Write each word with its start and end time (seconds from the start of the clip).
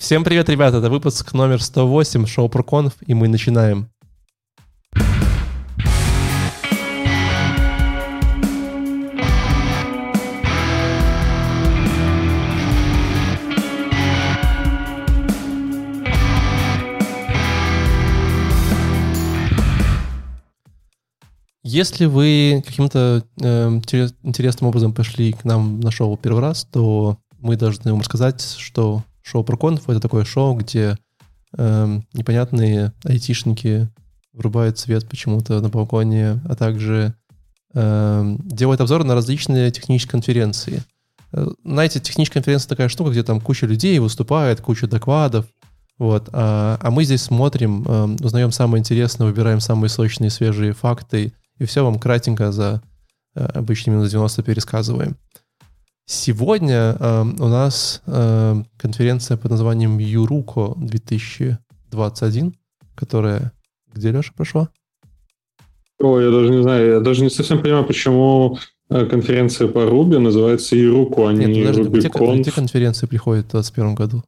Всем 0.00 0.24
привет, 0.24 0.48
ребята! 0.48 0.78
Это 0.78 0.88
выпуск 0.88 1.34
номер 1.34 1.62
108 1.62 2.24
шоу 2.24 2.48
Проконф, 2.48 2.94
и 3.06 3.12
мы 3.12 3.28
начинаем. 3.28 3.90
Если 21.62 22.06
вы 22.06 22.64
каким-то 22.66 23.22
э, 23.38 23.68
интересным 24.22 24.70
образом 24.70 24.94
пришли 24.94 25.34
к 25.34 25.44
нам 25.44 25.78
на 25.80 25.90
шоу 25.90 26.16
первый 26.16 26.40
раз, 26.40 26.64
то 26.64 27.18
мы 27.38 27.56
должны 27.56 27.92
вам 27.92 28.00
рассказать, 28.00 28.40
что 28.58 29.04
шоу 29.30 29.44
про 29.44 29.56
конф— 29.56 29.82
это 29.88 30.00
такое 30.00 30.24
шоу, 30.24 30.54
где 30.54 30.98
э, 31.56 32.00
непонятные 32.12 32.92
айтишники 33.04 33.88
врубают 34.32 34.78
свет 34.78 35.08
почему-то 35.08 35.60
на 35.60 35.68
балконе, 35.68 36.40
а 36.48 36.56
также 36.56 37.14
э, 37.74 38.36
делают 38.44 38.80
обзоры 38.80 39.04
на 39.04 39.14
различные 39.14 39.70
технические 39.70 40.10
конференции. 40.10 40.82
Э, 41.32 41.46
знаете, 41.64 42.00
техническая 42.00 42.42
конференция 42.42 42.68
такая 42.68 42.88
штука, 42.88 43.10
где 43.10 43.22
там 43.22 43.40
куча 43.40 43.66
людей 43.66 43.98
выступает, 43.98 44.60
куча 44.60 44.86
докладов, 44.86 45.46
вот. 46.00 46.30
А, 46.32 46.78
а 46.80 46.90
мы 46.90 47.04
здесь 47.04 47.22
смотрим, 47.22 47.84
э, 47.86 48.16
узнаем 48.22 48.52
самое 48.52 48.80
интересное, 48.80 49.26
выбираем 49.26 49.60
самые 49.60 49.90
сочные, 49.90 50.30
свежие 50.30 50.72
факты, 50.72 51.34
и 51.58 51.64
все 51.66 51.84
вам 51.84 51.98
кратенько 51.98 52.50
за 52.52 52.82
э, 53.34 53.44
обычно 53.44 53.90
минут 53.90 54.08
90 54.08 54.42
пересказываем. 54.42 55.18
Сегодня 56.06 56.96
э, 56.98 57.22
у 57.22 57.48
нас 57.48 58.02
э, 58.06 58.62
конференция 58.76 59.36
под 59.36 59.52
названием 59.52 59.98
Юруко 59.98 60.74
2021, 60.76 62.54
которая 62.94 63.52
где, 63.92 64.10
Леша, 64.10 64.32
прошла? 64.36 64.68
Ой, 66.00 66.24
я 66.24 66.30
даже 66.30 66.50
не 66.50 66.62
знаю, 66.62 66.92
я 66.94 67.00
даже 67.00 67.22
не 67.22 67.30
совсем 67.30 67.60
понимаю, 67.60 67.84
почему 67.84 68.58
э, 68.88 69.04
конференция 69.06 69.68
по 69.68 69.84
Руби 69.84 70.16
называется 70.18 70.74
Юруко, 70.74 71.28
а 71.28 71.32
не 71.32 71.44
Нет, 71.44 71.68
подожди, 71.68 72.08
RubyConf. 72.08 72.32
Где, 72.32 72.40
где 72.42 72.50
конференция 72.52 73.06
приходит 73.06 73.46
в 73.46 73.50
2021 73.50 73.94
году? 73.94 74.22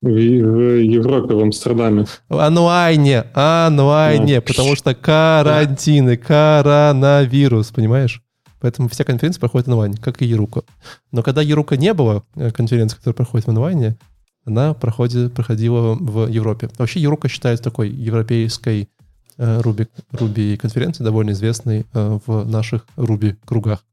В, 0.00 0.06
в 0.06 0.80
Европе, 0.80 1.34
в 1.34 1.40
Амстердаме. 1.40 2.06
Ануайне, 2.28 3.24
ануайне, 3.34 4.36
да. 4.36 4.40
потому 4.40 4.74
что 4.74 4.94
карантины, 4.94 6.16
коронавирус, 6.16 7.70
понимаешь? 7.70 8.21
Поэтому 8.62 8.88
вся 8.88 9.02
конференция 9.02 9.40
проходит 9.40 9.66
онлайн, 9.68 9.94
как 9.94 10.22
и 10.22 10.24
Ерука. 10.24 10.62
Но 11.10 11.24
когда 11.24 11.42
Ерука 11.42 11.76
не 11.76 11.92
было, 11.92 12.22
э, 12.36 12.52
конференции, 12.52 12.96
которая 12.96 13.16
проходит 13.16 13.48
в 13.48 13.50
онлайне, 13.50 13.98
она 14.44 14.72
проходит, 14.72 15.34
проходила 15.34 15.94
в 15.94 16.28
Европе. 16.28 16.70
Вообще 16.78 17.00
Ерука 17.00 17.28
считается 17.28 17.64
такой 17.64 17.90
европейской 17.90 18.88
Руби, 19.36 19.84
э, 19.84 20.16
Руби 20.16 20.56
конференцией, 20.56 21.04
довольно 21.04 21.32
известной 21.32 21.86
э, 21.92 22.18
в 22.24 22.44
наших 22.48 22.86
Руби 22.94 23.34
кругах. 23.44 23.84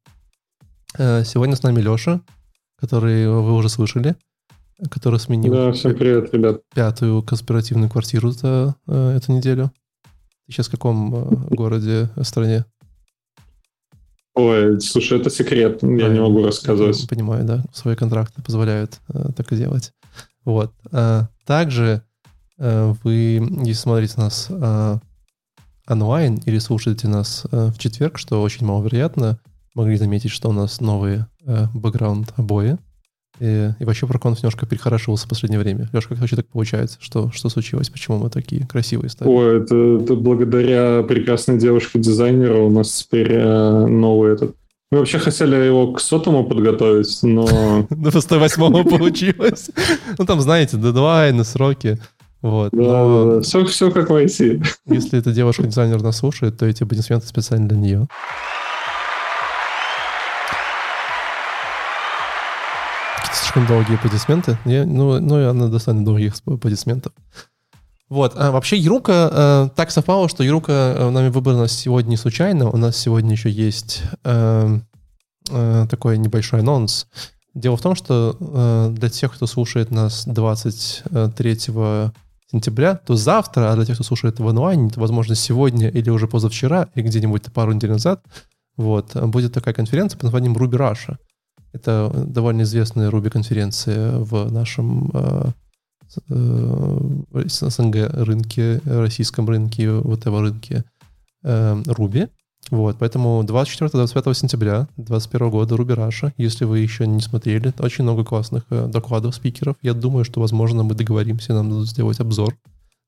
Сегодня 0.96 1.56
с 1.56 1.64
нами 1.64 1.82
Леша, 1.82 2.22
который 2.80 3.28
вы 3.28 3.54
уже 3.54 3.70
слышали, 3.70 4.16
который 4.90 5.20
сменил 5.20 5.52
да, 5.52 5.72
всем 5.72 5.96
привет, 5.96 6.34
ребят. 6.34 6.62
пятую 6.74 7.22
конспиративную 7.24 7.90
квартиру 7.90 8.32
за 8.32 8.76
эту 8.88 9.32
неделю. 9.32 9.72
Ты 10.46 10.54
сейчас 10.54 10.68
в 10.68 10.72
каком 10.72 11.46
городе, 11.48 12.10
стране? 12.24 12.66
Ой, 14.40 14.80
слушай, 14.80 15.20
это 15.20 15.30
секрет, 15.30 15.84
я 15.84 16.06
а, 16.06 16.10
не 16.10 16.22
могу 16.22 16.44
рассказывать. 16.44 17.08
Понимаю, 17.10 17.44
да, 17.44 17.64
свои 17.74 17.96
контракты 17.96 18.42
позволяют 18.42 19.00
э, 19.10 19.32
так 19.36 19.52
и 19.52 19.58
делать. 19.58 19.92
Вот. 20.46 20.72
А, 20.94 21.28
также 21.46 22.04
э, 22.58 22.94
вы, 23.04 23.42
если 23.66 23.74
смотрите 23.74 24.14
нас 24.16 24.48
э, 24.50 25.00
онлайн 25.90 26.38
или 26.46 26.58
слушаете 26.60 27.10
нас 27.10 27.46
э, 27.52 27.72
в 27.76 27.78
четверг, 27.78 28.18
что 28.18 28.42
очень 28.42 28.66
маловероятно, 28.66 29.40
могли 29.76 29.98
заметить, 29.98 30.32
что 30.32 30.50
у 30.50 30.54
нас 30.54 30.80
новые 30.80 31.28
э, 31.46 31.66
бэкграунд 31.74 32.34
обои. 32.38 32.78
И, 33.40 33.72
и 33.80 33.86
вообще 33.86 34.06
Проконф 34.06 34.40
немножко 34.40 34.66
перехорошился 34.66 35.26
в 35.26 35.30
последнее 35.30 35.60
время. 35.60 35.90
Леш, 35.94 36.08
как 36.08 36.18
вообще 36.18 36.36
так 36.36 36.48
получается? 36.48 36.98
Что, 37.00 37.32
что 37.32 37.50
случилось? 37.50 37.90
Почему 37.90 38.18
мы 38.18 38.30
такие 38.30 38.68
красивые 38.68 39.10
стали? 39.10 39.30
Ой, 39.30 39.62
это, 39.62 39.76
это 39.76 40.16
благодаря 40.16 41.04
прекрасной 41.04 41.58
девушке-дизайнеру 41.58 42.68
у 42.68 42.70
нас 42.70 43.04
теперь 43.04 43.32
э, 43.32 43.86
новый 43.86 44.34
этот... 44.34 44.56
Мы 44.92 45.00
вообще 45.00 45.20
хотели 45.20 45.56
его 45.56 45.94
к 45.94 46.02
сотому 46.02 46.46
подготовить, 46.46 47.20
но... 47.22 47.88
По 48.14 48.22
108 48.22 48.90
получилось. 48.90 49.70
Ну, 50.18 50.26
там, 50.26 50.42
знаете, 50.42 50.78
дедлайны, 50.78 51.44
сроки. 51.44 52.00
Вот. 52.42 52.72
Да, 52.72 53.42
все, 53.42 53.66
все 53.66 53.92
как 53.92 54.10
в 54.10 54.16
IT. 54.16 54.66
Если 54.88 55.20
эта 55.20 55.32
девушка-дизайнер 55.32 56.02
нас 56.02 56.18
слушает, 56.18 56.58
то 56.58 56.66
эти 56.66 56.84
аплодисменты 56.84 57.28
специально 57.28 57.68
для 57.68 57.78
нее. 57.78 58.08
Слишком 63.50 63.66
долгие 63.66 63.96
аплодисменты. 63.96 64.60
Я, 64.66 64.86
ну, 64.86 65.20
ну, 65.20 65.50
она 65.50 65.70
достаточно 65.70 66.06
долгих 66.06 66.36
аплодисментов. 66.46 67.14
Вот. 68.08 68.34
А 68.36 68.52
вообще 68.52 68.78
Ерука, 68.78 69.30
э, 69.32 69.70
так 69.76 69.90
совпало, 69.90 70.30
что 70.30 70.44
Ерука 70.44 70.72
э, 70.72 71.10
нами 71.10 71.30
выбрана 71.30 71.68
сегодня 71.68 72.12
не 72.12 72.18
случайно. 72.18 72.70
У 72.70 72.78
нас 72.78 72.96
сегодня 72.96 73.32
еще 73.32 73.50
есть 73.50 74.04
э, 74.24 74.80
э, 75.50 75.88
такой 75.90 76.20
небольшой 76.20 76.60
анонс. 76.60 77.08
Дело 77.56 77.76
в 77.76 77.82
том, 77.82 77.96
что 77.96 78.38
э, 78.40 78.90
для 78.92 79.10
тех, 79.10 79.34
кто 79.34 79.48
слушает 79.48 79.90
нас 79.90 80.26
23 80.28 81.60
сентября, 82.52 82.96
то 82.96 83.16
завтра, 83.16 83.72
а 83.72 83.76
для 83.76 83.86
тех, 83.86 83.96
кто 83.96 84.04
слушает 84.04 84.40
в 84.40 84.48
онлайне, 84.48 84.92
то, 84.92 85.00
возможно, 85.00 85.34
сегодня 85.34 85.90
или 85.90 86.12
уже 86.12 86.28
позавчера, 86.28 86.90
или 86.94 87.04
где-нибудь 87.04 87.52
пару 87.52 87.72
недель 87.72 87.92
назад, 87.94 88.22
вот, 88.78 89.16
будет 89.16 89.54
такая 89.54 89.74
конференция 89.74 90.18
под 90.18 90.26
названием 90.26 90.56
Ruby 90.56 90.78
Russia. 90.78 91.18
Это 91.72 92.12
довольно 92.28 92.64
известная 92.64 93.10
Ruby-конференция 93.10 94.18
в 94.18 94.52
нашем 94.52 95.12
э, 95.14 95.52
э, 96.30 97.44
СНГ 97.46 97.96
рынке, 98.14 98.82
российском 98.86 99.48
рынке, 99.48 99.92
вот 99.92 100.22
этого 100.22 100.42
рынке 100.42 100.84
э, 101.44 101.76
Ruby. 101.86 102.30
Вот, 102.72 102.98
поэтому 103.00 103.42
24-25 103.44 104.34
сентября 104.36 104.88
2021 104.98 105.50
года 105.50 105.76
Ruby 105.76 105.96
Russia, 105.96 106.34
если 106.38 106.66
вы 106.66 106.80
еще 106.80 107.08
не 107.08 107.22
смотрели, 107.22 107.74
очень 107.80 108.04
много 108.04 108.24
классных 108.24 108.66
э, 108.70 108.88
докладов 108.88 109.34
спикеров. 109.36 109.76
Я 109.82 109.94
думаю, 109.94 110.24
что, 110.24 110.40
возможно, 110.40 110.84
мы 110.84 110.94
договоримся, 110.94 111.54
нам 111.54 111.70
надо 111.70 111.86
сделать 111.86 112.20
обзор 112.20 112.56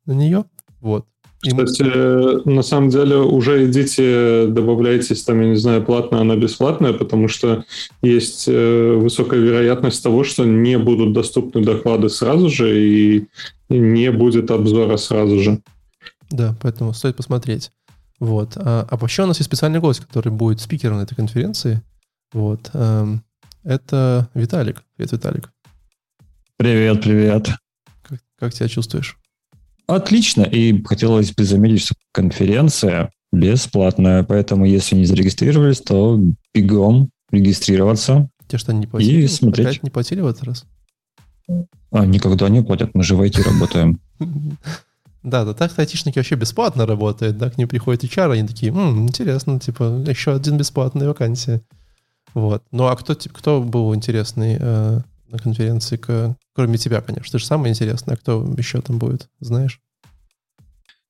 на 0.06 0.14
нее. 0.14 0.46
Вот. 0.82 1.06
Кстати, 1.44 2.48
на 2.48 2.62
самом 2.62 2.90
деле 2.90 3.18
уже 3.18 3.66
идите, 3.66 4.46
добавляйтесь, 4.48 5.24
там, 5.24 5.42
я 5.42 5.48
не 5.48 5.56
знаю, 5.56 5.84
платная, 5.84 6.22
она 6.22 6.36
бесплатная, 6.36 6.94
потому 6.94 7.28
что 7.28 7.66
есть 8.04 8.48
э, 8.48 8.94
высокая 8.94 9.40
вероятность 9.40 10.04
того, 10.04 10.24
что 10.24 10.46
не 10.46 10.78
будут 10.78 11.14
доступны 11.14 11.64
доклады 11.64 12.10
сразу 12.10 12.48
же 12.50 12.80
и 12.80 13.28
не 13.70 14.12
будет 14.12 14.52
обзора 14.52 14.98
сразу 14.98 15.40
же. 15.40 15.62
Да, 16.30 16.56
поэтому 16.62 16.94
стоит 16.94 17.16
посмотреть. 17.16 17.72
Вот. 18.20 18.52
А, 18.56 18.86
а 18.88 18.98
вообще 18.98 19.24
у 19.24 19.26
нас 19.26 19.40
есть 19.40 19.50
специальный 19.50 19.80
гость, 19.80 20.02
который 20.02 20.32
будет 20.32 20.62
спикером 20.62 20.98
на 20.98 21.04
этой 21.04 21.16
конференции. 21.16 21.82
Вот. 22.34 22.70
Эм, 22.74 23.24
это 23.64 24.30
Виталик. 24.36 24.84
Привет, 24.96 25.12
Виталик. 25.12 25.50
Привет, 26.58 27.02
привет. 27.02 27.50
Как, 28.04 28.20
как 28.38 28.54
себя 28.54 28.68
чувствуешь? 28.68 29.18
Отлично. 29.88 30.44
И 30.44 30.82
хотелось 30.84 31.34
бы 31.34 31.44
заметить, 31.44 31.82
что 31.82 31.96
конференция 32.12 33.12
бесплатная, 33.32 34.24
поэтому 34.24 34.66
если 34.66 34.96
не 34.96 35.06
зарегистрировались, 35.06 35.82
то 35.82 36.20
бегом 36.54 37.10
регистрироваться. 37.32 38.30
Те, 38.48 38.58
что 38.58 38.74
не 38.74 38.88
платили? 38.88 39.22
И 39.22 39.28
смотреть. 39.28 39.68
Опять 39.68 39.84
не 39.84 39.90
платили 39.90 40.22
в 40.22 40.28
этот 40.28 40.44
раз? 40.44 40.66
А, 41.92 42.06
никогда 42.06 42.50
не 42.50 42.62
платят, 42.62 42.92
мы 42.94 43.04
же 43.04 43.16
в 43.16 43.22
IT 43.22 43.42
работаем. 43.44 44.00
Да, 45.24 45.46
да, 45.46 45.54
так 45.54 45.78
айтишники 45.78 46.18
вообще 46.18 46.34
бесплатно 46.34 46.88
работают, 46.88 47.38
да, 47.38 47.52
к 47.52 47.58
ним 47.60 47.68
приходят 47.68 48.04
HR, 48.04 48.32
они 48.32 48.48
такие, 48.48 48.72
М, 48.72 49.04
интересно, 49.04 49.60
типа, 49.60 50.04
еще 50.08 50.34
один 50.34 50.58
бесплатная 50.58 51.08
вакансия. 51.08 51.62
Вот. 52.34 52.64
Ну, 52.72 52.88
а 52.88 52.96
кто, 52.96 53.14
кто 53.16 53.62
был 53.62 53.94
интересный 53.94 54.58
э, 54.60 55.02
на 55.32 55.40
конференции, 55.40 55.98
к, 55.98 56.36
кроме 56.54 56.78
тебя, 56.78 57.02
конечно. 57.02 57.32
Ты 57.32 57.40
же 57.40 57.46
самое 57.46 57.72
интересное. 57.72 58.16
А 58.16 58.18
кто 58.18 58.44
еще 58.58 58.82
там 58.82 58.98
будет, 59.00 59.30
знаешь? 59.40 59.80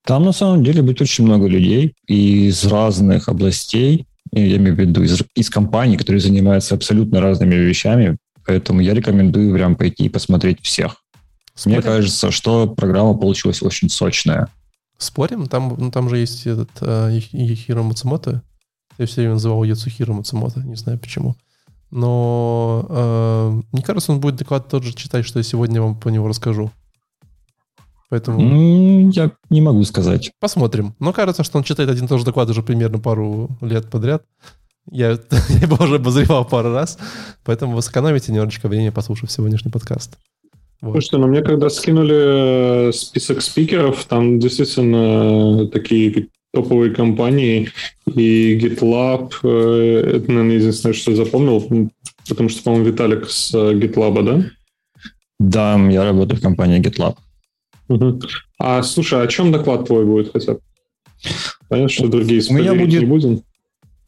Там 0.05 0.23
на 0.23 0.31
самом 0.31 0.63
деле 0.63 0.81
будет 0.81 1.01
очень 1.01 1.25
много 1.25 1.47
людей 1.47 1.93
из 2.07 2.65
разных 2.65 3.29
областей, 3.29 4.07
я 4.31 4.57
имею 4.57 4.75
в 4.75 4.79
виду 4.79 5.03
из, 5.03 5.21
из 5.35 5.49
компаний, 5.49 5.97
которые 5.97 6.21
занимаются 6.21 6.75
абсолютно 6.75 7.19
разными 7.19 7.53
вещами, 7.55 8.17
поэтому 8.45 8.79
я 8.79 8.93
рекомендую 8.93 9.53
прям 9.53 9.75
пойти 9.75 10.05
и 10.05 10.09
посмотреть 10.09 10.61
всех. 10.61 11.03
Спорим? 11.53 11.77
Мне 11.77 11.83
кажется, 11.83 12.31
что 12.31 12.67
программа 12.67 13.13
получилась 13.13 13.61
очень 13.61 13.89
сочная. 13.89 14.47
Спорим? 14.97 15.47
Там, 15.47 15.75
ну, 15.77 15.91
там 15.91 16.09
же 16.09 16.17
есть 16.17 16.47
этот 16.47 16.69
э, 16.79 17.19
Яхиро 17.31 17.83
Мацумото. 17.83 18.41
Я 18.97 19.05
все 19.05 19.21
время 19.21 19.33
называл 19.33 19.63
Яцухиро 19.63 20.13
Мацумото, 20.13 20.61
не 20.61 20.75
знаю 20.75 20.97
почему. 20.99 21.35
Но 21.91 22.85
э, 22.89 23.61
мне 23.73 23.83
кажется, 23.83 24.13
он 24.13 24.19
будет 24.19 24.37
доклад 24.37 24.69
тот 24.69 24.83
же 24.83 24.93
читать, 24.93 25.25
что 25.25 25.39
я 25.39 25.43
сегодня 25.43 25.81
вам 25.81 25.99
по 25.99 26.09
нему 26.09 26.27
расскажу. 26.27 26.71
Поэтому... 28.09 29.09
Я 29.11 29.31
не 29.49 29.61
могу 29.61 29.83
сказать. 29.83 30.31
Посмотрим. 30.39 30.95
Но 30.99 31.13
кажется, 31.13 31.43
что 31.43 31.57
он 31.57 31.63
читает 31.63 31.89
один 31.89 32.05
и 32.05 32.07
тот 32.07 32.19
же 32.19 32.25
доклад 32.25 32.49
уже 32.49 32.61
примерно 32.63 32.99
пару 32.99 33.49
лет 33.61 33.89
подряд. 33.89 34.23
Я, 34.89 35.11
я 35.49 35.59
его 35.61 35.77
уже 35.83 35.95
обозревал 35.95 36.45
пару 36.45 36.73
раз, 36.73 36.97
поэтому 37.45 37.75
вы 37.75 37.81
сэкономите 37.81 38.31
немножечко 38.31 38.67
времени, 38.67 38.89
послушав 38.89 39.31
сегодняшний 39.31 39.71
подкаст. 39.71 40.17
Вот. 40.81 40.93
Слушайте, 40.93 41.17
ну 41.17 41.27
мне 41.27 41.41
когда 41.41 41.69
скинули 41.69 42.89
э, 42.89 42.91
список 42.91 43.41
спикеров, 43.41 44.03
там 44.05 44.39
действительно 44.39 45.67
такие 45.67 46.29
топовые 46.53 46.93
компании, 46.93 47.69
и 48.13 48.57
GitLab, 48.57 49.33
э, 49.43 50.17
это, 50.17 50.31
наверное, 50.31 50.57
единственное, 50.57 50.93
что 50.93 51.11
я 51.11 51.17
запомнил, 51.17 51.89
потому 52.27 52.49
что, 52.49 52.63
по-моему, 52.63 52.87
Виталик 52.87 53.29
с 53.29 53.53
э, 53.53 53.73
GitLab, 53.73 54.23
да? 54.23 54.43
Да, 55.39 55.89
я 55.89 56.03
работаю 56.03 56.39
в 56.39 56.43
компании 56.43 56.81
GitLab. 56.81 57.15
Угу. 57.87 58.21
А 58.59 58.83
слушай, 58.83 59.19
а 59.19 59.23
о 59.23 59.27
чем 59.27 59.51
доклад 59.51 59.85
твой 59.85 60.05
будет 60.05 60.31
хотя 60.31 60.53
бы? 60.53 60.59
Понятно, 61.67 61.89
что 61.89 62.07
другие 62.07 62.41
меня 62.49 62.73
будет... 62.73 63.01
не 63.01 63.05
будем. 63.05 63.43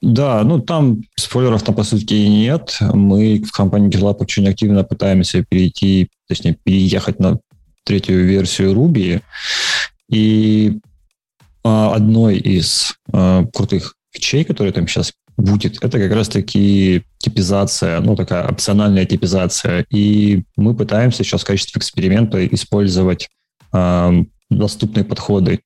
Да, 0.01 0.44
ну 0.44 0.60
там 0.60 1.01
спойлеров 1.16 1.63
там 1.63 1.75
по 1.75 1.84
сути 1.84 2.13
нет. 2.13 2.78
Мы 2.81 3.42
в 3.42 3.51
компании 3.51 3.89
GitLab 3.89 4.18
очень 4.19 4.48
активно 4.48 4.84
пытаемся 4.84 5.44
перейти, 5.44 6.10
точнее, 6.28 6.57
переехать 6.62 7.19
на 7.19 7.39
третью 7.86 8.25
версию 8.25 8.74
Ruby. 8.74 9.22
И 10.10 10.74
а, 10.74 10.93
одной 11.63 12.38
из 12.38 12.95
а, 13.12 13.45
крутых 13.54 13.95
фичей, 14.12 14.44
которые 14.44 14.74
там 14.74 14.88
сейчас 14.88 15.13
будет, 15.38 15.83
это 15.83 15.98
как 15.98 16.12
раз-таки 16.12 17.04
типизация, 17.18 18.00
ну, 18.01 18.15
такая 18.15 18.48
опциональная 18.48 19.06
типизация. 19.06 19.86
И 19.89 20.44
мы 20.56 20.75
пытаемся 20.75 21.24
сейчас 21.24 21.42
в 21.42 21.45
качестве 21.45 21.80
эксперимента 21.80 22.45
использовать 22.45 23.30
э, 23.74 24.24
доступные 24.50 25.04
подходы 25.04 25.62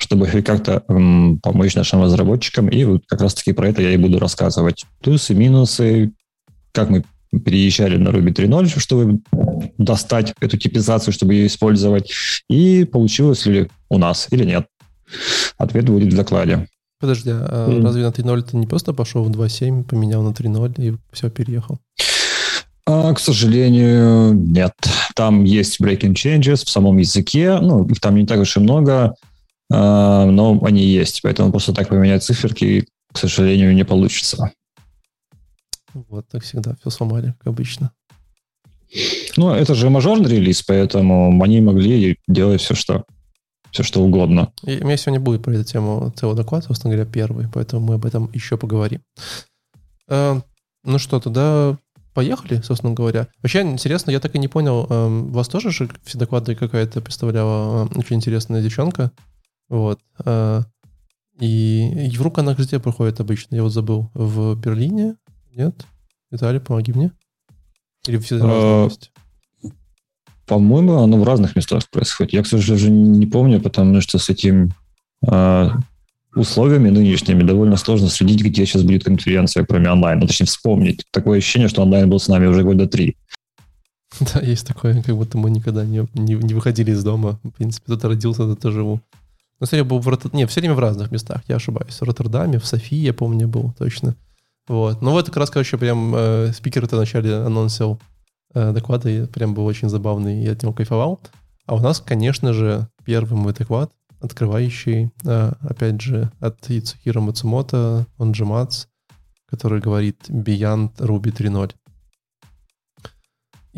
чтобы 0.00 0.26
как-то 0.26 0.84
эм, 0.88 1.40
помочь 1.42 1.74
нашим 1.74 2.02
разработчикам. 2.02 2.68
И 2.68 2.84
вот 2.84 3.02
как 3.08 3.20
раз-таки 3.20 3.52
про 3.52 3.68
это 3.68 3.82
я 3.82 3.90
и 3.90 3.96
буду 3.96 4.20
рассказывать. 4.20 4.86
Плюсы, 5.02 5.34
минусы, 5.34 6.12
как 6.72 6.88
мы 6.88 7.04
переезжали 7.30 7.96
на 7.96 8.10
Ruby 8.10 8.32
3.0, 8.32 8.78
чтобы 8.78 9.20
достать 9.76 10.34
эту 10.40 10.56
типизацию, 10.56 11.12
чтобы 11.12 11.34
ее 11.34 11.48
использовать, 11.48 12.12
и 12.48 12.84
получилось 12.84 13.44
ли 13.44 13.68
у 13.88 13.98
нас 13.98 14.28
или 14.30 14.44
нет. 14.44 14.68
Ответ 15.56 15.86
будет 15.86 16.12
в 16.12 16.16
докладе. 16.16 16.68
Подожди, 17.00 17.30
а 17.30 17.68
mm. 17.68 17.82
разве 17.82 18.02
на 18.02 18.08
3.0 18.08 18.42
ты 18.42 18.56
не 18.56 18.66
просто 18.66 18.92
пошел 18.92 19.22
в 19.22 19.30
2.7, 19.30 19.84
поменял 19.84 20.22
на 20.22 20.30
3.0 20.30 20.74
и 20.78 20.96
все, 21.12 21.30
переехал? 21.30 21.78
А, 22.86 23.14
к 23.14 23.20
сожалению, 23.20 24.32
нет. 24.32 24.72
Там 25.14 25.44
есть 25.44 25.80
breaking 25.80 26.14
changes 26.14 26.64
в 26.64 26.70
самом 26.70 26.98
языке. 26.98 27.58
Ну, 27.60 27.84
их 27.84 28.00
там 28.00 28.16
не 28.16 28.26
так 28.26 28.40
уж 28.40 28.56
и 28.56 28.60
много. 28.60 29.14
А, 29.70 30.24
но 30.26 30.58
они 30.62 30.82
есть, 30.82 31.20
поэтому 31.22 31.50
просто 31.50 31.72
так 31.72 31.88
поменять 31.88 32.24
циферки, 32.24 32.86
к 33.12 33.18
сожалению, 33.18 33.74
не 33.74 33.84
получится. 33.84 34.52
Вот, 35.92 36.26
так 36.28 36.42
всегда 36.42 36.76
все 36.80 36.90
сломали, 36.90 37.34
как 37.38 37.48
обычно. 37.48 37.92
Ну, 39.36 39.50
это 39.50 39.74
же 39.74 39.90
мажорный 39.90 40.30
релиз, 40.30 40.62
поэтому 40.62 41.42
они 41.42 41.60
могли 41.60 42.18
делать 42.26 42.62
все, 42.62 42.74
что 42.74 43.04
все 43.70 43.82
что 43.82 44.02
угодно. 44.02 44.52
И 44.62 44.78
у 44.80 44.84
меня 44.84 44.96
сегодня 44.96 45.20
будет 45.20 45.42
про 45.42 45.52
эту 45.52 45.64
тему 45.64 46.12
целый 46.16 46.36
доклад, 46.36 46.64
собственно 46.64 46.94
говоря, 46.94 47.10
первый, 47.10 47.48
поэтому 47.52 47.84
мы 47.84 47.94
об 47.94 48.06
этом 48.06 48.30
еще 48.32 48.56
поговорим. 48.56 49.02
Э, 50.08 50.40
ну 50.84 50.98
что, 50.98 51.20
тогда 51.20 51.76
поехали, 52.14 52.60
собственно 52.62 52.94
говоря. 52.94 53.28
Вообще 53.42 53.60
интересно, 53.62 54.10
я 54.10 54.20
так 54.20 54.34
и 54.34 54.38
не 54.38 54.48
понял, 54.48 54.86
э, 54.88 55.08
вас 55.30 55.48
тоже 55.48 55.70
же 55.70 55.88
все 56.04 56.18
доклады 56.18 56.54
какая-то 56.54 57.00
представляла 57.00 57.86
э, 57.86 57.98
очень 57.98 58.16
интересная 58.16 58.62
девчонка, 58.62 59.12
вот. 59.68 60.00
А, 60.24 60.62
и 61.38 62.08
Еврук, 62.12 62.38
она 62.38 62.54
где 62.54 62.80
проходит 62.80 63.20
обычно? 63.20 63.54
Я 63.54 63.62
вот 63.62 63.72
забыл. 63.72 64.10
В 64.14 64.54
Берлине? 64.56 65.16
Нет? 65.54 65.86
Виталий, 66.30 66.60
помоги 66.60 66.92
мне. 66.92 67.12
Или 68.06 68.18
все 68.18 68.38
разные 68.38 68.84
места? 68.86 69.08
По-моему, 70.48 70.96
оно 70.96 71.18
в 71.18 71.24
разных 71.24 71.56
местах 71.56 71.82
происходит. 71.90 72.32
Я, 72.32 72.42
к 72.42 72.46
сожалению, 72.46 73.18
не 73.18 73.26
помню, 73.26 73.60
потому 73.60 74.00
что 74.00 74.18
с 74.18 74.30
этим 74.30 74.72
э, 75.26 75.70
условиями 76.34 76.88
нынешними 76.88 77.42
довольно 77.42 77.76
сложно 77.76 78.08
следить, 78.08 78.42
где 78.42 78.64
сейчас 78.64 78.82
будет 78.82 79.04
конференция, 79.04 79.64
кроме 79.66 79.90
онлайн. 79.90 80.18
Ну, 80.18 80.26
точнее, 80.26 80.46
вспомнить. 80.46 81.04
Такое 81.10 81.38
ощущение, 81.38 81.68
что 81.68 81.82
онлайн 81.82 82.08
был 82.08 82.18
с 82.18 82.28
нами 82.28 82.46
уже 82.46 82.62
года 82.62 82.86
три. 82.86 83.16
Да, 84.20 84.40
есть 84.40 84.66
такое, 84.66 85.02
как 85.02 85.14
будто 85.14 85.36
мы 85.36 85.50
никогда 85.50 85.84
не, 85.84 86.06
не, 86.14 86.34
не 86.34 86.54
выходили 86.54 86.92
из 86.92 87.04
дома. 87.04 87.38
В 87.44 87.50
принципе, 87.50 87.84
кто-то 87.84 88.08
родился, 88.08 88.44
кто-то 88.44 88.70
живу. 88.70 89.00
Ну, 89.60 89.64
кстати, 89.64 89.82
был 89.82 89.98
в 89.98 90.08
Рот... 90.08 90.32
Не, 90.32 90.46
все 90.46 90.60
время 90.60 90.74
в 90.74 90.78
разных 90.78 91.10
местах, 91.10 91.42
я 91.46 91.56
ошибаюсь. 91.56 92.00
В 92.00 92.02
Роттердаме, 92.02 92.58
в 92.58 92.66
Софии, 92.66 92.96
я 92.96 93.12
помню, 93.12 93.48
был 93.48 93.74
точно. 93.78 94.14
Вот. 94.66 95.02
Ну, 95.02 95.10
вот 95.10 95.26
как 95.26 95.36
раз, 95.36 95.50
короче, 95.50 95.76
прям 95.76 96.14
э, 96.14 96.52
спикер 96.54 96.84
это 96.84 96.96
вначале 96.96 97.34
анонсил 97.34 98.00
доклады, 98.54 99.16
и 99.16 99.26
прям 99.26 99.54
был 99.54 99.66
очень 99.66 99.88
забавный, 99.88 100.42
я 100.42 100.52
от 100.52 100.62
него 100.62 100.72
кайфовал. 100.72 101.20
А 101.66 101.74
у 101.74 101.80
нас, 101.80 102.00
конечно 102.00 102.52
же, 102.52 102.88
первый 103.04 103.36
мой 103.38 103.52
доклад, 103.52 103.92
открывающий, 104.20 105.10
э, 105.24 105.52
опять 105.60 106.00
же, 106.00 106.32
от 106.40 106.70
Ицухира 106.70 107.20
Мацумото, 107.20 108.06
он 108.16 108.34
же 108.34 108.44
Мац, 108.44 108.86
который 109.50 109.80
говорит 109.80 110.28
Beyond 110.28 110.96
Ruby 110.96 111.30
3.0 111.30 111.72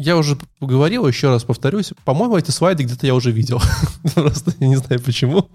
я 0.00 0.16
уже 0.16 0.38
говорил, 0.60 1.06
еще 1.06 1.28
раз 1.28 1.44
повторюсь, 1.44 1.92
по-моему, 2.04 2.38
эти 2.38 2.50
слайды 2.50 2.84
где-то 2.84 3.06
я 3.06 3.14
уже 3.14 3.30
видел. 3.32 3.60
Просто 4.14 4.54
я 4.58 4.68
не 4.68 4.76
знаю 4.76 5.00
почему. 5.02 5.50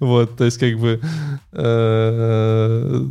Вот, 0.00 0.36
то 0.36 0.44
есть 0.44 0.58
как 0.58 0.76
бы... 0.78 1.00
Э, 1.52 3.04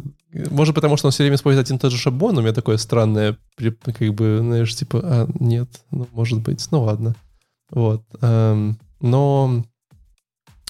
может, 0.51 0.75
потому 0.75 0.97
что 0.97 1.07
он 1.07 1.11
все 1.11 1.23
время 1.23 1.37
использует 1.37 1.65
один 1.65 1.77
и 1.77 1.79
тот 1.79 1.93
же 1.93 1.97
шаблон, 1.97 2.37
у 2.37 2.41
меня 2.41 2.51
такое 2.51 2.75
странное, 2.75 3.37
как 3.55 4.13
бы, 4.13 4.39
знаешь, 4.41 4.75
типа, 4.75 4.99
а, 5.01 5.27
нет, 5.39 5.69
ну, 5.91 6.09
может 6.11 6.41
быть, 6.41 6.67
ну, 6.71 6.81
ладно. 6.81 7.15
Вот. 7.69 8.03
Эм, 8.21 8.77
но, 8.99 9.63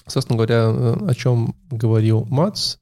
собственно 0.06 0.36
говоря, 0.36 0.68
о 0.68 1.14
чем 1.16 1.56
говорил 1.68 2.26
Мац, 2.30 2.76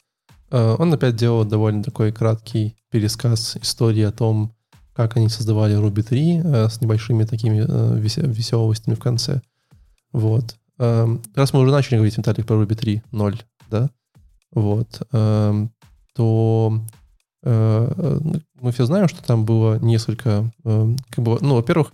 э, 0.51 0.77
он 0.79 0.93
опять 0.93 1.17
делал 1.17 1.47
довольно 1.47 1.83
такой 1.83 2.13
краткий 2.13 2.77
пересказ 2.91 3.57
истории 3.57 4.03
о 4.03 4.13
том, 4.13 4.54
как 4.95 5.17
они 5.17 5.29
создавали 5.29 5.77
Ruby 5.77 6.03
3 6.03 6.41
э, 6.45 6.69
с 6.69 6.81
небольшими 6.81 7.25
такими 7.25 7.65
э, 7.67 7.99
веселостями 7.99 8.95
в 8.95 9.01
конце. 9.01 9.43
Вот. 10.13 10.57
Э, 10.79 11.07
раз 11.35 11.53
мы 11.53 11.61
уже 11.61 11.73
начали 11.73 11.97
говорить, 11.97 12.17
Виталик, 12.17 12.47
про 12.47 12.63
Ruby 12.63 13.03
3.0, 13.13 13.41
да, 13.71 13.91
вот, 14.53 15.03
э, 15.13 15.67
то 16.15 16.81
э, 17.43 18.21
мы 18.61 18.73
все 18.73 18.87
знаем, 18.87 19.09
что 19.09 19.23
там 19.23 19.45
было 19.45 19.79
несколько, 19.81 20.51
э, 20.65 20.97
как 21.11 21.25
бы, 21.25 21.39
ну, 21.41 21.57
во-первых, 21.57 21.93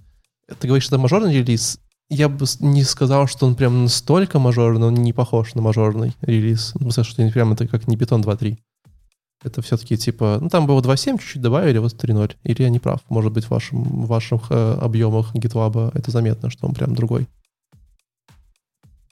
ты 0.58 0.66
говоришь, 0.66 0.84
что 0.84 0.96
это 0.96 1.02
мажорный 1.02 1.34
релиз, 1.34 1.80
я 2.10 2.28
бы 2.28 2.44
не 2.58 2.82
сказал, 2.82 3.28
что 3.28 3.46
он 3.46 3.54
прям 3.54 3.84
настолько 3.84 4.38
мажорный, 4.40 4.88
он 4.88 4.94
не 4.94 5.12
похож 5.12 5.54
на 5.54 5.62
мажорный 5.62 6.12
релиз. 6.22 6.72
Ну, 6.74 6.88
потому 6.88 7.04
что 7.04 7.30
прям 7.30 7.52
это 7.52 7.68
как 7.68 7.86
не 7.86 7.96
Python 7.96 8.22
2.3. 8.22 8.58
Это 9.42 9.62
все-таки 9.62 9.96
типа, 9.96 10.38
ну 10.40 10.48
там 10.48 10.66
было 10.66 10.80
2.7, 10.80 11.18
чуть-чуть 11.18 11.40
добавили, 11.40 11.78
вот 11.78 11.92
3.0. 11.92 12.36
Или 12.44 12.62
я 12.62 12.68
не 12.68 12.78
прав? 12.78 13.00
Может 13.08 13.32
быть, 13.32 13.44
в, 13.44 13.50
вашем, 13.50 13.82
в 13.82 14.06
ваших 14.06 14.50
э, 14.50 14.78
объемах 14.80 15.34
GitLab 15.34 15.92
это 15.94 16.10
заметно, 16.10 16.50
что 16.50 16.66
он 16.66 16.74
прям 16.74 16.94
другой? 16.94 17.26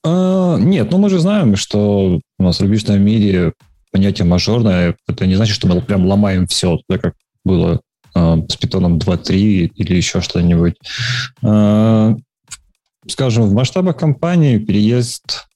А, 0.04 0.56
нет, 0.58 0.90
ну 0.90 0.98
мы 0.98 1.08
же 1.08 1.18
знаем, 1.18 1.56
что 1.56 2.20
у 2.38 2.42
нас 2.42 2.58
в 2.58 2.62
рубежном 2.62 3.00
мире 3.00 3.54
понятие 3.90 4.26
мажорное, 4.26 4.96
это 5.08 5.26
не 5.26 5.34
значит, 5.34 5.54
что 5.54 5.66
мы 5.66 5.80
прям 5.80 6.06
ломаем 6.06 6.46
все, 6.46 6.78
так 6.88 7.00
как 7.00 7.14
было 7.44 7.80
э, 8.14 8.36
с 8.48 8.56
питоном 8.56 8.98
2.3 8.98 9.34
или 9.34 9.96
еще 9.96 10.20
что-нибудь. 10.20 10.74
Э, 11.42 12.14
скажем, 13.06 13.44
в 13.44 13.54
масштабах 13.54 13.96
компании 13.96 14.58
переезд 14.58 15.46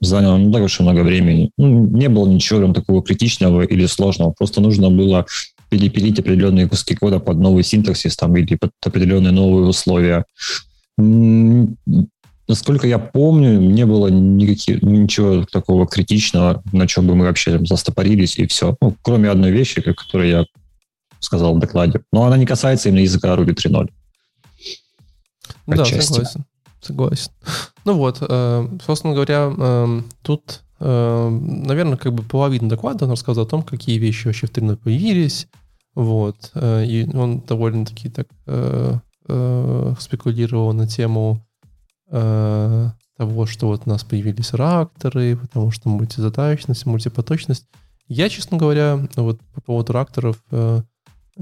заняло 0.00 0.38
не 0.38 0.52
так 0.52 0.62
уж 0.62 0.80
и 0.80 0.82
много 0.82 1.00
времени. 1.00 1.50
Ну, 1.56 1.86
не 1.86 2.08
было 2.08 2.28
ничего 2.28 2.60
там 2.60 2.74
такого 2.74 3.02
критичного 3.02 3.62
или 3.62 3.86
сложного. 3.86 4.32
Просто 4.32 4.60
нужно 4.60 4.90
было 4.90 5.26
перепилить 5.68 6.18
определенные 6.18 6.68
куски 6.68 6.94
кода 6.96 7.20
под 7.20 7.38
новый 7.38 7.62
синтаксис 7.62 8.16
там, 8.16 8.36
или 8.36 8.56
под 8.56 8.72
определенные 8.84 9.32
новые 9.32 9.66
условия. 9.66 10.24
Насколько 12.48 12.88
я 12.88 12.98
помню, 12.98 13.60
не 13.60 13.86
было 13.86 14.08
никаких, 14.08 14.82
ничего 14.82 15.44
такого 15.44 15.86
критичного, 15.86 16.62
на 16.72 16.88
чем 16.88 17.06
бы 17.06 17.14
мы 17.14 17.26
вообще 17.26 17.52
там, 17.52 17.66
застопорились, 17.66 18.38
и 18.38 18.46
все. 18.48 18.76
Ну, 18.80 18.96
кроме 19.02 19.30
одной 19.30 19.52
вещи, 19.52 19.80
которую 19.80 20.28
я 20.28 20.44
сказал 21.20 21.54
в 21.54 21.60
докладе. 21.60 22.00
Но 22.12 22.24
она 22.24 22.36
не 22.36 22.46
касается 22.46 22.88
именно 22.88 23.02
языка 23.02 23.28
Ruby 23.36 23.54
3.0. 23.54 23.88
Да, 25.66 25.84
согласен. 25.84 26.44
Согласен. 26.80 27.30
Ну 27.84 27.94
вот, 27.94 28.18
э, 28.20 28.68
собственно 28.84 29.14
говоря, 29.14 29.52
э, 29.56 30.02
тут, 30.22 30.62
э, 30.80 31.28
наверное, 31.28 31.96
как 31.96 32.12
бы 32.12 32.22
половина 32.22 32.68
доклада 32.68 33.04
он 33.04 33.12
рассказал 33.12 33.44
о 33.44 33.48
том, 33.48 33.62
какие 33.62 33.98
вещи 33.98 34.26
вообще 34.26 34.46
в 34.46 34.50
3.0 34.50 34.76
появились. 34.76 35.48
Вот. 35.94 36.52
И 36.54 37.08
он 37.14 37.40
довольно-таки 37.40 38.10
так 38.10 38.28
спекулировал 40.00 40.72
на 40.72 40.86
тему 40.86 41.44
того, 42.08 43.46
что 43.46 43.66
вот 43.66 43.82
у 43.86 43.88
нас 43.88 44.04
появились 44.04 44.52
реакторы, 44.52 45.36
потому 45.36 45.70
что 45.72 45.88
мультизадачность, 45.88 46.86
мультипоточность. 46.86 47.66
Я, 48.06 48.28
честно 48.28 48.56
говоря, 48.56 49.00
вот 49.16 49.40
по 49.52 49.60
поводу 49.60 49.92
реакторов, 49.92 50.36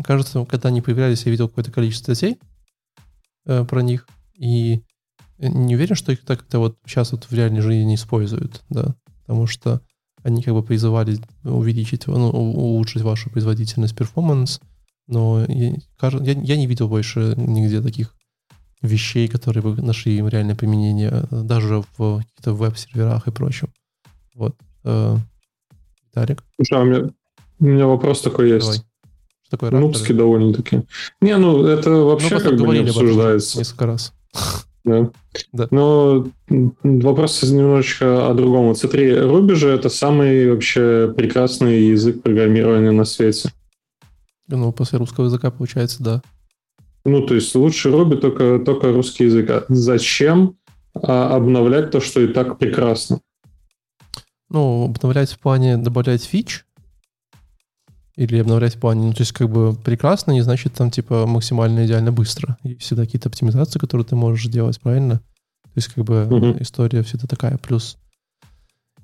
кажется, 0.03 0.45
когда 0.47 0.69
они 0.71 0.81
появлялись, 0.81 1.25
я 1.27 1.31
видел 1.31 1.49
какое-то 1.49 1.73
количество 1.73 2.15
статей 2.15 2.39
про 3.45 3.83
них, 3.83 4.09
и 4.35 4.83
не 5.39 5.75
уверен, 5.75 5.95
что 5.95 6.13
их 6.13 6.25
так 6.25 6.41
как-то 6.41 6.59
вот 6.59 6.79
сейчас 6.87 7.13
вот 7.13 7.25
в 7.25 7.33
реальной 7.33 7.61
жизни 7.61 7.85
не 7.85 7.95
используют, 7.95 8.63
да, 8.69 8.95
потому 9.27 9.47
что 9.47 9.81
они 10.23 10.43
как 10.43 10.55
бы 10.55 10.63
призывали 10.63 11.19
увеличить, 11.45 12.07
ну, 12.07 12.31
улучшить 12.31 13.03
вашу 13.03 13.31
производительность, 13.31 13.97
перформанс, 13.97 14.61
но 15.07 15.45
я, 15.49 15.75
я, 16.03 16.33
я 16.33 16.57
не 16.57 16.67
видел 16.67 16.89
больше 16.89 17.35
нигде 17.37 17.81
таких 17.81 18.15
вещей, 18.83 19.29
которые 19.29 19.63
бы 19.63 19.81
нашли 19.83 20.17
им 20.17 20.29
реальное 20.29 20.55
применение, 20.55 21.25
даже 21.31 21.83
в 21.97 22.19
каких-то 22.19 22.55
веб-серверах 22.55 23.27
и 23.27 23.31
прочем. 23.33 23.73
Вот. 24.35 24.57
Э, 24.85 25.17
Виталик? 26.07 26.45
Слушай, 26.57 26.79
а 26.79 26.83
у 26.83 26.85
меня, 26.85 27.11
у 27.59 27.65
меня 27.65 27.87
вопрос 27.87 28.21
такой 28.23 28.51
есть. 28.51 28.67
Давай. 28.67 28.79
Что 29.43 29.51
такое 29.51 29.71
Нубский 29.71 30.15
довольно-таки. 30.15 30.83
Не, 31.21 31.37
ну 31.39 31.65
это 31.65 31.91
вообще 31.91 32.37
ну, 32.37 32.41
как 32.41 32.59
бы 32.59 32.79
не 32.79 32.89
обсуждается. 32.89 33.59
Несколько 33.59 33.87
раз. 33.87 34.13
Да. 34.85 35.11
да. 35.53 35.69
Но 35.71 36.29
вопрос 36.49 37.43
немножечко 37.43 38.29
о 38.31 38.35
другом. 38.35 38.69
Вот 38.69 38.79
смотри, 38.79 39.11
Ruby 39.11 39.55
же 39.55 39.69
это 39.69 39.89
самый 39.89 40.51
вообще 40.51 41.13
прекрасный 41.17 41.83
язык 41.83 42.23
программирования 42.23 42.93
на 42.93 43.05
свете. 43.05 43.51
Ну, 44.49 44.73
после 44.73 44.99
русского 44.99 45.27
языка 45.27 45.51
получается, 45.51 46.03
да. 46.03 46.23
Ну, 47.05 47.27
то 47.27 47.35
есть 47.35 47.55
лучше 47.55 47.91
Ruby 47.91 48.17
только, 48.17 48.59
только 48.59 48.93
русский 48.93 49.25
язык. 49.25 49.51
А 49.51 49.65
зачем 49.69 50.57
а, 50.95 51.37
обновлять 51.37 51.91
то, 51.91 52.01
что 52.01 52.21
и 52.21 52.29
так 52.29 52.59
прекрасно? 52.59 53.21
Ну, 54.51 54.85
обновлять 54.85 55.31
в 55.33 55.39
плане 55.39 55.77
добавлять 55.77 56.25
фич 56.25 56.65
или 58.19 58.39
обновлять 58.39 58.75
в 58.75 58.81
плане, 58.81 59.07
ну, 59.07 59.13
то 59.13 59.21
есть 59.23 59.31
как 59.31 59.49
бы 59.49 59.75
прекрасно 59.75 60.33
не 60.33 60.41
значит 60.41 60.75
там 60.75 60.91
типа 60.91 61.25
максимально 61.27 61.87
идеально 61.87 62.11
быстро. 62.11 62.59
Есть 62.65 62.81
всегда 62.81 63.05
какие-то 63.05 63.29
оптимизации, 63.29 63.79
которые 63.79 64.05
ты 64.05 64.17
можешь 64.17 64.47
делать, 64.47 64.81
правильно? 64.81 65.19
То 65.63 65.73
есть 65.77 65.89
как 65.89 66.05
бы 66.05 66.27
угу. 66.27 66.57
история 66.59 67.05
всегда 67.05 67.29
такая. 67.29 67.59
Плюс 67.59 67.97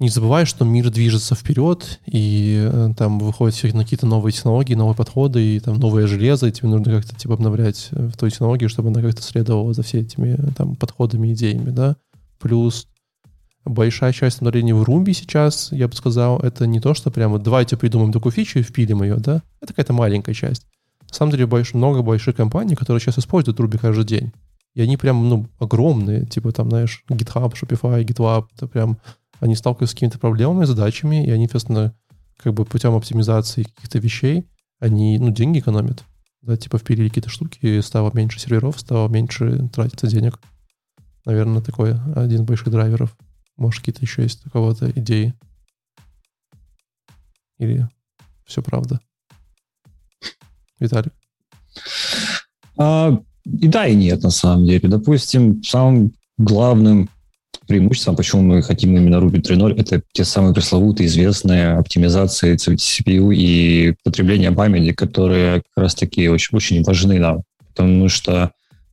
не 0.00 0.08
забывай, 0.08 0.46
что 0.46 0.64
мир 0.64 0.90
движется 0.90 1.36
вперед, 1.36 2.00
и 2.06 2.68
э, 2.68 2.94
там 2.96 3.20
выходят 3.20 3.54
какие-то 3.56 4.06
новые 4.06 4.32
технологии, 4.32 4.74
новые 4.74 4.96
подходы, 4.96 5.56
и 5.56 5.60
там 5.60 5.78
новое 5.78 6.08
железо, 6.08 6.48
и 6.48 6.52
тебе 6.52 6.68
нужно 6.68 6.90
как-то 6.90 7.14
типа 7.14 7.34
обновлять 7.34 7.90
э, 7.92 8.08
в 8.08 8.16
той 8.16 8.32
технологии, 8.32 8.66
чтобы 8.66 8.88
она 8.88 9.00
как-то 9.00 9.22
следовала 9.22 9.72
за 9.72 9.84
все 9.84 10.00
этими 10.00 10.34
э, 10.36 10.52
там 10.56 10.74
подходами, 10.74 11.32
идеями, 11.32 11.70
да. 11.70 11.94
Плюс 12.40 12.88
большая 13.64 14.12
часть 14.12 14.38
обновлений 14.38 14.72
в 14.72 14.82
Ruby 14.82 15.12
сейчас, 15.12 15.72
я 15.72 15.88
бы 15.88 15.94
сказал, 15.94 16.38
это 16.40 16.66
не 16.66 16.80
то, 16.80 16.94
что 16.94 17.10
прямо 17.10 17.38
давайте 17.38 17.76
придумаем 17.76 18.12
такую 18.12 18.32
фичу 18.32 18.58
и 18.58 18.62
впилим 18.62 19.02
ее, 19.02 19.16
да. 19.16 19.42
Это 19.60 19.68
какая-то 19.72 19.92
маленькая 19.92 20.34
часть. 20.34 20.66
На 21.08 21.14
самом 21.14 21.32
деле 21.32 21.46
больш, 21.46 21.74
много 21.74 22.02
больших 22.02 22.36
компаний, 22.36 22.74
которые 22.74 23.00
сейчас 23.00 23.18
используют 23.18 23.58
Ruby 23.58 23.78
каждый 23.78 24.04
день. 24.04 24.32
И 24.74 24.82
они 24.82 24.96
прям, 24.96 25.28
ну, 25.28 25.46
огромные, 25.58 26.26
типа 26.26 26.52
там, 26.52 26.68
знаешь, 26.68 27.04
GitHub, 27.08 27.52
Shopify, 27.52 28.04
GitLab, 28.04 28.46
это 28.56 28.66
прям 28.66 28.98
они 29.40 29.54
сталкиваются 29.54 29.92
с 29.92 29.94
какими-то 29.94 30.18
проблемами, 30.18 30.64
задачами, 30.64 31.24
и 31.24 31.30
они, 31.30 31.46
соответственно, 31.46 31.94
как 32.42 32.54
бы 32.54 32.64
путем 32.64 32.94
оптимизации 32.94 33.62
каких-то 33.62 33.98
вещей, 33.98 34.44
они, 34.80 35.18
ну, 35.18 35.30
деньги 35.30 35.60
экономят. 35.60 36.02
Да, 36.42 36.56
типа 36.56 36.78
впилили 36.78 37.08
какие-то 37.08 37.30
штуки, 37.30 37.80
стало 37.80 38.10
меньше 38.12 38.38
серверов, 38.38 38.78
стало 38.78 39.08
меньше 39.08 39.68
тратиться 39.72 40.08
денег. 40.08 40.38
Наверное, 41.24 41.62
такой 41.62 41.94
один 42.14 42.42
из 42.42 42.42
больших 42.42 42.70
драйверов. 42.70 43.16
Может, 43.56 43.80
какие-то 43.80 44.02
еще 44.02 44.22
есть 44.22 44.42
такого-то 44.42 44.90
идеи? 44.90 45.34
Или 47.58 47.88
все 48.44 48.62
правда? 48.62 49.00
Виталик? 50.80 51.12
А, 52.76 53.20
и 53.44 53.68
да, 53.68 53.86
и 53.86 53.94
нет, 53.94 54.22
на 54.22 54.30
самом 54.30 54.66
деле. 54.66 54.88
Допустим, 54.88 55.62
самым 55.62 56.12
главным 56.36 57.08
преимуществом, 57.66 58.16
почему 58.16 58.42
мы 58.42 58.62
хотим 58.62 58.96
именно 58.96 59.16
Ruby 59.16 59.40
3.0, 59.40 59.80
это 59.80 60.02
те 60.12 60.24
самые 60.24 60.54
пресловутые 60.54 61.06
известные 61.06 61.74
оптимизации 61.74 62.56
CPU 62.56 63.34
и 63.34 63.94
потребление 64.04 64.52
памяти, 64.52 64.92
которые 64.92 65.62
как 65.62 65.84
раз-таки 65.84 66.28
очень, 66.28 66.56
очень 66.56 66.82
важны 66.82 67.18
нам. 67.18 67.42
Потому 67.68 68.08
что, 68.08 68.52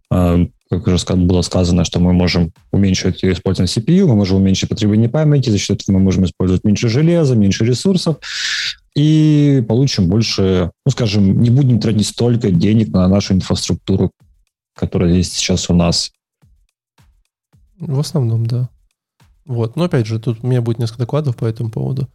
а, 0.10 0.46
как 0.72 0.88
уже 0.88 0.98
было 1.18 1.42
сказано, 1.42 1.84
что 1.84 2.00
мы 2.00 2.14
можем 2.14 2.54
уменьшить 2.72 3.26
использование 3.26 3.68
CPU, 3.68 4.08
мы 4.08 4.16
можем 4.16 4.38
уменьшить 4.38 4.70
потребление 4.70 5.10
памяти, 5.10 5.50
за 5.50 5.58
счет 5.58 5.82
этого 5.82 5.98
мы 5.98 6.04
можем 6.04 6.24
использовать 6.24 6.64
меньше 6.64 6.88
железа, 6.88 7.36
меньше 7.36 7.66
ресурсов, 7.66 8.18
и 8.96 9.64
получим 9.68 10.08
больше, 10.08 10.72
ну, 10.86 10.92
скажем, 10.92 11.42
не 11.42 11.50
будем 11.50 11.80
тратить 11.82 12.08
столько 12.08 12.52
денег 12.52 12.88
на 12.88 13.08
нашу 13.10 13.34
инфраструктуру, 13.34 14.12
которая 14.74 15.14
есть 15.14 15.34
сейчас 15.34 15.70
у 15.70 15.74
нас. 15.74 16.12
В 17.78 18.00
основном, 18.00 18.46
да. 18.46 18.70
Вот. 19.44 19.76
Но 19.76 19.84
опять 19.84 20.08
же, 20.08 20.20
тут 20.20 20.42
у 20.42 20.48
меня 20.48 20.62
будет 20.62 20.80
несколько 20.80 21.00
докладов 21.00 21.36
по 21.36 21.46
этому 21.46 21.70
поводу. 21.70 22.08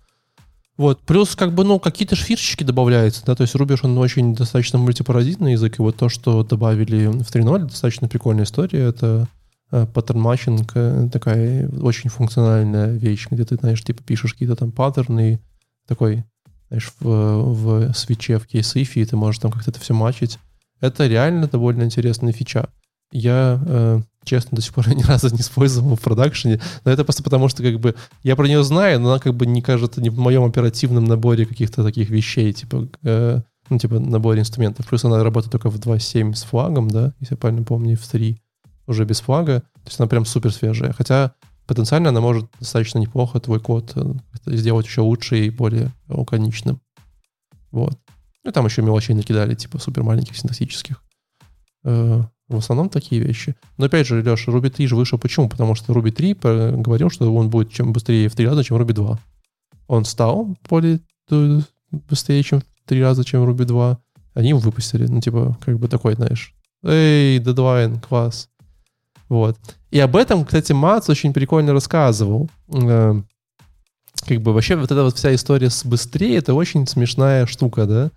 Вот. 0.76 1.00
Плюс, 1.00 1.34
как 1.36 1.54
бы, 1.54 1.64
ну, 1.64 1.78
какие-то 1.78 2.16
фишечки 2.16 2.64
добавляются, 2.64 3.24
да, 3.24 3.34
то 3.34 3.42
есть 3.42 3.54
Ruby, 3.54 3.78
он 3.82 3.96
очень 3.98 4.34
достаточно 4.34 4.78
мультипаразитный 4.78 5.52
язык, 5.52 5.78
и 5.78 5.82
вот 5.82 5.96
то, 5.96 6.08
что 6.08 6.42
добавили 6.42 7.06
в 7.06 7.34
3.0, 7.34 7.68
достаточно 7.68 8.08
прикольная 8.08 8.44
история, 8.44 8.84
это 8.84 9.26
паттерн 9.70 10.20
матчинг, 10.20 10.72
э, 10.74 11.08
такая 11.12 11.68
очень 11.68 12.10
функциональная 12.10 12.92
вещь, 12.92 13.26
где 13.30 13.44
ты, 13.44 13.56
знаешь, 13.56 13.82
типа 13.82 14.02
пишешь 14.02 14.32
какие-то 14.32 14.56
там 14.56 14.70
паттерны, 14.70 15.40
такой, 15.86 16.24
знаешь, 16.68 16.92
в, 17.00 17.08
в 17.08 17.92
свече, 17.94 18.38
в 18.38 18.46
кейс-ифе, 18.46 19.00
и 19.00 19.04
ты 19.04 19.16
можешь 19.16 19.40
там 19.40 19.50
как-то 19.50 19.70
это 19.70 19.80
все 19.80 19.94
матчить. 19.94 20.38
Это 20.80 21.06
реально 21.06 21.48
довольно 21.48 21.82
интересная 21.82 22.32
фича. 22.32 22.68
Я 23.10 23.60
э, 23.66 24.00
честно, 24.26 24.56
до 24.56 24.62
сих 24.62 24.74
пор 24.74 24.88
ни 24.94 25.02
разу 25.02 25.30
не 25.30 25.40
использовал 25.40 25.96
в 25.96 26.00
продакшене. 26.00 26.60
Но 26.84 26.90
это 26.90 27.04
просто 27.04 27.22
потому, 27.22 27.48
что 27.48 27.62
как 27.62 27.80
бы 27.80 27.94
я 28.22 28.36
про 28.36 28.46
нее 28.46 28.62
знаю, 28.62 29.00
но 29.00 29.10
она 29.10 29.18
как 29.18 29.34
бы 29.34 29.46
не 29.46 29.62
кажется 29.62 30.02
не 30.02 30.10
в 30.10 30.18
моем 30.18 30.44
оперативном 30.44 31.04
наборе 31.04 31.46
каких-то 31.46 31.82
таких 31.82 32.10
вещей, 32.10 32.52
типа, 32.52 32.88
э, 33.04 33.40
ну, 33.70 33.78
типа 33.78 33.98
наборе 33.98 34.40
инструментов. 34.40 34.86
Плюс 34.86 35.04
она 35.04 35.22
работает 35.22 35.52
только 35.52 35.70
в 35.70 35.78
2.7 35.78 36.34
с 36.34 36.42
флагом, 36.42 36.88
да, 36.88 37.14
если 37.20 37.34
я 37.34 37.38
правильно 37.38 37.64
помню, 37.64 37.96
в 37.96 38.06
3 38.06 38.38
уже 38.86 39.04
без 39.04 39.20
флага. 39.20 39.60
То 39.60 39.86
есть 39.86 40.00
она 40.00 40.08
прям 40.08 40.26
супер 40.26 40.52
свежая. 40.52 40.92
Хотя 40.92 41.32
потенциально 41.66 42.10
она 42.10 42.20
может 42.20 42.46
достаточно 42.60 42.98
неплохо 42.98 43.40
твой 43.40 43.60
код 43.60 43.92
э, 43.94 44.14
сделать 44.46 44.86
еще 44.86 45.00
лучше 45.00 45.38
и 45.38 45.50
более 45.50 45.92
лаконичным. 46.08 46.80
Вот. 47.70 47.98
Ну, 48.44 48.52
там 48.52 48.66
еще 48.66 48.82
мелочей 48.82 49.14
накидали, 49.14 49.54
типа 49.54 49.78
супер 49.78 50.02
маленьких 50.02 50.36
синтаксических. 50.36 51.02
Э, 52.48 52.54
в 52.54 52.58
основном 52.58 52.88
такие 52.88 53.20
вещи. 53.20 53.54
Но 53.76 53.86
опять 53.86 54.06
же, 54.06 54.22
Леша, 54.22 54.52
Ruby 54.52 54.70
3 54.70 54.86
же 54.86 54.96
вышел 54.96 55.18
почему? 55.18 55.48
Потому 55.48 55.74
что 55.74 55.92
Ruby 55.92 56.10
3 56.10 56.34
говорил, 56.80 57.10
что 57.10 57.32
он 57.34 57.50
будет 57.50 57.72
чем 57.72 57.92
быстрее 57.92 58.28
в 58.28 58.34
три 58.34 58.46
раза, 58.46 58.64
чем 58.64 58.76
Ruby 58.76 58.92
2. 58.92 59.18
Он 59.88 60.04
стал 60.04 60.56
более 60.68 61.00
э, 61.30 61.60
быстрее, 61.90 62.42
чем 62.42 62.60
в 62.60 62.64
три 62.88 63.02
раза, 63.02 63.24
чем 63.24 63.48
Ruby 63.48 63.64
2. 63.64 63.98
Они 64.34 64.50
его 64.50 64.58
выпустили. 64.58 65.06
Ну, 65.06 65.20
типа, 65.20 65.56
как 65.64 65.78
бы 65.78 65.88
такой, 65.88 66.14
знаешь, 66.14 66.54
эй, 66.82 67.38
дедлайн, 67.38 68.00
класс. 68.00 68.48
Вот. 69.28 69.56
И 69.90 69.98
об 69.98 70.14
этом, 70.14 70.44
кстати, 70.44 70.72
Мац 70.72 71.08
очень 71.08 71.32
прикольно 71.32 71.72
рассказывал. 71.72 72.48
Э, 72.72 73.14
как 74.26 74.40
бы 74.40 74.52
вообще 74.52 74.76
вот 74.76 74.90
эта 74.90 75.02
вот 75.02 75.16
вся 75.16 75.34
история 75.34 75.70
с 75.70 75.84
быстрее, 75.84 76.36
это 76.36 76.54
очень 76.54 76.86
смешная 76.86 77.46
штука, 77.46 77.86
да? 77.86 78.10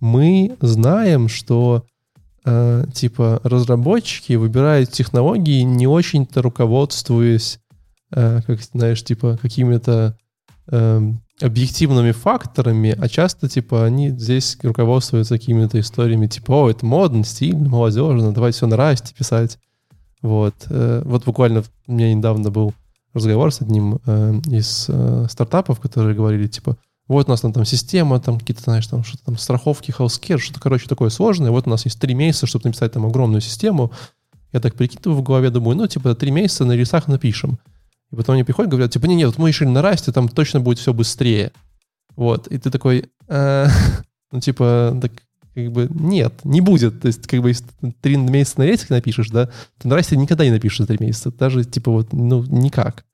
Мы 0.00 0.56
знаем, 0.60 1.28
что 1.28 1.84
э, 2.44 2.84
типа 2.92 3.40
разработчики 3.44 4.34
выбирают 4.34 4.90
технологии 4.90 5.62
не 5.62 5.86
очень-то 5.86 6.42
руководствуясь, 6.42 7.60
э, 8.14 8.40
как 8.46 8.60
знаешь, 8.62 9.02
типа 9.02 9.38
какими-то 9.40 10.16
э, 10.68 11.12
объективными 11.40 12.12
факторами, 12.12 12.96
а 12.98 13.08
часто 13.08 13.48
типа 13.48 13.84
они 13.84 14.10
здесь 14.10 14.58
руководствуются 14.62 15.38
какими-то 15.38 15.80
историями 15.80 16.26
типа, 16.26 16.52
о, 16.52 16.70
это 16.70 16.86
модно, 16.86 17.24
стильно, 17.24 17.68
молодежно, 17.68 18.32
давайте 18.32 18.56
все 18.56 18.66
на 18.66 18.76
расте 18.76 19.14
писать. 19.14 19.58
Вот. 20.20 20.54
Э, 20.68 21.02
вот 21.04 21.24
буквально 21.24 21.64
у 21.86 21.92
меня 21.92 22.14
недавно 22.14 22.50
был 22.50 22.74
разговор 23.14 23.52
с 23.52 23.60
одним 23.60 23.96
из 24.46 24.88
стартапов, 25.30 25.80
которые 25.80 26.16
говорили, 26.16 26.46
типа, 26.46 26.78
вот 27.08 27.26
у 27.26 27.30
нас 27.30 27.40
там, 27.40 27.52
там 27.52 27.64
система, 27.64 28.20
там 28.20 28.38
какие-то, 28.38 28.62
знаешь, 28.62 28.86
там 28.86 29.04
что-то 29.04 29.24
там 29.24 29.38
страховки, 29.38 29.90
healthcare, 29.90 30.38
что-то, 30.38 30.60
короче, 30.60 30.88
такое 30.88 31.10
сложное. 31.10 31.50
Вот 31.50 31.66
у 31.66 31.70
нас 31.70 31.84
есть 31.84 32.00
три 32.00 32.14
месяца, 32.14 32.46
чтобы 32.46 32.66
написать 32.66 32.92
там 32.92 33.04
огромную 33.06 33.40
систему. 33.40 33.92
Я 34.52 34.60
так 34.60 34.74
прикидываю 34.74 35.20
в 35.20 35.22
голове, 35.22 35.50
думаю, 35.50 35.76
ну, 35.76 35.86
типа, 35.86 36.14
три 36.14 36.30
месяца 36.30 36.64
на 36.64 36.72
рельсах 36.72 37.08
напишем. 37.08 37.58
И 38.12 38.16
потом 38.16 38.34
они 38.34 38.44
приходят, 38.44 38.70
говорят, 38.70 38.92
типа, 38.92 39.06
не, 39.06 39.16
нет, 39.16 39.28
вот 39.28 39.38
мы 39.38 39.48
решили 39.48 39.68
на 39.68 39.82
там 39.96 40.28
точно 40.28 40.60
будет 40.60 40.78
все 40.78 40.92
быстрее. 40.92 41.52
Вот, 42.14 42.46
и 42.48 42.58
ты 42.58 42.70
такой, 42.70 43.10
э, 43.28 43.66
ну, 44.32 44.40
типа, 44.40 44.98
так 45.00 45.12
как 45.54 45.70
бы 45.70 45.88
нет, 45.90 46.32
не 46.44 46.60
будет. 46.60 47.00
То 47.00 47.08
есть, 47.08 47.26
как 47.26 47.40
бы, 47.42 47.50
если 47.50 47.66
три 48.00 48.16
месяца 48.16 48.60
на 48.60 48.64
рейсах 48.64 48.90
напишешь, 48.90 49.28
да, 49.28 49.50
то 49.78 49.88
на 49.88 50.00
никогда 50.16 50.44
не 50.44 50.50
напишешь 50.50 50.78
за 50.78 50.86
три 50.86 50.98
месяца. 50.98 51.30
Даже, 51.30 51.64
типа, 51.64 51.90
вот, 51.90 52.12
ну, 52.12 52.42
никак. 52.44 53.04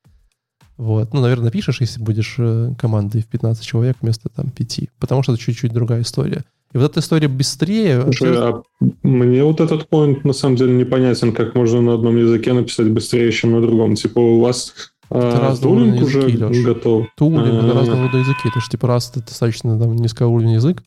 Вот. 0.79 1.13
Ну, 1.13 1.21
наверное, 1.21 1.47
напишешь, 1.47 1.81
если 1.81 2.01
будешь 2.01 2.37
э, 2.39 2.73
командой 2.79 3.21
в 3.21 3.27
15 3.27 3.65
человек 3.65 3.97
вместо, 4.01 4.29
там, 4.29 4.51
5. 4.51 4.81
Потому 5.01 5.23
что 5.23 5.33
это 5.33 5.43
чуть-чуть 5.43 5.73
другая 5.73 6.03
история. 6.03 6.45
И 6.73 6.79
вот 6.79 6.91
эта 6.91 7.01
история 7.01 7.29
быстрее... 7.29 8.03
Слушай, 8.03 8.37
а 8.37 8.63
мне 9.03 9.43
вот 9.43 9.61
этот 9.61 9.89
point 9.91 10.21
на 10.23 10.33
самом 10.33 10.57
деле 10.57 10.75
непонятен, 10.75 11.33
как 11.33 11.55
можно 11.55 11.81
на 11.81 11.95
одном 11.95 12.17
языке 12.17 12.53
написать 12.53 12.91
быстрее, 12.91 13.33
чем 13.33 13.53
на 13.53 13.61
другом. 13.61 13.97
Типа 13.97 14.21
у 14.21 14.41
вас 14.41 14.75
это 15.11 15.49
а, 15.49 15.57
тулинг 15.57 16.03
уже 16.03 16.29
языки, 16.29 16.63
готов. 16.63 17.07
Тулинг, 17.17 17.65
это 17.65 17.75
разного 17.75 18.05
рода 18.05 18.19
языки. 18.19 18.49
Это 18.49 18.61
же 18.61 18.69
типа 18.69 18.87
раз 18.87 19.11
ты 19.11 19.21
достаточно 19.21 19.79
там 19.79 19.97
низкоуровневый 19.97 20.55
язык, 20.55 20.85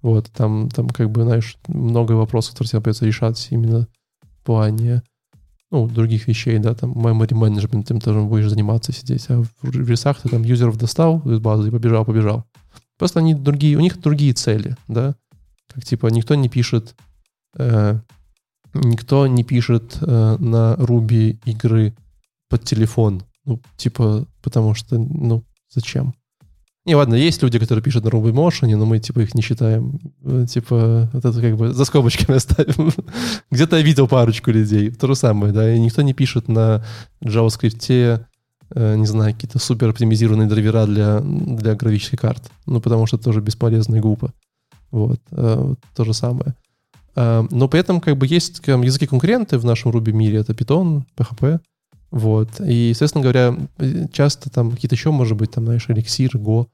вот, 0.00 0.30
там, 0.30 0.68
там 0.70 0.88
как 0.88 1.10
бы, 1.10 1.22
знаешь, 1.22 1.56
много 1.66 2.12
вопросов, 2.12 2.52
которые 2.52 2.70
тебе 2.70 2.80
придется 2.82 3.06
решать 3.06 3.48
именно 3.50 3.88
в 4.22 4.44
плане 4.44 5.02
ну, 5.74 5.88
других 5.88 6.28
вещей, 6.28 6.58
да, 6.58 6.72
там, 6.74 6.92
memory 6.92 7.32
management, 7.32 7.82
тем 7.82 8.00
тоже 8.00 8.20
будешь 8.20 8.48
заниматься, 8.48 8.92
сидеть. 8.92 9.26
А 9.28 9.42
в 9.62 9.90
рисах 9.90 10.20
ты 10.20 10.28
там 10.28 10.44
юзеров 10.44 10.78
достал 10.78 11.18
из 11.28 11.40
базы 11.40 11.66
и 11.66 11.70
побежал, 11.72 12.04
побежал. 12.04 12.44
Просто 12.96 13.18
они 13.18 13.34
другие, 13.34 13.76
у 13.76 13.80
них 13.80 14.00
другие 14.00 14.34
цели, 14.34 14.76
да. 14.86 15.16
Как 15.72 15.84
типа 15.84 16.06
никто 16.06 16.36
не 16.36 16.48
пишет, 16.48 16.94
э, 17.58 17.98
никто 18.72 19.26
не 19.26 19.42
пишет 19.42 19.98
э, 20.00 20.36
на 20.38 20.74
Ruby 20.74 21.40
игры 21.44 21.92
под 22.48 22.62
телефон. 22.62 23.24
Ну, 23.44 23.60
типа, 23.76 24.28
потому 24.42 24.74
что, 24.74 24.96
ну, 24.96 25.42
зачем? 25.74 26.14
Не, 26.86 26.96
ладно, 26.96 27.14
есть 27.14 27.42
люди, 27.42 27.58
которые 27.58 27.82
пишут 27.82 28.04
на 28.04 28.10
Ruby 28.10 28.32
Motion, 28.32 28.76
но 28.76 28.84
мы, 28.84 28.98
типа, 28.98 29.20
их 29.20 29.34
не 29.34 29.40
считаем. 29.40 29.98
Э, 30.22 30.44
типа, 30.46 31.08
вот 31.14 31.24
это 31.24 31.40
как 31.40 31.56
бы 31.56 31.72
за 31.72 31.84
скобочками 31.86 32.36
оставим. 32.36 32.92
Где-то 33.50 33.76
я 33.76 33.82
видел 33.82 34.06
парочку 34.06 34.50
людей. 34.50 34.90
То 34.90 35.06
же 35.06 35.14
самое, 35.14 35.52
да, 35.52 35.74
и 35.74 35.80
никто 35.80 36.02
не 36.02 36.12
пишет 36.12 36.46
на 36.46 36.84
JavaScript, 37.22 38.26
э, 38.74 38.96
не 38.96 39.06
знаю, 39.06 39.32
какие-то 39.32 39.58
супер 39.58 39.88
оптимизированные 39.88 40.46
драйвера 40.46 40.84
для, 40.84 41.20
для 41.20 41.74
графических 41.74 42.20
карт. 42.20 42.50
Ну, 42.66 42.82
потому 42.82 43.06
что 43.06 43.16
это 43.16 43.24
тоже 43.24 43.40
бесполезно 43.40 43.96
и 43.96 44.00
глупо. 44.00 44.34
Вот, 44.90 45.20
э, 45.30 45.74
то 45.96 46.04
же 46.04 46.12
самое. 46.12 46.54
Но 47.16 47.68
при 47.68 47.78
этом, 47.78 48.00
как 48.00 48.16
бы, 48.16 48.26
есть 48.26 48.58
как, 48.58 48.82
языки-конкуренты 48.82 49.56
в 49.58 49.64
нашем 49.64 49.92
Ruby 49.92 50.10
мире. 50.10 50.38
Это 50.38 50.52
Python, 50.52 51.04
PHP, 51.16 51.60
вот. 52.14 52.60
И, 52.60 52.90
естественно 52.90 53.22
говоря, 53.22 53.56
часто 54.12 54.48
там 54.48 54.70
какие-то 54.70 54.94
еще, 54.94 55.10
может 55.10 55.36
быть, 55.36 55.50
там, 55.50 55.64
знаешь, 55.64 55.86
эликсир, 55.88 56.30
Go. 56.36 56.68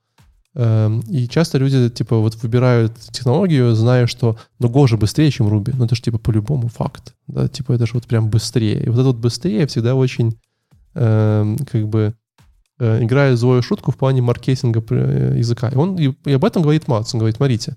Эм, 0.55 1.01
и 1.09 1.27
часто 1.29 1.57
люди, 1.57 1.89
типа, 1.89 2.19
вот 2.19 2.35
выбирают 2.43 2.93
технологию, 3.11 3.75
зная, 3.75 4.07
что, 4.07 4.37
ну, 4.59 4.69
Go 4.69 4.87
же 4.87 4.99
быстрее, 4.99 5.31
чем 5.31 5.49
Ruby. 5.49 5.73
Ну, 5.75 5.87
это 5.87 5.95
же, 5.95 6.03
типа, 6.03 6.19
по-любому 6.19 6.69
факт. 6.69 7.15
Да, 7.27 7.49
типа, 7.49 7.73
это 7.73 7.87
же 7.87 7.93
вот 7.95 8.07
прям 8.07 8.29
быстрее. 8.29 8.85
И 8.85 8.91
вот 8.91 8.99
это 8.99 9.05
вот 9.05 9.17
быстрее 9.17 9.67
всегда 9.67 9.95
очень, 9.95 10.39
э, 10.95 11.57
как 11.73 11.89
бы, 11.89 12.13
э, 12.79 13.03
играет 13.03 13.39
злую 13.39 13.63
шутку 13.63 13.93
в 13.93 13.97
плане 13.97 14.21
маркетинга 14.21 14.85
э, 14.91 15.37
языка. 15.39 15.71
И 15.71 15.75
он 15.75 15.97
и, 15.97 16.35
об 16.35 16.45
этом 16.45 16.61
говорит 16.61 16.87
Мац. 16.87 17.15
Говорит, 17.15 17.37
смотрите, 17.37 17.77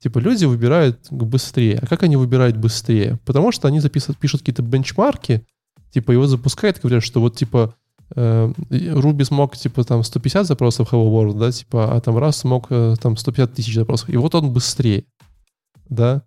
типа, 0.00 0.18
люди 0.18 0.46
выбирают 0.46 0.98
быстрее. 1.12 1.78
А 1.80 1.86
как 1.86 2.02
они 2.02 2.16
выбирают 2.16 2.56
быстрее? 2.56 3.20
Потому 3.24 3.52
что 3.52 3.68
они 3.68 3.78
записывают, 3.78 4.18
пишут 4.18 4.40
какие-то 4.40 4.62
бенчмарки, 4.62 5.46
типа 5.94 6.10
его 6.10 6.26
запускает, 6.26 6.80
говорят, 6.80 7.04
что 7.04 7.20
вот 7.20 7.36
типа 7.36 7.74
э, 8.16 8.52
Ruby 8.68 9.24
смог 9.24 9.56
типа 9.56 9.84
там 9.84 10.02
150 10.02 10.46
запросов 10.46 10.92
Hello 10.92 11.08
World, 11.08 11.38
да, 11.38 11.52
типа, 11.52 11.94
а 11.94 12.00
там 12.00 12.18
раз 12.18 12.38
смог 12.38 12.66
э, 12.70 12.96
там 13.00 13.16
150 13.16 13.54
тысяч 13.54 13.74
запросов. 13.74 14.10
И 14.10 14.16
вот 14.16 14.34
он 14.34 14.52
быстрее, 14.52 15.04
да. 15.88 16.22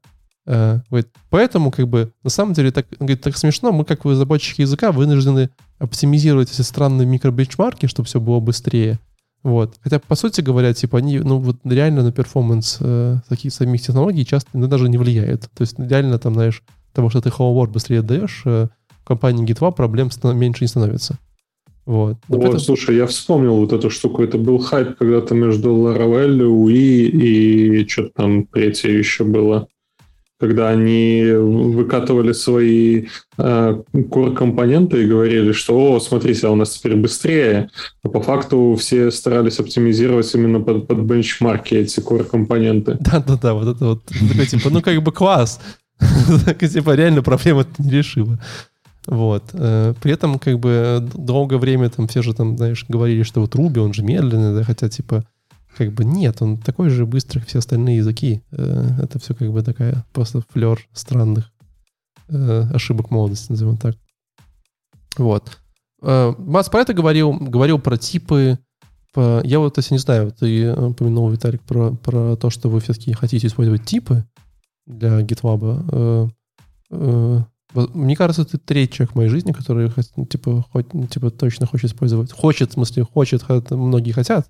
Э, 0.45 0.79
говорит, 0.89 1.09
поэтому 1.29 1.71
как 1.71 1.89
бы 1.89 2.13
на 2.23 2.29
самом 2.29 2.53
деле 2.53 2.71
так, 2.71 2.87
говорит, 2.97 3.21
так 3.21 3.37
смешно, 3.37 3.73
мы 3.73 3.83
как 3.83 4.05
разработчики 4.05 4.61
языка 4.61 4.93
вынуждены 4.93 5.49
оптимизировать 5.79 6.49
эти 6.49 6.61
странные 6.61 7.05
микробенчмарки, 7.05 7.87
чтобы 7.87 8.07
все 8.07 8.21
было 8.21 8.39
быстрее. 8.39 8.99
Вот. 9.43 9.75
Хотя, 9.81 9.99
по 9.99 10.15
сути 10.15 10.39
говоря, 10.39 10.73
типа, 10.73 10.97
они, 10.99 11.19
ну, 11.19 11.39
вот 11.39 11.57
реально 11.65 12.03
на 12.03 12.13
перформанс 12.13 12.77
э, 12.79 13.17
таких 13.27 13.53
самих 13.53 13.81
технологий 13.81 14.25
часто 14.25 14.49
ну, 14.53 14.67
даже 14.67 14.87
не 14.87 14.97
влияют. 14.97 15.49
То 15.53 15.61
есть 15.61 15.77
реально 15.77 16.19
там, 16.19 16.33
знаешь, 16.35 16.63
того, 16.93 17.09
что 17.09 17.21
ты 17.21 17.29
Hello 17.29 17.53
World 17.53 17.71
быстрее 17.71 17.99
отдаешь, 17.99 18.43
э, 18.45 18.69
компании 19.07 19.45
GitLab 19.45 19.75
проблем 19.75 20.09
меньше 20.35 20.63
не 20.63 20.67
становится. 20.67 21.17
Вот. 21.87 22.17
вот 22.27 22.43
этом... 22.43 22.59
слушай, 22.59 22.97
я 22.97 23.07
вспомнил 23.07 23.55
вот 23.55 23.71
эту 23.71 23.89
штуку. 23.89 24.21
Это 24.21 24.37
был 24.37 24.59
хайп 24.59 24.97
когда-то 24.97 25.33
между 25.33 25.69
Laravel, 25.69 26.39
UI 26.39 26.73
и 26.73 27.87
что-то 27.87 28.09
там 28.13 28.45
третье 28.45 28.91
еще 28.91 29.23
было. 29.23 29.69
Когда 30.37 30.67
они 30.67 31.31
выкатывали 31.31 32.33
свои 32.33 33.05
э, 33.37 33.81
core-компоненты 33.93 35.01
и 35.01 35.07
говорили, 35.07 35.53
что, 35.53 35.93
о, 35.93 35.99
смотрите, 35.99 36.45
а 36.45 36.51
у 36.51 36.55
нас 36.55 36.77
теперь 36.77 36.95
быстрее. 36.97 37.69
А 38.03 38.09
по 38.09 38.21
факту 38.21 38.75
все 38.77 39.09
старались 39.09 39.59
оптимизировать 39.59 40.31
именно 40.35 40.59
под, 40.59 40.87
под 40.87 40.99
бенчмарки 40.99 41.73
эти 41.73 42.01
core-компоненты. 42.01 42.97
Да-да-да, 42.99 43.53
вот 43.53 43.75
это 43.75 43.85
вот. 43.85 44.05
Типа, 44.49 44.69
ну 44.69 44.81
как 44.81 45.01
бы 45.01 45.13
класс. 45.13 45.61
Типа 46.59 46.95
реально 46.95 47.23
проблема 47.23 47.65
не 47.79 47.91
решила. 47.91 48.37
Вот. 49.07 49.51
Э, 49.53 49.93
при 50.01 50.11
этом, 50.11 50.37
как 50.37 50.59
бы, 50.59 51.07
долгое 51.13 51.57
время 51.57 51.89
там 51.89 52.07
все 52.07 52.21
же 52.21 52.33
там, 52.33 52.57
знаешь, 52.57 52.85
говорили, 52.87 53.23
что 53.23 53.39
вот 53.39 53.55
Руби, 53.55 53.79
он 53.79 53.93
же 53.93 54.03
медленный, 54.03 54.53
да, 54.53 54.63
хотя, 54.63 54.89
типа, 54.89 55.25
как 55.77 55.93
бы 55.93 56.03
нет, 56.03 56.41
он 56.41 56.57
такой 56.57 56.89
же 56.89 57.05
быстрый, 57.05 57.39
как 57.39 57.47
все 57.47 57.59
остальные 57.59 57.97
языки. 57.97 58.43
Э, 58.51 58.89
это 59.01 59.17
все 59.19 59.33
как 59.33 59.51
бы 59.51 59.63
такая 59.63 60.05
просто 60.11 60.43
флер 60.49 60.85
странных 60.91 61.51
э, 62.27 62.63
ошибок 62.73 63.09
молодости, 63.09 63.51
назовем 63.51 63.77
так. 63.77 63.95
Вот. 65.17 65.57
Бас 65.99 66.69
про 66.69 66.81
это 66.81 66.93
говорил, 66.93 67.33
говорил 67.33 67.79
про 67.79 67.97
типы. 67.97 68.59
По... 69.13 69.41
Я 69.43 69.57
вот, 69.57 69.77
если 69.77 69.95
не 69.95 69.99
знаю, 69.99 70.31
ты 70.31 70.71
упомянул, 70.71 71.29
Виталик, 71.31 71.63
про, 71.63 71.91
про 71.91 72.35
то, 72.35 72.51
что 72.51 72.69
вы 72.69 72.81
все-таки 72.81 73.13
хотите 73.13 73.47
использовать 73.47 73.83
типы 73.83 74.25
для 74.85 75.21
GitLab. 75.21 76.29
Мне 77.73 78.15
кажется, 78.15 78.45
ты 78.45 78.57
третий 78.57 78.95
человек 78.95 79.13
в 79.13 79.15
моей 79.15 79.29
жизни, 79.29 79.51
который 79.51 79.91
типа, 80.29 80.65
хоть, 80.71 80.87
типа 81.09 81.31
точно 81.31 81.65
хочет 81.65 81.91
использовать. 81.91 82.31
Хочет, 82.31 82.71
в 82.71 82.73
смысле, 82.73 83.03
хочет, 83.03 83.43
многие 83.69 84.11
хотят, 84.11 84.49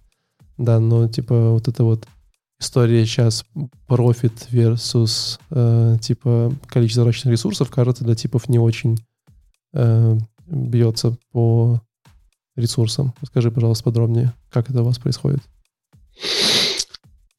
да, 0.58 0.80
но 0.80 1.08
типа 1.08 1.52
вот 1.52 1.68
это 1.68 1.84
вот 1.84 2.08
история 2.60 3.06
сейчас 3.06 3.46
профит 3.88 4.48
versus 4.52 5.40
э, 5.52 5.98
типа 6.02 6.54
количество 6.68 7.04
врачных 7.04 7.32
ресурсов, 7.32 7.70
кажется, 7.70 8.04
для 8.04 8.16
типов 8.16 8.50
не 8.50 8.60
очень 8.60 8.98
э, 9.74 10.18
бьется 10.48 11.18
по 11.32 11.82
ресурсам. 12.56 13.14
Скажи, 13.24 13.52
пожалуйста, 13.52 13.84
подробнее, 13.84 14.34
как 14.50 14.70
это 14.70 14.82
у 14.82 14.86
вас 14.86 14.98
происходит. 14.98 15.42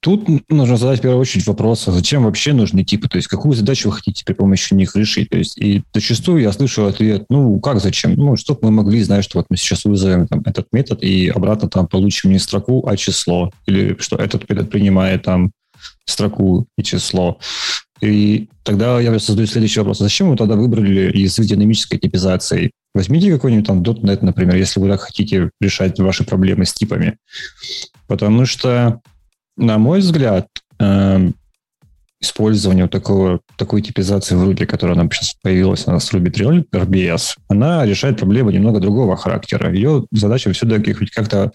Тут 0.08 0.26
нужно 0.48 0.78
задать 0.78 1.00
в 1.00 1.02
первую 1.02 1.20
очередь 1.20 1.46
вопрос, 1.46 1.86
а 1.86 1.92
зачем 1.92 2.24
вообще 2.24 2.54
нужны 2.54 2.82
типы? 2.82 3.10
То 3.10 3.18
есть 3.18 3.28
какую 3.28 3.52
задачу 3.52 3.90
вы 3.90 3.96
хотите 3.96 4.24
при 4.24 4.32
помощи 4.32 4.72
них 4.72 4.96
решить? 4.96 5.28
То 5.28 5.36
есть 5.36 5.58
и 5.58 5.82
зачастую 5.92 6.40
я 6.40 6.50
слышу 6.50 6.86
ответ, 6.86 7.26
ну 7.28 7.60
как 7.60 7.78
зачем? 7.78 8.14
Ну, 8.14 8.34
чтобы 8.36 8.60
мы 8.62 8.70
могли 8.70 9.02
знать, 9.02 9.22
что 9.22 9.36
вот 9.36 9.48
мы 9.50 9.58
сейчас 9.58 9.84
вызовем 9.84 10.26
там, 10.26 10.40
этот 10.46 10.68
метод 10.72 11.02
и 11.02 11.28
обратно 11.28 11.68
там 11.68 11.86
получим 11.86 12.30
не 12.30 12.38
строку, 12.38 12.88
а 12.88 12.96
число. 12.96 13.52
Или 13.66 13.98
что 14.00 14.16
этот 14.16 14.48
метод 14.48 14.70
принимает 14.70 15.24
там 15.24 15.52
строку 16.06 16.66
и 16.78 16.82
число. 16.82 17.38
И 18.00 18.48
тогда 18.62 18.98
я 19.00 19.18
создаю 19.18 19.46
следующий 19.46 19.80
вопрос. 19.80 19.98
Зачем 19.98 20.30
вы 20.30 20.36
тогда 20.36 20.56
выбрали 20.56 21.14
язык 21.14 21.44
динамической 21.44 21.98
типизации? 21.98 22.70
Возьмите 22.94 23.30
какой-нибудь 23.30 23.66
там 23.66 23.82
.NET, 23.82 24.20
например, 24.22 24.56
если 24.56 24.80
вы 24.80 24.88
так 24.88 25.02
хотите 25.02 25.50
решать 25.60 25.98
ваши 25.98 26.24
проблемы 26.24 26.64
с 26.64 26.72
типами. 26.72 27.18
Потому 28.06 28.46
что 28.46 29.02
на 29.58 29.78
мой 29.78 29.98
взгляд, 29.98 30.48
э, 30.78 31.30
использование 32.20 32.84
вот 32.84 32.92
такого, 32.92 33.40
такой 33.56 33.82
типизации 33.82 34.34
в 34.34 34.48
Ruby, 34.48 34.66
которая 34.66 34.96
нам 34.96 35.10
сейчас 35.10 35.34
появилась 35.42 35.86
у 35.86 35.90
нас 35.90 36.08
в 36.08 36.14
Ruby 36.14 36.30
3 36.30 36.66
RBS, 36.72 37.36
она 37.48 37.84
решает 37.84 38.18
проблемы 38.18 38.52
немного 38.52 38.80
другого 38.80 39.16
характера. 39.16 39.72
Ее 39.72 40.06
задача 40.10 40.52
все-таки 40.52 40.92
хоть 40.92 41.10
как-то, 41.10 41.52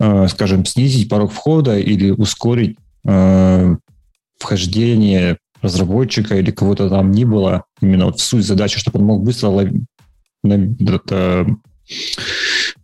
э, 0.00 0.28
скажем, 0.28 0.64
снизить 0.64 1.08
порог 1.08 1.32
входа 1.32 1.78
или 1.78 2.10
ускорить 2.10 2.76
э, 3.04 3.76
вхождение 4.38 5.38
разработчика 5.62 6.36
или 6.36 6.50
кого-то 6.50 6.88
там 6.88 7.12
ни 7.12 7.24
было, 7.24 7.64
именно 7.80 8.06
вот 8.06 8.18
в 8.18 8.22
суть 8.22 8.44
задачи, 8.44 8.80
чтобы 8.80 8.98
он 8.98 9.06
мог 9.06 9.22
быстро 9.22 9.48
ловить, 9.48 9.82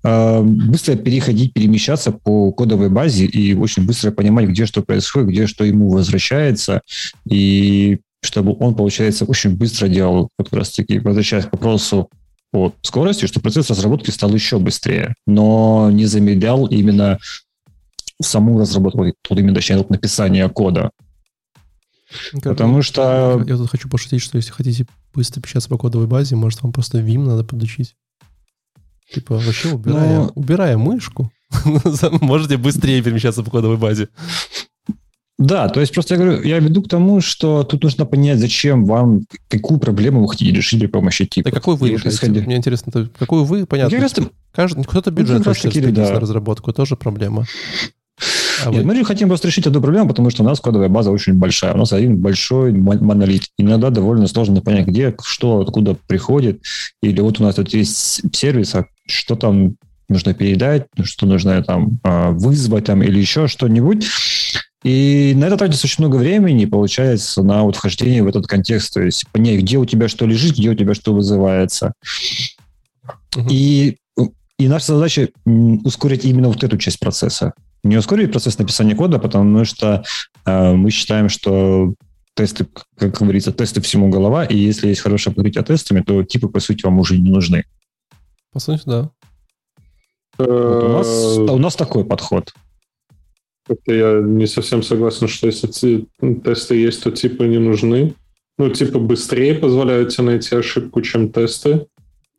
быстро 0.03 0.94
переходить, 0.97 1.53
перемещаться 1.53 2.12
по 2.12 2.53
кодовой 2.53 2.88
базе 2.88 3.27
и 3.27 3.55
очень 3.55 3.85
быстро 3.87 4.11
понимать, 4.11 4.49
где 4.49 4.66
что 4.66 4.83
происходит, 4.83 5.31
где 5.31 5.47
что 5.47 5.64
ему 5.64 5.90
возвращается, 5.90 6.83
и 7.29 7.99
чтобы 8.23 8.57
он, 8.59 8.75
получается, 8.75 9.25
очень 9.25 9.57
быстро 9.57 9.88
делал, 9.88 10.29
вот 10.38 10.49
как 10.49 10.59
раз 10.59 10.71
таки, 10.71 10.99
возвращаясь 10.99 11.47
к 11.47 11.53
вопросу 11.53 12.09
по 12.51 12.75
скорости, 12.83 13.27
что 13.27 13.40
процесс 13.40 13.71
разработки 13.71 14.11
стал 14.11 14.33
еще 14.33 14.59
быстрее, 14.59 15.14
но 15.27 15.90
не 15.92 16.07
замедлял 16.07 16.66
именно 16.66 17.18
саму 18.21 18.59
разработку, 18.59 19.05
вот 19.05 19.38
именно, 19.38 19.55
точнее, 19.55 19.85
написание 19.88 20.49
кода. 20.49 20.90
Потому 22.42 22.83
что... 22.83 23.44
Я 23.47 23.57
тут 23.57 23.71
хочу 23.71 23.88
пошутить, 23.88 24.23
что 24.23 24.38
если 24.38 24.51
хотите 24.51 24.87
быстро 25.14 25.40
печататься 25.40 25.68
по 25.68 25.79
кодовой 25.79 26.07
базе, 26.07 26.37
может, 26.37 26.62
вам 26.62 26.73
просто 26.73 26.99
Vim 26.99 27.27
надо 27.27 27.44
подучить. 27.44 27.94
Типа, 29.12 29.38
вообще 29.38 29.73
убирая, 29.73 30.18
Но... 30.18 30.33
убирая 30.35 30.77
мышку, 30.77 31.31
можете 32.21 32.57
быстрее 32.57 33.03
перемещаться 33.03 33.42
по 33.42 33.51
кодовой 33.51 33.77
базе. 33.77 34.09
Да, 35.38 35.68
то 35.68 35.81
есть 35.81 35.94
просто 35.94 36.14
я 36.14 36.21
говорю, 36.21 36.42
я 36.42 36.59
веду 36.59 36.83
к 36.83 36.88
тому, 36.88 37.21
что 37.21 37.62
тут 37.62 37.85
нужно 37.85 38.05
понять, 38.05 38.40
зачем 38.40 38.85
вам, 38.85 39.23
какую 39.49 39.79
проблему 39.79 40.23
вы 40.23 40.29
хотите 40.29 40.51
решить 40.51 40.81
при 40.81 40.88
помощи 40.88 41.27
типа. 41.27 41.51
Да 41.51 41.55
какой 41.55 41.77
вы 41.77 41.90
решаете? 41.90 42.16
Исходя... 42.16 42.40
Мне 42.40 42.57
интересно, 42.57 43.09
какую 43.16 43.44
вы, 43.44 43.64
понятно. 43.64 43.94
Я 43.94 44.03
раз... 44.03 44.14
Каждый, 44.53 44.85
кто-то 44.85 45.12
бюджет 45.12 45.38
ну, 45.38 45.44
хочет 45.44 45.94
да. 45.94 46.14
на 46.14 46.21
разработку, 46.21 46.73
тоже 46.73 46.97
проблема. 46.97 47.47
А 48.64 48.71
Нет, 48.71 48.85
вы? 48.85 48.94
мы 48.94 49.05
хотим 49.05 49.29
просто 49.29 49.47
решить 49.47 49.66
эту 49.66 49.81
проблему, 49.81 50.09
потому 50.09 50.31
что 50.31 50.42
у 50.42 50.47
нас 50.47 50.59
кодовая 50.59 50.88
база 50.88 51.12
очень 51.12 51.35
большая. 51.35 51.75
У 51.75 51.77
нас 51.77 51.92
один 51.92 52.16
большой 52.16 52.73
монолит. 52.73 53.44
Иногда 53.57 53.90
довольно 53.90 54.27
сложно 54.27 54.61
понять, 54.61 54.87
где, 54.87 55.14
что, 55.23 55.61
откуда 55.61 55.94
приходит. 55.94 56.62
Или 57.03 57.21
вот 57.21 57.40
у 57.40 57.44
нас 57.44 57.55
тут 57.55 57.73
есть 57.73 58.23
сервис, 58.35 58.75
а 58.75 58.87
что 59.09 59.37
там 59.37 59.77
нужно 60.09 60.35
передать, 60.35 60.87
что 61.03 61.27
нужно 61.27 61.62
там 61.62 62.01
а, 62.03 62.31
вызвать 62.31 62.87
там 62.87 63.03
или 63.03 63.18
еще 63.18 63.47
что-нибудь. 63.47 64.07
И 64.85 65.33
на 65.37 65.47
это 65.47 65.57
тратится 65.57 65.87
очень 65.87 66.05
много 66.05 66.16
времени, 66.16 66.64
получается, 66.64 67.42
на 67.42 67.64
вот 67.64 67.77
вхождение 67.77 68.23
в 68.23 68.29
этот 68.29 68.47
контекст, 68.47 68.94
то 68.94 69.03
есть 69.03 69.27
понять, 69.33 69.61
где 69.61 69.77
у 69.77 69.85
тебя 69.85 70.09
что 70.09 70.25
лежит, 70.25 70.57
где 70.57 70.71
у 70.71 70.75
тебя 70.75 70.94
что 70.94 71.12
вызывается. 71.12 71.92
И, 73.51 73.97
и 74.59 74.68
наша 74.68 74.94
задача 74.94 75.29
ускорить 75.44 76.25
именно 76.25 76.49
вот 76.49 76.62
эту 76.62 76.79
часть 76.79 77.01
процесса. 77.01 77.55
Не 77.83 77.97
ускорить 77.97 78.31
процесс 78.31 78.59
написания 78.59 78.94
кода, 78.94 79.18
потому 79.18 79.64
что 79.64 80.05
э, 80.47 80.73
мы 80.73 80.90
считаем, 80.90 81.29
что 81.29 81.94
тесты, 82.35 82.66
как 82.97 83.18
говорится, 83.18 83.53
тесты 83.53 83.81
всему 83.81 84.11
голова, 84.11 84.44
и 84.44 84.57
если 84.57 84.88
есть 84.88 85.01
хорошее 85.01 85.35
покрытие 85.35 85.64
тестами, 85.64 86.03
то 86.03 86.23
типы, 86.23 86.49
по 86.49 86.61
сути, 86.61 86.85
вам 86.85 87.01
уже 87.01 87.18
не 87.18 87.31
нужны. 87.31 87.64
По 88.52 88.61
сути, 88.61 88.82
да. 88.87 89.11
Вот 90.38 90.48
у, 90.48 90.88
нас, 90.88 91.06
э, 91.37 91.40
у 91.40 91.58
нас 91.58 91.76
такой 91.76 92.04
подход. 92.04 92.54
Как-то 93.66 93.92
я 93.92 94.20
не 94.20 94.46
совсем 94.46 94.82
согласен, 94.82 95.28
что 95.28 95.46
если 95.46 96.06
тесты 96.44 96.76
есть, 96.76 97.02
то 97.02 97.11
типы 97.11 97.46
не 97.46 97.58
нужны. 97.58 98.14
Ну, 98.56 98.70
типа 98.70 98.98
быстрее 98.98 99.54
позволяют 99.54 100.11
тебе 100.11 100.24
найти 100.24 100.56
ошибку, 100.56 101.02
чем 101.02 101.30
тесты. 101.30 101.87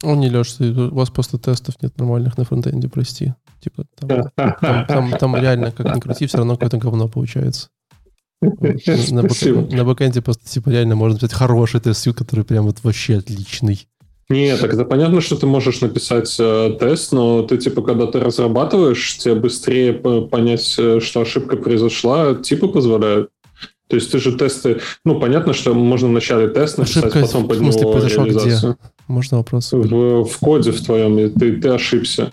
О, 0.04 0.16
не, 0.16 0.30
Леш, 0.30 0.60
у 0.60 0.96
вас 0.96 1.10
просто 1.10 1.38
тестов 1.38 1.76
нет 1.82 1.98
нормальных 1.98 2.38
на 2.38 2.46
фронтенде, 2.46 2.88
прости. 2.88 3.34
Типа 3.60 3.86
там, 3.96 4.32
там, 4.36 4.86
там, 4.88 5.12
там 5.12 5.36
реально, 5.36 5.72
как 5.72 5.96
ни 5.96 6.00
крути, 6.00 6.26
все 6.26 6.38
равно 6.38 6.54
какое-то 6.54 6.78
говно 6.78 7.08
получается. 7.10 7.70
На, 8.42 9.24
бэк, 9.24 9.76
на 9.76 9.84
бэкэнде 9.84 10.22
просто 10.22 10.48
типа 10.48 10.70
реально 10.70 10.96
можно 10.96 11.18
взять 11.18 11.34
хороший 11.34 11.82
тест 11.82 12.08
который 12.14 12.46
прям 12.46 12.66
вот 12.66 12.82
вообще 12.84 13.18
отличный. 13.18 13.90
Нет, 14.30 14.60
так 14.60 14.74
это 14.74 14.86
понятно, 14.86 15.22
что 15.22 15.36
ты 15.36 15.48
можешь 15.48 15.82
написать 15.82 16.36
э, 16.40 16.78
тест, 16.80 17.12
но 17.12 17.42
ты, 17.42 17.58
типа, 17.58 17.82
когда 17.82 18.06
ты 18.06 18.20
разрабатываешь, 18.20 19.18
тебе 19.18 19.34
быстрее 19.34 19.94
понять, 19.94 20.76
э, 20.78 21.00
что 21.00 21.22
ошибка 21.22 21.58
произошла, 21.58 22.36
типы 22.36 22.68
позволяют. 22.68 23.32
То 23.88 23.96
есть 23.96 24.12
ты 24.12 24.20
же 24.20 24.38
тесты... 24.38 24.82
Ну, 25.04 25.20
понятно, 25.20 25.54
что 25.54 25.74
можно 25.74 26.10
вначале 26.10 26.48
тест 26.48 26.78
написать, 26.78 27.06
Ошибка, 27.06 27.22
потом 27.22 27.48
под 27.48 27.60
него 27.60 27.98
реализацию. 27.98 28.78
Где? 28.80 28.92
Можно 29.08 29.38
вопрос? 29.38 29.72
В, 29.72 30.26
в 30.26 30.38
коде 30.38 30.72
в 30.72 30.86
твоем. 30.86 31.34
Ты, 31.34 31.54
ты 31.54 31.70
ошибся. 31.70 32.32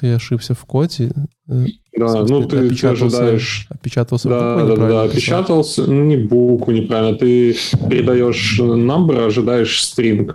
Ты 0.00 0.14
ошибся 0.14 0.54
в 0.54 0.64
коде? 0.64 1.12
Э, 1.46 1.66
да, 1.94 2.08
смысле, 2.08 2.36
ну 2.36 2.48
ты, 2.48 2.70
ты 2.70 2.86
ожидаешь... 2.86 3.66
Опечатался 3.68 4.30
да, 4.30 4.54
в 4.54 4.58
букву 4.60 4.76
Да, 4.76 4.82
да, 4.82 4.88
да, 4.88 5.02
опечатался, 5.02 5.82
ну 5.82 6.04
не 6.04 6.16
букву 6.16 6.72
неправильно. 6.72 7.18
Ты 7.18 7.54
передаешь 7.90 8.58
number, 8.58 9.26
ожидаешь 9.26 9.78
string. 9.78 10.34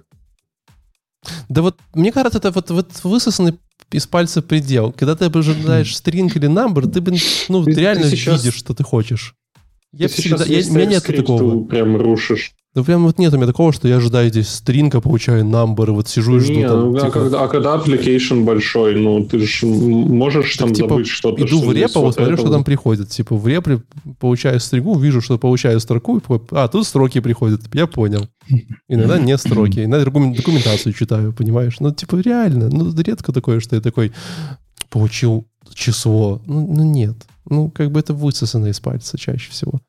Да 1.49 1.61
вот, 1.61 1.77
мне 1.93 2.11
кажется, 2.11 2.37
это 2.39 2.51
вот, 2.51 2.69
вот 2.69 2.91
высосанный 3.03 3.57
из 3.91 4.07
пальца 4.07 4.41
предел. 4.41 4.91
Когда 4.91 5.15
ты 5.15 5.25
ожидаешь 5.25 5.93
string 5.93 6.31
или 6.35 6.49
number, 6.49 6.89
ты, 6.89 7.01
блин, 7.01 7.19
ну, 7.49 7.63
ты, 7.63 7.73
реально 7.73 8.09
ты 8.09 8.15
сейчас, 8.15 8.43
видишь, 8.43 8.57
что 8.57 8.73
ты 8.73 8.83
хочешь. 8.83 9.35
Я 9.91 10.07
ты 10.07 10.13
всегда, 10.21 10.43
я, 10.45 10.67
у 10.67 10.73
меня 10.73 10.85
нет 10.85 11.03
такого. 11.03 11.65
прям 11.65 11.95
рушишь. 11.95 12.53
Да 12.75 12.83
прям 12.83 13.05
вот 13.05 13.17
нет 13.17 13.33
у 13.33 13.37
меня 13.37 13.47
такого, 13.47 13.71
что 13.71 13.87
я 13.87 13.95
ожидаю 13.95 14.29
здесь 14.29 14.49
стринга, 14.49 14.99
получаю 14.99 15.45
number, 15.45 15.91
вот 15.91 16.09
сижу 16.09 16.35
и 16.35 16.39
жду. 16.39 16.53
Не, 16.53 16.67
там, 16.67 16.91
ну, 16.91 16.95
типа... 16.95 17.07
а, 17.07 17.11
когда, 17.11 17.43
а 17.43 17.47
когда 17.47 17.75
application 17.77 18.43
большой, 18.43 18.95
ну 18.99 19.23
ты 19.23 19.39
же 19.39 19.65
можешь 19.65 20.57
так, 20.57 20.67
там 20.67 20.75
типа, 20.75 20.89
забыть 20.89 21.07
что-то. 21.07 21.41
Иду 21.41 21.59
что 21.59 21.67
в 21.67 21.73
репо, 21.73 22.01
вот 22.01 22.15
смотрю, 22.15 22.35
что 22.35 22.51
там 22.51 22.65
приходит. 22.65 23.09
Типа 23.09 23.37
в 23.37 23.47
репре 23.47 23.81
получаю 24.19 24.59
стригу, 24.59 24.99
вижу, 24.99 25.21
что 25.21 25.37
получаю 25.37 25.79
строку, 25.79 26.21
а 26.51 26.67
тут 26.67 26.85
строки 26.85 27.21
приходят. 27.21 27.61
Я 27.73 27.87
понял. 27.87 28.27
Иногда 28.89 29.19
не 29.19 29.37
строки, 29.37 29.85
иногда 29.85 30.03
документацию 30.11 30.91
читаю, 30.91 31.31
понимаешь? 31.31 31.77
Ну 31.79 31.93
типа 31.93 32.17
реально, 32.17 32.67
ну 32.69 32.93
редко 32.93 33.31
такое, 33.31 33.61
что 33.61 33.77
я 33.77 33.81
такой 33.81 34.11
получил 34.89 35.47
число. 35.73 36.41
Ну, 36.45 36.67
ну 36.67 36.83
нет. 36.83 37.15
Ну 37.49 37.69
как 37.69 37.91
бы 37.91 38.01
это 38.01 38.13
высосано 38.13 38.67
из 38.67 38.81
пальца 38.81 39.17
чаще 39.17 39.49
всего. 39.49 39.79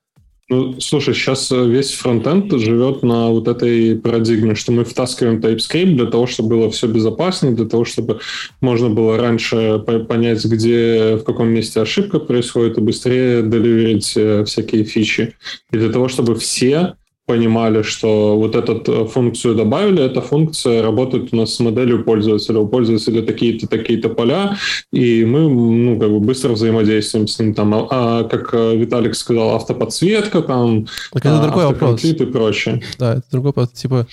Ну, 0.49 0.81
слушай, 0.81 1.13
сейчас 1.13 1.51
э, 1.51 1.67
весь 1.67 1.93
фронтенд 1.93 2.53
живет 2.53 3.03
на 3.03 3.31
вот 3.31 3.49
этой 3.49 3.97
парадигме, 3.97 4.55
что 4.55 4.71
мы 4.71 4.85
втаскиваем 4.85 5.41
TypeScript 5.41 5.97
для 5.97 6.07
того, 6.07 6.29
чтобы 6.29 6.51
было 6.51 6.71
все 6.71 6.87
безопасно, 6.87 7.53
для 7.53 7.67
того, 7.67 7.85
чтобы 7.85 8.21
можно 8.61 8.89
было 8.89 9.19
раньше 9.19 9.83
понять, 10.09 10.45
где, 10.45 11.17
в 11.17 11.25
каком 11.25 11.49
месте 11.49 11.81
ошибка 11.81 12.21
происходит, 12.21 12.79
и 12.79 12.81
быстрее 12.81 13.43
деливерить 13.43 14.17
э, 14.17 14.45
всякие 14.45 14.85
фичи. 14.85 15.35
И 15.73 15.79
для 15.79 15.91
того, 15.91 16.07
чтобы 16.07 16.37
все 16.37 16.95
понимали, 17.27 17.83
что 17.83 18.37
вот 18.37 18.55
эту 18.55 18.83
э, 18.87 19.07
функцию 19.07 19.57
добавили, 19.57 20.03
эта 20.03 20.21
функция 20.21 20.81
работает 20.83 21.33
у 21.33 21.37
нас 21.37 21.55
с 21.55 21.61
моделью 21.61 22.05
пользователя. 22.05 22.61
У 22.61 22.69
пользователя 22.69 23.23
такие-то, 23.23 23.67
такие-то 23.67 24.09
поля, 24.09 24.57
и 24.93 25.25
мы 25.25 25.49
ну, 25.49 25.99
как 25.99 26.09
бы 26.09 26.21
быстро 26.21 26.53
взаимодействуем 26.53 27.27
с 27.27 27.39
ним. 27.39 27.55
Там, 27.55 27.75
а, 27.75 27.89
а 27.91 28.25
как 28.25 28.55
э, 28.55 28.77
Виталик 28.77 29.17
сказал, 29.17 29.57
автоподсветка, 29.57 30.41
там, 30.41 30.87
так 31.12 31.27
это 31.27 31.41
а, 31.41 31.43
другой 31.43 31.67
вопрос. 31.67 32.05
и 32.05 32.15
прочее. 32.15 32.83
Да, 32.99 33.15
это 33.15 33.25
другой 33.33 33.49
вопрос. 33.49 33.71
Типа, 33.73 34.07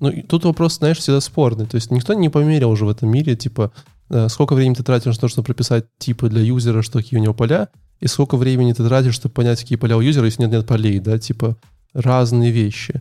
ну, 0.00 0.12
тут 0.28 0.44
вопрос, 0.44 0.76
знаешь, 0.76 0.98
всегда 0.98 1.20
спорный. 1.20 1.66
То 1.66 1.76
есть 1.76 1.90
никто 1.90 2.12
не 2.12 2.28
померил 2.28 2.70
уже 2.70 2.84
в 2.84 2.90
этом 2.90 3.10
мире, 3.10 3.34
типа, 3.34 3.72
э, 4.10 4.28
сколько 4.28 4.54
времени 4.54 4.74
ты 4.74 4.82
тратишь 4.82 5.14
на 5.14 5.20
то, 5.20 5.28
чтобы 5.28 5.46
прописать 5.46 5.86
типы 5.98 6.28
для 6.28 6.42
юзера, 6.42 6.82
что 6.82 6.98
какие 6.98 7.18
у 7.18 7.22
него 7.22 7.32
поля, 7.32 7.68
и 8.00 8.06
сколько 8.06 8.36
времени 8.36 8.74
ты 8.74 8.86
тратишь, 8.86 9.14
чтобы 9.14 9.32
понять, 9.32 9.60
какие 9.60 9.78
поля 9.78 9.96
у 9.96 10.00
юзера, 10.00 10.26
если 10.26 10.42
нет, 10.42 10.52
нет 10.52 10.66
полей, 10.66 10.98
да, 11.00 11.18
типа, 11.18 11.56
разные 11.92 12.50
вещи. 12.50 13.00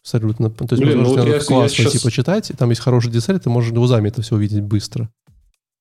Абсолютно. 0.00 0.50
То 0.50 0.66
есть 0.70 0.82
Блин, 0.82 0.98
можно 1.02 1.24
ну, 1.24 1.32
вот 1.32 1.44
класс 1.44 1.74
пойти 1.74 1.90
сейчас... 1.90 2.02
почитать, 2.02 2.50
и 2.50 2.54
там 2.54 2.70
есть 2.70 2.82
хороший 2.82 3.10
дизайн, 3.10 3.38
ты 3.38 3.50
можешь 3.50 3.72
глазами 3.72 4.08
это 4.08 4.22
все 4.22 4.34
увидеть 4.34 4.62
быстро. 4.62 5.08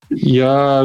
Я 0.10 0.84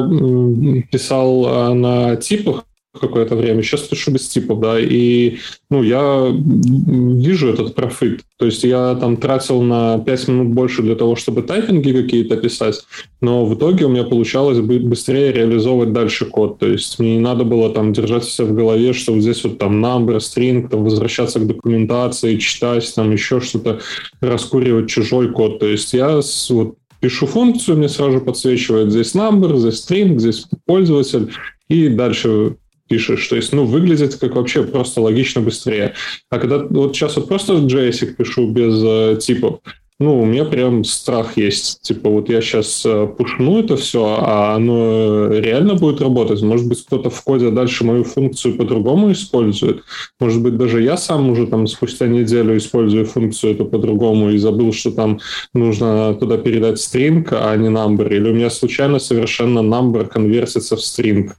писал 0.91 1.47
а, 1.47 1.75
на 1.75 2.17
типах 2.17 2.65
какое-то 3.01 3.37
время. 3.37 3.63
Сейчас 3.63 3.83
пишу 3.83 4.11
без 4.11 4.29
типов, 4.29 4.61
да, 4.61 4.79
и 4.81 5.39
ну, 5.71 5.83
я 5.83 6.33
вижу 6.33 7.49
этот 7.49 7.75
профит. 7.75 8.21
То 8.39 8.47
есть 8.47 8.65
я 8.65 8.95
там 8.95 9.17
тратил 9.17 9.63
на 9.63 9.99
5 9.99 10.29
минут 10.29 10.49
больше 10.49 10.83
для 10.83 10.95
того, 10.95 11.17
чтобы 11.17 11.43
тайпинги 11.43 11.93
какие-то 11.93 12.37
писать, 12.37 12.83
но 13.21 13.45
в 13.45 13.55
итоге 13.55 13.87
у 13.87 13.89
меня 13.89 14.05
получалось 14.05 14.61
быстрее 14.61 15.33
реализовывать 15.33 15.93
дальше 15.93 16.27
код. 16.27 16.59
То 16.59 16.67
есть 16.67 16.99
мне 16.99 17.15
не 17.15 17.21
надо 17.21 17.45
было 17.45 17.71
там 17.71 17.93
держать 17.93 18.25
все 18.25 18.45
в 18.45 18.55
голове, 18.55 18.93
что 18.93 19.13
вот 19.13 19.23
здесь 19.23 19.43
вот 19.45 19.59
там 19.59 19.85
number, 19.85 20.19
string, 20.19 20.69
там 20.69 20.85
возвращаться 20.85 21.41
к 21.41 21.47
документации, 21.47 22.37
читать, 22.37 22.93
там 22.95 23.11
еще 23.11 23.41
что-то, 23.41 23.81
раскуривать 24.21 24.89
чужой 24.89 25.33
код. 25.33 25.59
То 25.59 25.67
есть 25.67 25.93
я 25.93 26.21
вот 26.51 26.77
пишу 27.01 27.27
функцию, 27.27 27.79
мне 27.79 27.89
сразу 27.89 28.21
подсвечивает 28.21 28.91
здесь 28.91 29.15
number, 29.15 29.57
здесь 29.59 29.85
string, 29.87 30.19
здесь 30.19 30.47
пользователь, 30.65 31.31
и 31.69 31.89
дальше 31.89 32.57
пишешь. 32.89 33.27
То 33.29 33.37
есть, 33.37 33.53
ну, 33.53 33.65
выглядит 33.65 34.17
как 34.17 34.37
вообще 34.37 34.63
просто 34.63 35.01
логично 35.01 35.41
быстрее. 35.41 35.95
А 36.31 36.39
когда 36.39 36.59
вот 36.59 36.95
сейчас 36.95 37.17
вот 37.17 37.29
просто 37.29 37.55
JS 37.55 38.15
пишу 38.15 38.51
без 38.51 38.83
э, 38.83 39.19
типов, 39.21 39.61
ну, 39.99 40.21
у 40.21 40.27
меня 40.27 40.45
прям 40.45 40.85
страх 40.85 41.39
есть. 41.39 41.81
Типа, 41.81 42.11
вот 42.11 42.29
я 42.29 42.43
сейчас 42.43 42.85
э, 42.85 43.07
пушну 43.07 43.61
это 43.61 43.79
все, 43.79 44.19
а 44.21 44.55
оно 44.55 45.29
реально 45.29 45.75
будет 45.75 46.03
работать. 46.03 46.43
Может 46.43 46.69
быть, 46.69 46.85
кто-то 46.85 47.09
в 47.09 47.23
коде 47.25 47.51
дальше 47.51 47.83
мою 47.85 48.05
функцию 48.05 48.59
по-другому 48.59 49.11
использует. 49.13 49.85
Может 50.21 50.43
быть, 50.43 50.59
даже 50.59 50.83
я 50.83 50.99
сам 50.99 51.31
уже 51.31 51.47
там 51.47 51.67
спустя 51.67 52.09
неделю 52.09 52.59
использую 52.59 53.07
функцию 53.07 53.55
эту 53.55 53.65
по-другому 53.65 54.31
и 54.31 54.37
забыл, 54.37 54.71
что 54.75 54.91
там 54.91 55.19
нужно 55.55 56.15
туда 56.21 56.37
передать 56.37 56.77
string, 56.77 57.27
а 57.31 57.57
не 57.57 57.69
number. 57.69 58.15
Или 58.15 58.29
у 58.29 58.35
меня 58.35 58.51
случайно 58.51 58.99
совершенно 58.99 59.61
number 59.61 60.07
конвертится 60.07 60.77
в 60.77 60.81
string 60.81 61.31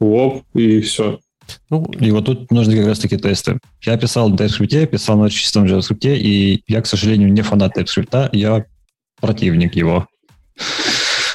лоб 0.00 0.44
и 0.54 0.80
все. 0.80 1.20
Ну, 1.70 1.84
и 2.00 2.10
вот 2.10 2.26
тут 2.26 2.50
нужны 2.50 2.76
как 2.76 2.86
раз-таки 2.86 3.16
тесты. 3.16 3.58
Я 3.82 3.96
писал 3.96 4.30
в 4.30 4.34
TypeScript, 4.34 4.86
писал 4.86 5.16
на 5.18 5.30
чистом 5.30 5.64
JavaScript, 5.64 6.16
и 6.16 6.62
я, 6.66 6.82
к 6.82 6.86
сожалению, 6.86 7.32
не 7.32 7.42
фанат 7.42 7.76
TypeScript, 7.76 8.30
я 8.32 8.64
противник 9.20 9.76
его. 9.76 10.08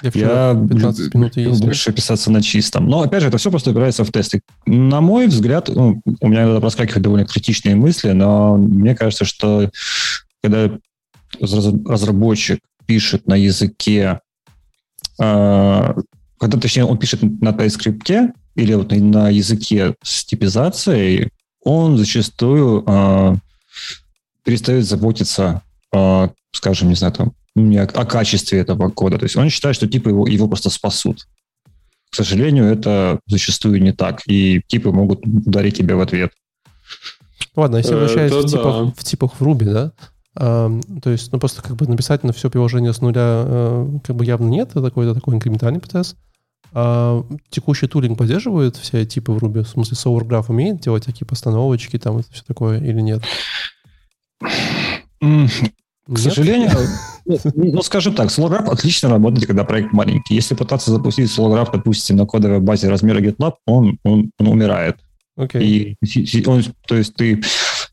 Я, 0.03 0.11
я 0.51 0.67
15 0.69 1.13
минут 1.13 1.37
и 1.37 1.43
есть. 1.43 1.63
больше 1.63 1.93
писаться 1.93 2.31
на 2.31 2.41
чистом. 2.41 2.87
Но, 2.87 3.01
опять 3.01 3.21
же, 3.21 3.27
это 3.27 3.37
все 3.37 3.51
просто 3.51 3.69
упирается 3.69 4.03
в 4.03 4.11
тесты. 4.11 4.41
На 4.65 4.99
мой 4.99 5.27
взгляд, 5.27 5.69
ну, 5.69 6.01
у 6.19 6.27
меня 6.27 6.43
иногда 6.43 6.59
проскакивают 6.59 7.03
довольно 7.03 7.25
критичные 7.25 7.75
мысли, 7.75 8.11
но 8.11 8.57
мне 8.57 8.95
кажется, 8.95 9.25
что 9.25 9.69
когда 10.43 10.71
разработчик 11.39 12.59
пишет 12.87 13.27
на 13.27 13.35
языке, 13.35 14.19
э, 15.19 15.93
когда, 16.41 16.57
точнее, 16.57 16.85
он 16.85 16.97
пишет 16.97 17.21
на 17.21 17.49
TypeScript 17.49 18.33
или 18.55 18.73
вот 18.73 18.91
на 18.91 19.29
языке 19.29 19.93
с 20.01 20.25
типизацией, 20.25 21.29
он 21.63 21.99
зачастую 21.99 22.83
э, 22.87 23.35
перестает 24.43 24.87
заботиться, 24.87 25.61
э, 25.93 26.29
скажем, 26.51 26.89
не 26.89 26.95
знаю, 26.95 27.13
там, 27.13 27.33
о, 27.55 27.83
о 27.83 28.05
качестве 28.05 28.57
этого 28.57 28.89
кода. 28.89 29.19
То 29.19 29.25
есть 29.25 29.35
он 29.35 29.51
считает, 29.51 29.75
что 29.75 29.87
типы 29.87 30.09
его, 30.09 30.25
его 30.25 30.47
просто 30.47 30.71
спасут. 30.71 31.27
К 32.09 32.15
сожалению, 32.15 32.65
это 32.65 33.19
зачастую 33.27 33.79
не 33.79 33.93
так, 33.93 34.21
и 34.25 34.63
типы 34.65 34.91
могут 34.91 35.23
ударить 35.23 35.77
тебя 35.77 35.95
в 35.95 36.01
ответ. 36.01 36.31
Ладно, 37.55 37.77
если 37.77 37.93
возвращаясь 37.93 38.31
в, 38.31 38.47
типах, 38.47 38.85
да. 38.87 38.93
в 38.97 39.03
типах 39.03 39.33
в 39.39 39.43
Ruby, 39.43 39.65
да, 39.65 39.91
а, 40.35 40.71
то 41.03 41.11
есть, 41.11 41.31
ну, 41.31 41.37
просто 41.37 41.61
как 41.61 41.75
бы 41.75 41.85
написать 41.85 42.23
на 42.23 42.33
все 42.33 42.49
приложение 42.49 42.93
с 42.93 43.01
нуля 43.01 43.21
а, 43.21 43.99
как 44.03 44.15
бы 44.15 44.25
явно 44.25 44.49
нет, 44.49 44.71
это 44.71 44.81
такой, 44.81 45.05
это 45.05 45.13
такой 45.13 45.35
инкрементальный 45.35 45.79
процесс. 45.79 46.15
А 46.15 46.30
текущий 47.49 47.87
тулинг 47.87 48.17
поддерживает 48.17 48.75
все 48.77 49.05
типы 49.05 49.31
в 49.31 49.37
Ruby? 49.37 49.63
В 49.63 49.67
смысле, 49.67 49.95
SourGraph 49.95 50.45
умеет 50.49 50.79
делать 50.79 51.05
такие 51.05 51.25
постановочки, 51.25 51.97
там, 51.99 52.17
это 52.17 52.31
все 52.31 52.43
такое, 52.43 52.79
или 52.79 53.01
нет? 53.01 53.23
К 55.19 56.17
сожалению, 56.17 56.71
ну, 57.25 57.37
ну, 57.55 57.81
скажем 57.81 58.13
так, 58.15 58.29
SoloGraph 58.29 58.69
отлично 58.69 59.09
работает, 59.09 59.45
когда 59.45 59.63
проект 59.63 59.93
маленький. 59.93 60.35
Если 60.35 60.55
пытаться 60.55 60.91
запустить 60.91 61.29
SoloGraph, 61.29 61.69
допустим, 61.71 62.17
на 62.17 62.25
кодовой 62.25 62.59
базе 62.59 62.89
размера 62.89 63.21
GitLab, 63.21 63.53
он, 63.65 63.99
он, 64.03 64.31
он 64.39 64.47
умирает. 64.47 64.97
Okay. 65.37 65.63
И 65.63 66.45
он, 66.45 66.63
то 66.87 66.95
есть 66.95 67.15
ты 67.15 67.41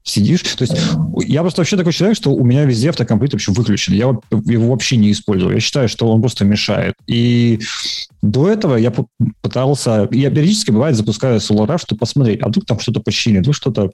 сидишь. 0.09 0.43
То 0.43 0.63
есть 0.63 0.75
я 1.27 1.43
просто 1.43 1.61
вообще 1.61 1.77
такой 1.77 1.93
человек, 1.93 2.17
что 2.17 2.33
у 2.33 2.45
меня 2.45 2.65
везде 2.65 2.91
автокомплит 2.91 3.33
вообще 3.33 3.53
выключен. 3.53 3.93
Я 3.93 4.05
его 4.31 4.71
вообще 4.71 4.97
не 4.97 5.13
использую. 5.13 5.55
Я 5.55 5.61
считаю, 5.61 5.89
что 5.89 6.11
он 6.11 6.21
просто 6.21 6.45
мешает. 6.45 6.95
И 7.07 7.61
до 8.23 8.49
этого 8.49 8.77
я 8.77 8.93
пытался... 9.43 10.09
Я 10.11 10.31
периодически, 10.31 10.71
бывает, 10.71 10.97
запускаю 10.97 11.39
SolarRAF, 11.39 11.79
чтобы 11.79 12.01
посмотреть, 12.01 12.41
а 12.43 12.49
вдруг 12.49 12.65
там 12.67 12.81
что-то 12.81 13.01
починили, 13.01 13.41
вдруг 13.41 13.55
что-то 13.55 13.93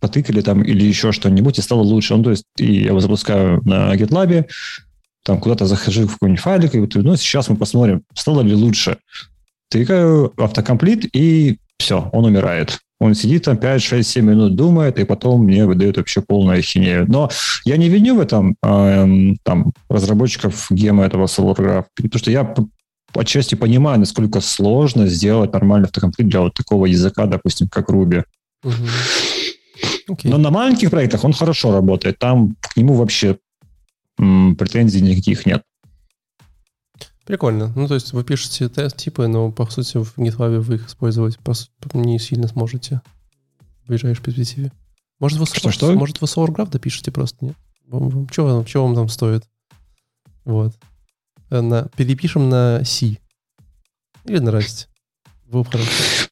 потыкали 0.00 0.40
там 0.40 0.62
или 0.62 0.84
еще 0.84 1.12
что-нибудь, 1.12 1.58
и 1.58 1.62
стало 1.62 1.82
лучше. 1.82 2.16
Ну, 2.16 2.24
то 2.24 2.30
есть 2.30 2.44
и 2.58 2.82
я 2.82 2.88
его 2.88 3.00
запускаю 3.00 3.60
на 3.64 3.94
GitLab, 3.94 4.46
там 5.24 5.40
куда-то 5.40 5.66
захожу 5.66 6.06
в 6.06 6.12
какой-нибудь 6.12 6.40
файлик, 6.40 6.74
и 6.74 6.78
вот, 6.78 6.94
ну, 6.94 7.16
сейчас 7.16 7.48
мы 7.48 7.56
посмотрим, 7.56 8.02
стало 8.14 8.42
ли 8.42 8.54
лучше. 8.54 8.98
Тыкаю 9.68 10.32
автокомплит, 10.36 11.08
и 11.12 11.58
все, 11.78 12.08
он 12.12 12.24
умирает. 12.24 12.78
Он 12.98 13.14
сидит 13.14 13.44
там 13.44 13.58
5, 13.58 13.82
6, 13.82 14.08
7 14.08 14.24
минут, 14.24 14.56
думает, 14.56 14.98
и 14.98 15.04
потом 15.04 15.44
мне 15.44 15.66
выдает 15.66 15.98
вообще 15.98 16.22
полную 16.22 16.58
ахинею. 16.58 17.04
Но 17.06 17.30
я 17.64 17.76
не 17.76 17.90
виню 17.90 18.16
в 18.16 18.20
этом 18.20 18.56
э, 18.62 19.34
там, 19.42 19.72
разработчиков 19.90 20.66
гема 20.70 21.04
этого 21.04 21.26
SolarGraph, 21.26 21.84
потому 21.94 22.18
что 22.18 22.30
я 22.30 22.54
отчасти 23.14 23.54
понимаю, 23.54 23.98
насколько 23.98 24.40
сложно 24.40 25.06
сделать 25.06 25.52
нормальный 25.52 25.86
автокомплит 25.86 26.28
для 26.28 26.40
вот 26.40 26.54
такого 26.54 26.86
языка, 26.86 27.26
допустим, 27.26 27.68
как 27.68 27.90
Ruby. 27.90 28.24
Угу. 28.64 28.72
Okay. 30.08 30.28
Но 30.30 30.38
на 30.38 30.50
маленьких 30.50 30.90
проектах 30.90 31.24
он 31.24 31.32
хорошо 31.32 31.72
работает. 31.72 32.18
Там 32.18 32.56
к 32.60 32.76
нему 32.76 32.94
вообще 32.94 33.38
м, 34.18 34.56
претензий 34.56 35.02
никаких 35.02 35.44
нет. 35.46 35.62
Прикольно. 37.26 37.72
Ну, 37.74 37.88
то 37.88 37.94
есть 37.94 38.12
вы 38.12 38.22
пишете 38.22 38.68
тест-типы, 38.68 39.26
но, 39.26 39.50
по 39.50 39.66
сути, 39.66 39.98
в 39.98 40.16
GitLab 40.16 40.60
вы 40.60 40.76
их 40.76 40.86
использовать 40.86 41.38
не 41.92 42.20
сильно 42.20 42.46
сможете 42.46 43.02
в 43.84 43.88
ближайшей 43.88 44.22
перспективе. 44.22 44.72
Может, 45.18 45.38
вы, 45.38 45.46
что, 45.46 45.72
что? 45.72 45.92
Может, 45.92 46.20
вы 46.20 46.26
SourGraph 46.26 46.70
допишете 46.70 47.10
просто, 47.10 47.46
нет? 47.46 47.56
Что 48.30 48.44
вам, 48.44 48.66
что 48.66 48.86
вам 48.86 48.94
там 48.94 49.08
стоит? 49.08 49.44
Вот. 50.44 50.74
Э, 51.50 51.60
на, 51.60 51.88
перепишем 51.96 52.48
на 52.48 52.84
C. 52.84 53.18
Или 54.24 54.38
на 54.38 54.50
Rust. 54.50 54.86
Было 55.46 55.64
бы 55.64 55.70
хорошо. 55.70 56.28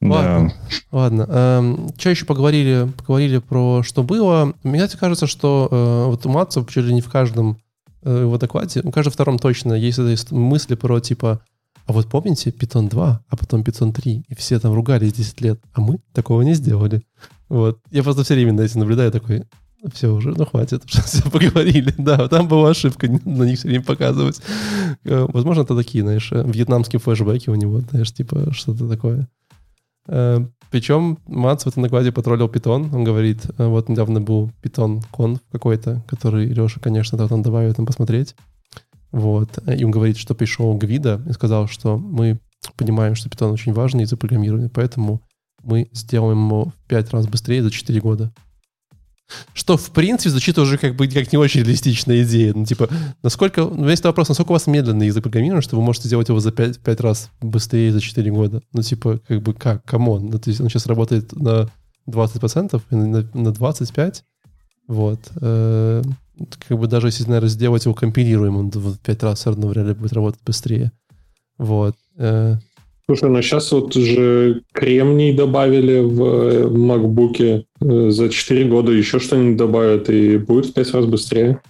Ладно. 0.00 0.48
Да. 0.48 0.76
Ладно. 0.90 1.26
Эм, 1.28 1.88
что 1.98 2.10
еще 2.10 2.24
поговорили? 2.24 2.92
Поговорили 2.98 3.38
про 3.38 3.82
что 3.82 4.02
было. 4.02 4.54
Мне 4.62 4.86
кажется, 4.86 5.26
что 5.26 5.68
э, 5.70 6.10
вот 6.10 6.24
у 6.26 6.28
Матцев 6.28 6.68
чуть 6.70 6.84
ли 6.84 6.94
не 6.94 7.00
в 7.00 7.10
каждом 7.10 7.58
в 8.04 8.38
докладе, 8.38 8.80
ну, 8.84 8.92
кажется, 8.92 9.14
втором 9.14 9.38
точно 9.38 9.72
есть, 9.74 9.98
есть 9.98 10.30
мысли 10.30 10.74
про 10.74 11.00
типа, 11.00 11.40
а 11.86 11.92
вот 11.92 12.08
помните 12.08 12.50
Python 12.50 12.88
2, 12.88 13.24
а 13.28 13.36
потом 13.36 13.62
Python 13.62 13.92
3, 13.92 14.24
и 14.28 14.34
все 14.34 14.58
там 14.58 14.72
ругались 14.74 15.12
10 15.12 15.40
лет, 15.40 15.60
а 15.72 15.80
мы 15.80 16.00
такого 16.12 16.42
не 16.42 16.54
сделали. 16.54 17.02
Вот. 17.48 17.78
Я 17.90 18.02
просто 18.02 18.24
все 18.24 18.34
время 18.34 18.52
на 18.52 18.62
этим 18.62 18.80
наблюдаю, 18.80 19.12
такой, 19.12 19.44
все 19.92 20.08
уже, 20.12 20.30
ну 20.30 20.46
хватит, 20.46 20.82
все 20.86 21.22
поговорили. 21.30 21.94
Да, 21.98 22.28
там 22.28 22.48
была 22.48 22.70
ошибка 22.70 23.08
на 23.08 23.44
них 23.44 23.58
все 23.58 23.68
время 23.68 23.84
показывать. 23.84 24.40
Э, 25.04 25.26
возможно, 25.28 25.62
это 25.62 25.76
такие, 25.76 26.02
знаешь, 26.02 26.30
э, 26.32 26.42
вьетнамские 26.46 27.00
флешбеки 27.00 27.50
у 27.50 27.54
него, 27.54 27.80
знаешь, 27.80 28.12
типа 28.12 28.52
что-то 28.52 28.88
такое. 28.88 29.28
Причем 30.06 31.18
Мац 31.26 31.62
в 31.62 31.68
этом 31.68 31.84
накладе 31.84 32.10
потроллил 32.10 32.48
питон. 32.48 32.92
Он 32.92 33.04
говорит, 33.04 33.46
«Э, 33.58 33.68
вот 33.68 33.88
недавно 33.88 34.20
был 34.20 34.50
питон 34.60 35.02
конф 35.12 35.38
какой-то, 35.52 36.02
который 36.08 36.46
Леша, 36.46 36.80
конечно, 36.80 37.16
потом 37.16 37.42
добавит 37.42 37.76
там 37.76 37.86
посмотреть. 37.86 38.34
Вот. 39.12 39.56
И 39.68 39.84
он 39.84 39.92
говорит, 39.92 40.16
что 40.16 40.34
пришел 40.34 40.76
Гвидо 40.76 41.22
и 41.28 41.32
сказал, 41.32 41.68
что 41.68 41.96
мы 41.96 42.40
понимаем, 42.76 43.14
что 43.14 43.30
питон 43.30 43.52
очень 43.52 43.72
важный 43.72 44.02
из-за 44.02 44.16
программирования, 44.16 44.68
поэтому 44.68 45.22
мы 45.62 45.88
сделаем 45.92 46.44
его 46.44 46.64
в 46.64 46.88
пять 46.88 47.10
раз 47.10 47.28
быстрее 47.28 47.62
за 47.62 47.70
4 47.70 48.00
года. 48.00 48.32
Что, 49.54 49.76
в 49.76 49.90
принципе, 49.90 50.30
звучит 50.30 50.58
уже 50.58 50.78
как 50.78 50.96
бы 50.96 51.08
как 51.08 51.32
не 51.32 51.38
очень 51.38 51.62
реалистичная 51.62 52.22
идея. 52.22 52.52
Ну, 52.54 52.64
типа, 52.64 52.88
насколько... 53.22 53.62
Ну, 53.62 53.86
весь 53.86 54.02
вопрос, 54.02 54.28
насколько 54.28 54.50
у 54.50 54.54
вас 54.54 54.66
медленный 54.66 55.06
язык 55.06 55.22
программирования, 55.22 55.62
что 55.62 55.76
вы 55.76 55.82
можете 55.82 56.08
сделать 56.08 56.28
его 56.28 56.40
за 56.40 56.52
5, 56.52 56.80
5 56.80 57.00
раз 57.00 57.30
быстрее 57.40 57.92
за 57.92 58.00
4 58.00 58.30
года? 58.30 58.62
Ну, 58.72 58.82
типа, 58.82 59.20
как 59.26 59.42
бы, 59.42 59.54
как? 59.54 59.84
Come 59.84 60.08
on. 60.08 60.26
Ну, 60.26 60.38
то 60.38 60.50
есть 60.50 60.60
он 60.60 60.68
сейчас 60.68 60.86
работает 60.86 61.32
на 61.32 61.70
20%, 62.06 62.82
на, 62.90 63.22
на 63.32 63.48
25%. 63.48 64.22
Вот. 64.86 65.20
Э, 65.40 66.02
как 66.68 66.78
бы 66.78 66.86
даже 66.86 67.08
если, 67.08 67.24
наверное, 67.24 67.48
сделать 67.48 67.84
его 67.84 67.94
компилируемым, 67.94 68.70
в 68.70 68.98
5 68.98 69.22
раз 69.22 69.38
все 69.40 69.50
равно 69.50 69.68
вряд 69.68 69.86
ли 69.86 69.94
будет 69.94 70.12
работать 70.12 70.42
быстрее. 70.44 70.92
Вот. 71.58 71.96
Э, 72.18 72.58
Слушай, 73.06 73.28
ну 73.28 73.42
сейчас 73.42 73.70
вот 73.70 73.92
же 73.92 74.62
кремний 74.72 75.36
добавили 75.36 76.00
в 76.00 76.74
MacBook 76.74 77.66
э, 77.80 78.10
за 78.10 78.30
4 78.30 78.68
года, 78.68 78.92
еще 78.92 79.18
что-нибудь 79.18 79.58
добавят, 79.58 80.08
и 80.08 80.38
будет 80.38 80.66
в 80.66 80.72
5 80.72 80.90
раз 80.92 81.04
быстрее. 81.04 81.60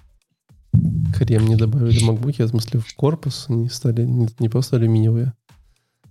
Кремний 1.16 1.56
добавили 1.56 1.98
в 1.98 2.08
MacBook, 2.08 2.44
в 2.44 2.48
смысле 2.48 2.80
в 2.80 2.94
корпус, 2.94 3.46
они 3.48 3.68
стали 3.68 4.04
не, 4.04 4.28
не 4.38 4.48
просто 4.48 4.76
алюминиевые. 4.76 5.32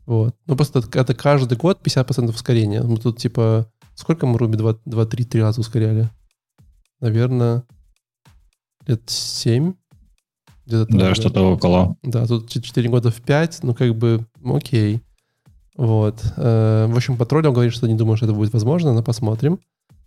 Вот. 0.05 0.35
Ну 0.45 0.57
просто 0.57 0.79
это, 0.79 1.13
каждый 1.13 1.57
год 1.57 1.79
50% 1.81 2.29
ускорения. 2.29 2.81
Мы 2.81 2.97
тут 2.97 3.17
типа... 3.17 3.69
Сколько 3.95 4.25
мы 4.25 4.37
Ruby 4.37 4.77
2-3 4.85 5.39
раза 5.39 5.61
ускоряли? 5.61 6.09
Наверное, 6.99 7.63
лет 8.87 9.03
7. 9.05 9.73
Где-то 10.65 10.97
да, 10.97 11.15
что-то 11.15 11.41
около. 11.43 11.95
Да, 12.03 12.25
тут 12.25 12.49
4 12.49 12.89
года 12.89 13.11
в 13.11 13.21
5, 13.21 13.59
ну 13.63 13.73
как 13.73 13.95
бы 13.95 14.25
окей. 14.43 15.01
Вот. 15.75 16.23
Э, 16.37 16.87
в 16.87 16.95
общем, 16.95 17.17
Патруль 17.17 17.43
говорит, 17.43 17.73
что 17.73 17.87
не 17.87 17.95
думаю, 17.95 18.17
что 18.17 18.25
это 18.25 18.35
будет 18.35 18.53
возможно, 18.53 18.93
но 18.93 19.03
посмотрим. 19.03 19.59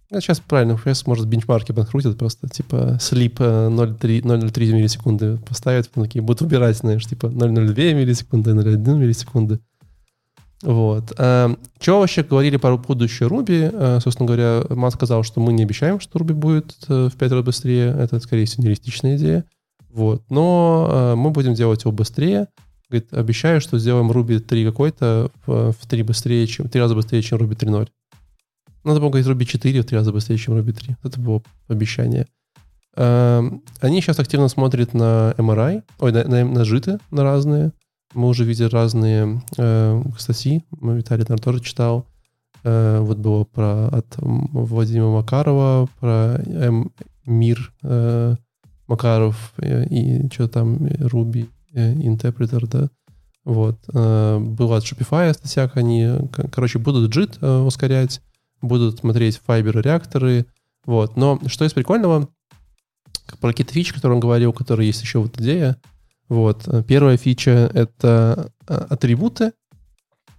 Сейчас 0.08 0.38
правильно, 0.38 0.78
сейчас, 0.78 1.04
может, 1.08 1.26
бенчмарки 1.26 1.72
подкрутят 1.72 2.16
просто, 2.16 2.48
типа, 2.48 2.98
слип 3.00 3.40
0,3, 3.40 4.22
0,03 4.22 4.72
миллисекунды 4.72 5.38
поставят, 5.38 5.90
такие 5.90 6.22
будут 6.22 6.42
убирать, 6.42 6.76
знаешь, 6.76 7.04
типа 7.04 7.26
0,02 7.26 7.94
миллисекунды, 7.94 8.52
0,1 8.52 8.96
миллисекунды. 8.96 9.58
Вот. 10.62 11.12
Э, 11.18 11.56
что 11.80 11.98
вообще 11.98 12.22
говорили 12.22 12.56
про 12.56 12.76
будущее? 12.76 13.28
Э, 13.28 13.98
собственно 14.00 14.28
говоря, 14.28 14.62
Мат 14.70 14.94
сказал, 14.94 15.24
что 15.24 15.40
мы 15.40 15.52
не 15.52 15.64
обещаем, 15.64 15.98
что 15.98 16.20
Ruby 16.20 16.34
будет 16.34 16.76
в 16.86 17.10
5 17.10 17.32
раз 17.32 17.44
быстрее. 17.44 17.88
Это, 17.88 18.20
скорее 18.20 18.44
всего, 18.44 18.62
нереалистичная 18.62 19.16
идея. 19.16 19.44
Вот. 19.90 20.22
Но 20.30 21.14
мы 21.16 21.30
будем 21.30 21.54
делать 21.54 21.82
его 21.82 21.90
быстрее. 21.92 22.48
Говорит, 22.88 23.12
обещаю, 23.12 23.60
что 23.60 23.78
сделаем 23.78 24.10
Ruby 24.10 24.38
3 24.38 24.64
какой-то 24.64 25.30
в, 25.46 25.72
в 25.72 25.86
3 25.86 26.02
быстрее, 26.02 26.46
чем, 26.46 26.68
3 26.68 26.80
раза 26.80 26.94
быстрее, 26.94 27.22
чем 27.22 27.38
Ruby 27.38 27.56
3.0. 27.56 27.88
Надо 28.84 29.00
было 29.00 29.08
говорить 29.08 29.26
Ruby 29.26 29.44
4 29.44 29.82
в 29.82 29.84
3 29.84 29.96
раза 29.96 30.12
быстрее, 30.12 30.38
чем 30.38 30.54
Ruby 30.56 30.72
3. 30.72 30.96
Это 31.02 31.20
было 31.20 31.42
обещание. 31.68 32.26
Эм, 32.94 33.62
они 33.80 34.00
сейчас 34.00 34.20
активно 34.20 34.48
смотрят 34.48 34.94
на 34.94 35.34
MRI, 35.36 35.82
ой, 35.98 36.12
на, 36.12 36.24
на, 36.24 36.44
на 36.44 36.64
житы, 36.64 36.98
на 37.10 37.24
разные. 37.24 37.72
Мы 38.14 38.28
уже 38.28 38.44
видели 38.44 38.68
разные 38.68 39.42
э, 39.58 40.02
статьи. 40.18 40.64
Виталий, 40.80 41.24
наверное, 41.24 41.42
тоже 41.42 41.60
читал. 41.60 42.06
Э, 42.62 43.00
вот 43.00 43.18
было 43.18 43.44
про 43.44 43.88
от 43.88 44.06
Владимира 44.18 45.08
Макарова, 45.08 45.88
про 46.00 46.40
М, 46.46 46.92
Мир 47.26 47.72
э, 47.82 48.36
Макаров 48.86 49.52
э, 49.58 49.84
и 49.86 50.32
что 50.32 50.48
там, 50.48 50.86
Руби 51.00 51.48
интерпретер, 51.76 52.66
да. 52.66 52.88
Вот. 53.44 53.78
Было 53.86 54.76
от 54.76 54.84
Shopify 54.84 55.32
статья, 55.32 55.70
они, 55.74 56.10
короче, 56.50 56.78
будут 56.78 57.14
JIT 57.14 57.64
ускорять, 57.64 58.20
будут 58.60 58.98
смотреть 58.98 59.40
Fiber 59.46 59.80
реакторы, 59.80 60.46
вот. 60.84 61.16
Но 61.16 61.38
что 61.46 61.64
из 61.64 61.72
прикольного, 61.72 62.28
про 63.40 63.50
какие-то 63.50 63.72
фичи, 63.72 63.94
которые 63.94 64.16
он 64.16 64.20
говорил, 64.20 64.52
которые 64.52 64.86
есть 64.88 65.02
еще 65.02 65.18
вот 65.20 65.40
идея. 65.40 65.76
Вот. 66.28 66.68
Первая 66.88 67.16
фича— 67.16 67.70
это 67.74 68.50
атрибуты, 68.66 69.52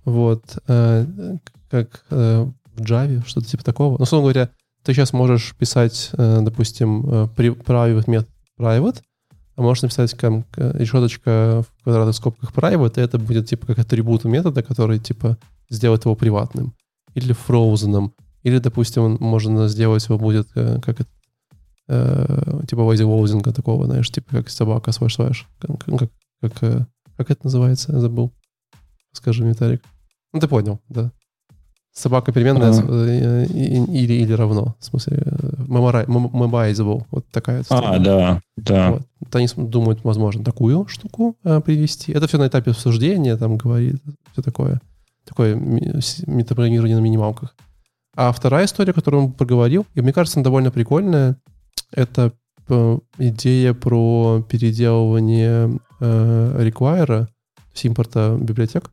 вот, 0.04 0.58
как 0.66 2.06
в 2.10 2.54
Java, 2.78 3.26
что-то 3.26 3.48
типа 3.48 3.64
такого. 3.64 3.98
Ну, 3.98 4.04
условно 4.04 4.26
говоря, 4.26 4.50
ты 4.84 4.94
сейчас 4.94 5.14
можешь 5.14 5.56
писать, 5.56 6.10
допустим, 6.14 7.02
private 7.36 8.10
метод 8.10 8.30
private, 8.60 9.02
а 9.58 9.62
можешь 9.64 9.82
написать 9.82 10.14
как, 10.14 10.46
решеточка 10.56 11.64
в 11.68 11.84
квадратных 11.84 12.16
скобках 12.16 12.54
private, 12.54 13.00
и 13.00 13.02
это 13.02 13.18
будет 13.18 13.50
типа 13.50 13.66
как 13.66 13.80
атрибут 13.80 14.24
метода, 14.24 14.62
который 14.62 15.00
типа 15.00 15.38
сделает 15.68 16.06
его 16.06 16.16
приватным. 16.16 16.74
Или 17.16 17.36
frozen. 17.36 18.12
Или, 18.44 18.60
допустим, 18.60 19.18
можно 19.20 19.68
сделать 19.68 20.06
его 20.06 20.20
будет 20.20 20.48
э, 20.54 20.80
как 20.80 21.00
э, 21.88 22.62
типа 22.68 22.84
вази 22.84 23.02
воузинга 23.02 23.52
такого, 23.52 23.86
знаешь, 23.86 24.12
типа 24.12 24.30
как 24.30 24.50
собака 24.50 24.92
сваш 24.92 25.16
сваш. 25.16 25.48
Как, 25.60 25.84
как, 25.84 26.12
как, 26.40 26.64
э, 26.64 26.86
как 27.18 27.32
это 27.32 27.42
называется? 27.46 27.94
Я 27.94 28.00
забыл. 28.00 28.32
Скажи 29.12 29.44
мне, 29.44 29.56
Тарик. 29.56 29.84
Ну, 30.34 30.40
ты 30.40 30.48
понял, 30.48 30.80
да. 30.88 31.12
Собака 31.98 32.32
переменная 32.32 32.72
а. 32.72 33.44
или, 33.46 34.14
или 34.14 34.34
равно. 34.34 34.76
В 34.80 34.86
смысле, 34.86 35.18
memorializable. 35.68 37.06
Вот 37.10 37.26
такая. 37.32 37.64
А, 37.70 37.98
да, 37.98 38.40
да. 38.56 38.92
Вот. 38.92 39.02
Вот 39.20 39.36
они 39.36 39.48
думают, 39.56 40.04
возможно, 40.04 40.44
такую 40.44 40.88
штуку 40.88 41.36
э, 41.44 41.60
привести. 41.60 42.12
Это 42.12 42.28
все 42.28 42.38
на 42.38 42.48
этапе 42.48 42.70
обсуждения, 42.70 43.36
там 43.36 43.58
говорит, 43.58 44.00
все 44.32 44.44
такое. 44.44 44.80
Такое 45.26 45.56
метапрограммирование 45.56 46.98
на 46.98 47.02
минималках. 47.02 47.56
А 48.16 48.32
вторая 48.32 48.66
история, 48.66 48.94
которую 48.94 49.24
он 49.24 49.32
проговорил, 49.32 49.88
и 49.96 50.02
мне 50.02 50.14
кажется, 50.14 50.38
она 50.40 50.44
довольно 50.44 50.70
прикольная, 50.70 51.38
это 51.92 52.32
идея 53.18 53.74
про 53.74 54.46
переделывание 54.48 55.80
э, 56.00 56.68
require, 56.68 57.28
есть 57.74 57.86
импорта 57.86 58.38
библиотек. 58.40 58.92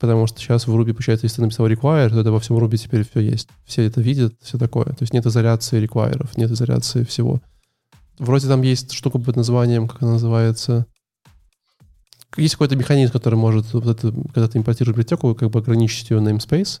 Потому 0.00 0.26
что 0.26 0.40
сейчас 0.40 0.66
в 0.66 0.76
Ruby, 0.76 0.92
получается, 0.92 1.26
если 1.26 1.36
ты 1.36 1.42
написал 1.42 1.68
require, 1.68 2.10
то 2.10 2.20
это 2.20 2.32
во 2.32 2.40
всем 2.40 2.56
Ruby 2.58 2.76
теперь 2.76 3.08
все 3.08 3.20
есть. 3.20 3.48
Все 3.64 3.86
это 3.86 4.00
видят, 4.00 4.34
все 4.42 4.58
такое. 4.58 4.86
То 4.86 5.02
есть 5.02 5.12
нет 5.12 5.24
изоляции 5.26 5.82
require, 5.82 6.28
нет 6.36 6.50
изоляции 6.50 7.04
всего. 7.04 7.40
Вроде 8.18 8.48
там 8.48 8.62
есть 8.62 8.92
штука 8.92 9.18
под 9.18 9.36
названием, 9.36 9.88
как 9.88 10.02
она 10.02 10.12
называется. 10.12 10.86
Есть 12.36 12.54
какой-то 12.54 12.76
механизм, 12.76 13.12
который 13.12 13.36
может, 13.36 13.72
вот 13.72 13.86
это, 13.86 14.12
когда 14.32 14.48
ты 14.48 14.58
импортируешь 14.58 14.94
библиотеку, 14.94 15.34
как 15.34 15.50
бы 15.50 15.60
ограничить 15.60 16.10
ее 16.10 16.18
namespace. 16.18 16.80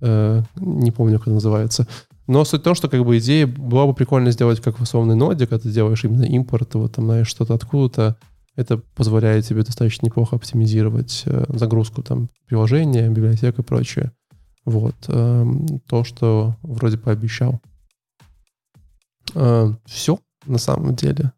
Э, 0.00 0.42
не 0.56 0.90
помню, 0.90 1.18
как 1.18 1.28
это 1.28 1.34
называется. 1.34 1.86
Но 2.26 2.44
суть 2.44 2.60
в 2.60 2.64
том, 2.64 2.74
что 2.74 2.88
как 2.88 3.04
бы 3.04 3.18
идея 3.18 3.46
была 3.46 3.86
бы 3.86 3.94
прикольно 3.94 4.30
сделать 4.30 4.60
как 4.60 4.78
в 4.78 4.82
условной 4.82 5.16
ноде, 5.16 5.46
когда 5.46 5.62
ты 5.62 5.70
делаешь 5.70 6.04
именно 6.04 6.24
импорт, 6.24 6.74
вот 6.74 6.94
там, 6.94 7.06
знаешь, 7.06 7.26
что-то 7.26 7.54
откуда-то. 7.54 8.16
Это 8.58 8.76
позволяет 8.76 9.46
тебе 9.46 9.62
достаточно 9.62 10.06
неплохо 10.06 10.34
оптимизировать 10.34 11.22
э, 11.26 11.44
загрузку 11.48 12.02
там 12.02 12.28
приложения, 12.46 13.08
библиотек 13.08 13.56
и 13.56 13.62
прочее. 13.62 14.10
Вот. 14.64 14.96
Э, 15.06 15.46
то, 15.86 16.02
что 16.02 16.56
вроде 16.62 16.98
пообещал. 16.98 17.60
Э, 19.36 19.72
все 19.86 20.18
на 20.44 20.58
самом 20.58 20.96
деле. 20.96 21.30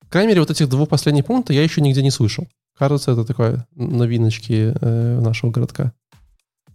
По 0.00 0.08
крайней 0.10 0.28
мере, 0.28 0.40
вот 0.40 0.50
этих 0.50 0.68
двух 0.68 0.90
последних 0.90 1.24
пунктов 1.24 1.56
я 1.56 1.62
еще 1.62 1.80
нигде 1.80 2.02
не 2.02 2.10
слышал. 2.10 2.46
Кажется, 2.76 3.12
это 3.12 3.24
такое 3.24 3.66
новиночки 3.74 4.74
э, 4.78 5.20
нашего 5.20 5.52
городка. 5.52 5.94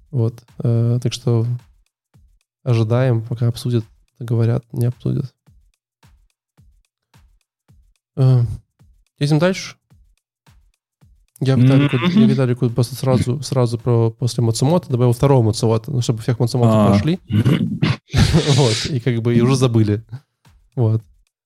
Вот. 0.09 0.43
Так 0.57 1.13
что 1.13 1.45
ожидаем, 2.63 3.21
пока 3.21 3.47
обсудят, 3.47 3.85
говорят, 4.17 4.65
не 4.73 4.85
обсудят. 4.85 5.35
Э, 9.19 9.23
едем 9.23 9.39
дальше. 9.39 9.75
Я 11.39 11.55
Виталику, 11.55 11.97
mm-hmm. 11.97 12.19
я 12.19 12.25
Виталику 12.25 12.69
просто 12.69 12.95
сразу, 12.95 13.41
сразу 13.43 13.77
про, 13.77 14.09
после 14.09 14.43
Мацумото 14.43 14.89
добавил 14.89 15.13
второго 15.13 15.43
Мацумото, 15.43 15.91
ну, 15.91 16.01
чтобы 16.01 16.21
всех 16.21 16.39
Мацумото 16.39 16.71
а. 16.71 16.87
прошли. 16.87 17.19
Вот, 18.55 18.85
и 18.89 18.99
как 18.99 19.21
бы 19.21 19.35
и 19.35 19.41
уже 19.41 19.55
забыли. 19.55 20.03
Вот. 20.75 21.01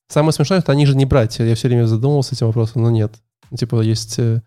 Самое 0.08 0.32
смешное, 0.32 0.62
что 0.62 0.72
они 0.72 0.86
же 0.86 0.96
не 0.96 1.06
братья. 1.06 1.44
Я 1.44 1.56
все 1.56 1.68
время 1.68 1.86
задумывался 1.86 2.36
этим 2.36 2.48
вопросом, 2.48 2.84
но 2.84 2.92
нет. 2.92 3.14
Типа 3.58 3.82
есть 3.82 4.20
э, 4.20 4.42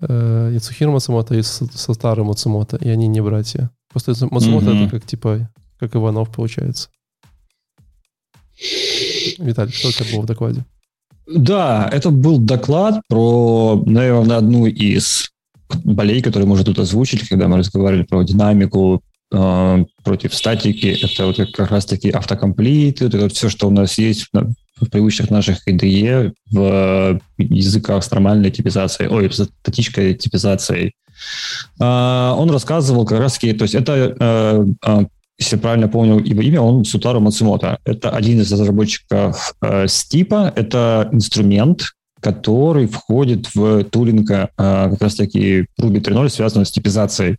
э 0.00 0.50
Яцухир 0.52 0.90
Мацумото 0.90 1.34
и 1.34 1.42
Сатары 1.42 2.24
Мацумото, 2.24 2.76
и 2.76 2.88
они 2.88 3.06
не 3.06 3.22
братья. 3.22 3.70
Просто 3.90 4.12
Мацумото 4.30 4.66
mm-hmm. 4.66 4.86
это 4.86 4.98
как 4.98 5.06
типа, 5.06 5.50
как 5.78 5.94
Иванов 5.94 6.30
получается. 6.30 6.88
Виталий, 9.38 9.72
что 9.72 9.88
у 9.88 9.92
тебя 9.92 10.12
было 10.12 10.22
в 10.22 10.26
докладе? 10.26 10.64
Да, 11.26 11.88
это 11.90 12.10
был 12.10 12.38
доклад 12.38 13.00
про, 13.08 13.82
наверное, 13.86 14.36
одну 14.36 14.66
из 14.66 15.30
болей, 15.84 16.20
которые 16.22 16.46
можно 16.46 16.64
тут 16.64 16.78
озвучить, 16.78 17.28
когда 17.28 17.48
мы 17.48 17.58
разговаривали 17.58 18.04
про 18.04 18.22
динамику 18.22 19.02
э, 19.32 19.84
против 20.04 20.34
статики. 20.34 20.98
Это 21.02 21.26
вот 21.26 21.40
как 21.52 21.70
раз-таки 21.70 22.10
автокомплиты, 22.10 23.06
это 23.06 23.28
все, 23.28 23.48
что 23.48 23.68
у 23.68 23.70
нас 23.70 23.96
есть 23.98 24.28
в 24.80 24.86
привычных 24.90 25.30
наших 25.30 25.66
IDE, 25.68 26.32
в 26.50 27.20
языках 27.38 28.04
с 28.04 28.10
нормальной 28.10 28.50
типизацией, 28.50 29.08
ой, 29.08 29.30
статической 29.32 30.14
типизацией. 30.14 30.94
А, 31.80 32.34
он 32.36 32.50
рассказывал 32.50 33.06
как 33.06 33.20
раз 33.20 33.34
таки, 33.34 33.52
то 33.52 33.62
есть 33.62 33.74
это, 33.74 34.16
а, 34.18 34.66
а, 34.82 35.04
если 35.38 35.56
правильно 35.56 35.88
помню 35.88 36.18
его 36.20 36.42
имя, 36.42 36.60
он 36.60 36.84
Сутару 36.84 37.20
Мацумото. 37.20 37.78
Это 37.84 38.10
один 38.10 38.40
из 38.40 38.52
разработчиков 38.52 39.54
Стипа, 39.86 40.52
это 40.54 41.08
инструмент, 41.12 41.82
который 42.20 42.86
входит 42.86 43.54
в 43.54 43.84
тулинг 43.84 44.28
как 44.28 45.02
раз 45.02 45.16
таки 45.16 45.66
Ruby 45.80 46.00
3.0, 46.00 46.28
связанный 46.28 46.66
с 46.66 46.70
типизацией, 46.70 47.36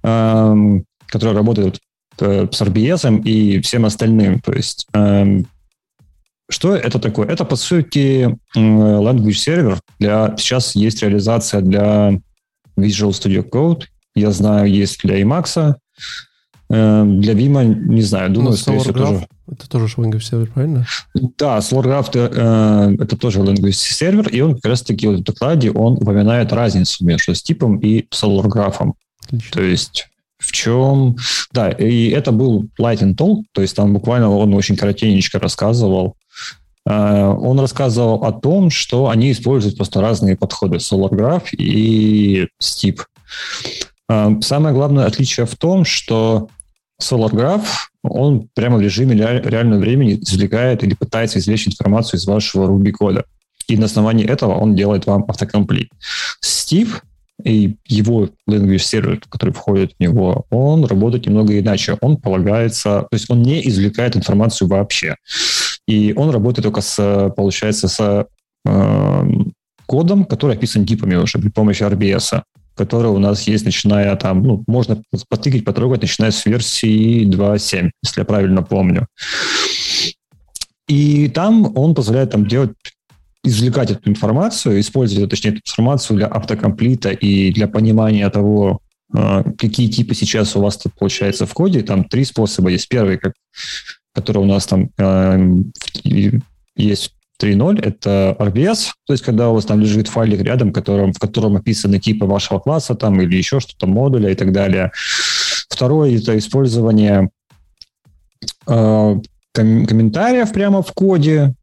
который 0.00 1.34
работает 1.34 1.78
э, 2.20 2.48
с 2.50 2.62
RBS 2.62 3.22
и 3.22 3.60
всем 3.60 3.84
остальным. 3.84 4.40
То 4.40 4.52
есть 4.52 4.86
что 6.48 6.76
это 6.76 6.98
такое? 6.98 7.28
Это, 7.28 7.44
по 7.44 7.56
сути, 7.56 8.36
language 8.54 9.32
сервер. 9.32 9.80
Для, 9.98 10.34
сейчас 10.38 10.76
есть 10.76 11.02
реализация 11.02 11.60
для 11.60 12.20
Visual 12.78 13.10
Studio 13.10 13.48
Code. 13.48 13.84
Я 14.14 14.30
знаю, 14.30 14.70
есть 14.70 15.00
для 15.02 15.20
Emacs. 15.20 15.74
Эм, 16.68 17.20
для 17.20 17.34
Vim, 17.34 17.74
не 17.74 18.02
знаю, 18.02 18.30
думаю, 18.30 18.50
ну, 18.50 18.56
скорее 18.56 18.80
всего, 18.80 18.92
тоже... 18.92 19.26
Это 19.50 19.68
тоже 19.68 19.86
language 19.96 20.22
сервер, 20.22 20.50
правильно? 20.52 20.86
Да, 21.14 21.58
SolarGraph 21.58 22.10
э, 22.14 22.96
это 23.02 23.16
тоже 23.16 23.40
language 23.40 23.72
сервер, 23.72 24.28
и 24.28 24.40
он 24.40 24.54
как 24.54 24.64
раз-таки 24.64 25.06
в 25.06 25.22
докладе 25.22 25.70
он 25.70 25.94
упоминает 25.94 26.52
разницу 26.52 27.04
между 27.04 27.34
с 27.34 27.42
типом 27.42 27.78
и 27.78 28.06
SolarGraph. 28.12 28.92
То 29.52 29.62
есть 29.62 30.08
в 30.38 30.52
чем... 30.52 31.16
Да, 31.52 31.70
и 31.70 32.08
это 32.08 32.32
был 32.32 32.68
Lightning 32.80 33.14
Talk, 33.14 33.44
то 33.52 33.62
есть 33.62 33.76
там 33.76 33.92
буквально 33.92 34.30
он 34.30 34.52
очень 34.54 34.76
коротенечко 34.76 35.38
рассказывал, 35.38 36.16
Э, 36.86 37.26
он 37.26 37.58
рассказывал 37.60 38.24
о 38.24 38.32
том, 38.32 38.70
что 38.70 39.08
они 39.08 39.32
используют 39.32 39.76
просто 39.76 40.00
разные 40.00 40.36
подходы 40.36 40.76
SolarGraph 40.76 41.50
и 41.52 42.48
Steep. 42.62 43.00
Э, 44.08 44.30
самое 44.40 44.74
главное 44.74 45.06
отличие 45.06 45.46
в 45.46 45.56
том, 45.56 45.84
что 45.84 46.48
SolarGraph, 47.00 47.66
он 48.02 48.48
прямо 48.54 48.78
в 48.78 48.80
режиме 48.80 49.14
реального 49.16 49.80
времени 49.80 50.14
извлекает 50.14 50.82
или 50.82 50.94
пытается 50.94 51.38
извлечь 51.38 51.66
информацию 51.66 52.18
из 52.18 52.26
вашего 52.26 52.68
Ruby 52.68 52.92
кода. 52.92 53.24
И 53.68 53.76
на 53.76 53.86
основании 53.86 54.26
этого 54.26 54.54
он 54.54 54.74
делает 54.74 55.06
вам 55.06 55.24
автокомплит. 55.28 55.90
Steep 56.42 56.88
и 57.44 57.76
его 57.86 58.30
language 58.48 58.78
сервер, 58.78 59.20
который 59.28 59.52
входит 59.52 59.92
в 59.92 60.00
него, 60.00 60.46
он 60.50 60.84
работает 60.84 61.26
немного 61.26 61.58
иначе. 61.58 61.98
Он 62.00 62.16
полагается, 62.16 63.06
то 63.10 63.14
есть 63.14 63.28
он 63.28 63.42
не 63.42 63.66
извлекает 63.68 64.16
информацию 64.16 64.68
вообще. 64.68 65.16
И 65.86 66.14
он 66.16 66.30
работает 66.30 66.64
только 66.64 66.80
с, 66.80 67.30
получается, 67.36 67.88
с 67.88 68.26
э, 68.64 69.24
кодом, 69.86 70.24
который 70.24 70.56
описан 70.56 70.84
гипами 70.84 71.16
уже 71.16 71.38
при 71.38 71.48
помощи 71.48 71.82
RBS, 71.82 72.42
который 72.76 73.10
у 73.10 73.18
нас 73.18 73.42
есть, 73.48 73.64
начиная 73.64 74.14
там, 74.16 74.42
ну, 74.42 74.64
можно 74.66 75.02
потыкать, 75.28 75.64
потрогать, 75.64 76.02
начиная 76.02 76.30
с 76.30 76.44
версии 76.46 77.26
2.7, 77.26 77.90
если 78.02 78.20
я 78.20 78.24
правильно 78.24 78.62
помню. 78.62 79.06
И 80.88 81.28
там 81.28 81.76
он 81.76 81.94
позволяет 81.94 82.30
там 82.30 82.46
делать 82.46 82.72
извлекать 83.42 83.90
эту 83.90 84.10
информацию, 84.10 84.80
использовать, 84.80 85.30
точнее, 85.30 85.52
эту 85.52 85.60
информацию 85.64 86.16
для 86.16 86.26
автокомплита 86.26 87.10
и 87.10 87.52
для 87.52 87.68
понимания 87.68 88.28
того, 88.28 88.80
э, 89.14 89.44
какие 89.56 89.88
типы 89.88 90.14
сейчас 90.14 90.56
у 90.56 90.60
вас 90.60 90.76
тут 90.76 90.92
получается 90.94 91.46
в 91.46 91.54
коде. 91.54 91.82
Там 91.82 92.04
три 92.04 92.24
способа 92.24 92.70
есть. 92.70 92.88
Первый, 92.88 93.18
как 93.18 93.34
который 94.16 94.38
у 94.38 94.46
нас 94.46 94.66
там 94.66 94.88
э, 94.96 95.38
есть 96.74 97.12
3.0— 97.40 97.80
это 97.82 98.36
RBS, 98.38 98.88
то 99.06 99.12
есть 99.12 99.24
когда 99.24 99.50
у 99.50 99.54
вас 99.54 99.64
там 99.64 99.80
лежит 99.80 100.08
файлик 100.08 100.40
рядом, 100.40 100.72
которым, 100.72 101.12
в 101.12 101.18
котором 101.18 101.56
описаны 101.56 101.98
типы 101.98 102.26
вашего 102.26 102.58
класса 102.58 102.94
там 102.94 103.20
или 103.20 103.36
еще 103.36 103.60
что-то, 103.60 103.86
модуля 103.86 104.30
и 104.30 104.34
так 104.34 104.52
далее. 104.52 104.92
Второе— 105.68 106.16
это 106.18 106.36
использование 106.38 107.30
э, 108.66 109.20
ком- 109.52 109.86
комментариев 109.86 110.52
прямо 110.52 110.82
в 110.82 110.92
коде, 110.92 111.54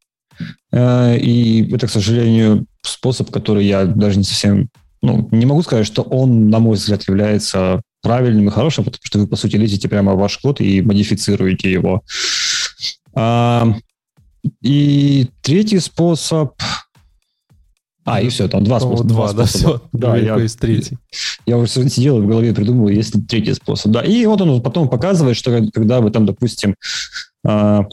э, 0.71 1.17
и 1.17 1.73
это, 1.73 1.87
к 1.87 1.91
сожалению, 1.91 2.65
способ, 2.81 3.31
который 3.31 3.65
я 3.65 3.85
даже 3.85 4.17
не 4.17 4.23
совсем 4.23 4.69
ну, 5.03 5.27
не 5.31 5.45
могу 5.45 5.61
сказать, 5.63 5.85
что 5.85 6.01
он, 6.01 6.49
на 6.49 6.59
мой 6.59 6.75
взгляд, 6.77 7.03
является 7.09 7.81
правильным 8.01 8.47
и 8.47 8.51
хорошим, 8.51 8.85
потому 8.85 9.01
что 9.03 9.19
вы, 9.19 9.27
по 9.27 9.35
сути, 9.35 9.57
лезете 9.57 9.89
прямо 9.89 10.13
в 10.13 10.17
ваш 10.17 10.37
код 10.37 10.61
и 10.61 10.81
модифицируете 10.81 11.69
его. 11.69 12.03
А, 13.13 13.75
и 14.61 15.29
третий 15.41 15.79
способ... 15.79 16.53
А, 18.05 18.21
и 18.21 18.27
все, 18.27 18.49
там 18.49 18.65
два 18.65 18.81
способа. 18.81 19.07
Два, 19.07 19.33
да, 19.33 19.45
все. 19.45 19.81
Да, 19.93 20.17
я, 20.17 20.35
есть 20.35 20.59
третий. 20.59 20.97
Я 21.45 21.57
уже 21.57 21.89
сидел 21.89 22.21
в 22.21 22.27
голове 22.27 22.53
придумал, 22.53 22.89
есть 22.89 23.13
третий 23.29 23.53
способ. 23.53 23.91
Да, 23.91 24.01
и 24.01 24.25
вот 24.25 24.41
он 24.41 24.61
потом 24.61 24.89
показывает, 24.89 25.37
что 25.37 25.65
когда 25.73 26.01
вы 26.01 26.11
там, 26.11 26.25
допустим, 26.25 26.75
а, 27.45 27.85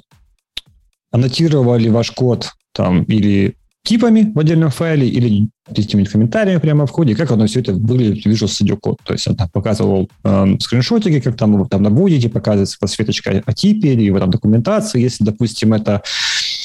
аннотировали 1.12 1.88
ваш 1.88 2.10
код 2.10 2.50
там 2.72 3.04
или 3.04 3.54
типами 3.82 4.30
в 4.34 4.38
отдельном 4.38 4.70
файле 4.70 5.08
или 5.08 5.48
какими-то 5.66 6.10
комментариями 6.10 6.58
прямо 6.58 6.86
в 6.86 6.90
ходе, 6.90 7.16
как 7.16 7.30
оно 7.30 7.46
все 7.46 7.60
это 7.60 7.72
выглядит 7.72 8.24
в 8.24 8.28
Visual 8.28 8.46
Studio 8.46 8.78
Code. 8.78 8.98
То 9.04 9.14
есть 9.14 9.26
он 9.26 9.36
там 9.36 9.48
показывал 9.48 10.10
э, 10.22 10.56
скриншотики, 10.60 11.20
как 11.20 11.36
там, 11.36 11.66
там 11.66 11.82
на 11.82 11.90
будете 11.90 12.28
показывается 12.28 12.76
подсветочка 12.78 13.42
о 13.44 13.52
типе 13.52 13.94
или 13.94 14.02
его 14.02 14.18
там 14.18 14.30
документации, 14.30 15.00
если, 15.00 15.24
допустим, 15.24 15.72
это 15.72 16.02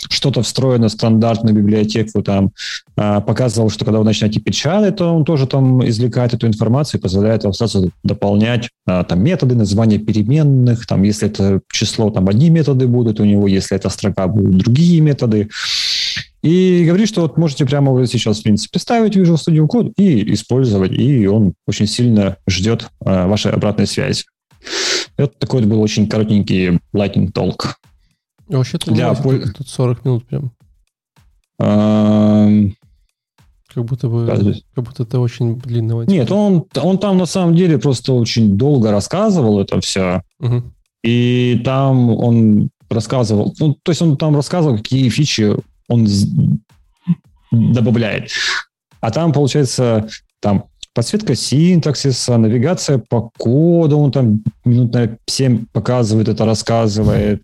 что-то 0.09 0.41
встроено 0.41 0.89
стандартную 0.89 1.55
библиотеку, 1.55 2.21
там, 2.21 2.51
э, 2.97 3.21
показывал, 3.21 3.69
что 3.69 3.85
когда 3.85 3.99
вы 3.99 4.05
начинаете 4.05 4.39
печатать, 4.39 4.97
то 4.97 5.13
он 5.13 5.25
тоже 5.25 5.47
там 5.47 5.87
извлекает 5.87 6.33
эту 6.33 6.47
информацию 6.47 6.99
и 6.99 7.03
позволяет 7.03 7.43
вам 7.43 7.53
сразу 7.53 7.91
дополнять 8.03 8.69
э, 8.87 9.03
там 9.07 9.23
методы, 9.23 9.55
названия 9.55 9.97
переменных, 9.97 10.85
там, 10.85 11.03
если 11.03 11.27
это 11.27 11.61
число, 11.71 12.09
там 12.09 12.27
одни 12.27 12.49
методы 12.49 12.87
будут 12.87 13.19
у 13.19 13.25
него, 13.25 13.47
если 13.47 13.77
это 13.77 13.89
строка 13.89 14.27
будут 14.27 14.57
другие 14.57 15.01
методы. 15.01 15.49
И 16.45 16.83
говорит, 16.85 17.07
что 17.07 17.21
вот 17.21 17.37
можете 17.37 17.65
прямо 17.65 17.91
вот 17.91 18.07
сейчас, 18.07 18.39
в 18.39 18.43
принципе, 18.43 18.77
ставить 18.77 19.17
Visual 19.17 19.35
Studio 19.35 19.67
Code 19.67 19.93
и 19.97 20.31
использовать, 20.33 20.91
и 20.91 21.25
он 21.25 21.55
очень 21.65 21.87
сильно 21.87 22.37
ждет 22.47 22.87
э, 23.03 23.25
вашей 23.25 23.51
обратной 23.51 23.87
связи. 23.87 24.25
Это 25.17 25.33
такой 25.39 25.63
был 25.63 25.81
очень 25.81 26.07
коротенький 26.07 26.79
Lightning 26.93 27.31
Talk. 27.31 27.73
Вообще-то 28.47 28.91
Для 28.91 29.13
пол... 29.13 29.33
тут 29.55 29.67
40 29.67 30.05
минут 30.05 30.25
прям. 30.25 30.51
А... 31.59 32.47
Как 33.73 33.83
будто 33.83 34.07
бы, 34.07 34.25
как 34.73 34.85
будто 34.85 35.03
это 35.03 35.19
очень 35.19 35.59
длинного. 35.59 36.03
Нет, 36.03 36.31
он, 36.31 36.65
он 36.81 36.97
там 36.97 37.17
на 37.17 37.25
самом 37.25 37.55
деле 37.55 37.77
просто 37.77 38.13
очень 38.13 38.55
долго 38.55 38.89
рассказывал 38.89 39.59
это 39.59 39.81
все. 39.81 40.21
Угу. 40.39 40.63
И 41.03 41.61
там 41.65 42.09
он 42.09 42.69
рассказывал, 42.89 43.53
ну, 43.59 43.77
то 43.83 43.91
есть 43.91 44.01
он 44.01 44.15
там 44.15 44.35
рассказывал, 44.35 44.77
какие 44.77 45.09
фичи 45.09 45.55
он 45.89 46.07
добавляет. 47.51 48.29
А 49.01 49.11
там, 49.11 49.33
получается, 49.33 50.07
там 50.39 50.65
подсветка 50.93 51.35
синтаксиса, 51.35 52.37
навигация 52.37 52.97
по 52.97 53.29
коду, 53.37 53.97
он 53.99 54.11
там 54.11 54.43
минут 54.63 54.93
на 54.93 55.17
7 55.27 55.65
показывает 55.73 56.29
это, 56.29 56.45
рассказывает. 56.45 57.43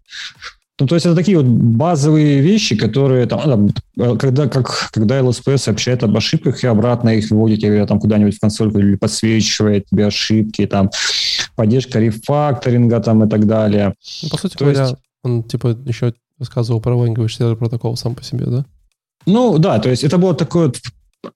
Ну, 0.79 0.87
то 0.87 0.95
есть 0.95 1.05
это 1.05 1.15
такие 1.15 1.37
вот 1.37 1.45
базовые 1.45 2.41
вещи, 2.41 2.75
которые 2.75 3.27
там, 3.27 3.69
там 3.95 4.17
когда, 4.17 4.47
как, 4.47 4.89
когда 4.91 5.19
LSP 5.19 5.57
сообщает 5.57 6.03
об 6.03 6.17
ошибках 6.17 6.63
и 6.63 6.67
обратно 6.67 7.09
их 7.09 7.29
вводит 7.29 7.63
или 7.63 7.85
там 7.85 7.99
куда-нибудь 7.99 8.35
в 8.35 8.39
консольку 8.39 8.79
или 8.79 8.95
подсвечивает 8.95 9.85
тебе 9.87 10.07
ошибки, 10.07 10.65
там 10.65 10.89
поддержка 11.55 11.99
рефакторинга 11.99 12.99
там 12.99 13.23
и 13.23 13.29
так 13.29 13.45
далее. 13.45 13.93
Ну, 14.23 14.29
по 14.29 14.37
сути 14.37 14.55
то 14.55 14.65
говоря, 14.65 14.83
есть... 14.83 14.95
он 15.23 15.43
типа 15.43 15.77
еще 15.85 16.13
рассказывал 16.39 16.81
про 16.81 16.95
Language 16.95 17.27
Server 17.27 17.55
протокол 17.55 17.95
сам 17.95 18.15
по 18.15 18.23
себе, 18.23 18.45
да? 18.45 18.65
Ну, 19.27 19.59
да, 19.59 19.77
то 19.77 19.89
есть 19.89 20.03
это 20.03 20.17
было 20.17 20.33
такое 20.33 20.71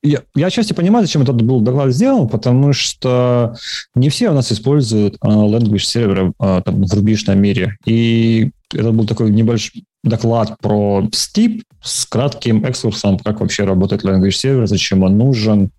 я, 0.02 0.24
я 0.36 0.48
отчасти 0.48 0.74
понимаю, 0.74 1.06
зачем 1.06 1.22
этот 1.22 1.42
был 1.42 1.62
доклад 1.62 1.94
сделан, 1.94 2.28
потому 2.28 2.74
что 2.74 3.56
не 3.94 4.10
все 4.10 4.30
у 4.30 4.34
нас 4.34 4.52
используют 4.52 5.16
uh, 5.18 5.50
language 5.50 5.80
сервер 5.80 6.34
uh, 6.40 6.62
там, 6.64 6.84
в 6.84 6.94
рубежном 6.94 7.40
мире. 7.40 7.78
И 7.86 8.52
это 8.74 8.92
был 8.92 9.06
такой 9.06 9.32
небольшой 9.32 9.86
доклад 10.04 10.58
про 10.60 11.08
STIP 11.12 11.64
с 11.84 12.06
кратким 12.06 12.68
экскурсом, 12.68 13.20
как 13.20 13.42
вообще 13.42 13.64
работает 13.64 14.04
language 14.04 14.32
сервер, 14.32 14.68
зачем 14.68 15.04
он 15.04 15.18
нужен. 15.18 15.72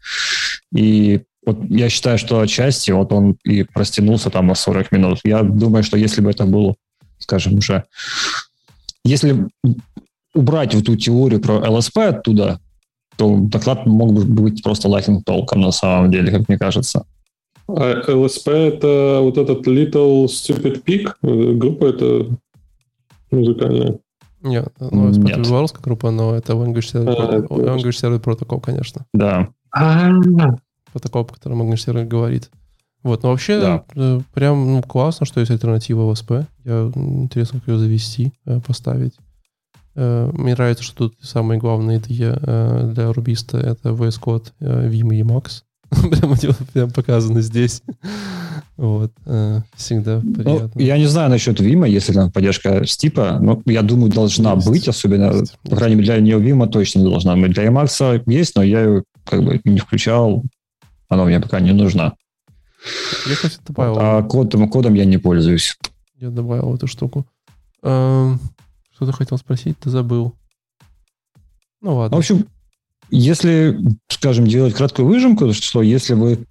И 0.75 1.23
вот 1.45 1.59
я 1.69 1.89
считаю, 1.89 2.19
что 2.19 2.41
отчасти 2.41 2.91
вот 2.91 3.13
он 3.13 3.37
и 3.45 3.67
растянулся 3.75 4.31
там 4.31 4.49
на 4.49 4.55
40 4.55 4.93
минут. 4.93 5.21
Я 5.25 5.43
думаю, 5.43 5.85
что 5.85 5.97
если 5.97 6.21
бы 6.21 6.31
это 6.31 6.45
было, 6.45 6.75
скажем, 7.19 7.59
уже 7.59 7.85
если 9.05 9.47
убрать 10.35 10.75
вот 10.75 10.83
эту 10.83 10.97
теорию 10.97 11.41
про 11.41 11.59
ЛСП 11.71 11.99
оттуда, 11.99 12.61
то 13.17 13.37
доклад 13.39 13.87
мог 13.87 14.13
бы 14.13 14.25
быть 14.25 14.63
просто 14.63 14.89
lightning 14.89 15.23
толком 15.25 15.61
на 15.61 15.73
самом 15.73 16.11
деле, 16.11 16.31
как 16.31 16.49
мне 16.49 16.59
кажется. 16.59 17.05
А 17.69 18.03
ЛСП 18.09 18.49
это 18.49 19.19
вот 19.23 19.39
этот 19.39 19.67
Little 19.67 20.27
Stupid 20.27 20.85
Pig? 20.85 21.13
Группа 21.57 21.87
это 21.87 22.27
музыкальная? 23.31 23.99
Нет, 24.43 24.73
ну, 24.79 25.09
ЛСП 25.09 25.25
это 25.29 25.41
белорусская 25.41 25.83
группа, 25.83 26.11
но 26.11 26.35
это 26.35 26.53
Language 26.53 26.93
Server, 26.93 27.15
а. 27.17 27.41
Language 27.41 27.89
Server 27.91 28.23
Protocol, 28.23 28.61
конечно. 28.61 29.05
Да. 29.13 29.49
Протокол, 30.93 31.25
по 31.25 31.35
которому 31.35 31.65
Language 31.65 31.87
Server 31.87 32.05
говорит. 32.05 32.51
Вот, 33.03 33.23
но 33.23 33.31
вообще 33.31 33.61
да. 33.61 33.85
Э, 33.95 34.21
прям 34.35 34.67
ну, 34.67 34.83
классно, 34.83 35.27
что 35.27 35.39
есть 35.39 35.53
альтернатива 35.53 36.11
ЛСП. 36.11 36.33
Я 36.65 36.91
интересно, 36.95 37.61
как 37.61 37.69
ее 37.69 37.79
завести, 37.79 38.33
э, 38.47 38.61
поставить. 38.61 39.15
Э, 39.97 40.31
мне 40.33 40.55
нравится, 40.55 40.85
что 40.85 41.09
тут 41.09 41.15
самые 41.23 41.59
главные 41.59 41.99
IDE 41.99 42.93
для 42.93 43.13
рубиста 43.13 43.59
это 43.59 43.91
VS 43.91 44.21
Code, 44.21 44.53
Vim 44.61 45.15
и 45.15 45.23
Emacs. 45.23 45.63
прям, 45.91 46.55
прям 46.73 46.91
показаны 46.91 47.43
здесь. 47.43 47.83
Вот. 48.77 49.11
Всегда 49.75 50.21
ну, 50.23 50.35
приятно. 50.35 50.71
Ну, 50.75 50.81
я 50.83 50.99
не 50.99 51.07
знаю 51.07 51.31
насчет 51.31 51.59
Vim, 51.61 51.89
если 51.89 52.13
там 52.13 52.31
поддержка 52.31 52.85
Стипа, 52.85 53.39
но 53.41 53.63
я 53.65 53.81
думаю, 53.81 54.13
должна 54.13 54.53
есть. 54.53 54.69
быть, 54.69 54.87
особенно, 54.87 55.33
есть. 55.33 55.59
по 55.63 55.77
крайней 55.77 55.97
мере, 55.97 56.09
для 56.09 56.21
нее 56.21 56.39
Vim 56.39 56.69
точно 56.69 56.99
не 56.99 57.09
должна 57.09 57.35
быть. 57.37 57.55
Для 57.55 57.69
Emacs 57.69 58.23
есть, 58.27 58.55
но 58.55 58.63
я 58.63 58.83
ее 58.83 59.05
как 59.25 59.43
бы 59.43 59.63
не 59.65 59.79
включал. 59.79 60.45
Она 61.09 61.25
мне 61.25 61.41
пока 61.41 61.61
не 61.61 61.73
нужна. 61.73 62.17
Я, 63.27 63.35
кстати, 63.35 63.59
добавил. 63.67 63.97
А 63.99 64.23
кодом, 64.23 64.69
кодом 64.69 64.95
я 64.95 65.05
не 65.05 65.19
пользуюсь. 65.19 65.77
Я 66.19 66.31
добавил 66.31 66.75
эту 66.75 66.87
штуку. 66.87 67.27
Что 68.97 69.05
ты 69.05 69.13
хотел 69.13 69.37
спросить, 69.37 69.79
ты 69.79 69.91
забыл. 69.91 70.35
Ну 71.83 71.97
ладно. 71.97 72.17
В 72.17 72.19
общем, 72.19 72.47
если, 73.11 73.79
скажем, 74.09 74.47
делать 74.47 74.75
краткую 74.75 75.07
выжимку, 75.07 75.53
что 75.53 75.83
если 75.83 76.15
вы 76.15 76.47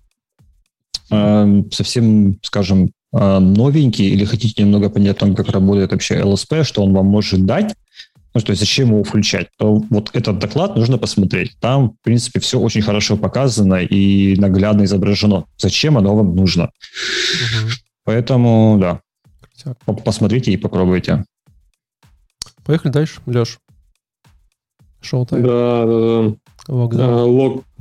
э, 1.09 1.63
совсем, 1.71 2.37
скажем, 2.43 2.91
э, 3.13 3.39
новенький 3.39 4.09
или 4.09 4.25
хотите 4.25 4.61
немного 4.61 4.91
понять 4.91 5.17
о 5.17 5.19
том, 5.21 5.35
как 5.35 5.49
работает 5.49 5.91
вообще 5.91 6.23
ЛСП, 6.23 6.57
что 6.61 6.83
он 6.83 6.93
вам 6.93 7.07
может 7.07 7.43
дать, 7.47 7.75
ну, 8.35 8.41
то 8.41 8.51
есть 8.51 8.59
зачем 8.59 8.89
его 8.89 9.03
включать, 9.03 9.47
то 9.57 9.81
вот 9.89 10.11
этот 10.13 10.37
доклад 10.37 10.75
нужно 10.75 10.99
посмотреть. 10.99 11.57
Там, 11.59 11.91
в 11.91 12.03
принципе, 12.03 12.39
все 12.39 12.59
очень 12.59 12.83
хорошо 12.83 13.17
показано 13.17 13.75
и 13.75 14.35
наглядно 14.35 14.83
изображено. 14.83 15.45
Зачем 15.57 15.97
оно 15.97 16.15
вам 16.15 16.35
нужно. 16.35 16.65
Угу. 16.65 17.71
Поэтому, 18.03 18.77
да, 18.79 19.01
Крутяк. 19.41 20.03
посмотрите 20.03 20.51
и 20.51 20.57
попробуйте. 20.57 21.25
Поехали 22.65 22.91
дальше, 22.91 23.21
Леш. 23.25 23.59
Шоу 25.01 25.25
тайм. 25.25 25.43
Да, 25.43 25.85
да, 25.85 26.29
да. 26.29 26.35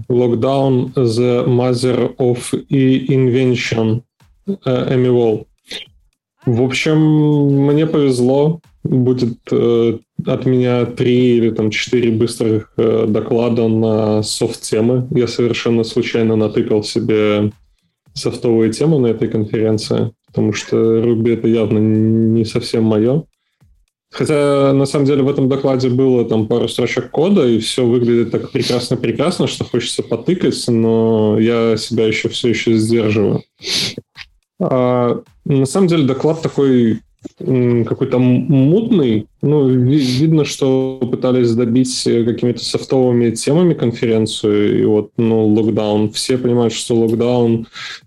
Lockdown. 0.09 0.93
Uh, 0.95 1.05
the 1.05 1.47
mother 1.47 2.15
of 2.19 2.53
invention 2.69 4.03
uh, 4.47 4.95
Эми 4.95 5.09
Wall. 5.09 5.47
В 6.45 6.63
общем, 6.63 6.99
мне 7.67 7.87
повезло. 7.87 8.61
Будет 8.83 9.39
э, 9.51 9.99
от 10.27 10.45
меня 10.45 10.85
три 10.85 11.39
или 11.39 11.51
там 11.51 11.71
четыре 11.71 12.11
быстрых 12.11 12.71
э, 12.77 13.07
доклада 13.09 13.67
на 13.67 14.23
софт-темы. 14.23 15.09
Я 15.11 15.27
совершенно 15.27 15.85
случайно 15.85 16.37
натыкал 16.37 16.83
себе 16.83 17.51
софтовые 18.13 18.71
темы 18.75 18.99
на 18.99 19.07
этой 19.07 19.29
конференции, 19.29 20.13
потому 20.27 20.53
что 20.53 20.77
Ruby 20.77 21.33
это 21.33 21.49
явно 21.49 21.79
не 21.79 22.45
совсем 22.45 22.85
мое. 22.85 23.25
Хотя, 24.15 24.73
на 24.73 24.87
самом 24.87 25.07
деле, 25.07 25.25
в 25.25 25.29
этом 25.29 25.49
докладе 25.49 25.89
было 25.89 26.25
там 26.25 26.47
пару 26.47 26.69
строчек 26.69 27.11
кода, 27.11 27.49
и 27.49 27.59
все 27.59 27.85
выглядит 27.85 28.31
так 28.31 28.53
прекрасно-прекрасно, 28.53 29.49
что 29.49 29.65
хочется 29.65 30.05
потыкать, 30.05 30.63
но 30.69 31.37
я 31.41 31.77
себя 31.77 32.07
еще 32.07 32.29
все 32.29 32.51
еще 32.51 32.75
сдерживаю. 32.75 33.43
А, 34.61 35.21
на 35.45 35.67
самом 35.67 35.89
деле, 35.89 36.07
доклад 36.07 36.43
такой 36.43 37.01
какой-то 37.39 38.19
мутный. 38.19 39.27
Ну, 39.43 39.69
видно, 39.69 40.45
что 40.45 40.99
пытались 41.01 41.55
добить 41.55 42.03
какими-то 42.05 42.65
софтовыми 42.65 43.31
темами 43.31 43.75
конференцию, 43.75 44.81
и 44.81 44.85
вот, 44.85 45.11
ну, 45.17 45.47
локдаун. 45.49 46.11
Все 46.11 46.39
понимают, 46.39 46.73
что 46.73 46.97
локдаун 46.97 47.67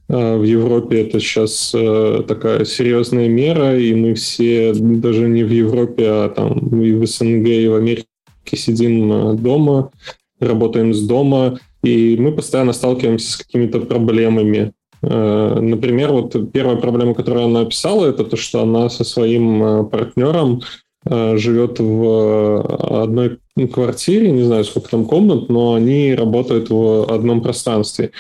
э, 0.10 0.38
в 0.38 0.44
Европе 0.44 1.02
это 1.02 1.20
сейчас 1.20 1.72
э, 1.76 2.24
такая 2.28 2.66
серьезная 2.66 3.28
мера, 3.28 3.78
и 3.78 3.94
мы 3.94 4.14
все 4.16 4.74
даже 4.74 5.28
не 5.28 5.44
в 5.44 5.52
Европе, 5.52 6.06
а 6.08 6.30
там 6.30 6.82
и 6.82 6.94
в 6.94 7.06
СНГ, 7.06 7.48
и 7.48 7.68
в 7.68 7.76
Америке 7.76 8.08
сидим 8.54 9.12
э, 9.12 9.34
дома, 9.36 9.92
работаем 10.40 10.94
с 10.94 11.02
дома, 11.02 11.60
и 11.84 12.18
мы 12.20 12.32
постоянно 12.32 12.74
сталкиваемся 12.74 13.32
с 13.32 13.38
какими-то 13.38 13.82
проблемами. 13.82 14.74
Э, 15.02 15.60
например, 15.60 16.12
вот 16.12 16.52
первая 16.52 16.78
проблема, 16.78 17.14
которую 17.14 17.46
она 17.46 17.62
описала, 17.62 18.08
это 18.08 18.24
то, 18.24 18.36
что 18.38 18.62
она 18.62 18.90
со 18.90 19.04
своим 19.04 19.64
э, 19.64 19.84
партнером 19.84 20.62
э, 21.06 21.38
живет 21.38 21.80
в 21.80 23.04
одной 23.04 23.38
квартире, 23.72 24.32
не 24.32 24.44
знаю, 24.44 24.64
сколько 24.64 24.90
там 24.90 25.06
комнат, 25.06 25.50
но 25.50 25.76
они 25.76 26.14
работают 26.14 26.70
в 26.70 27.12
одном 27.12 27.42
пространстве. 27.42 28.12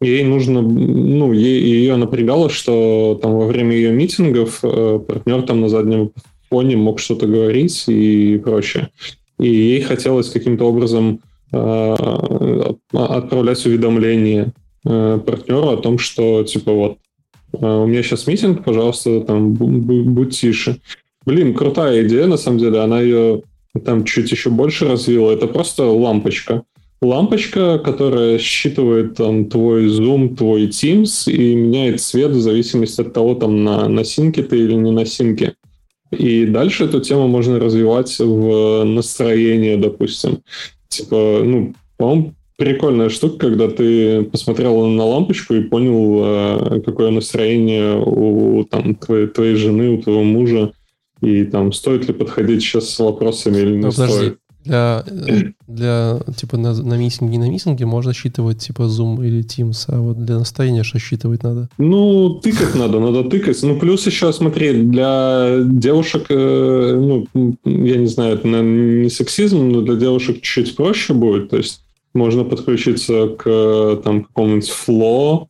Ей 0.00 0.24
нужно, 0.24 0.62
ну, 0.62 1.32
ей, 1.32 1.60
ее 1.62 1.96
напрягало, 1.96 2.50
что 2.50 3.18
там 3.22 3.36
во 3.36 3.46
время 3.46 3.76
ее 3.76 3.92
митингов 3.92 4.60
партнер 4.60 5.42
там 5.42 5.60
на 5.60 5.68
заднем 5.68 6.10
фоне 6.50 6.76
мог 6.76 6.98
что-то 6.98 7.26
говорить 7.26 7.84
и 7.86 8.40
прочее. 8.42 8.88
И 9.38 9.48
ей 9.48 9.80
хотелось 9.82 10.28
каким-то 10.28 10.64
образом 10.64 11.20
отправлять 12.92 13.64
уведомления 13.64 14.52
э, 14.84 15.20
партнеру 15.24 15.70
о 15.70 15.76
том, 15.76 15.98
что 15.98 16.42
типа 16.44 16.72
вот 16.72 16.98
э, 17.52 17.66
у 17.66 17.86
меня 17.86 18.02
сейчас 18.02 18.26
митинг, 18.26 18.64
пожалуйста, 18.64 19.20
там 19.20 19.54
будь 19.54 20.38
тише. 20.38 20.80
Блин, 21.24 21.54
крутая 21.54 22.06
идея, 22.06 22.26
на 22.26 22.36
самом 22.36 22.58
деле, 22.58 22.80
она 22.80 23.00
ее 23.00 23.42
там 23.84 24.04
чуть 24.04 24.30
еще 24.30 24.50
больше 24.50 24.88
развила. 24.88 25.30
Это 25.30 25.46
просто 25.46 25.84
лампочка. 25.84 26.62
Лампочка, 27.00 27.78
которая 27.78 28.38
считывает 28.38 29.16
там 29.16 29.46
твой 29.46 29.86
Zoom, 29.86 30.36
твой 30.36 30.68
Teams 30.68 31.30
и 31.30 31.54
меняет 31.54 32.00
цвет 32.00 32.30
в 32.30 32.40
зависимости 32.40 33.00
от 33.00 33.12
того, 33.12 33.34
там 33.34 33.64
на, 33.64 33.88
на 33.88 34.04
синке 34.04 34.42
ты 34.42 34.58
или 34.58 34.74
не 34.74 34.92
на 34.92 35.04
синке. 35.04 35.54
И 36.12 36.46
дальше 36.46 36.84
эту 36.84 37.00
тему 37.00 37.26
можно 37.26 37.58
развивать 37.58 38.16
в 38.18 38.84
настроение, 38.84 39.78
допустим. 39.78 40.42
Типа, 40.88 41.40
ну, 41.42 41.74
по-моему, 41.96 42.34
прикольная 42.56 43.08
штука, 43.08 43.48
когда 43.48 43.68
ты 43.68 44.22
посмотрел 44.24 44.86
на 44.86 45.04
лампочку 45.04 45.54
и 45.54 45.62
понял, 45.62 46.22
э, 46.24 46.80
какое 46.84 47.10
настроение 47.10 48.00
у 48.04 48.64
там, 48.64 48.94
твоей, 48.94 49.26
твоей 49.26 49.56
жены, 49.56 49.90
у 49.90 50.02
твоего 50.02 50.22
мужа, 50.22 50.72
и 51.20 51.44
там 51.44 51.72
стоит 51.72 52.06
ли 52.08 52.14
подходить 52.14 52.62
сейчас 52.62 52.90
с 52.90 52.98
вопросами 52.98 53.58
или 53.58 53.76
не 53.76 53.82
ну, 53.82 53.92
стоит. 53.92 54.38
Для, 54.64 55.04
для 55.66 56.20
типа 56.36 56.56
на, 56.56 56.72
на 56.72 56.94
митинге 56.94 57.38
на 57.38 57.50
митинге 57.50 57.84
можно 57.84 58.12
считывать 58.12 58.58
типа 58.58 58.82
Zoom 58.82 59.26
или 59.26 59.44
Teams, 59.44 59.86
а 59.88 59.98
вот 59.98 60.24
для 60.24 60.38
настроения 60.38 60.84
что 60.84 61.00
считывать 61.00 61.42
надо? 61.42 61.68
Ну, 61.78 62.40
тыкать 62.40 62.76
надо, 62.76 63.00
надо 63.00 63.24
тыкать. 63.28 63.60
Ну, 63.62 63.76
плюс 63.78 64.06
еще, 64.06 64.32
смотри, 64.32 64.72
для 64.84 65.62
девушек, 65.64 66.26
э, 66.28 66.94
ну, 66.94 67.26
я 67.64 67.96
не 67.96 68.06
знаю, 68.06 68.34
это, 68.34 68.46
наверное, 68.46 69.02
не 69.04 69.10
сексизм, 69.10 69.68
но 69.68 69.80
для 69.80 69.96
девушек 69.96 70.40
чуть 70.42 70.76
проще 70.76 71.12
будет. 71.12 71.50
То 71.50 71.56
есть 71.56 71.80
можно 72.14 72.44
подключиться 72.44 73.28
к 73.28 74.00
там, 74.02 74.24
какому-нибудь 74.24 74.68
фло 74.68 75.48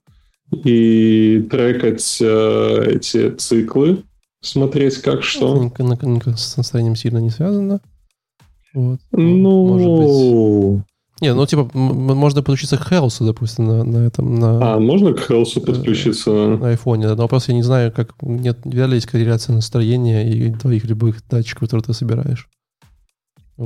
и 0.64 1.46
трекать 1.50 2.18
э, 2.20 2.84
эти 2.94 3.30
циклы, 3.30 4.04
смотреть 4.40 4.98
как 4.98 5.22
что. 5.22 5.56
Никак 5.78 6.38
с 6.38 6.56
настроением 6.56 6.96
сильно 6.96 7.18
не 7.18 7.30
связано. 7.30 7.80
Вот. 8.74 9.00
Ну, 9.12 9.66
может 9.66 10.76
быть. 10.76 10.84
Не, 11.20 11.34
ну 11.34 11.46
типа 11.46 11.70
можно 11.72 12.42
подключиться 12.42 12.76
к 12.76 12.88
Хелсу, 12.88 13.24
допустим, 13.24 13.66
на, 13.66 13.84
на 13.84 13.98
этом. 13.98 14.34
На, 14.34 14.74
а, 14.74 14.78
можно 14.80 15.12
к 15.12 15.20
Хелсу 15.20 15.60
э, 15.60 15.64
подключиться? 15.64 16.30
На 16.30 16.70
айфоне, 16.70 17.06
но 17.08 17.14
вопрос 17.14 17.48
я 17.48 17.54
не 17.54 17.62
знаю, 17.62 17.92
как 17.92 18.14
нет, 18.22 18.58
вряд 18.64 18.88
ли 18.88 18.96
есть 18.96 19.06
корреляция 19.06 19.54
настроения 19.54 20.28
и 20.28 20.52
твоих 20.52 20.84
любых 20.84 21.18
датчиков, 21.28 21.60
которые 21.60 21.84
ты 21.84 21.92
собираешь. 21.92 22.48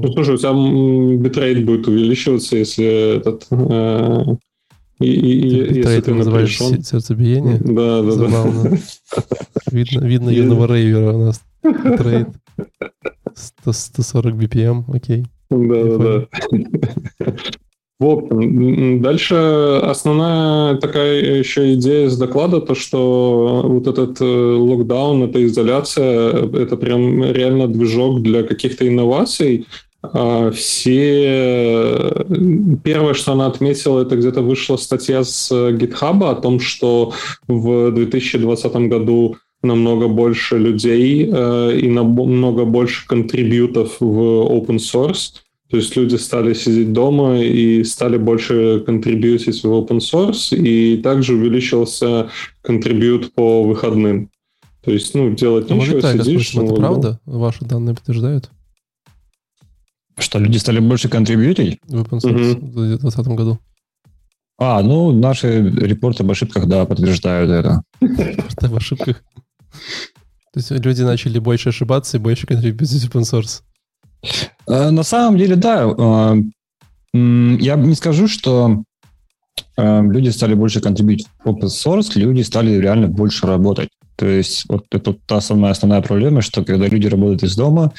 Ну, 0.03 0.13
слушай, 0.13 0.35
у 0.35 0.39
тебя 0.39 1.17
битрейт 1.17 1.65
будет 1.65 1.89
увеличиваться, 1.89 2.57
если 2.57 3.17
этот... 3.17 3.47
Э, 3.51 4.25
и, 4.99 5.11
и, 5.11 5.75
если 5.77 6.01
ты 6.01 6.15
напряжен. 6.15 6.83
сердцебиение? 6.83 7.59
Да, 7.59 8.03
да, 8.03 8.11
Забавно. 8.11 8.71
да. 8.71 8.79
Видно, 9.71 10.07
видно 10.07 10.31
юного 10.31 10.73
рейвера 10.73 11.13
у 11.13 11.27
нас. 11.27 11.43
Битрейт. 11.63 12.29
140 13.35 14.35
BPM, 14.35 14.85
окей. 14.89 15.27
Да, 15.51 15.85
да, 15.85 15.99
да. 15.99 17.33
В 17.99 18.05
общем, 18.05 19.01
дальше 19.01 19.35
основная 19.83 20.77
такая 20.77 21.39
еще 21.39 21.73
идея 21.75 22.11
с 22.11 22.19
доклада, 22.19 22.61
то, 22.61 22.75
что 22.75 23.63
вот 23.65 23.87
этот 23.87 24.21
э, 24.21 24.25
локдаун, 24.25 25.23
эта 25.23 25.43
изоляция, 25.47 26.33
это 26.45 26.77
прям 26.77 27.25
реально 27.25 27.69
движок 27.69 28.21
для 28.21 28.43
каких-то 28.43 28.87
инноваций. 28.87 29.67
А 30.13 30.51
все... 30.51 32.25
Первое, 32.83 33.15
что 33.15 33.33
она 33.33 33.47
отметила, 33.47 34.03
это 34.03 34.17
где-то 34.17 34.43
вышла 34.43 34.77
статья 34.77 35.25
с 35.25 35.51
GitHub 35.53 36.29
о 36.29 36.35
том, 36.35 36.61
что 36.61 37.13
в 37.49 37.91
2020 37.91 38.73
году 38.89 39.37
намного 39.63 40.09
больше 40.09 40.59
людей 40.59 41.29
э, 41.33 41.79
и 41.79 41.89
намного 41.89 42.65
больше 42.65 43.07
контрибьютов 43.07 43.97
в 44.01 44.19
open 44.51 44.77
source– 44.77 45.41
то 45.69 45.79
есть 45.79 45.97
люди 45.97 46.15
стали 46.15 46.55
сидеть 46.55 46.93
дома 46.93 47.41
и 47.41 47.83
стали 47.83 48.19
больше 48.19 48.83
контрибьютить 48.87 49.65
в 49.65 49.67
open 49.67 49.99
source, 49.99 50.57
и 50.57 50.99
также 50.99 51.35
увеличился 51.35 52.31
контрибьют 52.63 53.33
по 53.33 53.65
выходным. 53.65 54.31
То 54.85 54.93
есть, 54.93 55.15
ну, 55.15 55.35
делать 55.35 55.69
а 55.71 55.75
ничего, 55.75 56.01
сидишь... 56.01 56.55
Ну, 56.55 56.67
это 56.67 56.75
правда? 56.75 57.21
Ваши 57.27 57.65
данные 57.65 57.97
подтверждают? 57.97 58.51
Что, 60.19 60.39
люди 60.39 60.59
стали 60.59 60.79
больше 60.79 61.09
контрибьютить? 61.09 61.79
В 61.87 62.03
open 62.03 62.21
source 62.21 62.57
угу. 62.57 62.67
в 62.67 62.87
2020 62.89 63.27
году. 63.29 63.59
А, 64.59 64.83
ну, 64.83 65.13
наши 65.13 65.63
репорты 65.63 66.23
об 66.23 66.31
ошибках, 66.31 66.67
да, 66.67 66.87
подтверждают 66.87 67.51
это. 67.51 67.83
Репорты 68.01 68.67
об 68.67 68.75
ошибках. 68.75 69.23
То 70.53 70.61
есть 70.61 70.71
люди 70.71 71.03
начали 71.03 71.39
больше 71.39 71.69
ошибаться 71.69 72.17
и 72.17 72.21
больше 72.21 72.47
контрибьютить 72.47 73.05
в 73.05 73.15
open 73.15 73.23
source. 73.23 73.61
Э, 74.67 74.91
на 74.91 75.03
самом 75.03 75.37
деле, 75.37 75.57
да. 75.57 75.85
Э, 75.87 76.37
я 77.13 77.77
не 77.77 77.95
скажу, 77.95 78.27
что 78.27 78.83
э, 79.77 80.03
люди 80.03 80.31
стали 80.31 80.55
больше 80.55 80.81
контрибьютить 80.81 81.29
в 81.45 81.49
open 81.49 81.69
source, 81.69 82.19
люди 82.19 82.41
стали 82.41 82.73
реально 82.81 83.09
больше 83.09 83.47
работать. 83.47 83.91
То 84.17 84.27
есть 84.27 84.65
вот 84.69 84.87
это 84.91 85.13
та 85.13 85.43
самая 85.43 85.73
основная 85.73 86.01
проблема, 86.01 86.41
что 86.41 86.65
когда 86.65 86.87
люди 86.87 87.07
работают 87.07 87.43
из 87.43 87.55
дома, 87.55 87.93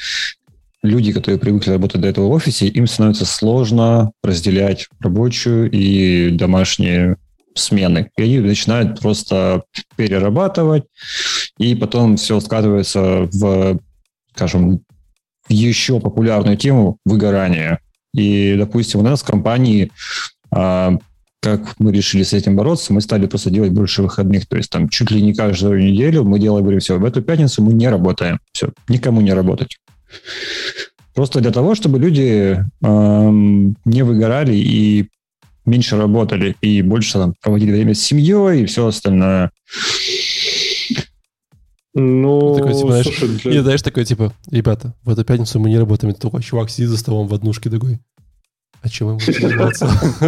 люди, 0.82 1.12
которые 1.12 1.38
привыкли 1.38 1.72
работать 1.72 2.00
до 2.00 2.08
этого 2.08 2.28
в 2.28 2.32
офисе, 2.32 2.68
им 2.68 2.86
становится 2.86 3.26
сложно 3.26 4.12
разделять 4.22 4.88
рабочую 5.00 5.70
и 5.70 6.30
домашние 6.30 7.16
смены. 7.54 8.10
И 8.16 8.22
они 8.22 8.38
начинают 8.40 9.00
просто 9.00 9.64
перерабатывать, 9.96 10.84
и 11.58 11.74
потом 11.74 12.16
все 12.16 12.38
скатывается 12.40 13.28
в, 13.32 13.78
скажем, 14.34 14.80
еще 15.48 16.00
популярную 16.00 16.56
тему 16.56 16.98
выгорания. 17.04 17.80
И, 18.14 18.54
допустим, 18.56 19.00
у 19.00 19.02
нас 19.02 19.22
в 19.22 19.26
компании, 19.26 19.90
а, 20.50 20.98
как 21.40 21.74
мы 21.78 21.92
решили 21.92 22.22
с 22.22 22.32
этим 22.32 22.56
бороться, 22.56 22.92
мы 22.92 23.00
стали 23.00 23.26
просто 23.26 23.50
делать 23.50 23.72
больше 23.72 24.02
выходных. 24.02 24.46
То 24.46 24.56
есть 24.56 24.70
там 24.70 24.88
чуть 24.88 25.10
ли 25.10 25.22
не 25.22 25.34
каждую 25.34 25.82
неделю 25.82 26.24
мы 26.24 26.38
делаем, 26.38 26.64
говорим, 26.64 26.80
все, 26.80 26.98
в 26.98 27.04
эту 27.04 27.22
пятницу 27.22 27.62
мы 27.62 27.72
не 27.72 27.88
работаем. 27.88 28.40
Все, 28.52 28.70
никому 28.88 29.20
не 29.20 29.32
работать. 29.32 29.78
Просто 31.14 31.40
для 31.40 31.50
того, 31.50 31.74
чтобы 31.74 31.98
люди 31.98 32.64
эм, 32.82 33.76
не 33.84 34.02
выгорали 34.02 34.54
и 34.54 35.08
меньше 35.64 35.96
работали, 35.96 36.56
и 36.60 36.82
больше 36.82 37.14
там, 37.14 37.34
проводили 37.42 37.72
время 37.72 37.94
с 37.94 38.00
семьей 38.00 38.62
и 38.62 38.66
все 38.66 38.86
остальное. 38.86 39.50
Ну, 41.94 42.54
такой, 42.54 42.74
типа, 42.74 42.88
знаешь, 42.88 43.06
слушай, 43.06 43.28
для... 43.28 43.52
не, 43.52 43.62
знаешь, 43.62 43.82
такой, 43.82 44.04
типа, 44.04 44.32
ребята, 44.50 44.94
в 45.02 45.10
эту 45.10 45.24
пятницу 45.24 45.58
мы 45.58 45.68
не 45.70 45.78
работаем. 45.78 46.12
Это 46.12 46.20
такой 46.20 46.42
чувак 46.42 46.70
сидит 46.70 46.90
за 46.90 46.96
столом 46.96 47.26
в 47.26 47.34
однушке 47.34 47.70
такой. 47.70 47.98
А 48.80 48.88
чем 48.88 49.08
мы 49.08 49.14
будем 49.14 49.32
заниматься? 49.32 49.86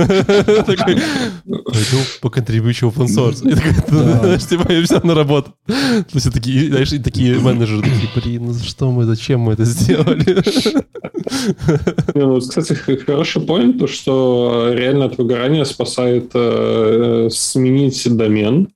Пойду 1.45 1.99
поконтрибьючу 2.21 2.89
open 2.89 3.07
source. 3.07 3.49
И 3.49 3.55
такой, 3.55 3.73
знаешь, 4.03 4.47
типа, 4.47 4.73
я 4.73 4.81
взял 4.81 5.01
на 5.05 5.15
работу. 5.15 5.55
То 5.67 6.05
есть 6.15 6.33
такие, 6.33 6.69
знаешь, 6.69 6.91
такие 6.91 7.39
менеджеры 7.39 7.83
такие, 7.83 8.11
блин, 8.15 8.47
ну 8.47 8.55
что 8.55 8.91
мы, 8.91 9.05
зачем 9.05 9.41
мы 9.41 9.53
это 9.53 9.65
сделали? 9.65 10.43
Ну, 12.15 12.41
кстати, 12.41 12.73
хороший 12.73 13.43
поинт, 13.43 13.79
то, 13.79 13.87
что 13.87 14.71
реально 14.73 15.05
от 15.05 15.19
выгорания 15.19 15.65
спасает 15.65 16.31
э, 16.35 17.29
сменить 17.31 18.17
домен, 18.17 18.69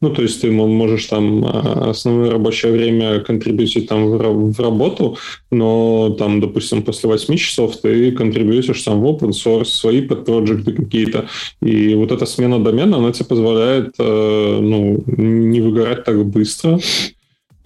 Ну, 0.00 0.10
то 0.10 0.22
есть 0.22 0.40
ты 0.40 0.50
можешь 0.50 1.06
там 1.06 1.44
а, 1.44 1.90
основное 1.90 2.30
рабочее 2.30 2.72
время 2.72 3.20
контрибьютить 3.20 3.88
там 3.88 4.06
в, 4.06 4.60
работу, 4.60 5.18
но 5.50 6.14
там, 6.18 6.40
допустим, 6.40 6.82
после 6.82 7.08
8 7.08 7.36
часов 7.36 7.76
ты 7.76 8.12
контрибьютишь 8.12 8.82
там 8.82 9.00
в 9.00 9.06
open 9.06 9.30
source, 9.30 9.64
свои 9.64 10.02
подпроекты 10.02 10.72
какие-то. 10.72 11.28
И 11.60 11.94
вот 11.94 12.12
эта 12.12 12.26
смена 12.26 12.62
домена, 12.62 12.98
она 12.98 13.12
тебе 13.12 13.26
позволяет 13.26 13.94
э, 13.98 14.58
ну, 14.60 15.02
не 15.06 15.60
выгорать 15.60 16.04
так 16.04 16.24
быстро. 16.24 16.78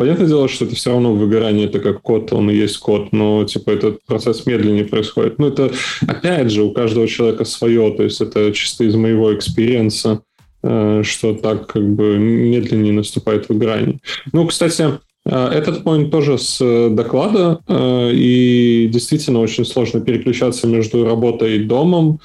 Понятное 0.02 0.26
дело, 0.26 0.48
что 0.48 0.64
это 0.64 0.74
все 0.74 0.90
равно 0.90 1.14
выгорание, 1.14 1.66
это 1.66 1.78
как 1.78 2.02
код, 2.02 2.32
он 2.32 2.50
и 2.50 2.56
есть 2.56 2.78
код, 2.78 3.12
но 3.12 3.44
типа 3.44 3.70
этот 3.70 4.04
процесс 4.04 4.46
медленнее 4.46 4.84
происходит. 4.84 5.38
Ну, 5.38 5.46
это, 5.46 5.70
опять 6.08 6.50
же, 6.50 6.62
у 6.64 6.72
каждого 6.72 7.06
человека 7.06 7.44
свое, 7.44 7.92
то 7.92 8.02
есть 8.02 8.20
это 8.20 8.50
чисто 8.52 8.84
из 8.84 8.96
моего 8.96 9.32
experience 9.34 10.07
а. 10.07 10.22
Э, 10.64 11.02
что 11.04 11.34
так 11.34 11.66
как 11.66 11.82
бы 11.94 12.16
медленнее 12.18 12.92
наступает 12.92 13.48
выгорание. 13.48 13.98
Ну, 14.32 14.46
кстати, 14.46 15.00
э, 15.26 15.48
этот 15.48 15.82
point 15.84 16.08
тоже 16.10 16.38
с 16.38 16.58
э, 16.60 16.88
доклада, 16.90 17.60
и 17.68 18.88
действительно 18.92 19.40
очень 19.40 19.64
сложно 19.64 20.00
переключаться 20.00 20.68
между 20.68 21.04
работой 21.04 21.56
и 21.56 21.64
домом. 21.64 22.20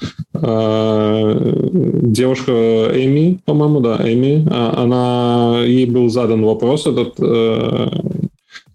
Девушка 2.12 2.52
Эми, 2.94 3.40
по-моему, 3.44 3.80
да, 3.80 3.96
Эми, 4.04 4.46
она, 4.52 5.62
ей 5.64 5.86
был 5.86 6.08
задан 6.08 6.44
вопрос 6.44 6.86
этот, 6.86 7.18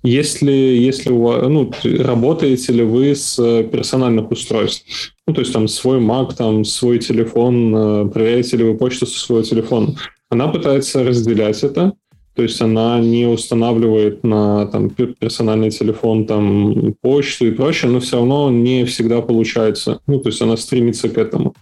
если, 0.04 0.52
если 0.52 1.12
у 1.12 1.22
вас, 1.22 1.48
ну, 1.48 1.72
работаете 2.00 2.74
ли 2.74 2.84
вы 2.84 3.16
с 3.16 3.36
персональных 3.72 4.32
устройств? 4.32 5.14
Ну, 5.26 5.34
то 5.34 5.42
есть 5.42 5.54
там 5.54 5.68
свой 5.68 6.00
Mac, 6.00 6.36
там 6.36 6.66
свой 6.66 7.00
телефон, 7.00 7.76
э, 7.76 8.10
проверяете 8.10 8.58
ли 8.58 8.66
вы 8.66 8.78
почту 8.78 9.06
со 9.06 9.18
своего 9.18 9.44
телефона. 9.44 9.96
Она 10.30 10.50
пытается 10.50 11.04
разделять 11.04 11.64
это, 11.64 11.94
то 12.36 12.42
есть 12.42 12.60
она 12.62 13.00
не 13.00 13.28
устанавливает 13.28 14.24
на 14.24 14.66
там, 14.66 14.90
персональный 14.90 15.70
телефон 15.70 16.26
там, 16.26 16.96
почту 17.02 17.48
и 17.48 17.52
прочее, 17.52 17.92
но 17.92 18.00
все 18.00 18.18
равно 18.18 18.50
не 18.50 18.86
всегда 18.86 19.22
получается. 19.22 20.00
Ну, 20.08 20.20
то 20.20 20.30
есть 20.30 20.42
она 20.42 20.58
стремится 20.58 21.10
к 21.10 21.18
этому. 21.18 21.54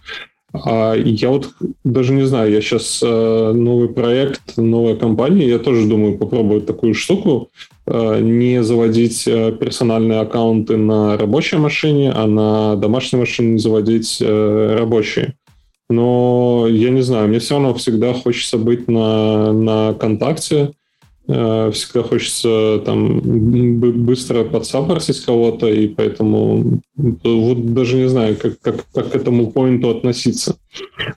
А 0.52 0.94
я 0.94 1.30
вот 1.30 1.50
даже 1.82 2.12
не 2.12 2.26
знаю, 2.26 2.52
я 2.52 2.60
сейчас 2.60 3.00
э, 3.02 3.52
новый 3.54 3.88
проект, 3.88 4.58
новая 4.58 4.96
компания, 4.96 5.48
я 5.48 5.58
тоже 5.58 5.86
думаю 5.86 6.18
попробовать 6.18 6.66
такую 6.66 6.92
штуку, 6.92 7.48
э, 7.86 8.20
не 8.20 8.62
заводить 8.62 9.26
э, 9.26 9.52
персональные 9.52 10.20
аккаунты 10.20 10.76
на 10.76 11.16
рабочей 11.16 11.56
машине, 11.56 12.12
а 12.14 12.26
на 12.26 12.76
домашней 12.76 13.18
машине 13.18 13.58
заводить 13.58 14.20
рабочие. 14.20 15.34
Но 15.88 16.66
я 16.68 16.90
не 16.90 17.02
знаю, 17.02 17.28
мне 17.28 17.38
все 17.38 17.54
равно 17.54 17.74
всегда 17.74 18.12
хочется 18.12 18.58
быть 18.58 18.88
на, 18.88 19.52
на 19.52 19.94
контакте, 19.94 20.72
всегда 21.72 22.02
хочется 22.02 22.82
там 22.84 23.20
быстро 24.04 24.44
подсаппортить 24.44 25.24
кого-то, 25.24 25.68
и 25.68 25.88
поэтому 25.88 26.80
вот 26.96 27.74
даже 27.74 27.96
не 27.96 28.08
знаю, 28.08 28.36
как, 28.36 28.60
как, 28.60 28.84
как 28.92 29.12
к 29.12 29.16
этому 29.16 29.50
поинту 29.50 29.90
относиться. 29.90 30.56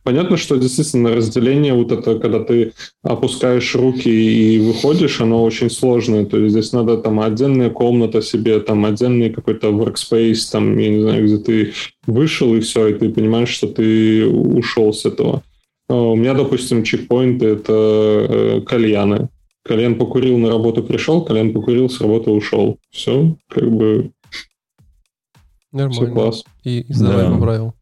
Понятно, 0.04 0.38
что 0.38 0.56
действительно 0.58 1.16
разделение 1.16 1.74
вот 1.74 1.92
это, 1.92 2.18
когда 2.20 2.40
ты 2.40 2.74
опускаешь 3.04 3.76
руки 3.76 4.10
и 4.10 4.60
выходишь, 4.60 5.22
оно 5.22 5.44
очень 5.44 5.70
сложное. 5.70 6.26
То 6.26 6.38
есть 6.38 6.52
здесь 6.52 6.74
надо 6.74 6.98
там 6.98 7.20
отдельная 7.20 7.70
комната 7.70 8.22
себе, 8.22 8.60
там 8.60 8.86
отдельный 8.86 9.30
какой-то 9.30 9.70
workspace, 9.70 10.52
там, 10.52 10.78
я 10.78 10.90
не 10.90 11.02
знаю, 11.02 11.26
где 11.26 11.38
ты 11.38 11.74
вышел 12.06 12.56
и 12.56 12.60
все, 12.60 12.88
и 12.88 12.94
ты 12.94 13.10
понимаешь, 13.10 13.50
что 13.50 13.68
ты 13.68 14.26
ушел 14.26 14.94
с 14.94 15.06
этого. 15.06 15.42
А 15.88 15.94
у 15.94 16.16
меня, 16.16 16.34
допустим, 16.34 16.84
чекпоинты— 16.84 17.46
это 17.48 17.74
э, 17.74 18.62
кальяны. 18.62 19.30
Колян 19.66 19.98
покурил, 19.98 20.38
на 20.38 20.50
работу 20.50 20.84
пришел, 20.84 21.26
Колян 21.26 21.52
покурил, 21.52 21.90
с 21.90 22.00
работы 22.00 22.30
ушел. 22.30 22.78
Все, 22.92 23.36
как 23.50 23.72
бы... 23.72 24.12
Нормально. 25.72 26.06
Все 26.06 26.14
класс. 26.14 26.44
И, 26.64 26.82
и 26.82 26.94
здоровье 26.94 27.30
да. 27.30 27.36
поправил. 27.36 27.74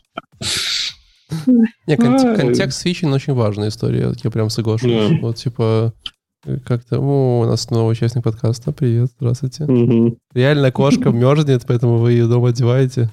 Не, 1.87 1.97
контекст 1.97 2.81
свечи 2.81 3.07
очень 3.07 3.33
важная 3.33 3.69
история, 3.69 4.13
я 4.23 4.31
прям 4.31 4.51
соглашусь. 4.51 5.19
Вот 5.23 5.37
типа 5.37 5.95
как-то, 6.67 6.99
о, 7.01 7.41
у 7.41 7.47
нас 7.47 7.71
новый 7.71 7.93
участник 7.93 8.23
подкаста, 8.23 8.71
привет, 8.71 9.11
здравствуйте. 9.19 9.67
Реально 10.35 10.73
кошка 10.73 11.09
мерзнет, 11.09 11.65
поэтому 11.67 11.97
вы 11.97 12.13
ее 12.13 12.27
дома 12.27 12.51
одеваете. 12.51 13.09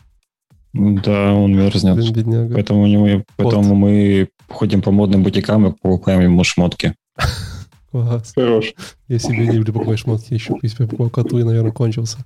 Да, 0.73 1.33
он 1.33 1.55
мерзнет. 1.55 1.95
Блин, 1.95 2.13
бедняга. 2.13 2.53
Поэтому, 2.53 2.87
мы, 2.87 3.25
поэтому 3.35 3.75
мы 3.75 4.29
ходим 4.47 4.81
по 4.81 4.91
модным 4.91 5.23
бутикам 5.23 5.67
и 5.67 5.71
покупаем 5.71 6.21
ему 6.21 6.43
шмотки. 6.43 6.95
Класс. 7.91 8.31
Хорош. 8.35 8.73
Я 9.09 9.19
себе 9.19 9.47
не 9.47 9.57
люблю 9.57 9.73
покупать 9.73 9.99
шмотки, 9.99 10.33
еще 10.33 10.57
если 10.61 10.85
покупал 10.85 11.09
коту 11.09 11.39
и, 11.39 11.43
наверное, 11.43 11.73
кончился. 11.73 12.19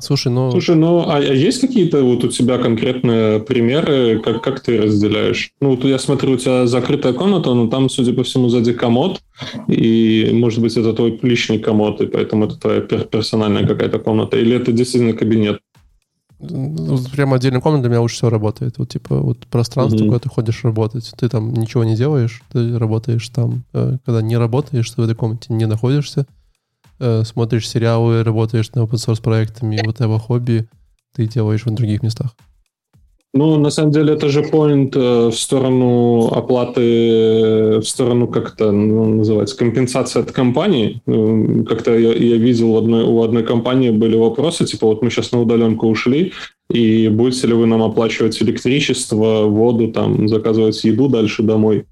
Слушай, 0.00 0.32
ну... 0.32 0.50
Слушай, 0.50 0.74
ну, 0.74 1.08
а, 1.08 1.18
а 1.18 1.20
есть 1.20 1.60
какие-то 1.60 2.02
вот 2.02 2.24
у 2.24 2.28
тебя 2.28 2.58
конкретные 2.58 3.38
примеры, 3.38 4.18
как, 4.18 4.42
как 4.42 4.60
ты 4.60 4.82
разделяешь? 4.82 5.52
Ну, 5.60 5.70
вот 5.70 5.84
я 5.84 5.98
смотрю, 6.00 6.32
у 6.32 6.36
тебя 6.36 6.66
закрытая 6.66 7.12
комната, 7.12 7.54
но 7.54 7.68
там, 7.68 7.88
судя 7.88 8.12
по 8.12 8.24
всему, 8.24 8.48
сзади 8.48 8.72
комод, 8.72 9.22
и, 9.68 10.30
может 10.32 10.60
быть, 10.60 10.76
это 10.76 10.92
твой 10.94 11.18
личный 11.22 11.60
комод, 11.60 12.00
и 12.00 12.06
поэтому 12.06 12.46
это 12.46 12.58
твоя 12.58 12.80
персональная 12.80 13.66
какая-то 13.66 14.00
комната, 14.00 14.36
или 14.36 14.56
это 14.56 14.72
действительно 14.72 15.12
кабинет? 15.12 15.60
Вот 16.40 17.10
прямо 17.10 17.36
отдельная 17.36 17.60
комната 17.60 17.82
для 17.82 17.90
меня 17.90 18.00
лучше 18.00 18.16
всего 18.16 18.30
работает. 18.30 18.78
Вот 18.78 18.90
типа 18.90 19.20
вот 19.20 19.46
пространство, 19.46 19.96
mm-hmm. 19.96 20.06
куда 20.06 20.18
ты 20.18 20.28
ходишь 20.28 20.64
работать. 20.64 21.10
Ты 21.16 21.28
там 21.28 21.52
ничего 21.54 21.84
не 21.84 21.96
делаешь, 21.96 22.42
ты 22.52 22.78
работаешь 22.78 23.26
там. 23.28 23.64
Э, 23.72 23.96
когда 24.04 24.20
не 24.20 24.36
работаешь, 24.36 24.90
ты 24.90 25.00
в 25.00 25.04
этой 25.04 25.14
комнате 25.14 25.52
не 25.54 25.66
находишься. 25.66 26.26
Э, 27.00 27.22
смотришь 27.24 27.68
сериалы, 27.68 28.22
работаешь 28.22 28.70
над 28.72 28.88
open 28.88 28.96
source 28.96 29.22
проектами, 29.22 29.80
вот 29.84 29.96
это 29.96 30.18
хобби 30.18 30.68
ты 31.14 31.26
делаешь 31.26 31.64
в 31.64 31.74
других 31.74 32.02
местах. 32.02 32.34
Ну, 33.36 33.58
на 33.58 33.70
самом 33.70 33.90
деле, 33.90 34.14
это 34.14 34.28
же 34.28 34.42
point 34.42 34.92
э, 34.94 35.30
в 35.30 35.34
сторону 35.34 36.28
оплаты, 36.28 37.80
в 37.80 37.84
сторону 37.84 38.28
как 38.28 38.54
это 38.54 38.70
ну, 38.70 39.06
называется, 39.16 39.56
компенсации 39.56 40.20
от 40.20 40.30
компании. 40.30 41.02
Э, 41.06 41.64
как-то 41.68 41.98
я, 41.98 42.12
я 42.12 42.36
видел 42.36 42.76
одной, 42.76 43.02
у 43.02 43.22
одной 43.22 43.42
компании 43.42 43.90
были 43.90 44.16
вопросы, 44.16 44.64
типа 44.64 44.86
вот 44.86 45.02
мы 45.02 45.10
сейчас 45.10 45.32
на 45.32 45.40
удаленку 45.40 45.88
ушли, 45.88 46.32
и 46.70 47.08
будете 47.08 47.48
ли 47.48 47.54
вы 47.54 47.66
нам 47.66 47.82
оплачивать 47.82 48.40
электричество, 48.40 49.46
воду, 49.46 49.88
там, 49.88 50.28
заказывать 50.28 50.84
еду 50.84 51.08
дальше 51.08 51.42
домой. 51.42 51.86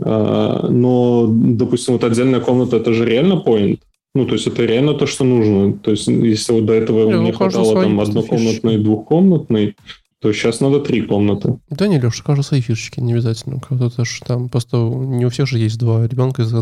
А, 0.00 0.68
но, 0.68 1.26
допустим, 1.28 1.94
вот 1.94 2.04
отдельная 2.04 2.40
комната, 2.40 2.76
это 2.76 2.92
же 2.92 3.04
реально 3.04 3.42
point. 3.44 3.80
Ну, 4.14 4.26
то 4.26 4.34
есть 4.34 4.46
это 4.46 4.64
реально 4.64 4.94
то, 4.94 5.06
что 5.06 5.24
нужно. 5.24 5.74
То 5.74 5.90
есть 5.92 6.08
если 6.08 6.52
вот 6.52 6.66
до 6.66 6.72
этого 6.72 7.12
не, 7.12 7.26
не 7.26 7.32
хватало 7.32 7.82
там 7.82 8.00
однокомнатной, 8.00 8.78
двухкомнатной, 8.78 9.76
то 10.20 10.32
сейчас 10.32 10.60
надо 10.60 10.80
три 10.80 11.02
комнаты. 11.02 11.58
Да 11.70 11.86
не, 11.86 12.00
Леша, 12.00 12.24
кажется, 12.24 12.48
свои 12.48 12.60
фишечки, 12.60 13.00
не 13.00 13.12
обязательно. 13.12 13.60
Кто-то 13.60 14.04
же 14.04 14.20
там 14.26 14.48
просто 14.48 14.76
не 14.78 15.24
у 15.26 15.30
всех 15.30 15.46
же 15.46 15.58
есть 15.58 15.78
два 15.78 16.06
ребенка, 16.06 16.42
из, 16.42 16.52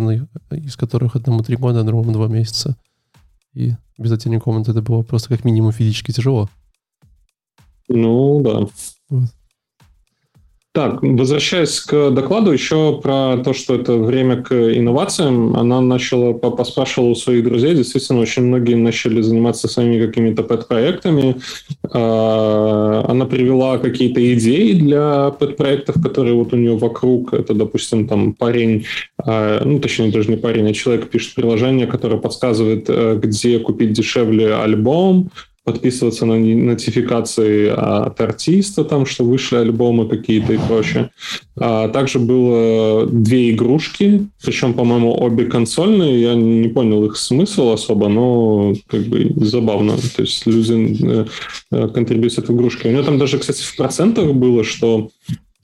из 0.50 0.76
которых 0.76 1.16
одному 1.16 1.42
три 1.42 1.56
года, 1.56 1.80
а 1.80 1.84
другому 1.84 2.12
два 2.12 2.28
месяца. 2.28 2.76
И 3.54 3.72
без 3.96 4.12
отдельной 4.12 4.40
комнаты 4.40 4.72
это 4.72 4.82
было 4.82 5.02
просто 5.02 5.30
как 5.30 5.44
минимум 5.44 5.72
физически 5.72 6.12
тяжело. 6.12 6.50
Ну, 7.88 8.42
да. 8.42 8.66
Вот. 9.08 9.30
Так, 10.76 10.98
возвращаясь 11.00 11.80
к 11.80 12.10
докладу, 12.10 12.52
еще 12.52 13.00
про 13.02 13.38
то, 13.42 13.54
что 13.54 13.76
это 13.76 13.94
время 13.94 14.42
к 14.42 14.52
инновациям, 14.52 15.56
она 15.56 15.80
начала, 15.80 16.34
поспрашивала 16.34 17.08
у 17.08 17.14
своих 17.14 17.44
друзей, 17.44 17.74
действительно, 17.74 18.20
очень 18.20 18.42
многие 18.42 18.74
начали 18.74 19.22
заниматься 19.22 19.68
своими 19.68 20.06
какими-то 20.06 20.42
пэт-проектами. 20.42 21.36
А, 21.90 23.06
она 23.08 23.24
привела 23.24 23.78
какие-то 23.78 24.20
идеи 24.34 24.74
для 24.74 25.30
пэт-проектов, 25.30 25.96
которые 26.02 26.34
вот 26.34 26.52
у 26.52 26.56
нее 26.56 26.76
вокруг. 26.76 27.32
Это, 27.32 27.54
допустим, 27.54 28.06
там 28.06 28.34
парень, 28.34 28.84
а, 29.16 29.64
ну, 29.64 29.78
точнее, 29.78 30.10
даже 30.10 30.28
не 30.28 30.36
парень, 30.36 30.68
а 30.68 30.74
человек 30.74 31.08
пишет 31.08 31.36
приложение, 31.36 31.86
которое 31.86 32.18
подсказывает, 32.18 32.84
э, 32.88 33.18
где 33.22 33.60
купить 33.60 33.94
дешевле 33.94 34.54
альбом, 34.54 35.30
подписываться 35.66 36.26
на 36.26 36.36
нотификации 36.36 37.68
от 37.68 38.20
артиста, 38.20 38.84
там, 38.84 39.04
что 39.04 39.24
вышли 39.24 39.56
альбомы 39.56 40.08
какие-то 40.08 40.52
и 40.52 40.58
прочее. 40.58 41.10
А 41.58 41.88
также 41.88 42.20
было 42.20 43.04
две 43.04 43.50
игрушки, 43.50 44.28
причем, 44.44 44.74
по-моему, 44.74 45.12
обе 45.20 45.46
консольные. 45.46 46.22
Я 46.22 46.34
не 46.36 46.68
понял 46.68 47.04
их 47.04 47.16
смысл 47.16 47.70
особо, 47.70 48.06
но 48.08 48.74
как 48.86 49.06
бы 49.06 49.32
забавно. 49.44 49.96
То 49.96 50.22
есть 50.22 50.46
люди 50.46 50.98
э, 51.02 51.26
э, 51.72 51.88
контрибьютят 51.88 52.48
в 52.48 52.54
игрушки. 52.54 52.86
У 52.86 52.92
него 52.92 53.02
там 53.02 53.18
даже, 53.18 53.38
кстати, 53.38 53.62
в 53.62 53.76
процентах 53.76 54.32
было, 54.34 54.62
что 54.62 55.10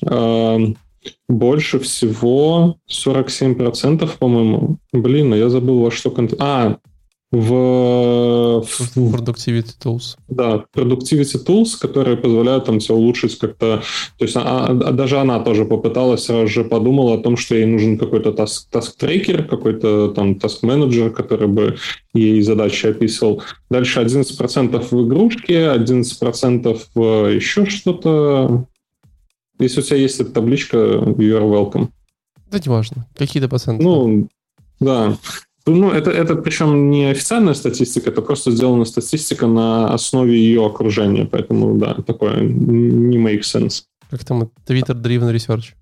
э, 0.05 0.59
больше 1.29 1.79
всего 1.79 2.77
47%, 2.91 4.11
по-моему. 4.19 4.79
Блин, 4.93 5.33
а 5.33 5.37
я 5.37 5.49
забыл, 5.49 5.79
во 5.79 5.93
что... 5.93 6.11
Кон... 6.11 6.29
А, 6.41 6.79
в, 7.33 8.63
Productivity 8.95 9.75
Tools. 9.83 10.17
Да, 10.29 10.65
Productivity 10.75 11.43
Tools, 11.45 11.79
которые 11.81 12.19
позволяют 12.19 12.67
там 12.67 12.79
все 12.79 12.95
улучшить 12.95 13.39
как-то. 13.39 13.83
То 14.19 14.25
есть 14.25 14.37
а, 14.37 14.67
а, 14.67 14.93
даже 14.93 15.19
она 15.19 15.41
тоже 15.41 15.65
попыталась, 15.65 16.25
сразу 16.25 16.47
же 16.47 16.65
подумала 16.65 17.15
о 17.15 17.19
том, 17.19 17.39
что 17.39 17.55
ей 17.55 17.65
нужен 17.65 17.97
какой-то 17.97 18.33
таск-трекер, 18.33 19.45
какой-то 19.45 20.09
там 20.09 20.35
таск-менеджер, 20.39 21.11
который 21.11 21.49
бы 21.49 21.79
ей 22.13 22.43
задачи 22.43 22.87
описывал. 22.87 23.43
Дальше 23.71 24.01
11% 24.01 24.87
в 24.91 25.07
игрушке, 25.07 25.73
11% 25.75 26.81
в 26.95 27.29
еще 27.29 27.65
что-то. 27.65 28.67
Если 29.59 29.81
у 29.81 29.83
тебя 29.83 29.97
есть 29.97 30.21
эта 30.21 30.33
табличка, 30.33 30.77
you 30.77 31.39
are 31.39 31.51
welcome. 31.51 31.89
Да 32.51 32.59
не 32.59 32.69
важно. 32.69 33.07
Какие-то 33.17 33.49
проценты. 33.49 33.83
Ну, 33.83 34.29
да. 34.81 35.17
Ну, 35.67 35.91
это, 35.91 36.11
это 36.11 36.35
причем 36.35 36.91
не 36.91 37.11
официальная 37.11 37.55
статистика, 37.55 38.11
это 38.11 38.21
просто 38.23 38.51
сделана 38.51 38.85
статистика 38.85 39.47
на 39.47 39.93
основе 39.95 40.37
ее 40.37 40.67
окружения. 40.67 41.25
Поэтому, 41.25 41.79
да, 41.79 41.95
такое 41.95 42.41
не 42.41 43.19
make 43.19 43.43
sense. 43.43 43.85
Как 44.11 44.25
там 44.25 44.51
Twitter-driven 44.67 45.33
research? 45.33 45.75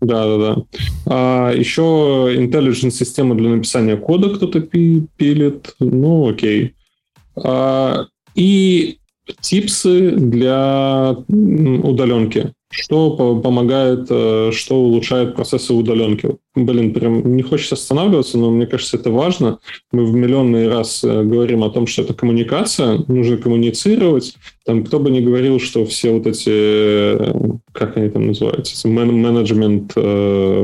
Да, 0.00 0.24
да, 0.26 0.38
да. 0.38 0.62
А 1.06 1.52
еще 1.52 2.32
intelligent 2.36 2.90
система 2.90 3.34
для 3.34 3.50
написания 3.50 3.96
кода 3.96 4.30
кто-то 4.30 4.60
пилит. 4.60 5.74
Ну, 5.80 6.28
окей. 6.28 6.74
А, 7.36 8.06
и 8.36 8.98
типсы 9.40 10.12
для 10.12 11.16
удаленки 11.28 12.52
что 12.70 13.40
помогает, 13.42 14.06
э, 14.10 14.50
что 14.52 14.76
улучшает 14.76 15.34
процессы 15.34 15.72
удаленки. 15.72 16.36
Блин, 16.54 16.92
прям 16.92 17.36
не 17.36 17.42
хочется 17.42 17.76
останавливаться, 17.76 18.36
но 18.36 18.50
мне 18.50 18.66
кажется, 18.66 18.96
это 18.96 19.10
важно. 19.10 19.58
Мы 19.90 20.04
в 20.04 20.14
миллионный 20.14 20.68
раз 20.68 21.02
э, 21.02 21.22
говорим 21.22 21.64
о 21.64 21.70
том, 21.70 21.86
что 21.86 22.02
это 22.02 22.14
коммуникация, 22.14 23.04
нужно 23.08 23.38
коммуницировать. 23.38 24.34
Там 24.66 24.84
кто 24.84 24.98
бы 24.98 25.10
ни 25.10 25.20
говорил, 25.20 25.60
что 25.60 25.86
все 25.86 26.12
вот 26.12 26.26
эти, 26.26 26.50
э, 26.50 27.34
как 27.72 27.96
они 27.96 28.10
там 28.10 28.26
называются, 28.28 28.86
менеджмент, 28.88 29.92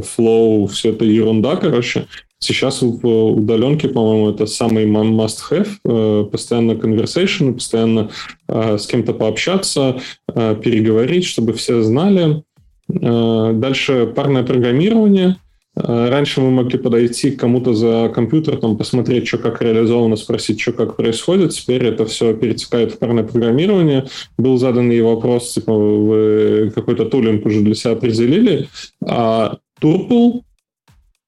флоу, 0.07 0.67
все 0.67 0.91
это 0.91 1.05
ерунда, 1.05 1.57
короче. 1.57 2.07
Сейчас 2.45 2.83
в 2.83 3.07
удаленке, 3.07 3.89
по-моему, 3.89 4.29
это 4.29 4.45
самый 4.45 4.85
must-have. 4.85 5.69
Э, 5.87 6.27
постоянно 6.31 6.73
conversation, 6.73 7.55
постоянно 7.55 8.11
э, 8.49 8.77
с 8.77 8.87
кем-то 8.87 9.15
пообщаться, 9.15 9.99
э, 10.29 10.55
переговорить, 10.63 11.25
чтобы 11.25 11.55
все 11.55 11.83
знали. 11.83 12.43
Дальше 12.87 14.13
парное 14.15 14.43
программирование. 14.43 15.37
Раньше 15.75 16.43
мы 16.43 16.51
могли 16.51 16.79
подойти 16.79 17.31
к 17.31 17.41
кому-то 17.41 17.73
за 17.73 18.13
компьютер, 18.15 18.59
там, 18.59 18.77
посмотреть, 18.77 19.27
что 19.27 19.39
как 19.39 19.63
реализовано, 19.63 20.17
спросить, 20.17 20.61
что 20.61 20.73
как 20.73 20.97
происходит. 20.97 21.53
Теперь 21.53 21.87
это 21.87 22.05
все 22.05 22.35
перетекает 22.35 22.93
в 22.93 22.99
парное 22.99 23.25
программирование. 23.25 24.07
Был 24.37 24.59
задан 24.59 24.91
ей 24.91 25.01
вопрос, 25.01 25.55
типа, 25.55 25.73
вы 25.73 26.73
какой-то 26.75 27.07
тулинг 27.07 27.47
уже 27.47 27.63
для 27.63 27.75
себя 27.75 27.93
определили. 27.93 28.69
А 29.03 29.57
Turple 29.81 30.43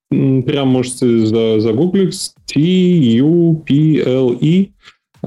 Прям 0.09 0.68
можете 0.68 1.26
загуглить 1.26 2.32
T-U-P-L-E. 2.46 3.16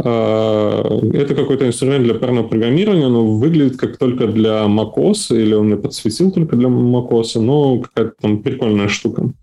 А, 0.02 1.00
это 1.14 1.36
какой-то 1.36 1.68
инструмент 1.68 2.06
для 2.06 2.14
парного 2.14 2.48
программирования, 2.48 3.10
но 3.10 3.26
выглядит 3.38 3.78
как 3.78 3.98
только 3.98 4.28
для 4.28 4.66
macOS, 4.66 5.36
или 5.38 5.54
он 5.54 5.66
мне 5.68 5.76
подсветил 5.76 6.32
только 6.32 6.56
для 6.56 6.70
macOS, 6.70 7.42
но 7.42 7.80
какая-то 7.80 8.14
там 8.22 8.42
прикольная 8.42 8.88
штука. 8.88 9.34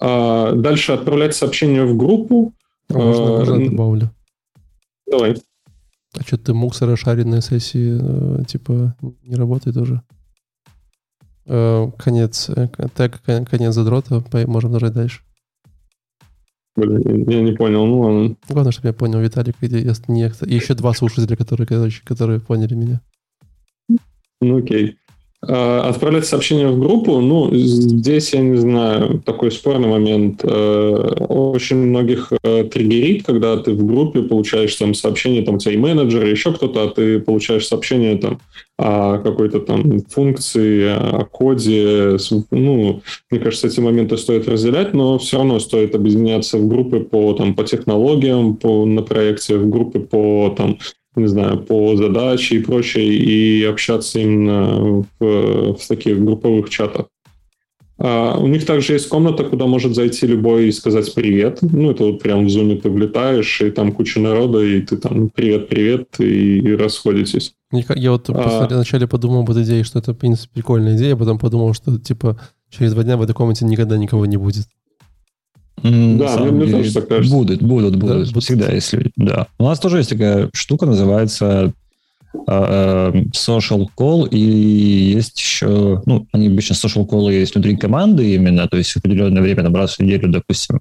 А, 0.00 0.52
дальше 0.52 0.92
отправлять 0.92 1.36
сообщение 1.36 1.84
в 1.84 1.96
группу. 1.96 2.52
А 2.88 2.98
можно, 2.98 3.54
а, 3.54 3.70
добавлю? 3.70 4.10
Давай. 5.06 5.36
А 6.18 6.22
что 6.22 6.38
ты 6.38 6.52
муксы 6.54 6.86
расшаренные 6.86 7.40
сессии, 7.40 7.98
э, 8.00 8.44
типа, 8.44 8.96
не 9.22 9.36
работает 9.36 9.76
уже? 9.76 10.02
Э, 11.46 11.90
конец, 11.98 12.50
э, 12.50 12.68
тег 12.94 13.20
конец 13.22 13.74
задрота, 13.74 14.22
можем 14.46 14.72
нажать 14.72 14.92
дальше. 14.92 15.22
Блин, 16.76 17.28
я 17.28 17.42
не 17.42 17.52
понял, 17.52 17.84
ну 17.84 18.00
ладно. 18.00 18.36
Главное, 18.48 18.72
чтобы 18.72 18.88
я 18.88 18.92
понял 18.94 19.20
Виталик 19.20 19.56
и, 19.60 19.66
и 19.66 20.54
еще 20.54 20.74
два 20.74 20.94
слушателя, 20.94 21.36
которые, 21.36 21.66
которые 22.04 22.40
поняли 22.40 22.74
меня. 22.74 23.00
Ну 24.40 24.58
окей. 24.58 24.96
А, 25.42 25.88
отправлять 25.88 26.26
сообщение 26.26 26.68
в 26.68 26.78
группу, 26.78 27.18
ну, 27.20 27.48
здесь, 27.54 28.34
я 28.34 28.40
не 28.40 28.58
знаю, 28.58 29.22
такой 29.24 29.50
спорный 29.50 29.88
момент. 29.88 30.40
Э, 30.44 30.94
очень 31.28 31.76
многих 31.76 32.30
э, 32.42 32.64
триггерит, 32.64 33.24
когда 33.24 33.56
ты 33.56 33.72
в 33.72 33.86
группе 33.86 34.20
получаешь 34.20 34.74
там 34.76 34.92
сообщение, 34.92 35.42
там 35.42 35.54
у 35.54 35.58
тебя 35.58 35.72
и 35.72 35.78
менеджер, 35.78 36.26
и 36.26 36.30
еще 36.30 36.52
кто-то, 36.52 36.82
а 36.82 36.88
ты 36.88 37.20
получаешь 37.20 37.66
сообщение 37.66 38.18
там 38.18 38.38
о 38.76 39.18
какой-то 39.18 39.60
там 39.60 40.00
функции, 40.10 40.88
о 40.88 41.24
коде. 41.24 42.18
Ну, 42.50 43.02
мне 43.30 43.40
кажется, 43.40 43.66
эти 43.66 43.80
моменты 43.80 44.18
стоит 44.18 44.46
разделять, 44.46 44.92
но 44.92 45.18
все 45.18 45.38
равно 45.38 45.58
стоит 45.58 45.94
объединяться 45.94 46.58
в 46.58 46.68
группы 46.68 47.00
по, 47.00 47.32
там, 47.32 47.54
по 47.54 47.64
технологиям, 47.64 48.56
по, 48.56 48.84
на 48.84 49.02
проекте, 49.02 49.56
в 49.56 49.70
группы 49.70 50.00
по 50.00 50.54
там, 50.54 50.78
не 51.16 51.26
знаю, 51.26 51.58
по 51.58 51.96
задаче 51.96 52.56
и 52.56 52.62
прочее, 52.62 53.14
и 53.14 53.64
общаться 53.64 54.18
именно 54.20 55.04
в, 55.18 55.74
в 55.74 55.88
таких 55.88 56.22
групповых 56.22 56.70
чатах. 56.70 57.06
А 58.02 58.38
у 58.38 58.46
них 58.46 58.64
также 58.64 58.94
есть 58.94 59.08
комната, 59.08 59.44
куда 59.44 59.66
может 59.66 59.94
зайти 59.94 60.26
любой 60.26 60.68
и 60.68 60.72
сказать 60.72 61.12
привет. 61.14 61.58
Ну, 61.60 61.90
это 61.90 62.04
вот 62.04 62.22
прям 62.22 62.46
в 62.46 62.48
зуме 62.48 62.76
ты 62.76 62.88
влетаешь, 62.88 63.60
и 63.60 63.70
там 63.70 63.92
куча 63.92 64.20
народа, 64.20 64.64
и 64.64 64.80
ты 64.80 64.96
там 64.96 65.28
привет-привет, 65.28 66.18
и, 66.18 66.60
и 66.60 66.74
расходитесь. 66.74 67.52
Я 67.70 68.12
вот 68.12 68.30
а... 68.30 68.66
вначале 68.70 69.06
подумал 69.06 69.40
об 69.40 69.50
этой 69.50 69.64
идее, 69.64 69.84
что 69.84 69.98
это, 69.98 70.14
в 70.14 70.16
принципе, 70.16 70.48
прикольная 70.54 70.96
идея, 70.96 71.12
а 71.12 71.16
потом 71.18 71.38
подумал, 71.38 71.74
что, 71.74 71.98
типа, 71.98 72.40
через 72.70 72.94
два 72.94 73.02
дня 73.02 73.18
в 73.18 73.22
этой 73.22 73.34
комнате 73.34 73.66
никогда 73.66 73.98
никого 73.98 74.24
не 74.24 74.38
будет. 74.38 74.64
Да, 75.82 76.36
мне, 76.38 76.50
мне 76.50 76.72
тоже 76.72 76.92
так 76.92 77.08
кажется. 77.08 77.34
Будут, 77.34 77.62
будут, 77.62 77.96
будут. 77.96 78.32
Да, 78.32 78.40
всегда 78.40 78.72
есть 78.72 78.92
люди. 78.92 79.10
Да. 79.16 79.46
У 79.58 79.64
нас 79.64 79.78
тоже 79.78 79.98
есть 79.98 80.10
такая 80.10 80.50
штука, 80.52 80.86
называется 80.86 81.72
uh, 82.34 83.24
social 83.32 83.86
call, 83.96 84.28
и 84.28 84.38
есть 84.38 85.38
еще, 85.38 86.02
ну, 86.06 86.26
они 86.32 86.48
обычно 86.48 86.74
social 86.74 87.08
call 87.08 87.32
есть 87.32 87.54
внутри 87.54 87.76
команды 87.76 88.34
именно, 88.34 88.68
то 88.68 88.76
есть 88.76 88.92
в 88.92 88.96
определенное 88.98 89.42
время, 89.42 89.62
там, 89.62 89.74
раз 89.74 89.96
в 89.96 90.00
неделю, 90.00 90.28
допустим, 90.28 90.80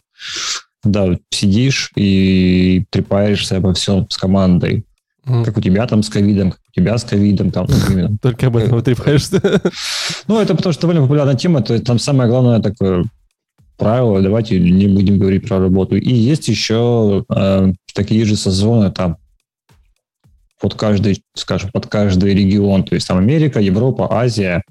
да, 0.84 1.18
сидишь 1.32 1.92
и 1.96 2.84
трепаешься 2.90 3.58
обо 3.58 3.74
всем 3.74 4.10
с 4.10 4.18
командой. 4.18 4.86
Mm. 5.26 5.44
Как 5.46 5.58
у 5.58 5.62
тебя 5.62 5.86
там 5.86 6.02
с 6.02 6.10
ковидом, 6.10 6.52
как 6.52 6.62
у 6.70 6.72
тебя 6.74 6.98
с 6.98 7.04
ковидом. 7.04 7.52
Там, 7.52 7.68
ну, 7.70 7.76
именно. 7.94 8.18
Только 8.22 8.48
об 8.48 8.58
этом 8.58 8.82
трепаешься. 8.82 9.42
Ну, 10.28 10.40
это 10.40 10.56
потому 10.56 10.74
что 10.74 10.84
довольно 10.84 11.02
популярная 11.02 11.36
тема. 11.36 11.62
То 11.62 11.74
есть 11.74 11.86
там 11.86 12.00
самое 12.00 12.30
главное 12.30 12.62
такое 12.62 13.04
правила, 13.80 14.22
давайте 14.22 14.60
не 14.60 14.88
будем 14.88 15.18
говорить 15.18 15.48
про 15.48 15.60
работу. 15.60 15.96
И 15.96 16.14
есть 16.14 16.48
еще 16.48 17.26
э, 17.34 17.74
такие 17.96 18.26
же 18.26 18.36
созвоны 18.36 18.92
там 18.92 19.18
под 20.62 20.76
каждый, 20.76 21.24
скажем, 21.36 21.72
под 21.72 21.88
каждый 21.88 22.34
регион, 22.34 22.84
то 22.84 22.94
есть 22.94 23.08
там 23.08 23.18
Америка, 23.18 23.60
Европа, 23.60 24.08
Азия, 24.12 24.62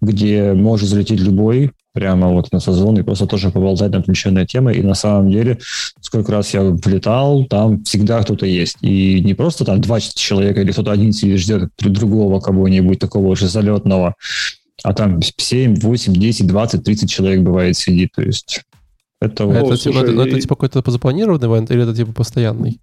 где 0.00 0.52
может 0.52 0.88
залететь 0.88 1.20
любой 1.20 1.70
прямо 1.92 2.28
вот 2.28 2.50
на 2.52 2.60
созвон 2.60 2.98
и 2.98 3.02
просто 3.02 3.26
тоже 3.26 3.50
поболтать 3.50 3.92
на 3.92 3.98
отвлеченные 3.98 4.46
темы. 4.46 4.74
И 4.74 4.82
на 4.82 4.94
самом 4.94 5.30
деле, 5.30 5.58
сколько 6.00 6.32
раз 6.32 6.54
я 6.54 6.62
влетал, 6.62 7.44
там 7.44 7.84
всегда 7.84 8.22
кто-то 8.22 8.46
есть. 8.46 8.78
И 8.80 9.20
не 9.20 9.34
просто 9.34 9.64
там 9.64 9.80
два 9.80 10.00
человека 10.00 10.62
или 10.62 10.72
кто-то 10.72 10.90
один 10.90 11.12
сидит 11.12 11.38
ждет 11.38 11.70
другого 11.78 12.40
кого-нибудь 12.40 12.98
такого 12.98 13.36
же 13.36 13.46
залетного, 13.46 14.14
а 14.82 14.94
там 14.94 15.20
7, 15.22 15.80
8, 15.80 16.12
10, 16.12 16.46
20, 16.46 16.84
30 16.84 17.10
человек 17.10 17.40
бывает 17.40 17.76
сидит, 17.76 18.12
то 18.14 18.22
есть 18.22 18.62
это... 19.20 19.46
Вот. 19.46 19.56
Это, 19.56 19.76
типа, 19.76 19.98
это, 19.98 20.12
это 20.22 20.40
типа 20.40 20.56
какой-то 20.56 20.90
запланированный 20.90 21.46
ивент 21.46 21.70
или 21.70 21.82
это 21.82 21.94
типа 21.94 22.12
постоянный? 22.12 22.80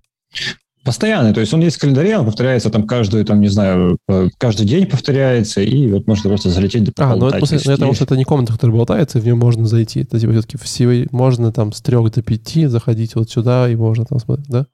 Постоянный, 0.86 1.34
то 1.34 1.42
есть 1.42 1.54
он 1.54 1.60
есть 1.60 1.76
в 1.76 1.82
календаре, 1.82 2.18
он 2.18 2.26
повторяется 2.26 2.70
там 2.70 2.88
каждую, 2.88 3.26
там, 3.26 3.42
не 3.42 3.50
знаю, 3.50 3.98
э, 4.08 4.30
каждый 4.38 4.66
день 4.66 4.86
повторяется, 4.86 5.60
и 5.60 5.92
вот 5.92 6.08
можно 6.08 6.30
просто 6.30 6.50
залететь 6.50 6.86
до 6.86 6.94
А, 6.98 7.18
ну 7.18 7.28
это, 7.28 7.40
после, 7.40 7.60
ну, 7.66 7.72
потому 7.74 7.94
что 7.94 8.06
это 8.06 8.16
не 8.16 8.24
комната, 8.24 8.54
которая 8.54 8.78
болтается, 8.78 9.18
и 9.18 9.22
в 9.22 9.26
нее 9.26 9.36
можно 9.36 9.66
зайти. 9.68 10.02
Это 10.02 10.18
типа 10.18 10.32
все-таки 10.32 10.58
все, 10.58 11.06
можно 11.12 11.52
там 11.52 11.74
с 11.74 11.82
трех 11.82 12.10
до 12.12 12.22
пяти 12.22 12.68
заходить 12.68 13.16
вот 13.16 13.30
сюда, 13.30 13.70
и 13.70 13.76
можно 13.76 14.06
там 14.06 14.20
смотреть, 14.20 14.48
да? 14.48 14.68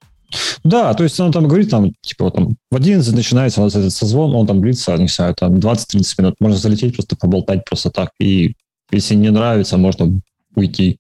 Да, 0.64 0.94
то 0.94 1.04
есть 1.04 1.20
он 1.20 1.32
там 1.32 1.48
говорит, 1.48 1.70
там, 1.70 1.94
типа, 2.02 2.32
там, 2.32 2.58
в 2.72 2.76
11 2.76 3.14
начинается 3.14 3.62
у 3.62 3.64
нас 3.66 3.76
этот 3.76 3.94
созвон, 3.94 4.36
он 4.36 4.48
там 4.48 4.62
длится, 4.62 4.98
не 4.98 5.08
знаю, 5.08 5.36
там 5.36 5.56
20-30 5.56 6.16
минут. 6.18 6.36
Можно 6.40 6.58
залететь, 6.58 6.96
просто 6.96 7.16
поболтать 7.16 7.64
просто 7.66 7.92
так. 7.92 8.12
И 8.20 8.56
если 8.92 9.16
не 9.16 9.30
нравится, 9.30 9.78
можно 9.78 10.20
уйти. 10.56 11.00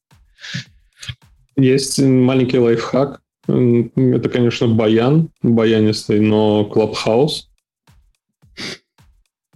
Есть 1.57 1.99
маленький 1.99 2.59
лайфхак. 2.59 3.21
Это, 3.47 4.29
конечно, 4.29 4.67
баян, 4.67 5.29
баянистый, 5.41 6.19
но 6.19 6.65
клабхаус. 6.65 7.49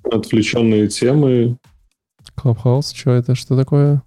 Отвлеченные 0.04 0.88
темы. 0.88 1.58
Клабхаус, 2.36 2.94
что 2.94 3.12
это, 3.12 3.36
что 3.36 3.58
такое? 3.58 4.02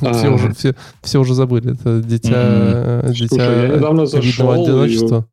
Все, 0.00 0.28
уже, 0.28 0.52
все, 0.54 0.74
все 1.02 1.20
уже 1.20 1.34
забыли. 1.34 1.72
Это 1.72 2.02
дитя, 2.02 3.02
mm-hmm. 3.02 3.12
дитя 3.12 3.28
Слушай, 3.28 3.68
я 3.68 3.76
недавно 3.76 4.06
зашел 4.06 4.50
одиночества. 4.50 5.26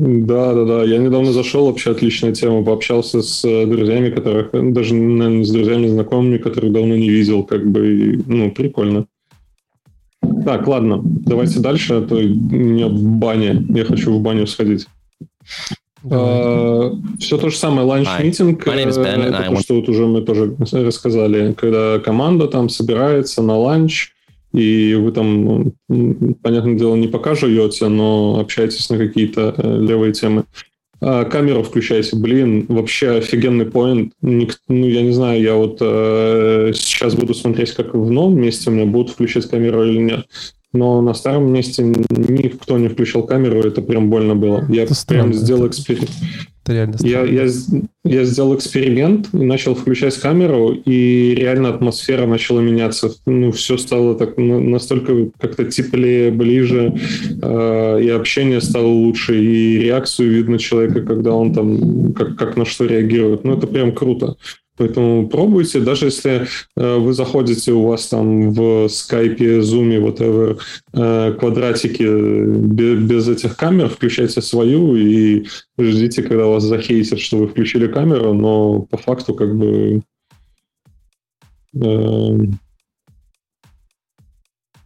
Да, 0.00 0.54
да, 0.54 0.64
да. 0.64 0.84
Я 0.84 0.96
недавно 0.96 1.30
зашел, 1.32 1.66
вообще 1.66 1.90
отличная 1.90 2.32
тема, 2.32 2.64
пообщался 2.64 3.20
с 3.20 3.44
э, 3.44 3.66
друзьями, 3.66 4.08
которых, 4.08 4.50
даже, 4.72 4.94
наверное, 4.94 5.44
с 5.44 5.50
друзьями, 5.50 5.88
знакомыми, 5.88 6.38
которых 6.38 6.72
давно 6.72 6.96
не 6.96 7.10
видел, 7.10 7.44
как 7.44 7.70
бы, 7.70 8.18
ну, 8.26 8.50
прикольно. 8.50 9.06
Так, 10.44 10.66
ладно, 10.66 11.02
давайте 11.04 11.60
дальше, 11.60 11.94
а 11.94 12.00
то 12.00 12.14
у 12.14 12.18
меня 12.20 12.88
баня, 12.88 13.62
я 13.68 13.84
хочу 13.84 14.12
в 14.16 14.22
баню 14.22 14.46
сходить. 14.46 14.86
Э, 16.02 16.96
все 17.18 17.36
то 17.36 17.50
же 17.50 17.56
самое, 17.56 17.86
lunch 17.86 18.17
meeting, 18.17 18.66
э, 18.66 18.70
это 18.70 19.44
то, 19.50 19.60
что 19.60 19.74
вот 19.74 19.88
уже 19.90 20.06
мы 20.06 20.22
тоже 20.22 20.56
рассказали, 20.72 21.52
когда 21.52 21.98
команда 21.98 22.46
там 22.46 22.70
собирается 22.70 23.42
на 23.42 23.58
ланч, 23.58 24.12
и 24.52 24.94
вы 24.94 25.12
там, 25.12 25.72
понятное 26.42 26.74
дело, 26.74 26.96
не 26.96 27.08
пока 27.08 27.34
живете, 27.34 27.88
но 27.88 28.40
общаетесь 28.40 28.88
на 28.90 28.98
какие-то 28.98 29.54
э, 29.56 29.78
левые 29.78 30.12
темы. 30.12 30.44
А, 31.02 31.24
камеру 31.24 31.62
включайте, 31.62 32.16
блин, 32.16 32.66
вообще 32.68 33.12
офигенный 33.12 33.66
point. 33.66 34.12
Ну, 34.20 34.48
я 34.68 35.02
не 35.02 35.12
знаю, 35.12 35.40
я 35.40 35.54
вот 35.54 35.78
э, 35.80 36.72
сейчас 36.74 37.14
буду 37.14 37.32
смотреть, 37.32 37.72
как 37.72 37.94
в 37.94 38.10
новом 38.10 38.40
месте 38.40 38.70
у 38.70 38.72
меня 38.72 38.86
будут 38.86 39.10
включать 39.10 39.48
камеру 39.48 39.84
или 39.84 39.98
нет. 39.98 40.26
Но 40.72 41.00
на 41.02 41.14
старом 41.14 41.52
месте 41.52 41.82
никто 41.82 42.78
не 42.78 42.88
включал 42.88 43.24
камеру, 43.24 43.60
это 43.60 43.82
прям 43.82 44.08
больно 44.08 44.36
было. 44.36 44.64
Я 44.68 44.84
это 44.84 44.94
прям 45.06 45.34
сделал 45.34 45.66
эксперимент. 45.66 46.10
Это 46.62 46.72
реально 46.74 46.96
я, 47.00 47.24
я, 47.24 47.48
я 48.04 48.24
сделал 48.24 48.54
эксперимент, 48.54 49.32
начал 49.32 49.74
включать 49.74 50.16
камеру, 50.18 50.70
и 50.72 51.34
реально 51.34 51.70
атмосфера 51.70 52.26
начала 52.26 52.60
меняться. 52.60 53.10
Ну, 53.26 53.50
все 53.50 53.78
стало 53.78 54.14
так 54.14 54.36
настолько 54.36 55.30
как-то 55.40 55.64
теплее, 55.64 56.30
ближе, 56.30 56.94
э, 57.42 58.00
и 58.02 58.08
общение 58.10 58.60
стало 58.60 58.86
лучше, 58.86 59.42
и 59.42 59.78
реакцию 59.78 60.30
видно 60.30 60.58
человека, 60.58 61.00
когда 61.02 61.32
он 61.32 61.52
там 61.52 62.12
как, 62.12 62.36
как 62.36 62.56
на 62.56 62.64
что 62.64 62.84
реагирует. 62.84 63.42
Ну, 63.42 63.56
это 63.56 63.66
прям 63.66 63.92
круто. 63.92 64.36
Поэтому 64.80 65.28
пробуйте, 65.28 65.78
даже 65.78 66.06
если 66.06 66.46
э, 66.74 66.96
вы 66.96 67.12
заходите, 67.12 67.72
у 67.72 67.86
вас 67.86 68.06
там 68.06 68.50
в 68.50 68.88
скайпе, 68.88 69.60
зуме, 69.60 69.98
whatever, 69.98 70.58
э, 70.94 71.34
квадратики 71.38 72.02
без, 72.02 72.98
без 72.98 73.28
этих 73.28 73.58
камер, 73.58 73.90
включайте 73.90 74.40
свою 74.40 74.96
и 74.96 75.46
ждите, 75.78 76.22
когда 76.22 76.46
вас 76.46 76.62
захейтят, 76.62 77.20
что 77.20 77.36
вы 77.36 77.48
включили 77.48 77.88
камеру, 77.88 78.32
но 78.32 78.80
по 78.80 78.96
факту 78.96 79.34
как 79.34 79.54
бы... 79.54 80.00
Э, 81.74 82.38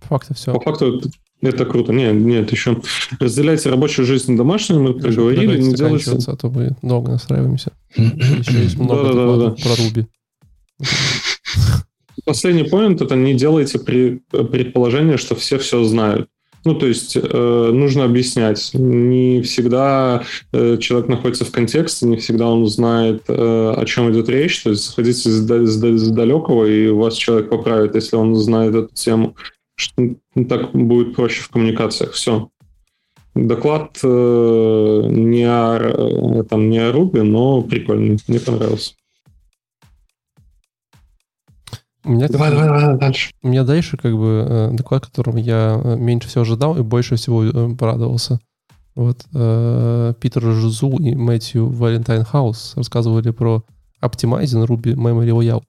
по 0.01 0.09
факту 0.09 0.35
все. 0.35 0.55
По 0.55 0.61
факту 0.61 1.03
это 1.41 1.67
круто. 1.67 1.93
Нет, 1.93 2.15
нет, 2.15 2.51
еще 2.51 2.81
разделяйте 3.21 3.71
рабочую 3.71 4.07
жизнь 4.07 4.33
на 4.33 4.39
домашнюю, 4.39 4.83
мы 4.83 4.95
проговорили, 4.95 5.57
не 5.61 5.73
делайте... 5.73 6.19
А 6.27 6.35
то 6.35 6.51
мы 6.51 6.75
долго 6.83 7.13
настраиваемся. 7.13 7.71
Еще 7.97 8.63
есть 8.63 8.79
много 8.79 9.51
про 9.51 9.77
Руби. 9.77 10.07
Последний 12.25 12.65
поинт 12.65 13.03
это 13.03 13.17
не 13.17 13.35
делайте 13.35 13.79
предположение, 13.79 15.17
что 15.17 15.35
все 15.35 15.59
все 15.59 15.83
знают. 15.85 16.29
Ну, 16.65 16.75
то 16.75 16.87
есть 16.87 17.15
э, 17.15 17.71
нужно 17.75 18.05
объяснять. 18.05 18.71
Не 18.73 19.43
всегда 19.43 20.25
э, 20.53 20.79
человек 20.79 21.09
находится 21.11 21.45
в 21.45 21.51
контексте, 21.51 22.07
не 22.07 22.17
всегда 22.17 22.49
он 22.49 22.67
знает, 22.67 23.25
э, 23.29 23.75
о 23.77 23.85
чем 23.85 24.11
идет 24.11 24.31
речь. 24.31 24.63
То 24.63 24.71
есть 24.71 24.85
сходите 24.85 25.29
с, 25.29 25.47
с, 25.47 25.77
с 25.77 26.11
далекого, 26.11 26.65
и 26.65 26.89
вас 26.89 27.17
человек 27.17 27.51
поправит, 27.51 27.95
если 27.95 28.17
он 28.17 28.35
знает 28.35 28.75
эту 28.75 28.95
тему 28.95 29.37
что 29.77 30.15
так 30.49 30.73
будет 30.73 31.15
проще 31.15 31.43
в 31.43 31.49
коммуникациях. 31.49 32.13
Все. 32.13 32.49
Доклад 33.35 33.99
э, 34.03 34.07
не, 34.07 35.45
о, 35.45 35.79
э, 35.79 36.45
там, 36.45 36.71
не 36.71 36.79
о 36.79 36.93
Ruby, 36.93 37.23
но 37.23 37.63
прикольный. 37.63 38.19
Мне 38.29 38.39
понравился. 38.39 38.95
У 42.05 42.11
меня, 42.11 42.29
давай, 42.29 42.51
давай, 42.51 42.67
давай, 42.69 42.99
дальше. 42.99 43.33
У 43.43 43.49
меня 43.49 43.65
дальше 43.65 43.97
как 43.97 44.17
бы 44.17 44.47
э, 44.47 44.71
доклад, 44.73 45.07
которым 45.07 45.37
я 45.37 45.81
э, 45.83 45.97
меньше 45.97 46.29
всего 46.29 46.43
ожидал 46.43 46.77
и 46.77 46.83
больше 46.83 47.17
всего 47.17 47.75
порадовался. 47.75 48.39
Вот 48.95 49.25
э, 49.35 50.15
Питер 50.21 50.43
Жузу 50.43 50.97
и 50.99 51.15
Мэтью 51.15 51.69
Валентайн 51.71 52.25
Хаус 52.25 52.75
рассказывали 52.77 53.31
про 53.31 53.65
Optimizing 54.03 54.67
Ruby 54.67 54.95
Memory 54.95 55.31
Layout. 55.31 55.65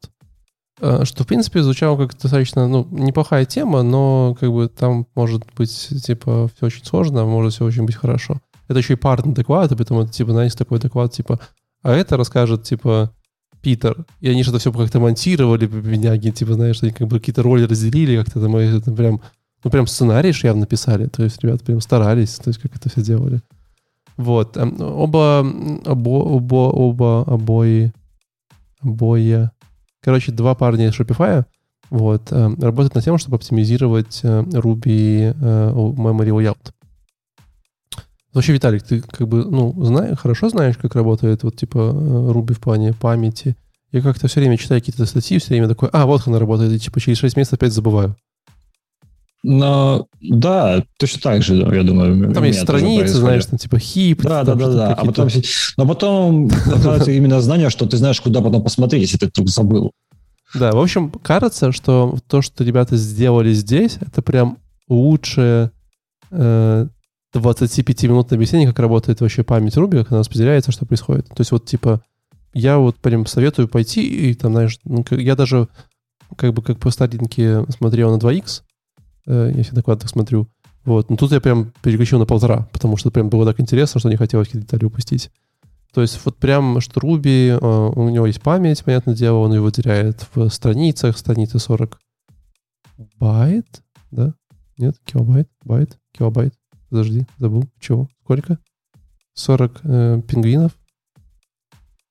Э, 0.82 1.06
что, 1.06 1.24
в 1.24 1.28
принципе, 1.28 1.64
звучало 1.64 1.98
как 1.98 2.18
достаточно, 2.18 2.68
ну, 2.68 2.88
неплохая 2.92 3.46
тема, 3.46 3.82
но 3.84 4.36
как 4.40 4.52
бы 4.52 4.68
там 4.68 5.08
может 5.16 5.44
быть, 5.58 5.90
типа, 6.04 6.50
все 6.56 6.66
очень 6.66 6.86
сложно, 6.86 7.26
может 7.26 7.54
все 7.54 7.66
очень 7.66 7.86
быть 7.86 7.96
хорошо. 7.96 8.42
Это 8.68 8.80
еще 8.80 8.94
и 8.94 8.98
парный 8.98 9.34
доклад, 9.34 9.72
и 9.72 9.76
поэтому 9.76 10.02
это, 10.02 10.12
типа, 10.12 10.32
знаете, 10.32 10.58
такой 10.58 10.80
доклад, 10.80 11.12
типа, 11.14 11.40
а 11.82 11.94
это 11.94 12.18
расскажет, 12.18 12.64
типа, 12.64 13.12
Питер. 13.62 14.06
И 14.20 14.30
они 14.30 14.44
что-то 14.44 14.60
все 14.60 14.72
как-то 14.72 15.00
монтировали, 15.00 15.66
бедняги, 15.66 16.32
типа, 16.32 16.54
знаешь, 16.54 16.84
они 16.84 16.92
как 16.92 17.08
бы 17.08 17.20
какие-то 17.20 17.42
роли 17.42 17.64
разделили, 17.64 18.18
как-то 18.18 18.42
там, 18.42 18.56
это 18.58 18.92
прям, 18.92 19.22
ну, 19.64 19.72
прям 19.72 19.88
сценарий 19.88 20.34
же 20.34 20.48
явно 20.48 20.66
писали, 20.66 21.08
то 21.08 21.24
есть 21.24 21.42
ребята 21.42 21.64
прям 21.64 21.80
старались, 21.80 22.36
то 22.36 22.50
есть 22.50 22.60
как 22.60 22.76
это 22.76 22.90
все 22.90 23.02
делали. 23.02 23.42
Вот. 24.18 24.58
Оба, 24.58 25.46
оба, 25.86 26.10
оба, 26.10 26.56
оба, 26.56 27.22
обои, 27.24 27.94
обои 28.82 29.50
Короче, 30.06 30.32
два 30.32 30.54
парня 30.54 30.88
из 30.88 31.00
Shopify 31.00 31.46
вот, 31.90 32.32
э, 32.32 32.50
работают 32.60 32.94
над 32.94 33.04
тем, 33.04 33.18
чтобы 33.18 33.38
оптимизировать 33.38 34.20
э, 34.22 34.42
Ruby 34.42 35.36
э, 35.36 35.72
Memory 35.72 36.30
Layout. 36.30 36.72
Вообще, 38.32 38.54
Виталик, 38.54 38.84
ты 38.84 39.02
как 39.02 39.28
бы, 39.28 39.46
ну, 39.46 39.74
знаешь, 39.84 40.20
хорошо 40.20 40.50
знаешь, 40.50 40.78
как 40.78 40.94
работает 40.94 41.42
вот 41.42 41.56
типа 41.56 41.78
Ruby 41.78 42.54
в 42.54 42.60
плане 42.60 42.94
памяти? 42.94 43.56
Я 43.92 44.02
как-то 44.02 44.28
все 44.28 44.42
время 44.42 44.58
читаю 44.58 44.80
какие-то 44.80 45.08
статьи, 45.08 45.40
все 45.40 45.50
время 45.50 45.68
такой, 45.68 45.90
а, 45.92 46.06
вот 46.06 46.28
она 46.28 46.38
работает, 46.38 46.72
и 46.72 46.80
типа 46.80 47.00
через 47.00 47.18
6 47.18 47.36
месяцев 47.36 47.54
опять 47.54 47.74
забываю. 47.74 48.16
Но 49.48 50.08
да, 50.22 50.84
точно 50.98 51.22
так 51.22 51.44
же, 51.44 51.56
я 51.56 51.84
думаю. 51.84 52.34
Там 52.34 52.44
есть 52.46 52.64
страницы, 52.64 53.14
знаешь, 53.14 53.46
там 53.46 53.60
типа 53.60 53.78
хип. 53.78 54.24
Да, 54.24 54.44
да, 54.44 54.56
да, 54.56 54.74
да. 54.74 54.94
А 54.96 55.06
потом, 55.06 55.30
но 55.78 55.88
потом 55.88 56.48
именно 57.06 57.40
знание, 57.42 57.70
что 57.70 57.86
ты 57.86 57.98
знаешь, 57.98 58.20
куда 58.20 58.42
потом 58.42 58.64
посмотреть, 58.64 59.04
если 59.04 59.18
ты 59.18 59.28
вдруг 59.28 59.50
забыл. 59.50 59.92
Да, 60.56 60.72
в 60.72 60.80
общем, 60.80 61.12
кажется, 61.12 61.72
что 61.72 62.18
то, 62.28 62.42
что 62.42 62.64
ребята 62.64 62.98
сделали 62.98 63.54
здесь, 63.54 64.00
это 64.02 64.24
прям 64.24 64.58
лучшее 64.90 65.70
э, 66.32 66.88
25-минутное 67.36 68.38
объяснение, 68.38 68.70
как 68.70 68.80
работает 68.80 69.22
вообще 69.22 69.44
память 69.44 69.78
Руби, 69.78 70.00
как 70.00 70.12
она 70.12 70.22
распределяется, 70.22 70.72
что 70.72 70.88
происходит. 70.88 71.28
То 71.28 71.42
есть 71.42 71.52
вот 71.52 71.68
типа 71.68 72.02
я 72.56 72.80
вот 72.80 72.96
прям 72.96 73.28
советую 73.28 73.68
пойти 73.68 74.02
и 74.08 74.34
там, 74.34 74.54
знаешь, 74.54 74.80
ну, 74.86 75.06
я 75.12 75.36
даже 75.36 75.68
как 76.36 76.52
бы 76.52 76.64
как 76.64 76.80
по 76.80 76.90
старинке 76.90 77.64
смотрел 77.70 78.10
на 78.12 78.20
2x, 78.20 78.64
Э, 78.64 78.75
я 79.26 79.64
всегда 79.64 79.82
куда-то 79.82 80.08
смотрю. 80.08 80.48
Вот. 80.86 81.10
Но 81.10 81.16
тут 81.16 81.32
я 81.32 81.42
прям 81.42 81.74
переключил 81.82 82.20
на 82.20 82.26
полтора, 82.26 82.68
потому 82.72 82.96
что 82.96 83.12
прям 83.12 83.30
было 83.30 83.46
так 83.46 83.60
интересно, 83.60 84.00
что 84.00 84.10
не 84.10 84.18
хотелось 84.18 84.48
какие-то 84.48 84.68
детали 84.68 84.86
упустить. 84.86 85.32
То 85.94 86.02
есть 86.02 86.20
вот 86.26 86.38
прям 86.38 86.82
что 86.82 87.00
Руби, 87.00 87.50
э, 87.50 87.58
у 87.58 88.10
него 88.10 88.26
есть 88.26 88.42
память, 88.42 88.84
понятное 88.84 89.16
дело, 89.16 89.38
он 89.38 89.54
ее 89.54 89.62
выделяет 89.62 90.28
в 90.36 90.50
страницах, 90.50 91.18
страницы 91.18 91.58
40 91.58 92.00
байт, 93.18 93.82
да? 94.12 94.34
Нет, 94.78 94.98
килобайт, 95.06 95.50
байт, 95.64 95.98
килобайт. 96.12 96.54
Подожди, 96.90 97.26
забыл. 97.38 97.64
Чего? 97.80 98.10
Сколько? 98.24 98.60
40 99.34 99.80
э, 99.84 100.22
пингвинов. 100.28 100.78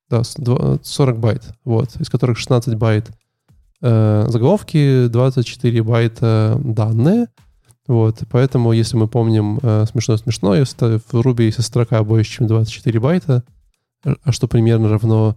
Да, 0.09 0.23
40 0.25 1.19
байт, 1.19 1.55
вот, 1.65 1.97
из 1.97 2.09
которых 2.09 2.39
16 2.39 2.75
байт 2.77 3.11
э, 3.85 4.24
заголовки, 4.28 5.07
24 5.09 5.82
байта 5.82 6.59
данные. 6.64 7.26
Вот, 7.87 8.22
поэтому, 8.30 8.72
если 8.72 8.97
мы 8.97 9.09
помним 9.09 9.61
э, 9.62 9.85
смешно-смешно, 9.91 10.55
если 10.55 10.99
в 10.99 11.14
Ruby 11.14 11.45
есть 11.45 11.62
строка 11.62 12.03
больше, 12.03 12.39
чем 12.39 12.47
24 12.47 12.99
байта, 12.99 13.45
а 14.03 14.32
что 14.32 14.49
примерно 14.49 14.89
равно 14.89 15.37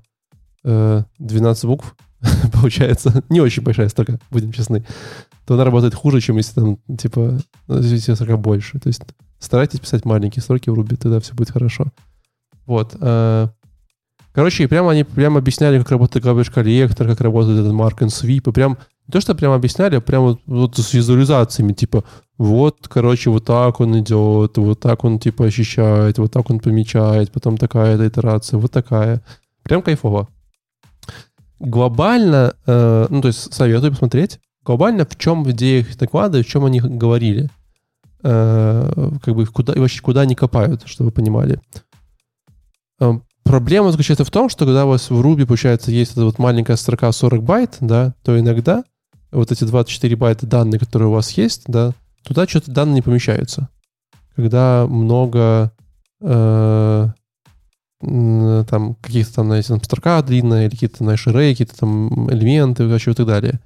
э, 0.63 1.03
12 1.19 1.65
букв, 1.65 1.95
получается, 2.53 3.21
не 3.27 3.41
очень 3.41 3.63
большая 3.63 3.89
строка, 3.89 4.17
будем 4.31 4.53
честны, 4.53 4.85
то 5.45 5.55
она 5.55 5.65
работает 5.65 5.93
хуже, 5.93 6.21
чем 6.21 6.37
если 6.37 6.53
там, 6.53 6.77
типа, 6.97 7.39
если 7.67 8.13
строка 8.13 8.37
больше. 8.37 8.79
То 8.79 8.87
есть 8.87 9.01
старайтесь 9.39 9.81
писать 9.81 10.05
маленькие 10.05 10.41
строки 10.41 10.69
в 10.69 10.73
Ruby, 10.73 10.95
тогда 10.95 11.19
все 11.19 11.33
будет 11.33 11.51
хорошо. 11.51 11.87
Вот. 12.65 12.95
Э, 13.01 13.49
Короче, 14.37 14.65
и 14.65 14.67
прямо 14.67 14.91
они 14.91 15.03
прямо 15.03 15.39
объясняли, 15.39 15.79
как 15.79 15.89
работает 15.89 16.23
garbage 16.23 16.53
коллектор, 16.53 17.07
как 17.07 17.21
работает 17.21 17.57
этот 17.57 17.73
mark 17.73 17.97
and 18.01 18.09
sweep, 18.09 18.47
и 18.47 18.51
прям 18.51 18.77
не 19.07 19.11
то, 19.11 19.19
что 19.19 19.33
прямо 19.33 19.55
объясняли, 19.55 19.95
а 19.95 19.99
прямо 19.99 20.25
вот, 20.25 20.41
вот 20.45 20.77
с 20.77 20.93
визуализациями, 20.93 21.73
типа, 21.73 22.03
вот, 22.37 22.87
короче, 22.87 23.31
вот 23.31 23.45
так 23.45 23.79
он 23.79 23.97
идет, 23.99 24.57
вот 24.59 24.79
так 24.79 25.03
он, 25.03 25.17
типа, 25.17 25.45
ощущает, 25.45 26.19
вот 26.19 26.31
так 26.31 26.51
он 26.51 26.59
помечает, 26.59 27.31
потом 27.31 27.57
такая 27.57 27.97
итерация, 28.07 28.59
вот 28.59 28.71
такая. 28.71 29.23
Прям 29.63 29.81
кайфово. 29.81 30.27
Глобально, 31.59 32.53
э, 32.67 33.07
ну, 33.09 33.21
то 33.21 33.29
есть 33.29 33.51
советую 33.51 33.93
посмотреть, 33.93 34.39
глобально 34.63 35.07
в 35.09 35.17
чем 35.17 35.49
идея 35.49 35.79
их 35.79 35.97
доклада, 35.97 36.43
в 36.43 36.45
чем 36.45 36.63
они 36.63 36.79
говорили. 36.79 37.49
Э, 38.21 39.09
как 39.19 39.33
бы 39.33 39.47
куда, 39.47 39.73
вообще 39.73 39.99
куда 39.99 40.21
они 40.21 40.35
копают, 40.35 40.83
чтобы 40.85 41.07
вы 41.07 41.11
понимали. 41.11 41.59
Э, 42.99 43.13
проблема 43.47 43.91
заключается 43.91 44.25
в 44.25 44.31
том, 44.31 44.49
что 44.49 44.65
когда 44.65 44.85
у 44.85 44.89
вас 44.89 45.09
в 45.09 45.19
Ruby, 45.19 45.45
получается, 45.45 45.91
есть 45.91 46.11
эта 46.11 46.25
вот 46.25 46.37
маленькая 46.39 46.75
строка 46.75 47.11
40 47.11 47.43
байт, 47.43 47.77
да, 47.79 48.13
то 48.23 48.39
иногда 48.39 48.83
вот 49.31 49.51
эти 49.51 49.63
24 49.63 50.15
байта 50.15 50.45
данных, 50.45 50.81
которые 50.81 51.09
у 51.09 51.13
вас 51.13 51.31
есть, 51.31 51.63
да, 51.67 51.93
туда 52.23 52.47
что-то 52.47 52.71
данные 52.71 52.95
не 52.95 53.01
помещаются. 53.01 53.69
Когда 54.35 54.85
много 54.87 55.71
э, 56.21 57.07
там 58.01 58.95
каких-то 59.01 59.33
там, 59.33 59.47
знаете, 59.47 59.69
там 59.69 59.83
строка 59.83 60.21
длинная, 60.21 60.65
или 60.65 60.71
какие-то, 60.71 60.97
знаешь, 60.99 61.25
array, 61.25 61.51
какие-то 61.51 61.77
там 61.77 62.29
элементы, 62.31 62.87
вообще 62.87 63.11
и 63.11 63.15
так 63.15 63.25
далее. 63.25 63.59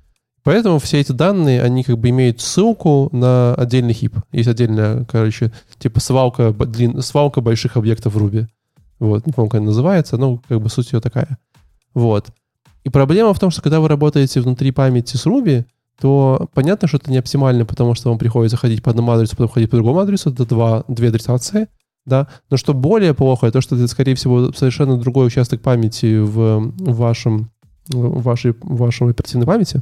Поэтому 0.43 0.79
все 0.79 0.99
эти 0.99 1.11
данные, 1.11 1.61
они 1.61 1.84
как 1.84 1.99
бы 1.99 2.09
имеют 2.09 2.41
ссылку 2.41 3.09
на 3.11 3.53
отдельный 3.55 3.93
хип. 3.93 4.15
Есть 4.32 4.47
отдельная, 4.47 5.05
короче, 5.05 5.51
типа 5.77 5.99
свалка, 5.99 6.51
длин, 6.51 7.01
свалка 7.01 7.41
больших 7.41 7.77
объектов 7.77 8.13
в 8.13 8.17
Ruby. 8.17 8.47
Вот, 9.01 9.25
не 9.25 9.33
помню, 9.33 9.49
как 9.49 9.59
она 9.59 9.65
называется, 9.65 10.17
но 10.17 10.39
как 10.47 10.61
бы 10.61 10.69
суть 10.69 10.93
ее 10.93 11.01
такая. 11.01 11.39
Вот. 11.95 12.27
И 12.83 12.89
проблема 12.89 13.33
в 13.33 13.39
том, 13.39 13.49
что 13.49 13.63
когда 13.63 13.79
вы 13.79 13.87
работаете 13.87 14.41
внутри 14.41 14.71
памяти 14.71 15.17
с 15.17 15.25
Ruby, 15.25 15.65
то 15.99 16.47
понятно, 16.53 16.87
что 16.87 16.97
это 16.97 17.09
не 17.09 17.17
оптимально, 17.17 17.65
потому 17.65 17.95
что 17.95 18.09
вам 18.09 18.19
приходится 18.19 18.57
ходить 18.57 18.83
по 18.83 18.91
одному 18.91 19.11
адресу, 19.11 19.35
потом 19.35 19.49
ходить 19.49 19.71
по 19.71 19.77
другому 19.77 19.99
адресу, 19.99 20.29
это 20.29 20.45
два, 20.45 20.83
две 20.87 21.07
адресации, 21.07 21.67
да. 22.05 22.27
Но 22.51 22.57
что 22.57 22.75
более 22.75 23.15
плохо, 23.15 23.51
то, 23.51 23.59
что 23.59 23.75
это, 23.75 23.87
скорее 23.87 24.13
всего, 24.13 24.51
совершенно 24.53 24.97
другой 24.97 25.25
участок 25.25 25.61
памяти 25.61 26.19
в, 26.19 26.71
вашем, 26.77 27.49
в 27.89 28.21
вашей, 28.21 28.51
в 28.51 28.77
вашем 28.77 29.07
оперативной 29.07 29.47
памяти, 29.47 29.81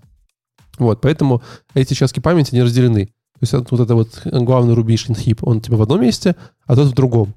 вот, 0.77 1.01
поэтому 1.01 1.43
эти 1.73 1.91
участки 1.91 2.21
памяти 2.21 2.55
не 2.55 2.63
разделены. 2.63 3.07
То 3.07 3.39
есть 3.41 3.53
вот 3.71 3.79
это 3.81 3.95
вот 3.95 4.21
главный 4.23 4.75
рубишный 4.75 5.15
heap, 5.15 5.45
он 5.45 5.59
типа 5.59 5.75
в 5.75 5.81
одном 5.81 6.01
месте, 6.01 6.37
а 6.65 6.75
тот 6.77 6.87
в 6.87 6.93
другом. 6.93 7.33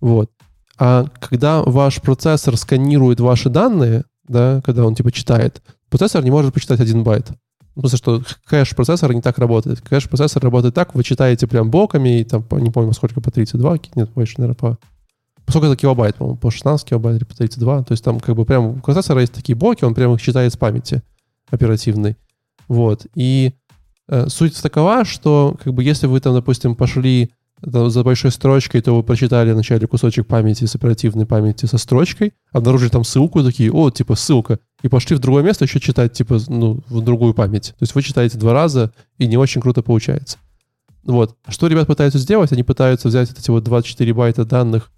Вот. 0.00 0.30
А 0.78 1.06
когда 1.20 1.62
ваш 1.62 2.00
процессор 2.00 2.56
сканирует 2.56 3.20
ваши 3.20 3.48
данные, 3.48 4.04
да, 4.26 4.60
когда 4.64 4.84
он 4.84 4.94
типа 4.94 5.12
читает, 5.12 5.62
процессор 5.88 6.24
не 6.24 6.30
может 6.30 6.52
почитать 6.52 6.80
один 6.80 7.02
байт. 7.04 7.30
Ну, 7.76 7.82
потому 7.82 7.96
что 7.98 8.22
кэш 8.46 8.74
процессора 8.76 9.12
не 9.12 9.22
так 9.22 9.38
работает. 9.38 9.80
Кэш 9.80 10.08
процессор 10.08 10.42
работает 10.42 10.74
так, 10.74 10.94
вы 10.94 11.02
читаете 11.02 11.46
прям 11.46 11.70
блоками, 11.70 12.20
и 12.20 12.24
там, 12.24 12.44
не 12.52 12.70
помню, 12.70 12.92
сколько 12.92 13.20
по 13.20 13.30
32, 13.30 13.78
нет, 13.96 14.10
больше, 14.10 14.34
наверное. 14.38 14.56
По 14.56 14.78
сколько 15.48 15.66
это 15.66 15.76
килобайт, 15.76 16.16
по-моему, 16.16 16.38
по 16.38 16.50
16 16.50 16.88
килобайт 16.88 17.16
или 17.18 17.24
по 17.24 17.34
32. 17.34 17.84
То 17.84 17.92
есть 17.92 18.04
там 18.04 18.20
как 18.20 18.34
бы 18.34 18.44
прям 18.44 18.66
у 18.66 18.74
процессора 18.76 19.20
есть 19.20 19.32
такие 19.32 19.56
блоки, 19.56 19.84
он 19.84 19.94
прям 19.94 20.14
их 20.14 20.22
читает 20.22 20.52
с 20.52 20.56
памяти 20.56 21.02
оперативной. 21.50 22.16
Вот. 22.68 23.06
И 23.14 23.52
э, 24.08 24.28
суть 24.28 24.60
такова, 24.62 25.04
что 25.04 25.56
как 25.62 25.74
бы 25.74 25.84
если 25.84 26.06
вы 26.06 26.20
там, 26.20 26.34
допустим, 26.34 26.74
пошли 26.74 27.32
за 27.64 28.04
большой 28.04 28.30
строчкой, 28.30 28.80
то 28.80 28.94
вы 28.94 29.02
прочитали 29.02 29.52
вначале 29.52 29.86
кусочек 29.86 30.26
памяти 30.26 30.64
с 30.64 30.74
оперативной 30.74 31.26
памяти 31.26 31.66
со 31.66 31.78
строчкой, 31.78 32.32
обнаружили 32.52 32.90
там 32.90 33.04
ссылку, 33.04 33.42
такие, 33.42 33.72
о, 33.72 33.90
типа, 33.90 34.14
ссылка, 34.14 34.58
и 34.82 34.88
пошли 34.88 35.16
в 35.16 35.18
другое 35.18 35.42
место 35.42 35.64
еще 35.64 35.80
читать, 35.80 36.12
типа, 36.12 36.38
ну, 36.48 36.80
в 36.88 37.00
другую 37.02 37.34
память. 37.34 37.74
То 37.78 37.82
есть 37.82 37.94
вы 37.94 38.02
читаете 38.02 38.38
два 38.38 38.52
раза, 38.52 38.92
и 39.18 39.26
не 39.26 39.36
очень 39.36 39.60
круто 39.60 39.82
получается. 39.82 40.38
Вот. 41.04 41.36
Что 41.48 41.66
ребят 41.66 41.86
пытаются 41.86 42.18
сделать? 42.18 42.52
Они 42.52 42.62
пытаются 42.62 43.08
взять 43.08 43.30
эти 43.30 43.50
вот 43.50 43.64
24 43.64 44.14
байта 44.14 44.44
данных 44.44 44.90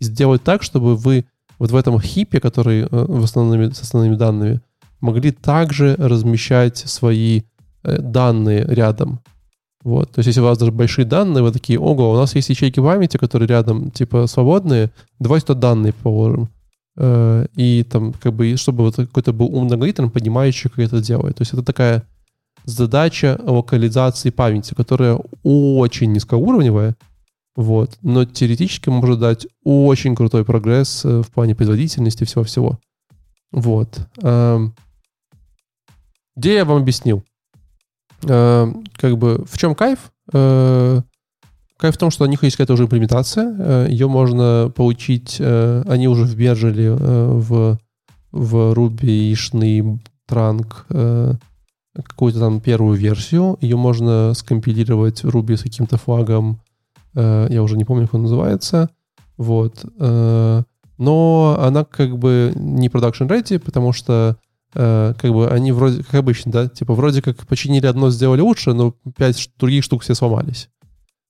и 0.00 0.04
сделать 0.04 0.42
так, 0.42 0.62
чтобы 0.62 0.96
вы 0.96 1.26
вот 1.58 1.70
в 1.70 1.76
этом 1.76 2.00
хипе, 2.00 2.40
который 2.40 2.82
э, 2.82 2.86
в 2.90 3.22
основными, 3.22 3.70
с 3.70 3.80
основными 3.80 4.16
данными, 4.16 4.60
могли 5.00 5.30
также 5.30 5.94
размещать 5.98 6.78
свои 6.78 7.42
э, 7.82 7.98
данные 7.98 8.64
рядом. 8.66 9.20
Вот. 9.84 10.10
То 10.12 10.20
есть, 10.20 10.28
если 10.28 10.40
у 10.40 10.44
вас 10.44 10.58
даже 10.58 10.72
большие 10.72 11.04
данные, 11.04 11.44
вы 11.44 11.52
такие, 11.52 11.78
ого, 11.78 12.12
у 12.12 12.16
нас 12.16 12.34
есть 12.34 12.48
ячейки 12.48 12.80
памяти, 12.80 13.18
которые 13.18 13.46
рядом, 13.46 13.90
типа, 13.90 14.26
свободные, 14.26 14.90
давайте 15.18 15.46
туда 15.46 15.60
данные 15.60 15.92
положим. 15.92 16.48
Э, 16.96 17.46
и 17.54 17.84
там, 17.84 18.14
как 18.14 18.32
бы, 18.32 18.56
чтобы 18.56 18.84
вот 18.84 18.96
какой-то 18.96 19.34
был 19.34 19.46
умный 19.54 19.74
алгоритм, 19.74 20.08
понимающий, 20.08 20.70
как 20.70 20.78
это 20.78 21.02
делает. 21.02 21.36
То 21.36 21.42
есть, 21.42 21.52
это 21.52 21.62
такая 21.62 22.02
задача 22.64 23.38
локализации 23.44 24.30
памяти, 24.30 24.74
которая 24.74 25.20
очень 25.42 26.12
низкоуровневая, 26.12 26.96
вот, 27.54 27.98
но 28.02 28.24
теоретически 28.24 28.88
может 28.88 29.20
дать 29.20 29.46
очень 29.62 30.16
крутой 30.16 30.46
прогресс 30.46 31.04
э, 31.04 31.22
в 31.22 31.30
плане 31.30 31.54
производительности 31.54 32.24
всего-всего. 32.24 32.78
Вот. 33.52 34.00
Эм, 34.22 34.74
где 36.34 36.54
я 36.54 36.64
вам 36.64 36.82
объяснил. 36.82 37.22
Э, 38.26 38.72
как 38.96 39.18
бы 39.18 39.44
в 39.46 39.58
чем 39.58 39.74
кайф? 39.74 40.12
Э, 40.32 41.00
кайф 41.76 41.94
в 41.94 41.98
том, 41.98 42.10
что 42.10 42.24
у 42.24 42.28
них 42.28 42.42
есть 42.42 42.56
какая-то 42.56 42.74
уже 42.74 42.84
имплементация. 42.84 43.54
Э, 43.58 43.86
ее 43.88 44.08
можно 44.08 44.72
получить, 44.74 45.40
они 45.40 46.08
уже 46.08 46.24
вбежали 46.24 46.88
в, 46.88 47.78
в 48.32 48.72
Ruby, 48.72 49.32
Ишный, 49.32 50.00
Транк 50.26 50.86
какую-то 51.96 52.40
там 52.40 52.60
первую 52.60 52.98
версию. 52.98 53.56
Ее 53.60 53.76
можно 53.76 54.34
скомпилировать 54.34 55.22
в 55.22 55.28
Ruby 55.28 55.56
с 55.56 55.62
каким-то 55.62 55.96
флагом. 55.96 56.60
Я 57.14 57.62
уже 57.62 57.76
не 57.76 57.84
помню, 57.84 58.06
как 58.06 58.14
он 58.14 58.22
называется. 58.22 58.90
Вот. 59.36 59.84
Но 59.98 61.56
она 61.60 61.84
как 61.84 62.18
бы 62.18 62.52
не 62.56 62.88
production 62.88 63.28
ready, 63.28 63.60
потому 63.60 63.92
что 63.92 64.36
Э, 64.74 65.14
как 65.16 65.32
бы 65.32 65.48
они 65.48 65.72
вроде, 65.72 66.02
как 66.02 66.14
обычно, 66.14 66.50
да, 66.50 66.68
типа 66.68 66.94
вроде 66.94 67.22
как 67.22 67.46
починили 67.46 67.86
одно, 67.86 68.10
сделали 68.10 68.40
лучше, 68.40 68.72
но 68.72 68.94
пять 69.16 69.50
других 69.58 69.84
штук 69.84 70.02
все 70.02 70.14
сломались. 70.14 70.68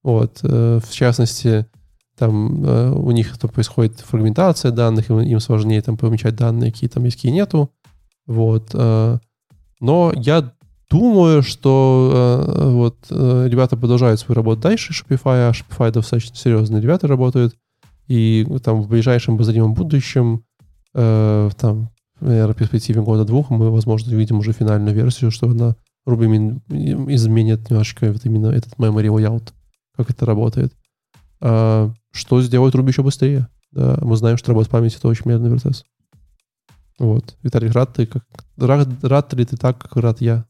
Вот, 0.02 0.40
э, 0.42 0.80
в 0.82 0.90
частности, 0.90 1.66
там 2.16 2.64
э, 2.64 2.90
у 2.90 3.10
них 3.10 3.36
там 3.38 3.50
происходит 3.50 4.00
фрагментация 4.00 4.70
данных, 4.70 5.10
им, 5.10 5.20
им 5.20 5.40
сложнее 5.40 5.82
там 5.82 5.98
помечать 5.98 6.36
данные, 6.36 6.72
какие 6.72 6.88
там 6.88 7.04
есть, 7.04 7.16
какие 7.16 7.32
нету. 7.32 7.70
Вот. 8.26 8.72
Но 8.72 10.12
я 10.16 10.52
думаю, 10.90 11.42
что 11.42 12.42
вот 12.46 12.96
ребята 13.10 13.76
продолжают 13.76 14.18
свою 14.18 14.36
работу 14.36 14.62
дальше 14.62 14.94
Shopify, 14.94 15.50
а 15.50 15.52
Shopify 15.52 15.92
достаточно 15.92 16.34
серьезные 16.34 16.80
ребята 16.80 17.06
работают, 17.06 17.54
и 18.06 18.46
там 18.62 18.80
в 18.80 18.88
ближайшем 18.88 19.34
обозримом 19.34 19.74
будущем 19.74 20.44
там 20.94 21.90
наверное, 22.24 22.54
в 22.54 22.58
перспективе 22.58 23.02
года-двух 23.02 23.50
мы, 23.50 23.70
возможно, 23.70 24.12
увидим 24.12 24.38
уже 24.38 24.52
финальную 24.52 24.94
версию, 24.94 25.30
что 25.30 25.48
она 25.48 25.76
Ruby 26.06 26.60
изменит 27.14 27.70
немножко 27.70 28.12
вот 28.12 28.24
именно 28.24 28.48
этот 28.48 28.74
memory 28.74 29.08
layout, 29.08 29.52
как 29.96 30.10
это 30.10 30.26
работает. 30.26 30.72
А, 31.40 31.92
что 32.12 32.42
сделает 32.42 32.74
Ruby 32.74 32.88
еще 32.88 33.02
быстрее? 33.02 33.48
Да, 33.72 33.98
мы 34.02 34.16
знаем, 34.16 34.36
что 34.36 34.52
работа 34.52 34.70
памяти— 34.70 34.96
это 34.98 35.08
очень 35.08 35.28
медленный 35.28 35.50
процесс. 35.50 35.84
Вот. 36.98 37.36
Виталий, 37.42 37.70
рад 37.70 37.92
ты, 37.94 38.06
как, 38.06 38.24
рад, 38.56 38.88
рад 39.02 39.32
ли 39.34 39.44
ты 39.44 39.56
так, 39.56 39.78
как 39.78 39.96
рад 39.96 40.20
я? 40.20 40.46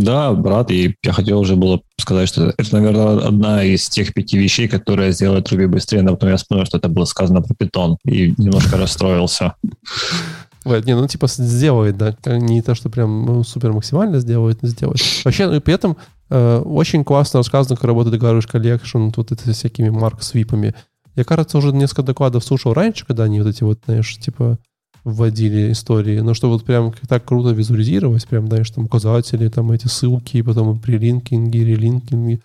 Да, 0.00 0.32
брат, 0.32 0.70
и 0.70 0.96
я 1.02 1.12
хотел 1.12 1.40
уже 1.40 1.56
было 1.56 1.80
сказать, 1.98 2.28
что 2.28 2.52
это, 2.56 2.72
наверное, 2.72 3.26
одна 3.26 3.62
из 3.62 3.88
тех 3.88 4.12
пяти 4.12 4.38
вещей, 4.38 4.68
которые 4.68 5.12
сделают 5.12 5.50
Ruby 5.52 5.66
быстрее, 5.66 6.02
но 6.02 6.12
потом 6.12 6.30
я 6.30 6.36
вспомнил, 6.36 6.66
что 6.66 6.78
это 6.78 6.88
было 6.88 7.04
сказано 7.04 7.42
про 7.42 7.54
питон, 7.54 7.96
и 8.04 8.34
немножко 8.36 8.76
расстроился. 8.76 9.54
Вот, 10.64 10.84
не, 10.86 10.96
ну 10.96 11.06
типа 11.06 11.26
сделает, 11.28 11.98
да, 11.98 12.16
не 12.26 12.62
то, 12.62 12.74
что 12.74 12.88
прям 12.88 13.26
ну, 13.26 13.44
супер 13.44 13.72
максимально 13.72 14.18
сделает, 14.18 14.62
но 14.62 14.68
сделает. 14.68 14.98
Вообще, 15.24 15.46
ну, 15.46 15.60
при 15.60 15.74
этом 15.74 15.96
э, 16.30 16.58
очень 16.64 17.04
классно 17.04 17.40
рассказано, 17.40 17.76
как 17.76 17.84
работает 17.84 18.20
Garbage 18.20 18.50
Collection, 18.50 19.12
тут 19.12 19.30
это 19.30 19.52
всякими 19.52 19.90
марк-свипами. 19.90 20.74
Я, 21.16 21.24
кажется, 21.24 21.58
уже 21.58 21.72
несколько 21.72 22.02
докладов 22.02 22.44
слушал 22.44 22.72
раньше, 22.72 23.04
когда 23.06 23.24
они 23.24 23.40
вот 23.40 23.48
эти 23.48 23.62
вот, 23.62 23.80
знаешь, 23.84 24.16
типа 24.18 24.58
вводили 25.04 25.72
истории, 25.72 26.20
но 26.20 26.32
что 26.32 26.48
вот 26.48 26.64
прям 26.64 26.92
так 27.08 27.24
круто 27.24 27.50
визуализировать, 27.50 28.26
прям, 28.26 28.48
знаешь, 28.48 28.70
там 28.70 28.86
указатели, 28.86 29.48
там 29.48 29.70
эти 29.70 29.86
ссылки, 29.86 30.42
потом 30.42 30.80
прилинкинги, 30.80 31.58
релинкинги. 31.58 32.40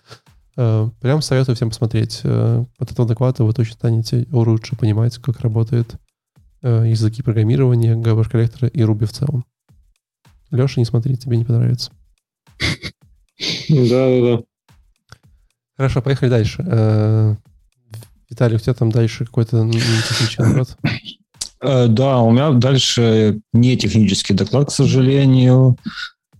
Э, 0.56 0.90
прям 1.00 1.22
советую 1.22 1.56
всем 1.56 1.70
посмотреть. 1.70 2.20
Э, 2.22 2.64
от 2.78 2.92
этого 2.92 3.08
доклада 3.08 3.44
вы 3.44 3.54
точно 3.54 3.74
станете 3.74 4.26
лучше 4.30 4.76
понимать, 4.76 5.16
как 5.16 5.40
работает 5.40 5.94
э, 6.62 6.84
языки 6.86 7.22
программирования, 7.22 7.96
garbage 7.96 8.28
коллектора 8.30 8.68
и 8.68 8.80
Ruby 8.80 9.06
в 9.06 9.12
целом. 9.12 9.46
Леша, 10.50 10.80
не 10.80 10.84
смотри, 10.84 11.16
тебе 11.16 11.38
не 11.38 11.44
понравится. 11.44 11.90
Да, 13.70 13.86
да, 13.88 14.20
да. 14.20 14.42
Хорошо, 15.76 16.02
поехали 16.02 16.28
дальше. 16.28 17.38
Виталий, 18.28 18.56
у 18.56 18.58
тебя 18.58 18.74
там 18.74 18.90
дальше 18.90 19.24
какой-то 19.24 19.66
технический 19.70 20.42
доклад? 20.42 20.76
Э, 21.62 21.86
да, 21.88 22.20
у 22.20 22.30
меня 22.30 22.50
дальше 22.50 23.40
не 23.52 23.76
технический 23.76 24.34
доклад, 24.34 24.68
к 24.68 24.72
сожалению, 24.72 25.76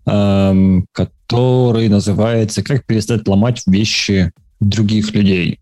эм, 0.06 0.86
который 0.92 1.88
называется 1.88 2.62
«Как 2.62 2.86
перестать 2.86 3.28
ломать 3.28 3.62
вещи 3.66 4.32
других 4.60 5.12
людей». 5.14 5.60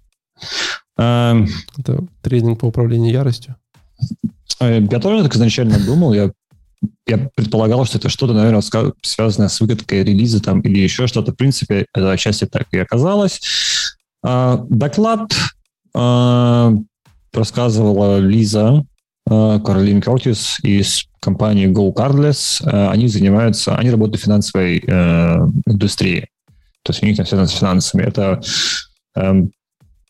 Эм, 0.97 1.49
Это 1.77 2.07
тренинг 2.23 2.61
по 2.61 2.67
управлению 2.67 3.13
яростью? 3.13 3.57
Э, 4.61 4.81
я 4.81 5.01
тоже 5.01 5.23
так 5.23 5.35
изначально 5.35 5.79
думал. 5.85 6.15
Я 6.15 6.31
я 7.09 7.29
предполагал, 7.35 7.85
что 7.87 7.99
это 7.99 8.09
что-то, 8.09 8.35
наверное, 8.35 8.63
связанное 9.03 9.49
с 9.49 9.61
выкаткой 9.61 10.05
релиза 10.05 10.41
там 10.41 10.61
или 10.61 10.79
еще 10.79 11.09
что-то. 11.09 11.33
В 11.33 11.37
принципе, 11.37 11.87
это 11.93 12.13
отчасти 12.13 12.45
так 12.45 12.69
и 12.71 12.79
оказалось. 12.79 13.41
А, 14.23 14.65
доклад 14.69 15.33
а, 15.95 16.73
рассказывала 17.33 18.19
Лиза 18.19 18.85
Каролин 19.29 20.01
Кортис 20.01 20.59
из 20.63 21.05
компании 21.21 21.69
Go 21.69 21.93
Cardless. 21.95 22.63
А, 22.65 22.91
они 22.91 23.09
занимаются, 23.09 23.77
они 23.77 23.91
работают 23.91 24.21
в 24.21 24.25
финансовой 24.25 24.79
э, 24.79 25.37
индустрии. 25.67 26.29
То 26.83 26.93
есть 26.93 27.03
у 27.03 27.07
них 27.07 27.17
там 27.17 27.27
связано 27.27 27.49
с 27.49 27.53
финансами. 27.53 28.03
Это 28.03 28.41
эм, 29.15 29.51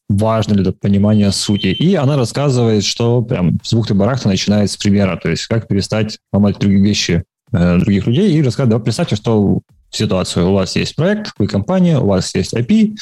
важно 0.08 0.54
для 0.54 0.72
понимания 0.72 1.30
сути. 1.32 1.68
И 1.68 1.94
она 1.94 2.16
рассказывает, 2.16 2.84
что 2.84 3.22
прям 3.22 3.58
с 3.62 3.74
бухты 3.74 3.94
барахта 3.94 4.28
начинает 4.28 4.70
с 4.70 4.76
примера, 4.76 5.16
то 5.16 5.28
есть 5.28 5.46
как 5.46 5.66
перестать 5.66 6.18
ломать 6.32 6.58
другие 6.58 6.82
вещи 6.82 7.24
э, 7.52 7.78
других 7.78 8.06
людей 8.06 8.32
и 8.32 8.42
рассказывает, 8.42 8.78
да, 8.78 8.84
представьте, 8.84 9.16
что 9.16 9.60
ситуацию. 9.90 10.48
У 10.48 10.52
вас 10.52 10.76
есть 10.76 10.94
проект, 10.94 11.32
вы 11.38 11.46
компания, 11.46 11.98
у 11.98 12.06
вас 12.06 12.34
есть 12.34 12.54
API, 12.54 12.94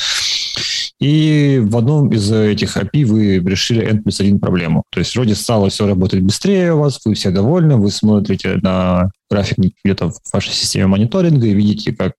и 0.99 1.61
в 1.63 1.77
одном 1.77 2.11
из 2.11 2.33
этих 2.33 2.77
API 2.77 3.05
вы 3.05 3.39
решили 3.39 3.85
N 3.85 4.03
плюс 4.03 4.21
один 4.21 4.41
проблему. 4.41 4.85
То 4.91 5.01
есть 5.01 5.15
вроде 5.15 5.35
стало 5.35 5.69
все 5.69 5.87
работать 5.87 6.21
быстрее 6.21 6.73
у 6.73 6.79
вас, 6.79 7.01
вы 7.05 7.15
все 7.15 7.31
довольны, 7.31 7.77
вы 7.77 7.91
смотрите 7.91 8.57
на 8.63 9.11
график 9.31 9.59
где-то 9.85 10.11
в 10.11 10.21
вашей 10.33 10.53
системе 10.53 10.87
мониторинга 10.87 11.47
и 11.47 11.55
видите, 11.55 11.93
как 11.93 12.13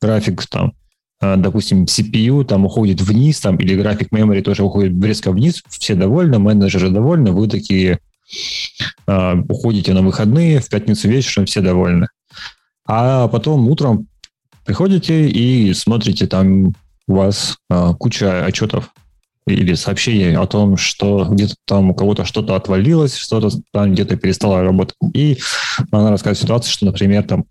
график 0.00 0.46
там 0.46 0.72
Э, 1.20 1.36
допустим, 1.36 1.84
CPU 1.84 2.44
там 2.44 2.64
уходит 2.64 3.00
вниз, 3.00 3.40
там, 3.40 3.56
или 3.56 3.76
график 3.76 4.12
memory 4.12 4.42
тоже 4.42 4.64
уходит 4.64 5.02
резко 5.04 5.32
вниз, 5.32 5.62
все 5.68 5.94
довольны, 5.94 6.38
менеджеры 6.38 6.90
довольны, 6.90 7.32
вы 7.32 7.48
такие 7.48 7.98
э, 9.06 9.34
уходите 9.48 9.92
на 9.92 10.02
выходные, 10.02 10.60
в 10.60 10.68
пятницу 10.68 11.08
вечером 11.08 11.46
все 11.46 11.60
довольны. 11.60 12.08
А 12.86 13.28
потом 13.28 13.68
утром 13.68 14.06
приходите 14.64 15.28
и 15.28 15.74
смотрите, 15.74 16.26
там 16.26 16.74
у 17.10 17.16
вас 17.16 17.58
э, 17.68 17.92
куча 17.98 18.44
отчетов 18.44 18.90
или 19.46 19.74
сообщений 19.74 20.36
о 20.36 20.46
том, 20.46 20.76
что 20.76 21.26
где-то 21.28 21.54
там 21.66 21.90
у 21.90 21.94
кого-то 21.94 22.24
что-то 22.24 22.54
отвалилось, 22.54 23.16
что-то 23.16 23.50
там 23.72 23.92
где-то 23.92 24.16
перестало 24.16 24.62
работать. 24.62 24.94
И 25.12 25.38
она 25.90 26.10
рассказывает 26.10 26.38
ситуацию, 26.38 26.72
что, 26.72 26.86
например, 26.86 27.24
там 27.24 27.44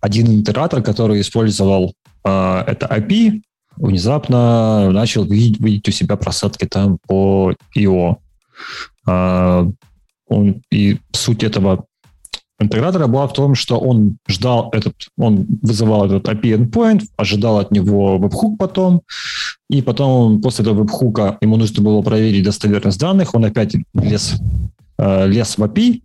один 0.00 0.28
интегратор, 0.28 0.80
который 0.80 1.20
использовал 1.20 1.94
э, 2.24 2.64
это 2.66 2.86
API, 2.86 3.42
внезапно 3.76 4.90
начал 4.92 5.24
видеть, 5.24 5.60
видеть 5.60 5.88
у 5.88 5.92
себя 5.92 6.16
просадки 6.16 6.66
там 6.66 6.98
по 7.08 7.52
IO. 7.76 8.12
Э, 8.12 8.16
а, 9.08 9.68
он, 10.28 10.62
и 10.70 10.98
суть 11.10 11.42
этого 11.42 11.86
интегратора 12.60 13.06
была 13.06 13.26
в 13.26 13.32
том, 13.32 13.54
что 13.54 13.78
он 13.78 14.18
ждал 14.28 14.70
этот, 14.72 14.94
он 15.16 15.46
вызывал 15.62 16.06
этот 16.06 16.28
API 16.28 16.58
endpoint, 16.58 17.02
ожидал 17.16 17.58
от 17.58 17.70
него 17.70 18.18
веб-хук 18.18 18.58
потом, 18.58 19.02
и 19.68 19.82
потом 19.82 20.40
после 20.42 20.62
этого 20.62 20.82
веб-хука 20.82 21.38
ему 21.40 21.56
нужно 21.56 21.82
было 21.82 22.02
проверить 22.02 22.44
достоверность 22.44 23.00
данных, 23.00 23.34
он 23.34 23.46
опять 23.46 23.74
лез, 23.94 24.34
э, 24.98 25.26
лез 25.26 25.56
в 25.56 25.62
API, 25.62 26.02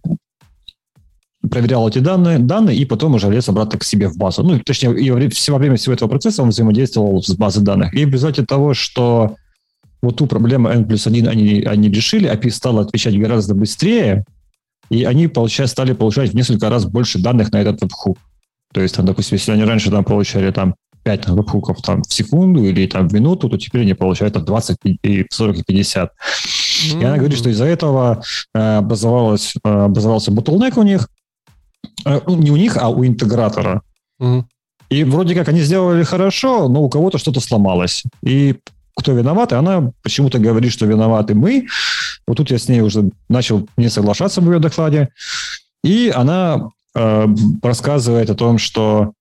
проверял 1.49 1.88
эти 1.88 1.99
данные, 1.99 2.39
данные 2.39 2.78
и 2.78 2.86
потом 2.86 3.16
уже 3.16 3.30
лез 3.30 3.49
обратно 3.49 3.78
к 3.78 3.84
себе 3.84 4.08
в 4.08 4.18
базу. 4.18 4.43
Ну, 4.43 4.60
точнее, 4.60 4.97
и 4.97 5.12
во 5.12 5.58
время 5.58 5.76
всего 5.76 5.93
этого 5.93 6.10
процесса 6.10 6.41
он 6.41 6.49
взаимодействовал 6.49 7.22
с 7.22 7.30
базой 7.36 7.64
данных. 7.64 7.93
И 7.93 8.06
в 8.06 8.12
результате 8.12 8.45
того, 8.45 8.74
что 8.74 9.36
вот 10.01 10.18
ту 10.18 10.26
проблему 10.28 10.70
N 10.70 10.86
плюс 10.86 11.06
1 11.06 11.28
они, 11.28 11.64
они 11.64 11.89
решили, 11.89 12.32
API 12.32 12.49
стало 12.49 12.82
отвечать 12.82 13.18
гораздо 13.20 13.56
быстрее, 13.56 14.26
и 14.89 15.03
они 15.03 15.27
получают, 15.27 15.71
стали 15.71 15.93
получать 15.93 16.31
в 16.31 16.36
несколько 16.36 16.69
раз 16.69 16.86
больше 16.86 17.19
данных 17.19 17.51
на 17.51 17.61
этот 17.61 17.81
веб-хук. 17.81 18.17
То 18.73 18.81
есть, 18.81 18.95
там, 18.95 19.05
допустим, 19.05 19.38
если 19.38 19.51
они 19.51 19.63
раньше 19.63 19.89
там 19.89 20.03
получали 20.03 20.51
там 20.51 20.75
5 21.03 21.29
веб-хуков 21.29 21.81
там, 21.81 22.03
в 22.03 22.13
секунду 22.13 22.63
или 22.63 22.88
там 22.88 23.07
в 23.07 23.13
минуту, 23.13 23.47
то 23.47 23.57
теперь 23.57 23.81
они 23.81 23.93
получают 23.93 24.33
там 24.33 24.43
20, 24.43 24.77
и 25.03 25.25
40 25.29 25.57
и 25.57 25.63
50. 25.63 26.11
Mm-hmm. 26.11 27.01
И 27.01 27.03
она 27.03 27.17
говорит, 27.17 27.38
что 27.38 27.49
из-за 27.49 27.65
этого 27.65 28.23
э, 28.53 28.77
образовалось, 28.77 29.53
э, 29.63 29.69
образовался 29.69 30.31
bottleneck 30.31 30.79
у 30.79 30.83
них, 30.83 31.07
э, 32.05 32.19
не 32.27 32.51
у 32.51 32.57
них, 32.57 32.77
а 32.77 32.89
у 32.89 33.05
интегратора. 33.05 33.81
Mm-hmm. 34.21 34.43
И 34.89 35.03
вроде 35.03 35.36
как 35.36 35.47
они 35.47 35.61
сделали 35.61 36.03
хорошо, 36.03 36.67
но 36.67 36.81
у 36.81 36.89
кого-то 36.89 37.17
что-то 37.17 37.39
сломалось. 37.39 38.03
И 38.23 38.59
кто 38.95 39.11
виноват, 39.11 39.51
и 39.51 39.55
она 39.55 39.91
почему-то 40.01 40.39
говорит, 40.39 40.71
что 40.71 40.85
виноваты 40.85 41.35
мы. 41.35 41.67
Вот 42.27 42.37
тут 42.37 42.49
я 42.51 42.57
с 42.57 42.67
ней 42.69 42.81
уже 42.81 43.09
начал 43.29 43.67
не 43.77 43.89
соглашаться 43.89 44.41
в 44.41 44.51
ее 44.51 44.59
докладе. 44.59 45.09
И 45.83 46.11
она 46.15 46.69
э, 46.95 47.27
рассказывает 47.61 48.29
о 48.29 48.35
том, 48.35 48.57
что 48.57 49.13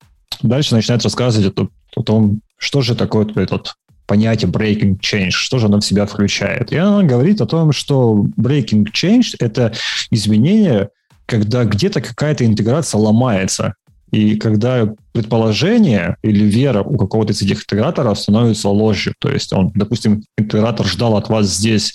дальше 0.42 0.74
начинает 0.74 1.02
рассказывать 1.02 1.58
о, 1.58 1.68
о 1.96 2.02
том, 2.02 2.40
что 2.56 2.80
же 2.82 2.94
такое 2.94 3.26
этот 3.34 3.74
понятие 4.06 4.50
breaking 4.50 4.98
change, 5.00 5.30
что 5.30 5.58
же 5.58 5.66
оно 5.66 5.80
в 5.80 5.84
себя 5.84 6.06
включает. 6.06 6.72
И 6.72 6.76
она 6.76 7.02
говорит 7.02 7.40
о 7.40 7.46
том, 7.46 7.72
что 7.72 8.26
breaking 8.38 8.86
change– 8.92 9.36
это 9.40 9.72
изменение, 10.10 10.90
когда 11.26 11.64
где-то 11.64 12.00
какая-то 12.00 12.44
интеграция 12.44 12.98
ломается. 12.98 13.74
И 14.10 14.36
когда 14.36 14.94
предположение 15.12 16.16
или 16.22 16.44
вера 16.44 16.82
у 16.82 16.96
какого-то 16.96 17.32
из 17.32 17.42
этих 17.42 17.62
интеграторов 17.62 18.18
становится 18.18 18.68
ложью, 18.68 19.14
то 19.18 19.30
есть 19.30 19.52
он, 19.52 19.72
допустим, 19.74 20.22
интегратор 20.38 20.86
ждал 20.86 21.16
от 21.16 21.28
вас 21.28 21.46
здесь 21.46 21.94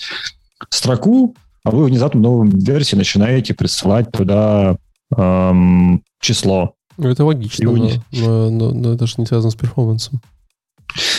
строку, 0.70 1.36
а 1.64 1.72
вы 1.72 1.86
внезапно 1.86 2.20
в 2.20 2.24
новой 2.24 2.50
версии 2.50 2.96
начинаете 2.96 3.54
присылать 3.54 4.12
туда 4.12 4.78
эм, 5.16 6.04
число. 6.20 6.74
Ну, 6.98 7.10
это 7.10 7.24
логично, 7.24 7.72
но, 7.72 7.90
но, 8.12 8.50
но, 8.50 8.72
но 8.72 8.94
это 8.94 9.08
же 9.08 9.16
не 9.18 9.26
связано 9.26 9.52
с 9.52 9.56
перформансом. 9.56 10.22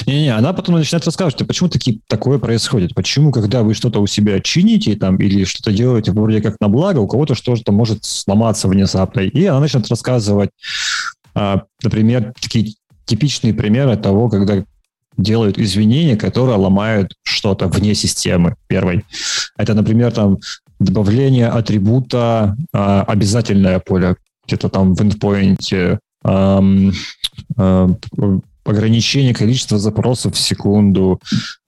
Не-не, 0.07 0.35
она 0.35 0.53
потом 0.53 0.77
начинает 0.77 1.05
рассказывать, 1.07 1.47
почему 1.47 1.69
таки, 1.69 2.01
такое 2.09 2.39
происходит. 2.39 2.95
Почему, 2.95 3.33
когда 3.33 3.63
вы 3.63 3.75
что-то 3.75 4.01
у 4.01 4.07
себя 4.07 4.41
чините 4.41 4.97
там, 4.97 5.17
или 5.17 5.45
что-то 5.45 5.73
делаете 5.73 6.13
вроде 6.13 6.41
как 6.41 6.57
на 6.61 6.69
благо, 6.69 6.99
у 6.99 7.07
кого-то 7.07 7.35
что-то 7.35 7.73
может 7.73 8.05
сломаться 8.05 8.69
внезапно. 8.69 9.21
И 9.21 9.45
она 9.45 9.61
начинает 9.61 9.89
рассказывать, 9.89 10.51
а, 11.35 11.63
например, 11.83 12.33
такие 12.41 12.75
типичные 13.05 13.55
примеры 13.55 13.97
того, 13.97 14.29
когда 14.29 14.65
делают 15.17 15.59
извинения, 15.59 16.17
которые 16.17 16.57
ломают 16.57 17.15
что-то 17.23 17.69
вне 17.69 17.95
системы 17.95 18.57
первой. 18.69 19.05
Это, 19.57 19.75
например, 19.75 20.13
там 20.13 20.39
добавление 20.79 21.49
атрибута 21.49 22.57
а, 22.73 23.03
обязательное 23.03 23.79
поле 23.81 24.17
где-то 24.47 24.69
там 24.69 24.95
в 24.95 25.01
endpoint, 25.01 25.99
эм, 26.25 26.93
э, 27.57 27.89
ограничение 28.71 29.35
количества 29.35 29.79
запросов 29.79 30.35
в 30.35 30.39
секунду, 30.39 31.21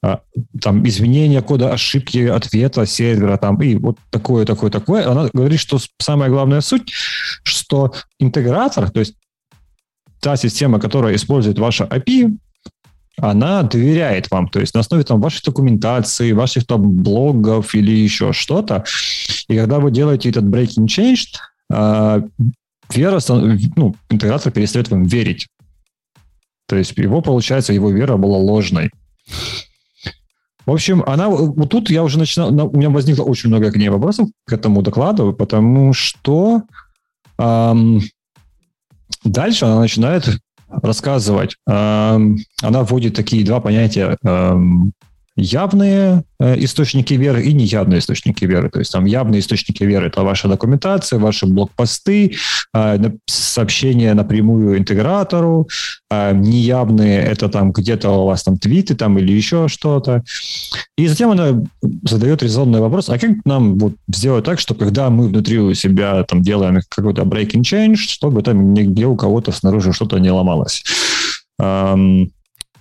э, 0.02 0.16
там 0.60 0.86
изменение 0.86 1.42
кода 1.42 1.72
ошибки 1.72 2.26
ответа 2.26 2.86
сервера, 2.86 3.36
там 3.36 3.60
и 3.62 3.76
вот 3.76 3.98
такое, 4.10 4.44
такое, 4.44 4.70
такое. 4.70 5.08
Она 5.08 5.28
говорит, 5.32 5.60
что 5.60 5.78
самая 5.98 6.30
главная 6.30 6.60
суть, 6.60 6.90
что 7.42 7.92
интегратор, 8.18 8.90
то 8.90 9.00
есть 9.00 9.14
та 10.20 10.36
система, 10.36 10.80
которая 10.80 11.14
использует 11.16 11.58
ваше 11.58 11.84
API, 11.84 12.36
она 13.18 13.62
доверяет 13.62 14.30
вам, 14.30 14.48
то 14.48 14.60
есть 14.60 14.74
на 14.74 14.80
основе 14.80 15.04
там 15.04 15.20
вашей 15.20 15.42
документации, 15.44 16.32
ваших 16.32 16.66
там 16.66 17.02
блогов 17.02 17.74
или 17.74 17.90
еще 17.90 18.32
что-то. 18.32 18.84
И 19.48 19.56
когда 19.56 19.78
вы 19.80 19.90
делаете 19.90 20.30
этот 20.30 20.44
breaking 20.44 20.86
change, 20.86 21.36
э, 21.72 22.22
вера, 22.94 23.20
ну, 23.76 23.94
интегратор 24.10 24.52
перестает 24.52 24.90
вам 24.90 25.04
верить. 25.04 25.48
То 26.72 26.78
есть 26.78 26.96
его, 26.96 27.20
получается, 27.20 27.74
его 27.74 27.90
вера 27.90 28.16
была 28.16 28.38
ложной. 28.38 28.90
В 30.64 30.70
общем, 30.70 31.02
она 31.06 31.28
вот 31.28 31.68
тут 31.68 31.90
я 31.90 32.02
уже 32.02 32.18
начинал, 32.18 32.48
у 32.48 32.74
меня 32.74 32.88
возникло 32.88 33.24
очень 33.24 33.50
много 33.50 33.70
к 33.70 33.76
ней 33.76 33.90
вопросов 33.90 34.30
к 34.46 34.52
этому 34.54 34.80
докладу, 34.80 35.34
потому 35.34 35.92
что 35.92 36.62
эм, 37.36 38.00
дальше 39.22 39.66
она 39.66 39.80
начинает 39.80 40.38
рассказывать. 40.70 41.58
Эм, 41.68 42.38
она 42.62 42.84
вводит 42.84 43.14
такие 43.14 43.44
два 43.44 43.60
понятия 43.60 44.16
эм, 44.24 44.94
явные 45.36 46.24
э, 46.38 46.62
источники 46.64 47.14
веры 47.14 47.42
и 47.42 47.52
неявные 47.52 48.00
источники 48.00 48.44
веры. 48.44 48.68
То 48.68 48.80
есть 48.80 48.92
там 48.92 49.06
явные 49.06 49.40
источники 49.40 49.82
веры– 49.82 50.06
это 50.08 50.22
ваша 50.22 50.48
документация, 50.48 51.18
ваши 51.18 51.46
блокпосты, 51.46 52.34
э, 52.74 53.10
сообщения 53.26 54.12
напрямую 54.14 54.78
интегратору. 54.78 55.68
Э, 56.10 56.32
неявные– 56.34 57.22
это 57.22 57.48
там 57.48 57.72
где-то 57.72 58.10
у 58.10 58.26
вас 58.26 58.42
там 58.42 58.58
твиты 58.58 58.94
там 58.94 59.18
или 59.18 59.32
еще 59.32 59.68
что-то. 59.68 60.22
И 60.98 61.08
затем 61.08 61.30
она 61.30 61.64
задает 62.02 62.42
резонный 62.42 62.80
вопрос, 62.80 63.08
а 63.08 63.18
как 63.18 63.30
нам 63.46 63.78
вот 63.78 63.94
сделать 64.08 64.44
так, 64.44 64.60
что 64.60 64.74
когда 64.74 65.08
мы 65.08 65.28
внутри 65.28 65.58
у 65.58 65.72
себя 65.74 66.24
там 66.24 66.42
делаем 66.42 66.80
какой-то 66.88 67.22
breaking 67.22 67.62
change, 67.62 67.96
чтобы 67.96 68.42
там 68.42 68.74
нигде 68.74 69.06
у 69.06 69.16
кого-то 69.16 69.52
снаружи 69.52 69.92
что-то 69.92 70.18
не 70.18 70.30
ломалось? 70.30 70.84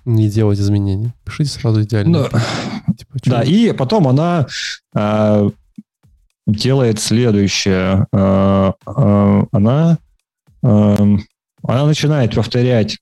Не 0.06 0.30
делать 0.30 0.60
изменений. 0.60 1.12
Пишите 1.26 1.50
сразу 1.50 1.84
идеально. 1.84 2.30
Да, 2.32 2.94
типа, 2.94 3.20
да 3.26 3.44
и 3.44 3.72
потом 3.74 4.08
она 4.08 4.48
э, 4.96 5.50
делает 6.48 7.00
следующее. 7.00 8.08
Э, 8.12 8.72
э, 8.86 9.44
она, 9.52 9.98
эм, 10.64 11.24
она 11.64 11.86
начинает 11.86 12.36
повторять 12.36 12.98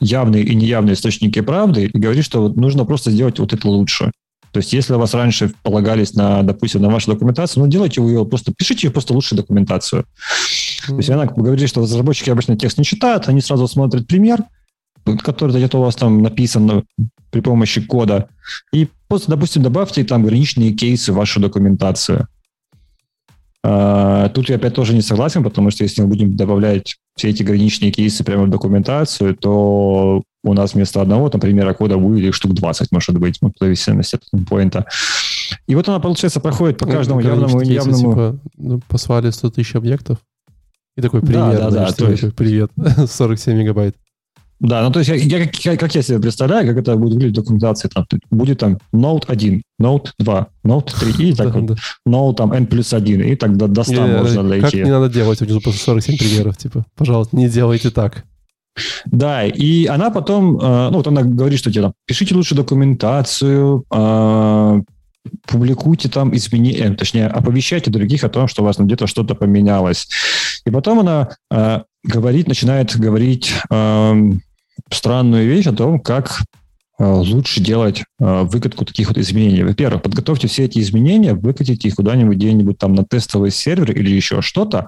явные 0.00 0.44
и 0.44 0.54
неявные 0.54 0.94
источники 0.94 1.42
правды 1.42 1.86
и 1.92 1.98
говорит, 1.98 2.24
что 2.24 2.48
нужно 2.48 2.86
просто 2.86 3.10
сделать 3.10 3.38
вот 3.38 3.52
это 3.52 3.68
лучше. 3.68 4.12
То 4.54 4.58
есть, 4.58 4.72
если 4.72 4.94
у 4.94 4.98
вас 5.00 5.12
раньше 5.14 5.52
полагались 5.64 6.14
на, 6.14 6.44
допустим, 6.44 6.80
на 6.80 6.88
вашу 6.88 7.10
документацию, 7.10 7.64
ну, 7.64 7.68
делайте 7.68 8.00
ее 8.00 8.24
просто, 8.24 8.54
пишите 8.56 8.86
ее 8.86 8.92
просто 8.92 9.12
лучше 9.12 9.34
документацию. 9.34 10.02
Mm-hmm. 10.04 10.88
То 10.90 10.96
есть, 10.96 11.10
она 11.10 11.26
говорит, 11.26 11.68
что 11.68 11.80
разработчики 11.80 12.30
обычно 12.30 12.56
текст 12.56 12.78
не 12.78 12.84
читают, 12.84 13.28
они 13.28 13.40
сразу 13.40 13.66
смотрят 13.66 14.06
пример, 14.06 14.44
который 15.04 15.54
где-то 15.56 15.78
у 15.78 15.82
вас 15.82 15.96
там 15.96 16.22
написан 16.22 16.84
при 17.30 17.40
помощи 17.40 17.80
кода, 17.80 18.28
и 18.72 18.88
просто, 19.08 19.30
допустим, 19.30 19.62
добавьте 19.62 20.04
там 20.04 20.24
граничные 20.24 20.72
кейсы 20.72 21.12
в 21.12 21.16
вашу 21.16 21.40
документацию. 21.40 22.28
А, 23.66 24.28
тут 24.28 24.50
я 24.50 24.56
опять 24.56 24.74
тоже 24.74 24.94
не 24.94 25.00
согласен, 25.00 25.42
потому 25.42 25.70
что 25.70 25.84
если 25.84 26.02
мы 26.02 26.08
будем 26.08 26.36
добавлять 26.36 26.96
все 27.16 27.30
эти 27.30 27.42
граничные 27.42 27.92
кейсы 27.92 28.22
прямо 28.22 28.44
в 28.44 28.50
документацию, 28.50 29.34
то 29.34 30.22
у 30.42 30.52
нас 30.52 30.74
вместо 30.74 31.00
одного, 31.00 31.30
там, 31.30 31.40
примера 31.40 31.72
кода 31.72 31.96
будет 31.96 32.24
их 32.24 32.34
штук 32.34 32.52
20, 32.52 32.92
может 32.92 33.18
быть, 33.18 33.38
ну, 33.40 33.48
в 33.48 33.58
зависимости 33.58 34.16
от 34.16 34.46
поинта. 34.46 34.84
И 35.66 35.74
вот 35.74 35.88
она, 35.88 35.98
получается, 35.98 36.40
проходит 36.40 36.78
по 36.78 36.86
ну, 36.86 36.92
каждому 36.92 37.20
ну, 37.20 37.26
явному 37.26 37.60
и 37.62 37.66
неявному... 37.66 38.10
Типа, 38.10 38.38
ну, 38.58 38.80
послали 38.86 39.30
100 39.30 39.50
тысяч 39.50 39.74
объектов, 39.74 40.18
и 40.96 41.00
такой, 41.00 41.22
привет, 41.22 41.58
да, 41.58 41.70
да, 41.70 41.90
да, 41.90 42.08
есть... 42.10 42.34
привет, 42.36 42.70
47 43.08 43.56
мегабайт. 43.56 43.96
Да, 44.60 44.82
ну 44.82 44.92
то 44.92 45.00
есть 45.00 45.10
я, 45.10 45.16
я, 45.16 45.46
как, 45.46 45.78
как 45.78 45.94
я 45.94 46.02
себе 46.02 46.20
представляю, 46.20 46.66
как 46.66 46.78
это 46.78 46.96
будет 46.96 47.14
выглядеть 47.14 47.36
в 47.36 47.40
документации, 47.42 47.88
там, 47.88 48.06
будет 48.30 48.60
там 48.60 48.78
Note 48.94 49.24
1, 49.26 49.62
Note 49.80 50.08
2, 50.18 50.46
Note 50.64 50.90
3 51.16 51.28
и 51.28 51.34
так 51.34 51.54
вот, 51.54 51.76
Note 52.08 52.34
там 52.34 52.52
N 52.52 52.66
плюс 52.66 52.92
1, 52.92 53.22
и 53.22 53.36
так 53.36 53.56
до, 53.56 53.66
до 53.66 53.82
100 53.82 53.92
не, 53.92 54.16
можно 54.16 54.48
дойти. 54.48 54.64
Как 54.64 54.74
не 54.74 54.90
надо 54.90 55.12
делать 55.12 55.40
внизу 55.40 55.60
после 55.60 55.80
47 55.80 56.18
примеров, 56.18 56.56
типа, 56.56 56.84
пожалуйста, 56.96 57.36
не 57.36 57.48
делайте 57.48 57.90
так. 57.90 58.24
Да, 59.06 59.44
и 59.44 59.86
она 59.86 60.10
потом, 60.10 60.58
э, 60.58 60.88
ну 60.90 60.96
вот 60.96 61.06
она 61.06 61.22
говорит, 61.22 61.58
что 61.58 61.72
тебе 61.72 61.92
пишите 62.06 62.34
лучше 62.34 62.54
документацию, 62.54 63.84
э, 63.90 64.80
публикуйте 65.46 66.08
там 66.08 66.34
изменения, 66.34 66.92
э, 66.92 66.94
точнее, 66.94 67.26
оповещайте 67.28 67.90
других 67.90 68.24
о 68.24 68.28
том, 68.28 68.48
что 68.48 68.62
у 68.62 68.64
вас 68.64 68.78
где-то 68.78 69.06
что-то 69.06 69.34
поменялось. 69.34 70.08
И 70.64 70.70
потом 70.70 71.00
она 71.00 71.84
говорит, 72.04 72.46
начинает 72.46 72.96
говорить 72.96 73.52
странную 74.90 75.46
вещь 75.46 75.66
о 75.66 75.72
том, 75.72 75.98
как 75.98 76.42
лучше 76.98 77.60
делать 77.60 78.04
выкатку 78.18 78.84
таких 78.84 79.08
вот 79.08 79.18
изменений. 79.18 79.64
Во-первых, 79.64 80.02
подготовьте 80.02 80.46
все 80.46 80.64
эти 80.64 80.78
изменения, 80.78 81.34
выкатите 81.34 81.88
их 81.88 81.96
куда-нибудь 81.96 82.36
где-нибудь 82.36 82.78
там 82.78 82.94
на 82.94 83.04
тестовый 83.04 83.50
сервер 83.50 83.90
или 83.90 84.10
еще 84.10 84.42
что-то, 84.42 84.86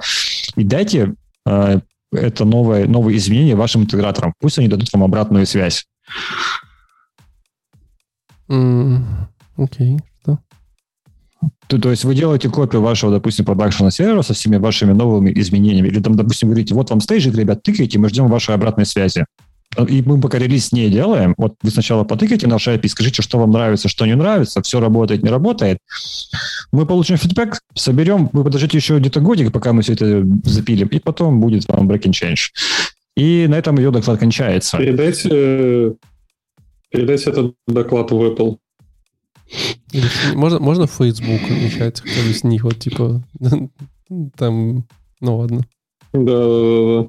и 0.54 0.62
дайте 0.62 1.14
это 1.44 2.44
новое, 2.44 2.86
новые 2.86 3.16
изменения 3.18 3.56
вашим 3.56 3.82
интеграторам. 3.82 4.32
Пусть 4.38 4.58
они 4.58 4.68
дадут 4.68 4.92
вам 4.92 5.02
обратную 5.02 5.46
связь. 5.46 5.86
Окей, 8.48 8.56
mm, 8.56 9.02
okay. 9.58 9.98
что? 10.22 10.38
То, 11.66 11.78
то 11.78 11.90
есть 11.90 12.04
вы 12.04 12.14
делаете 12.14 12.48
копию 12.48 12.82
вашего, 12.82 13.12
допустим, 13.12 13.44
продакшена 13.44 13.90
сервера 13.90 14.22
со 14.22 14.34
всеми 14.34 14.56
вашими 14.56 14.92
новыми 14.92 15.32
изменениями. 15.34 15.88
Или 15.88 16.00
там, 16.00 16.14
допустим, 16.14 16.48
говорите, 16.48 16.74
вот 16.74 16.90
вам 16.90 17.00
стейджик, 17.00 17.34
ребят, 17.34 17.62
тыкайте, 17.62 17.98
мы 17.98 18.08
ждем 18.08 18.28
вашей 18.28 18.54
обратной 18.54 18.86
связи. 18.86 19.24
И 19.88 20.02
мы 20.06 20.20
пока 20.20 20.38
релиз 20.38 20.72
не 20.72 20.88
делаем. 20.88 21.34
Вот 21.36 21.56
вы 21.62 21.70
сначала 21.70 22.04
потыкайте 22.04 22.46
наш 22.46 22.66
API, 22.66 22.88
скажите, 22.88 23.20
что 23.20 23.38
вам 23.38 23.50
нравится, 23.50 23.88
что 23.88 24.06
не 24.06 24.14
нравится, 24.14 24.62
все 24.62 24.80
работает, 24.80 25.22
не 25.22 25.28
работает. 25.28 25.78
Мы 26.72 26.86
получим 26.86 27.16
фидбэк, 27.16 27.60
соберем, 27.74 28.30
вы 28.32 28.44
подождите 28.44 28.78
еще 28.78 28.98
где-то 28.98 29.20
годик, 29.20 29.52
пока 29.52 29.72
мы 29.72 29.82
все 29.82 29.92
это 29.92 30.24
запилим, 30.44 30.88
и 30.88 30.98
потом 30.98 31.40
будет 31.40 31.68
вам 31.68 31.90
breaking 31.90 32.12
change. 32.12 32.52
И 33.16 33.46
на 33.48 33.56
этом 33.56 33.76
ее 33.76 33.90
доклад 33.90 34.18
кончается. 34.18 34.78
Передайте, 34.78 35.94
передайте 36.90 37.30
этот 37.30 37.54
доклад 37.66 38.10
в 38.10 38.22
Apple. 38.22 38.56
Можно, 40.34 40.58
можно 40.58 40.86
в 40.86 40.92
Facebook 40.92 41.48
начать, 41.48 42.00
кто 42.00 42.20
из 42.20 42.44
них, 42.44 42.64
вот 42.64 42.78
типа, 42.78 43.22
там, 44.36 44.86
ну 45.20 45.36
ладно. 45.36 45.64
Да, 46.12 46.20
да, 46.22 47.02
да. 47.02 47.08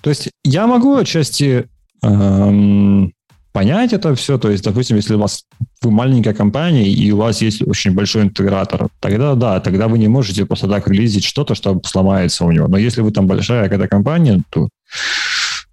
То 0.00 0.10
есть 0.10 0.30
я 0.44 0.66
могу 0.66 0.96
отчасти 0.96 1.68
эм, 2.02 3.12
понять 3.52 3.92
это 3.92 4.14
все. 4.14 4.38
То 4.38 4.50
есть, 4.50 4.64
допустим, 4.64 4.96
если 4.96 5.14
у 5.14 5.18
вас 5.18 5.44
вы 5.82 5.90
маленькая 5.90 6.34
компания 6.34 6.88
и 6.88 7.10
у 7.12 7.16
вас 7.16 7.42
есть 7.42 7.62
очень 7.62 7.94
большой 7.94 8.22
интегратор, 8.22 8.88
тогда 9.00 9.34
да, 9.34 9.60
тогда 9.60 9.88
вы 9.88 9.98
не 9.98 10.08
можете 10.08 10.46
просто 10.46 10.68
так 10.68 10.88
релизить 10.88 11.24
что-то, 11.24 11.54
что 11.54 11.80
сломается 11.84 12.44
у 12.44 12.52
него. 12.52 12.68
Но 12.68 12.78
если 12.78 13.02
вы 13.02 13.10
там 13.10 13.26
большая 13.26 13.64
какая-то 13.64 13.88
компания, 13.88 14.42
то 14.50 14.68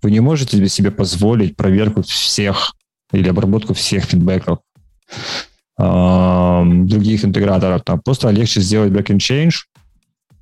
вы 0.02 0.12
не 0.12 0.20
можете 0.20 0.68
себе 0.70 0.92
позволить 0.92 1.56
проверку 1.56 2.02
всех 2.04 2.74
или 3.14 3.30
обработку 3.30 3.74
всех 3.74 4.06
фидбэков 4.06 4.60
других 5.78 7.24
интеграторов. 7.24 7.84
Там 7.84 8.02
просто 8.02 8.30
легче 8.30 8.62
сделать 8.62 8.92
backend 8.92 9.20
change, 9.20 9.54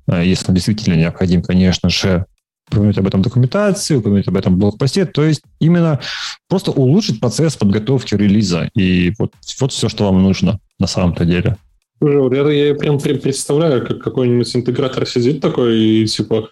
э, 0.08 0.24
если 0.24 0.52
действительно 0.52 0.94
необходим, 0.94 1.42
конечно 1.42 1.90
же, 1.90 2.24
упомянуть 2.70 2.98
об 2.98 3.06
этом 3.06 3.22
документации, 3.22 3.96
упомянуть 3.96 4.28
об 4.28 4.36
этом 4.36 4.58
блокпосте, 4.58 5.06
то 5.06 5.24
есть 5.24 5.42
именно 5.60 6.00
просто 6.48 6.72
улучшить 6.72 7.20
процесс 7.20 7.56
подготовки 7.56 8.14
релиза. 8.14 8.70
И 8.74 9.12
вот, 9.18 9.32
вот 9.60 9.72
все, 9.72 9.88
что 9.88 10.04
вам 10.04 10.22
нужно 10.22 10.58
на 10.78 10.86
самом-то 10.86 11.24
деле. 11.24 11.56
Я, 12.00 12.50
я 12.50 12.74
прям 12.74 12.98
представляю, 12.98 13.86
как 13.86 14.00
какой-нибудь 14.00 14.54
интегратор 14.56 15.06
сидит 15.06 15.40
такой 15.40 15.78
и 15.78 16.06
типа, 16.06 16.50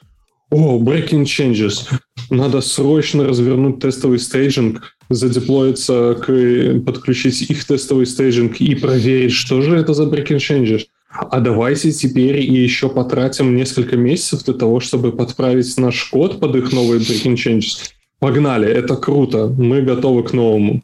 о, 0.55 0.78
breaking 0.78 1.24
changes, 1.24 1.90
надо 2.31 2.60
срочно 2.60 3.24
развернуть 3.24 3.81
тестовый 3.81 4.18
staging, 4.18 4.96
задеплоиться, 5.10 6.14
к, 6.14 6.81
подключить 6.86 7.43
их 7.51 7.64
тестовый 7.64 8.06
staging 8.06 8.60
и 8.60 8.74
проверить, 8.74 9.32
что 9.32 9.60
же 9.60 9.76
это 9.76 9.94
за 9.94 10.05
breaking 10.05 10.39
changes 10.39 10.85
а 11.14 11.40
давайте 11.40 11.93
теперь 11.93 12.40
и 12.40 12.52
еще 12.52 12.89
потратим 12.89 13.55
несколько 13.55 13.97
месяцев 13.97 14.44
для 14.44 14.55
того, 14.55 14.81
чтобы 14.81 15.12
подправить 15.12 15.76
наш 15.78 16.05
код 16.05 16.40
под 16.40 16.56
их 16.56 16.72
новые 16.72 17.01
breaking 17.01 17.35
changes. 17.35 17.90
Погнали, 18.18 18.68
это 18.68 18.97
круто, 18.97 19.47
мы 19.47 19.82
готовы 19.82 20.24
к 20.24 20.32
новому. 20.32 20.82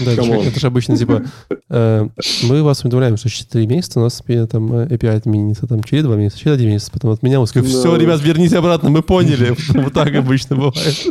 Да, 0.00 0.12
это 0.12 0.22
же, 0.22 0.32
это 0.32 0.58
же 0.58 0.66
обычно 0.66 0.96
типа 0.96 1.22
э, 1.68 2.08
мы 2.44 2.62
вас 2.62 2.80
уведомляем, 2.80 3.18
что 3.18 3.28
4 3.28 3.66
месяца 3.66 4.00
у 4.00 4.02
нас 4.02 4.22
там 4.50 4.72
API 4.72 5.16
отменится, 5.16 5.66
там 5.66 5.82
через 5.82 6.04
2 6.04 6.16
месяца, 6.16 6.38
через 6.38 6.54
1 6.54 6.68
месяц, 6.68 6.90
потом 6.90 7.10
отменялось. 7.10 7.50
Все, 7.50 7.92
да. 7.92 7.98
ребят, 7.98 8.22
верните 8.22 8.56
обратно, 8.56 8.88
мы 8.88 9.02
поняли. 9.02 9.54
Вот 9.82 9.92
так 9.92 10.14
обычно 10.14 10.56
бывает. 10.56 11.06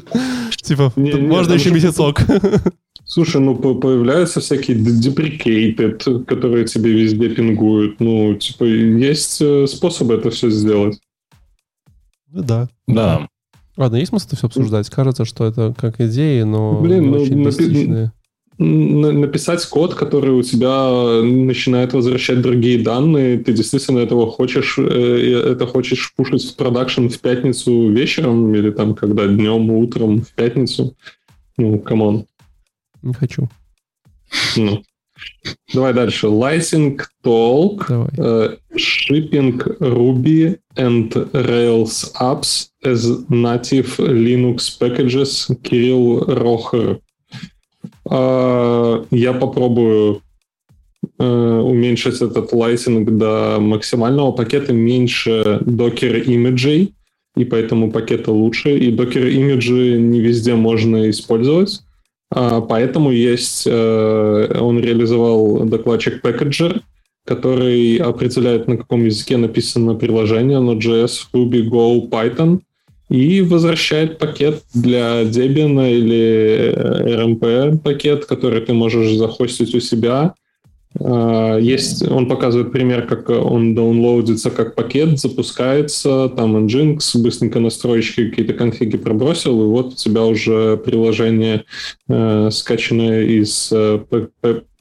Типа, 0.55 0.91
можно 0.95 1.53
еще 1.53 1.71
месяцок. 1.71 2.21
Слушай, 3.05 3.41
ну 3.41 3.55
появляются 3.55 4.39
всякие 4.39 4.77
deprecated, 4.77 6.23
которые 6.25 6.65
тебе 6.65 6.91
везде 6.93 7.29
пингуют. 7.29 7.99
Ну, 7.99 8.35
типа, 8.35 8.63
есть 8.63 9.41
э, 9.41 9.67
способы 9.67 10.13
это 10.15 10.29
все 10.29 10.49
сделать. 10.49 10.97
Ну 12.31 12.43
да. 12.43 12.69
Да. 12.87 13.27
Ладно, 13.77 13.97
есть 13.97 14.09
смысл 14.09 14.27
это 14.27 14.35
все 14.37 14.47
обсуждать? 14.47 14.89
Кажется, 14.89 15.25
что 15.25 15.45
это 15.45 15.73
как 15.77 15.99
идеи, 15.99 16.43
но 16.43 16.79
Блин, 16.79 17.11
ну, 17.11 17.25
напи- 17.25 18.11
написать 18.61 19.65
код, 19.65 19.95
который 19.95 20.31
у 20.31 20.43
тебя 20.43 21.21
начинает 21.23 21.93
возвращать 21.93 22.41
другие 22.41 22.83
данные, 22.83 23.39
ты 23.39 23.53
действительно 23.53 23.99
этого 23.99 24.29
хочешь, 24.31 24.77
э, 24.77 25.51
это 25.51 25.65
хочешь 25.65 26.13
пушить 26.15 26.43
в 26.43 26.55
продакшн 26.55 27.07
в 27.07 27.19
пятницу 27.19 27.89
вечером 27.89 28.53
или 28.53 28.69
там 28.69 28.93
когда 28.93 29.27
днем, 29.27 29.71
утром 29.71 30.21
в 30.21 30.31
пятницу. 30.33 30.95
Ну, 31.57 31.79
come 31.79 32.05
on. 32.05 32.25
Не 33.01 33.13
хочу. 33.13 33.49
Ну. 34.55 34.83
Давай 35.73 35.93
дальше. 35.93 36.27
Lightning 36.27 36.99
Talk, 37.23 37.85
Давай. 37.87 38.09
Э, 38.17 38.57
shipping 38.75 39.59
Ruby 39.79 40.57
and 40.75 41.13
Rails 41.33 42.11
apps 42.19 42.69
as 42.83 43.05
native 43.29 43.97
Linux 43.97 44.69
packages 44.79 45.47
Кирилл 45.63 46.23
Рохер. 46.25 46.99
Э, 48.03 49.05
я 49.11 49.33
попробую 49.33 50.21
э, 51.19 51.61
уменьшить 51.61 52.21
этот 52.21 52.51
лайсинг 52.51 53.11
до 53.17 53.57
максимального 53.59 54.31
пакета 54.31 54.73
меньше 54.73 55.59
Docker 55.61 56.17
image 56.17 56.66
ей, 56.66 56.95
и 57.35 57.45
поэтому 57.45 57.91
пакеты 57.91 58.31
лучше. 58.31 58.77
И 58.77 58.91
Docker 58.91 59.27
image 59.27 59.85
и 59.85 59.97
не 59.99 60.19
везде 60.19 60.55
можно 60.55 61.09
использовать. 61.09 61.81
А, 62.33 62.61
поэтому 62.61 63.11
есть, 63.11 63.63
э, 63.65 64.57
он 64.59 64.79
реализовал 64.79 65.65
докладчик 65.65 66.23
Packager, 66.23 66.81
который 67.25 67.97
определяет, 67.97 68.67
на 68.67 68.77
каком 68.77 69.05
языке 69.05 69.37
написано 69.37 69.95
приложение, 69.95 70.59
Node.js, 70.59 71.27
Ruby, 71.33 71.69
Go, 71.69 72.09
Python, 72.09 72.61
и 73.11 73.41
возвращает 73.41 74.19
пакет 74.19 74.63
для 74.73 75.23
Debian 75.23 75.91
или 75.91 76.73
RMP 76.73 77.77
пакет, 77.79 78.25
который 78.25 78.61
ты 78.61 78.73
можешь 78.73 79.13
захостить 79.15 79.75
у 79.75 79.81
себя, 79.81 80.33
А, 80.99 81.57
есть, 81.57 82.05
он 82.09 82.27
показывает 82.27 82.71
пример, 82.71 83.07
как 83.07 83.29
он 83.29 83.75
даунлоудится 83.75 84.49
как 84.49 84.75
пакет, 84.75 85.19
запускается, 85.19 86.29
там 86.35 86.65
Nginx, 86.65 86.99
быстренько 87.21 87.59
настройки, 87.59 88.29
какие-то 88.29 88.53
конфиги 88.53 88.97
пробросил, 88.97 89.61
и 89.63 89.67
вот 89.67 89.93
у 89.93 89.95
тебя 89.95 90.23
уже 90.23 90.77
приложение 90.77 91.63
э, 92.09 92.49
скачанное 92.51 93.23
из 93.23 93.71
э, 93.71 94.03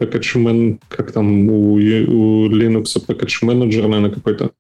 package 0.00 0.78
как 0.88 1.12
там 1.12 1.48
у, 1.48 1.74
у 1.74 2.48
Linux 2.48 2.96
package 3.06 3.42
manager, 3.44 3.82
наверное, 3.82 4.10
какой-то. 4.10 4.50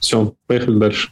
Все, 0.00 0.34
поехали 0.46 0.78
дальше. 0.78 1.10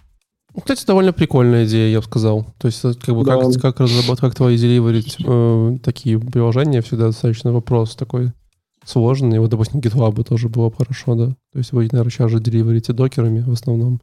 Ну, 0.59 0.63
кстати, 0.63 0.85
довольно 0.85 1.13
прикольная 1.13 1.67
идея, 1.67 1.89
я 1.89 1.99
бы 2.01 2.05
сказал. 2.05 2.45
То 2.59 2.67
есть, 2.67 2.83
как 2.83 3.15
бы, 3.15 3.25
да. 3.25 3.39
как, 3.39 3.63
как 3.63 3.79
разработать, 3.79 4.21
как 4.21 4.35
твои 4.35 4.59
деливерить 4.59 5.17
э, 5.25 5.79
такие 5.85 6.19
приложения, 6.19 6.83
всегда 6.83 7.07
достаточно 7.07 7.53
вопрос 7.53 7.95
такой 7.95 8.33
сложный. 8.85 9.39
Вот, 9.39 9.51
допустим, 9.51 9.79
GitLab 9.79 10.21
тоже 10.25 10.49
было 10.49 10.73
хорошо, 10.77 11.15
да. 11.15 11.27
То 11.53 11.59
есть 11.59 11.71
вы, 11.71 11.89
наверное, 11.93 12.11
сейчас 12.11 12.33
же 12.33 12.41
деливерите 12.41 12.93
докерами 12.93 13.39
в 13.39 13.53
основном. 13.53 14.01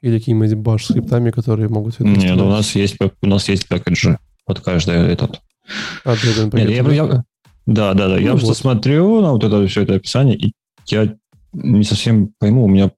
Или 0.00 0.20
какими-нибудь 0.20 0.58
баш-скриптами, 0.58 1.32
которые 1.32 1.68
могут... 1.68 1.98
Нет, 1.98 2.36
ну, 2.36 2.46
у 2.46 2.50
нас 2.50 2.76
есть, 2.76 2.96
у 3.00 3.26
нас 3.26 3.48
есть 3.48 3.66
пакеджи 3.66 4.16
под 4.46 4.60
каждый 4.60 4.94
этот. 4.94 5.40
А, 6.04 6.14
Нет, 6.52 6.70
я, 6.70 6.92
я, 6.92 7.24
да, 7.66 7.94
да, 7.94 7.94
да. 7.94 8.08
Ну, 8.10 8.18
я 8.18 8.32
вот. 8.34 8.42
просто 8.42 8.62
смотрю 8.62 9.22
на 9.22 9.32
вот 9.32 9.42
это 9.42 9.66
все 9.66 9.82
это 9.82 9.96
описание, 9.96 10.36
и 10.36 10.52
я 10.86 11.16
не 11.52 11.82
совсем 11.82 12.32
пойму, 12.38 12.66
у 12.66 12.68
меня 12.68 12.92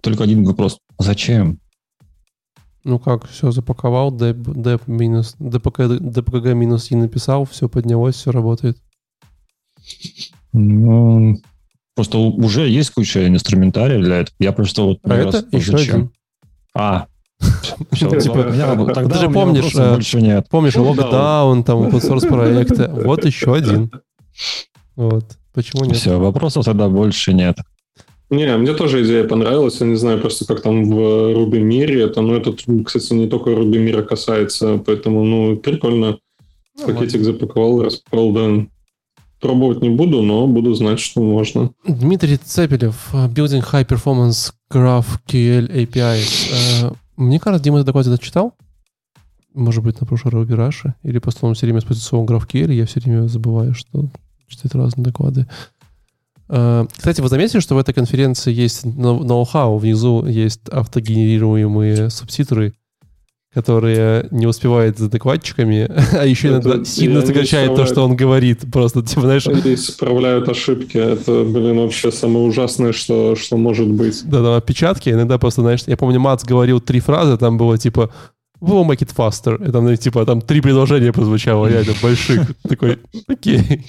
только 0.00 0.22
один 0.22 0.44
вопрос. 0.44 0.78
Зачем? 1.00 1.58
Ну 2.84 2.98
как, 2.98 3.26
все 3.26 3.50
запаковал, 3.50 4.12
деп, 4.12 4.36
деп 4.36 4.86
минус, 4.86 5.36
DPG, 5.40 5.98
DPG 6.00 6.54
минус 6.54 6.90
и 6.90 6.96
написал, 6.96 7.46
все 7.46 7.68
поднялось, 7.68 8.14
все 8.16 8.30
работает. 8.30 8.76
Ну, 10.52 11.38
просто 11.94 12.18
уже 12.18 12.68
есть 12.68 12.90
куча 12.90 13.26
инструментария 13.26 13.98
для 13.98 14.18
этого. 14.18 14.36
Я 14.38 14.52
просто 14.52 14.82
вот... 14.82 14.98
А 15.04 15.14
это 15.14 15.38
раз, 15.38 15.46
еще 15.50 15.72
зачем? 15.72 15.94
один. 15.94 16.10
А, 16.74 17.06
все, 17.92 18.20
типа, 18.20 18.44
ты 18.44 19.18
же 19.18 19.30
помнишь, 19.30 19.74
э, 19.74 19.94
больше 19.94 20.20
нет. 20.20 20.46
помнишь 20.50 20.76
локдаун, 20.76 21.64
там 21.64 21.82
open 21.82 22.00
source 22.00 22.28
проекты. 22.28 22.88
Вот 22.88 23.24
еще 23.24 23.54
один. 23.54 23.90
Вот. 24.96 25.24
Почему 25.52 25.84
нет? 25.84 25.96
Все, 25.96 26.20
вопросов 26.20 26.64
тогда 26.64 26.88
больше 26.88 27.32
нет. 27.32 27.58
Не, 28.34 28.56
мне 28.56 28.74
тоже 28.74 29.04
идея 29.04 29.24
понравилась. 29.24 29.80
Я 29.80 29.86
не 29.86 29.96
знаю 29.96 30.20
просто, 30.20 30.44
как 30.46 30.60
там 30.62 30.84
в 30.90 30.98
Ruby 31.34 31.60
мире 31.60 32.02
это. 32.02 32.20
Но 32.20 32.34
это, 32.36 32.52
кстати, 32.84 33.12
не 33.12 33.28
только 33.28 33.50
Ruby 33.50 33.78
мира 33.78 34.02
касается. 34.02 34.82
Поэтому, 34.84 35.24
ну, 35.24 35.56
прикольно. 35.56 36.18
Ну, 36.78 36.86
Пакетик 36.86 37.20
ладно. 37.20 37.32
запаковал, 37.32 37.82
распаковал, 37.82 38.32
да. 38.32 38.66
Пробовать 39.40 39.82
не 39.82 39.90
буду, 39.90 40.22
но 40.22 40.46
буду 40.46 40.74
знать, 40.74 40.98
что 40.98 41.20
можно. 41.20 41.70
Дмитрий 41.86 42.36
Цепелев, 42.36 43.10
Building 43.12 43.62
High 43.62 43.86
Performance 43.86 44.52
GraphQL 44.72 45.70
APIs. 45.70 46.50
Э, 46.82 46.92
мне 47.16 47.38
кажется, 47.38 47.62
Дима 47.62 47.78
этот 47.78 47.94
доклад 47.94 48.20
читал? 48.20 48.54
Может 49.52 49.84
быть, 49.84 50.00
на 50.00 50.06
прошлой 50.06 50.32
Ruby 50.32 50.56
Rush? 50.56 50.90
Или 51.02 51.18
просто 51.18 51.46
он 51.46 51.54
все 51.54 51.66
время 51.66 51.80
использует 51.80 52.06
слово 52.06 52.26
GraphQL, 52.26 52.72
и 52.72 52.76
я 52.76 52.86
все 52.86 53.00
время 53.00 53.28
забываю, 53.28 53.74
что 53.74 54.08
читать 54.48 54.74
разные 54.74 55.04
доклады. 55.04 55.46
Э, 56.56 56.86
кстати, 56.96 57.20
вы 57.20 57.28
заметили, 57.28 57.58
что 57.58 57.74
в 57.74 57.78
этой 57.78 57.92
конференции 57.92 58.52
есть 58.52 58.84
ноу-хау, 58.84 59.76
внизу 59.78 60.24
есть 60.24 60.60
автогенерируемые 60.70 62.10
субтитры, 62.10 62.74
которые 63.52 64.28
не 64.30 64.46
успевают 64.46 64.98
за 64.98 65.10
докладчиками, 65.10 65.90
а 66.16 66.24
еще 66.24 66.48
иногда 66.48 66.84
сильно 66.84 67.26
сокращает 67.26 67.74
то, 67.74 67.86
что 67.86 68.04
он 68.04 68.14
говорит. 68.14 68.60
Просто, 68.72 69.02
типа, 69.02 69.22
знаешь... 69.22 69.46
И 69.46 69.74
исправляют 69.74 70.48
ошибки. 70.48 70.96
Это, 70.96 71.42
блин, 71.42 71.78
вообще 71.78 72.12
самое 72.12 72.46
ужасное, 72.46 72.92
что, 72.92 73.34
что 73.34 73.56
может 73.56 73.88
быть. 73.88 74.22
Да-да, 74.24 74.56
опечатки. 74.56 75.10
Иногда 75.10 75.38
просто, 75.38 75.62
знаешь, 75.62 75.80
я 75.86 75.96
помню, 75.96 76.20
Мац 76.20 76.44
говорил 76.44 76.80
три 76.80 77.00
фразы, 77.00 77.36
там 77.36 77.58
было, 77.58 77.78
типа, 77.78 78.10
we 78.60 78.70
will 78.70 78.86
make 78.86 79.00
it 79.00 79.12
faster. 79.12 79.56
И 79.68 79.72
там, 79.72 79.86
ну, 79.86 79.96
типа, 79.96 80.24
там 80.24 80.40
три 80.40 80.60
предложения 80.60 81.12
прозвучало, 81.12 81.66
реально 81.66 81.94
больших. 82.00 82.52
Такой, 82.62 83.00
окей. 83.26 83.84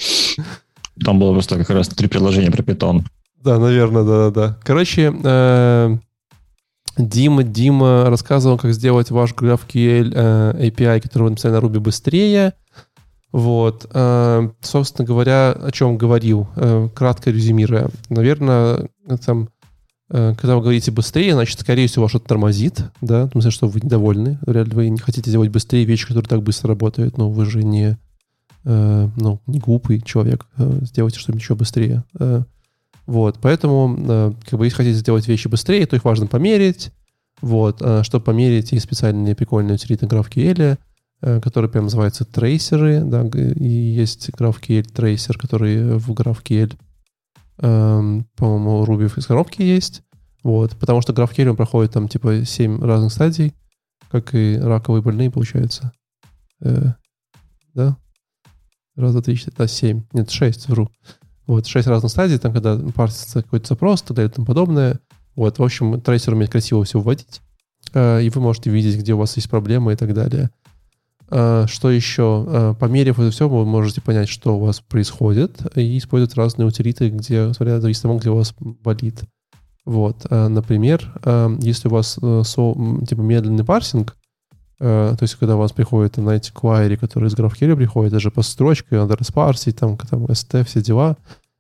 Там 1.04 1.20
было 1.20 1.34
просто 1.34 1.58
как 1.58 1.70
раз 1.70 1.88
три 1.90 2.08
предложения 2.08 2.52
про 2.52 2.64
питон. 2.64 3.06
Да, 3.46 3.60
наверное, 3.60 4.04
да-да-да. 4.04 4.58
Короче, 4.64 5.14
э, 5.24 5.98
Дима, 6.98 7.44
Дима 7.44 8.10
рассказывал, 8.10 8.58
как 8.58 8.74
сделать 8.74 9.12
ваш 9.12 9.34
GraphQL 9.34 10.12
э, 10.14 10.68
API, 10.68 11.02
который 11.02 11.24
вы 11.24 11.30
написали 11.32 11.54
на 11.54 11.58
Ruby 11.58 11.80
быстрее. 11.80 12.54
Вот. 13.32 13.88
Э, 13.94 14.50
собственно 14.62 15.06
говоря, 15.06 15.52
о 15.52 15.72
чем 15.72 15.98
говорил, 15.98 16.48
кратко 16.96 17.30
резюмируя. 17.30 17.90
Наверное, 18.10 18.90
там, 19.24 19.50
когда 20.10 20.56
вы 20.56 20.62
говорите 20.62 20.92
быстрее, 20.92 21.34
значит, 21.34 21.60
скорее 21.60 21.88
всего, 21.88 22.08
что-то 22.08 22.30
тормозит, 22.30 22.86
да, 23.02 23.28
в 23.28 23.32
смысле, 23.32 23.52
что 23.52 23.68
вы 23.68 23.82
недовольны. 23.82 24.40
Ли 24.48 24.64
вы 24.64 24.90
не 24.90 25.00
хотите 25.00 25.30
делать 25.30 25.50
быстрее 25.50 25.84
вещи, 25.84 26.08
которые 26.08 26.30
так 26.30 26.42
быстро 26.42 26.70
работают, 26.70 27.18
но 27.18 27.30
вы 27.30 27.46
же 27.46 27.64
не 27.64 27.98
э, 28.66 29.10
ну, 29.16 29.40
не 29.48 29.60
глупый 29.60 30.02
человек, 30.02 30.46
э, 30.58 30.80
сделайте 30.82 31.20
что-нибудь 31.20 31.42
еще 31.42 31.56
быстрее. 31.56 32.04
Э, 32.20 32.44
вот, 33.06 33.38
поэтому, 33.40 34.36
как 34.50 34.58
бы, 34.58 34.66
если 34.66 34.78
хотите 34.78 34.98
сделать 34.98 35.28
вещи 35.28 35.48
быстрее, 35.48 35.86
то 35.86 35.96
их 35.96 36.04
важно 36.04 36.26
померить. 36.26 36.92
Вот, 37.40 37.80
чтобы 38.02 38.26
померить, 38.26 38.72
есть 38.72 38.86
специальные 38.86 39.36
прикольные 39.36 39.76
утилиты 39.76 40.08
GraphQL, 40.08 40.80
которые 41.22 41.70
прям 41.70 41.84
называются 41.84 42.26
трейсеры, 42.26 43.02
да, 43.04 43.24
и 43.24 43.68
есть 43.68 44.30
GraphQL 44.30 44.84
трейсер, 44.84 45.38
который 45.38 45.98
в 46.00 46.12
GraphQL, 46.12 46.76
э, 47.60 48.22
по-моему, 48.36 48.84
Ruby 48.86 49.20
из 49.20 49.26
коробки 49.28 49.62
есть. 49.62 50.02
Вот, 50.44 50.76
потому 50.78 51.02
что 51.02 51.14
GraphQL 51.14 51.50
он 51.50 51.56
проходит 51.56 51.94
там 51.94 52.08
типа 52.08 52.44
7 52.46 52.84
разных 52.84 53.12
стадий, 53.12 53.54
как 54.10 54.34
и 54.34 54.58
раковые 54.58 55.04
больные, 55.04 55.30
получается. 55.30 55.92
Да? 56.60 57.98
Раз, 58.96 59.12
два, 59.12 59.22
три, 59.22 59.36
четыре, 59.36 59.56
да, 59.58 59.68
семь. 59.68 60.04
Нет, 60.14 60.32
шесть, 60.32 60.70
вру. 60.70 60.90
Вот, 61.48 61.68
шесть 61.68 61.88
разных 61.88 62.12
стадий, 62.12 62.38
там, 62.38 62.54
когда 62.54 62.78
парсится 62.78 63.44
какой-то 63.44 63.68
запрос 63.68 64.02
так 64.02 64.16
далее 64.16 64.32
и 64.32 64.34
тому 64.34 64.48
подобное. 64.48 65.00
Вот, 65.36 65.60
в 65.60 65.64
общем, 65.64 66.00
трейсер 66.00 66.34
умеет 66.34 66.52
красиво 66.52 66.84
все 66.86 67.00
вводить, 67.00 67.42
э, 67.94 68.24
и 68.24 68.30
вы 68.30 68.42
можете 68.42 68.70
видеть, 68.70 68.98
где 68.98 69.14
у 69.14 69.18
вас 69.18 69.36
есть 69.36 69.50
проблемы 69.50 69.94
и 69.94 69.96
так 69.98 70.14
далее. 70.14 70.50
Э, 71.30 71.66
что 71.68 71.92
еще? 71.92 72.46
Э, 72.48 72.74
померив 72.80 73.20
это 73.20 73.32
все, 73.32 73.50
вы 73.50 73.66
можете 73.66 74.00
понять, 74.00 74.30
что 74.30 74.56
у 74.56 74.62
вас 74.62 74.80
происходит, 74.80 75.62
и 75.76 75.98
использовать 75.98 76.36
разные 76.36 76.66
утилиты, 76.66 77.10
где, 77.10 77.54
смотря 77.54 77.82
зависит 77.82 78.00
от 78.00 78.04
того, 78.04 78.18
где 78.18 78.30
у 78.30 78.36
вас 78.36 78.56
болит. 78.58 79.24
Вот, 79.84 80.26
например, 80.32 81.14
если 81.62 81.90
у 81.90 81.92
вас 81.92 82.16
типа 82.16 83.22
медленный 83.22 83.64
парсинг, 83.64 84.16
Э, 84.16 84.25
то 84.78 85.18
есть, 85.22 85.36
когда 85.36 85.56
у 85.56 85.60
вас 85.60 85.72
приходит, 85.72 86.16
знаете, 86.16 86.52
query, 86.54 86.98
который 86.98 87.30
из 87.30 87.34
GraphQL 87.34 87.76
приходит, 87.76 88.12
даже 88.12 88.30
по 88.30 88.42
строчке, 88.42 88.98
надо 88.98 89.16
распарсить, 89.16 89.78
там, 89.78 89.98
там, 89.98 90.26
ST, 90.26 90.66
все 90.66 90.82
дела, 90.82 91.16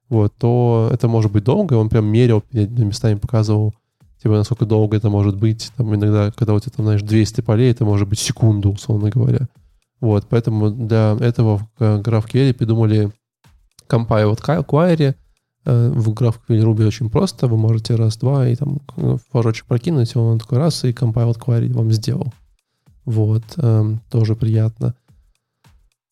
вот, 0.09 0.33
то 0.37 0.89
это 0.91 1.07
может 1.07 1.31
быть 1.31 1.43
долго, 1.43 1.73
он 1.75 1.89
прям 1.89 2.05
мерил, 2.05 2.43
местами 2.51 3.15
показывал, 3.15 3.73
типа, 4.21 4.35
насколько 4.35 4.65
долго 4.65 4.97
это 4.97 5.09
может 5.09 5.37
быть, 5.37 5.71
там, 5.77 5.95
иногда, 5.95 6.31
когда 6.31 6.53
у 6.53 6.59
тебя, 6.59 6.73
там, 6.75 6.85
знаешь, 6.85 7.01
200 7.01 7.41
полей, 7.41 7.71
это 7.71 7.85
может 7.85 8.07
быть 8.07 8.19
секунду, 8.19 8.71
условно 8.71 9.09
говоря. 9.09 9.47
Вот, 10.01 10.27
поэтому 10.29 10.69
для 10.69 11.17
этого 11.19 11.67
в 11.79 11.81
GraphQL 11.81 12.53
придумали 12.53 13.11
compile 13.89 14.37
query, 14.37 15.15
э, 15.65 15.89
в 15.89 16.09
GraphQL 16.09 16.63
Ruby 16.63 16.85
очень 16.85 17.09
просто, 17.09 17.47
вы 17.47 17.57
можете 17.57 17.95
раз-два 17.95 18.47
и 18.47 18.55
там 18.55 18.81
флажочек 19.31 19.65
прокинуть, 19.65 20.15
он 20.15 20.37
такой 20.39 20.57
раз 20.57 20.83
и 20.83 20.91
compile 20.91 21.35
query 21.39 21.73
вам 21.73 21.91
сделал. 21.91 22.33
Вот, 23.05 23.43
э, 23.57 23.95
тоже 24.09 24.35
приятно. 24.35 24.95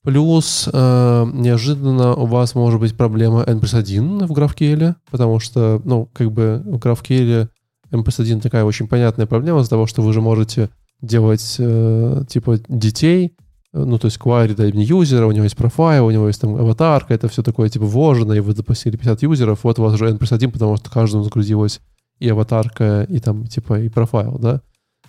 Плюс 0.03 0.69
э, 0.71 1.25
неожиданно 1.33 2.13
у 2.13 2.25
вас 2.25 2.55
может 2.55 2.79
быть 2.79 2.95
проблема 2.95 3.43
N 3.47 3.61
1 3.63 4.27
в 4.27 4.31
GraphQL, 4.31 4.95
потому 5.09 5.39
что, 5.39 5.81
ну, 5.85 6.09
как 6.11 6.31
бы 6.31 6.61
в 6.65 6.75
GraphQL 6.75 7.47
N 7.91 8.03
1 8.05 8.41
такая 8.41 8.65
очень 8.65 8.87
понятная 8.87 9.27
проблема 9.27 9.61
из-за 9.61 9.69
того, 9.71 9.87
что 9.87 10.01
вы 10.01 10.11
же 10.11 10.19
можете 10.19 10.69
делать 11.01 11.55
э, 11.57 12.23
типа 12.27 12.59
детей, 12.67 13.33
ну, 13.71 13.97
то 13.97 14.07
есть 14.07 14.17
query 14.17 14.53
да, 14.55 14.67
имени 14.67 14.83
юзера, 14.83 15.25
у 15.25 15.31
него 15.31 15.45
есть 15.45 15.55
профайл, 15.55 16.05
у 16.05 16.11
него 16.11 16.27
есть 16.27 16.41
там 16.41 16.55
аватарка, 16.55 17.13
это 17.13 17.29
все 17.29 17.41
такое 17.41 17.69
типа 17.69 17.85
вложено, 17.85 18.33
и 18.33 18.39
вы 18.39 18.53
запустили 18.53 18.97
50 18.97 19.23
юзеров, 19.23 19.63
вот 19.63 19.79
у 19.79 19.83
вас 19.83 19.93
уже 19.93 20.09
N 20.09 20.19
1, 20.19 20.51
потому 20.51 20.75
что 20.77 20.91
каждому 20.91 21.23
загрузилась 21.23 21.79
и 22.19 22.29
аватарка, 22.29 23.03
и 23.09 23.19
там 23.19 23.47
типа 23.47 23.79
и 23.79 23.89
профайл, 23.89 24.37
да, 24.37 24.61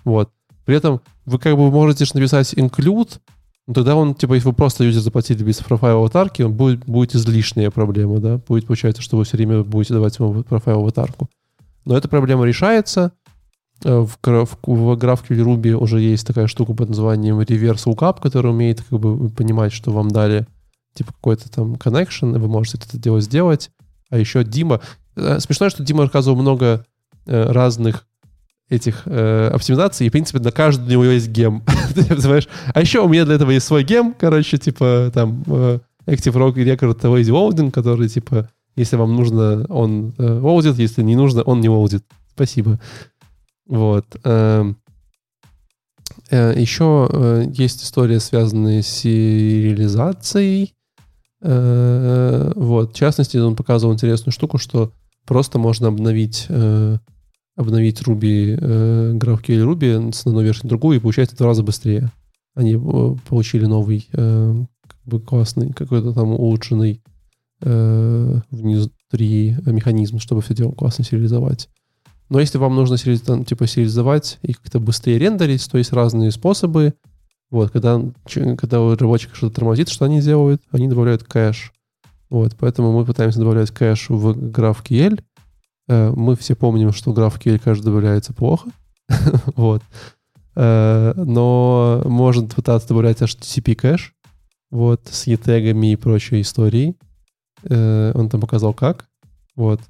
вот. 0.05 0.31
При 0.64 0.76
этом 0.76 1.00
вы 1.26 1.38
как 1.38 1.56
бы 1.56 1.70
можете 1.70 2.04
написать 2.14 2.54
include, 2.54 3.18
но 3.66 3.74
тогда 3.74 3.96
он, 3.96 4.14
типа, 4.14 4.34
если 4.34 4.48
вы 4.48 4.54
просто 4.54 4.84
юзер 4.84 5.00
заплатили 5.00 5.42
без 5.42 5.58
профайла 5.58 5.98
аватарки, 5.98 6.42
он 6.42 6.52
будет, 6.52 6.84
будет 6.84 7.14
излишняя 7.14 7.70
проблема, 7.70 8.18
да? 8.18 8.38
Будет 8.46 8.66
получается, 8.66 9.02
что 9.02 9.16
вы 9.16 9.24
все 9.24 9.36
время 9.36 9.62
будете 9.62 9.94
давать 9.94 10.18
ему 10.18 10.42
профайл 10.42 10.80
аватарку. 10.80 11.28
Но 11.86 11.96
эта 11.96 12.08
проблема 12.08 12.44
решается. 12.44 13.12
Э, 13.84 14.00
в, 14.00 14.18
в, 14.22 14.58
в 14.66 14.92
GraphQL 14.96 15.44
Ruby 15.44 15.72
уже 15.72 16.00
есть 16.00 16.26
такая 16.26 16.46
штука 16.46 16.74
под 16.74 16.90
названием 16.90 17.40
reverse 17.40 17.86
lookup, 17.86 18.20
которая 18.20 18.52
умеет 18.52 18.82
как 18.82 19.00
бы 19.00 19.30
понимать, 19.30 19.72
что 19.72 19.90
вам 19.90 20.10
дали 20.10 20.46
типа 20.94 21.12
какой-то 21.12 21.50
там 21.50 21.74
connection, 21.74 22.36
и 22.36 22.38
вы 22.38 22.48
можете 22.48 22.78
это 22.78 22.98
дело 22.98 23.20
сделать. 23.20 23.70
А 24.10 24.18
еще 24.18 24.44
Дима... 24.44 24.80
Э, 25.16 25.40
смешно, 25.40 25.70
что 25.70 25.82
Дима 25.82 26.02
рассказывал 26.02 26.40
много 26.40 26.84
э, 27.26 27.50
разных 27.50 28.06
этих 28.68 29.02
э, 29.06 29.50
оптимизаций, 29.52 30.06
и, 30.06 30.08
в 30.08 30.12
принципе, 30.12 30.38
на 30.40 30.50
каждую 30.50 30.98
у 30.98 31.02
него 31.02 31.12
есть 31.12 31.28
гем. 31.28 31.62
Понимаешь? 31.94 32.48
А 32.72 32.80
еще 32.80 33.00
у 33.00 33.08
меня 33.08 33.24
для 33.24 33.34
этого 33.34 33.50
есть 33.50 33.66
свой 33.66 33.84
гем, 33.84 34.14
короче, 34.18 34.58
типа, 34.58 35.10
там, 35.12 35.42
э, 35.46 35.78
Active 36.06 36.32
Rock 36.32 36.54
Record 36.54 37.00
Lazy 37.00 37.30
Loading, 37.30 37.70
который, 37.70 38.08
типа, 38.08 38.48
если 38.76 38.96
вам 38.96 39.14
нужно, 39.14 39.66
он 39.68 40.14
э, 40.18 40.72
если 40.76 41.02
не 41.02 41.16
нужно, 41.16 41.42
он 41.42 41.60
не 41.60 41.68
волдит. 41.68 42.04
Спасибо. 42.34 42.80
Вот. 43.66 44.04
Эм, 44.24 44.76
э, 46.30 46.54
еще 46.56 47.08
э, 47.10 47.44
есть 47.52 47.84
история, 47.84 48.20
связанная 48.20 48.82
с 48.82 48.88
сериализацией. 48.88 50.74
Э, 51.40 52.52
вот. 52.56 52.92
В 52.92 52.96
частности, 52.96 53.36
он 53.36 53.54
показывал 53.54 53.94
интересную 53.94 54.32
штуку, 54.32 54.58
что 54.58 54.92
просто 55.26 55.58
можно 55.58 55.88
обновить 55.88 56.46
обновить 57.56 58.02
Ruby, 58.02 58.59
э, 58.60 59.12
GraphQL 59.14 59.64
Ruby 59.64 60.12
с 60.12 60.26
одной 60.26 60.44
версии 60.44 60.64
на 60.64 60.70
другую, 60.70 60.98
и 60.98 61.01
получается 61.01 61.35
в 61.35 61.39
два 61.39 61.48
раза 61.48 61.62
быстрее. 61.62 62.10
Они 62.55 62.76
получили 63.28 63.66
новый, 63.66 64.09
э, 64.12 64.64
как 64.86 65.01
бы 65.05 65.20
классный, 65.20 65.72
какой-то 65.72 66.12
там 66.12 66.32
улучшенный 66.32 67.02
э, 67.60 68.40
внутри 68.51 69.56
механизм, 69.66 70.18
чтобы 70.18 70.43
все 70.43 70.55
дело 70.55 70.72
классно 70.72 71.05
сериализовать. 71.05 71.68
Но 72.28 72.40
если 72.40 72.59
вам 72.59 72.74
нужно 72.74 72.97
типа 72.97 73.66
сериализовать 73.66 74.39
и 74.43 74.52
как-то 74.55 74.81
быстрее 74.81 75.18
рендерить, 75.18 75.68
то 75.70 75.78
есть 75.78 75.93
разные 75.93 76.31
способы. 76.31 76.94
Вот, 77.51 77.70
когда, 77.70 78.01
когда 78.56 78.81
у 78.81 78.93
разработчика 78.93 79.36
что-то 79.36 79.56
тормозит, 79.56 79.89
что 79.89 80.06
они 80.06 80.20
делают? 80.20 80.62
Они 80.72 80.89
добавляют 80.89 81.22
кэш. 81.22 81.72
Вот, 82.31 82.56
поэтому 82.59 82.93
мы 82.93 83.05
пытаемся 83.05 83.39
добавлять 83.39 83.70
кэш 83.70 84.09
в 84.09 84.31
GraphQL, 84.31 85.20
Э, 85.20 85.34
мы 85.89 86.36
все 86.36 86.55
помним, 86.55 86.93
что 86.93 87.12
GraphQL, 87.12 87.59
кажется, 87.59 87.90
добавляется 87.90 88.32
плохо. 88.32 88.70
вот. 89.56 89.82
Э, 90.56 91.12
но 91.16 92.02
можно 92.05 92.47
пытаться 92.47 92.89
добавлять 92.89 93.20
HTTP 93.20 93.74
кэш 93.74 94.15
вот, 94.70 95.09
с 95.11 95.27
e-тегами 95.27 95.93
и 95.93 95.97
прочей 95.97 96.40
историей. 96.40 96.97
Э, 97.65 98.12
он 98.15 98.28
там 98.28 98.40
показал 98.40 98.73
как. 98.73 99.06
Вот. 99.56 99.81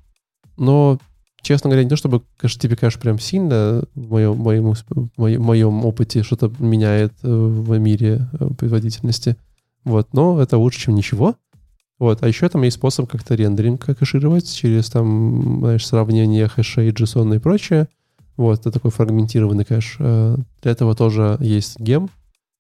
Но, 0.56 0.98
честно 1.42 1.70
говоря, 1.70 1.84
не 1.84 1.90
то 1.90 1.96
чтобы 1.96 2.22
HTTP 2.42 2.76
кэш 2.76 2.98
прям 2.98 3.18
сильно 3.18 3.84
в 3.94 4.10
моем, 4.10 4.36
моем, 4.36 4.74
в 5.16 5.38
моем 5.38 5.84
опыте 5.84 6.22
что-то 6.22 6.52
меняет 6.58 7.12
в 7.22 7.78
мире 7.78 8.28
производительности. 8.58 9.36
Вот. 9.84 10.12
Но 10.12 10.40
это 10.40 10.58
лучше, 10.58 10.80
чем 10.80 10.94
ничего. 10.94 11.36
Вот. 11.98 12.22
А 12.22 12.28
еще 12.28 12.48
там 12.48 12.62
есть 12.62 12.76
способ 12.76 13.10
как-то 13.10 13.34
рендеринг 13.34 13.84
кэшировать 13.84 14.52
через 14.52 14.90
там, 14.90 15.58
знаешь, 15.60 15.86
сравнение 15.86 16.48
хэшей, 16.48 16.90
JSON 16.90 17.36
и 17.36 17.38
прочее. 17.38 17.88
Вот, 18.36 18.60
это 18.60 18.72
такой 18.72 18.90
фрагментированный 18.90 19.64
кэш. 19.64 19.96
Э, 20.00 20.36
для 20.62 20.72
этого 20.72 20.94
тоже 20.96 21.36
есть 21.40 21.78
гем, 21.78 22.10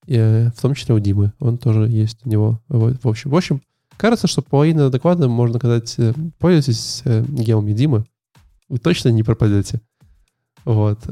и, 0.06 0.14
э, 0.16 0.50
в 0.56 0.60
том 0.60 0.74
числе 0.74 0.94
у 0.94 1.00
Димы. 1.00 1.32
Он 1.40 1.58
тоже 1.58 1.88
есть 1.88 2.18
у 2.24 2.28
него. 2.28 2.60
Вот, 2.68 3.02
в 3.02 3.08
общем, 3.08 3.30
в 3.30 3.36
общем, 3.36 3.60
кажется, 3.96 4.28
что 4.28 4.40
половина 4.42 4.88
доклада 4.90 5.28
можно 5.28 5.58
сказать, 5.58 5.94
э, 5.98 6.12
пользуйтесь 6.38 7.02
гемами 7.04 7.72
Димы, 7.72 8.04
вы 8.68 8.78
точно 8.78 9.08
не 9.08 9.24
пропадете. 9.24 9.80
Вот. 10.64 11.06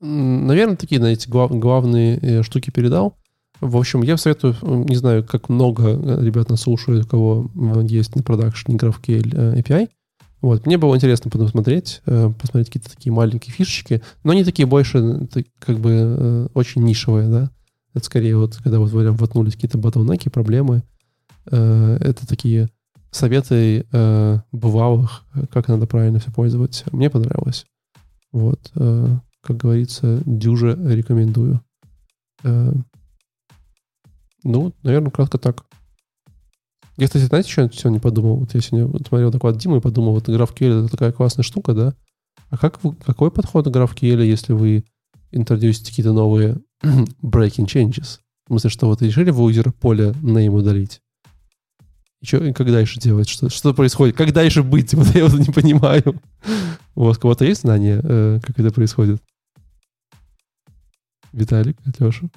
Наверное, 0.00 0.76
такие, 0.76 0.98
знаете, 0.98 1.28
главные 1.28 2.42
штуки 2.42 2.70
передал. 2.70 3.16
В 3.60 3.76
общем, 3.76 4.02
я 4.02 4.16
советую, 4.16 4.54
не 4.62 4.96
знаю, 4.96 5.24
как 5.24 5.48
много 5.48 5.88
э, 5.88 6.24
ребят 6.24 6.50
нас 6.50 6.60
слушают, 6.62 7.06
у 7.06 7.08
кого 7.08 7.50
есть 7.88 8.14
на 8.14 8.22
продакшене 8.22 8.76
GraphQL 8.76 9.30
э, 9.34 9.60
API. 9.60 9.88
Вот. 10.42 10.66
Мне 10.66 10.76
было 10.76 10.94
интересно 10.94 11.30
посмотреть, 11.30 12.02
э, 12.04 12.30
посмотреть 12.38 12.66
какие-то 12.66 12.90
такие 12.90 13.12
маленькие 13.12 13.54
фишечки, 13.54 14.02
но 14.24 14.32
они 14.32 14.44
такие 14.44 14.66
больше, 14.66 15.26
как 15.58 15.78
бы, 15.78 16.50
очень 16.52 16.84
нишевые, 16.84 17.28
да. 17.28 17.50
Это 17.94 18.04
скорее 18.04 18.36
вот, 18.36 18.56
когда 18.56 18.78
вот 18.78 18.92
прям 18.92 19.16
воткнулись 19.16 19.54
какие-то 19.54 19.78
батлнеки, 19.78 20.28
проблемы. 20.28 20.82
Это 21.46 22.26
такие 22.28 22.68
советы 23.10 23.86
бывалых, 24.52 25.24
как 25.50 25.68
надо 25.68 25.86
правильно 25.86 26.18
все 26.18 26.30
пользоваться. 26.30 26.84
Мне 26.92 27.08
понравилось. 27.08 27.64
Вот. 28.32 28.70
Как 28.74 29.56
говорится, 29.56 30.20
дюже 30.26 30.78
рекомендую. 30.78 31.62
Ну, 34.46 34.72
наверное, 34.84 35.10
кратко 35.10 35.38
так. 35.38 35.66
Я, 36.96 37.06
кстати, 37.06 37.24
знаете, 37.24 37.50
что 37.50 37.62
я 37.62 37.70
сегодня 37.70 38.00
подумал? 38.00 38.36
Вот 38.36 38.54
я 38.54 38.60
сегодня 38.60 38.88
смотрел 39.04 39.30
доклад 39.32 39.58
Димы 39.58 39.78
и 39.78 39.80
подумал, 39.80 40.12
вот 40.12 40.28
GraphQL— 40.28 40.84
это 40.84 40.88
такая 40.88 41.10
классная 41.10 41.42
штука, 41.42 41.74
да? 41.74 41.94
А 42.50 42.56
как 42.56 42.82
вы, 42.84 42.94
какой 42.94 43.32
подход 43.32 43.66
к 43.66 43.76
GraphQL, 43.76 44.24
если 44.24 44.52
вы 44.52 44.84
интродюсите 45.32 45.90
какие-то 45.90 46.12
новые 46.12 46.58
breaking 46.84 47.66
changes? 47.66 48.20
В 48.44 48.48
смысле, 48.50 48.70
что 48.70 48.86
вот 48.86 49.02
решили 49.02 49.30
в 49.30 49.40
user 49.40 49.72
поле 49.72 50.14
name 50.22 50.50
удалить? 50.50 51.00
Что, 52.22 52.44
и 52.44 52.52
как 52.52 52.68
дальше 52.68 53.00
делать? 53.00 53.28
Что, 53.28 53.50
что 53.50 53.74
происходит? 53.74 54.16
Как 54.16 54.32
дальше 54.32 54.62
быть? 54.62 54.94
Вот 54.94 55.08
я 55.08 55.26
вот 55.26 55.40
не 55.40 55.52
понимаю. 55.52 56.20
У 56.94 57.02
вас 57.02 57.18
кого-то 57.18 57.44
есть 57.44 57.62
знание, 57.62 58.00
э, 58.00 58.40
как 58.42 58.60
это 58.60 58.70
происходит? 58.72 59.20
Виталик, 61.32 61.76
Леша? 61.98 62.30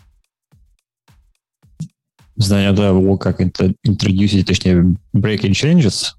Знание 2.39 2.73
того, 2.73 3.17
как 3.17 3.41
интродюсить, 3.41 4.47
точнее, 4.47 4.95
breaking 5.15 5.51
changes. 5.51 6.13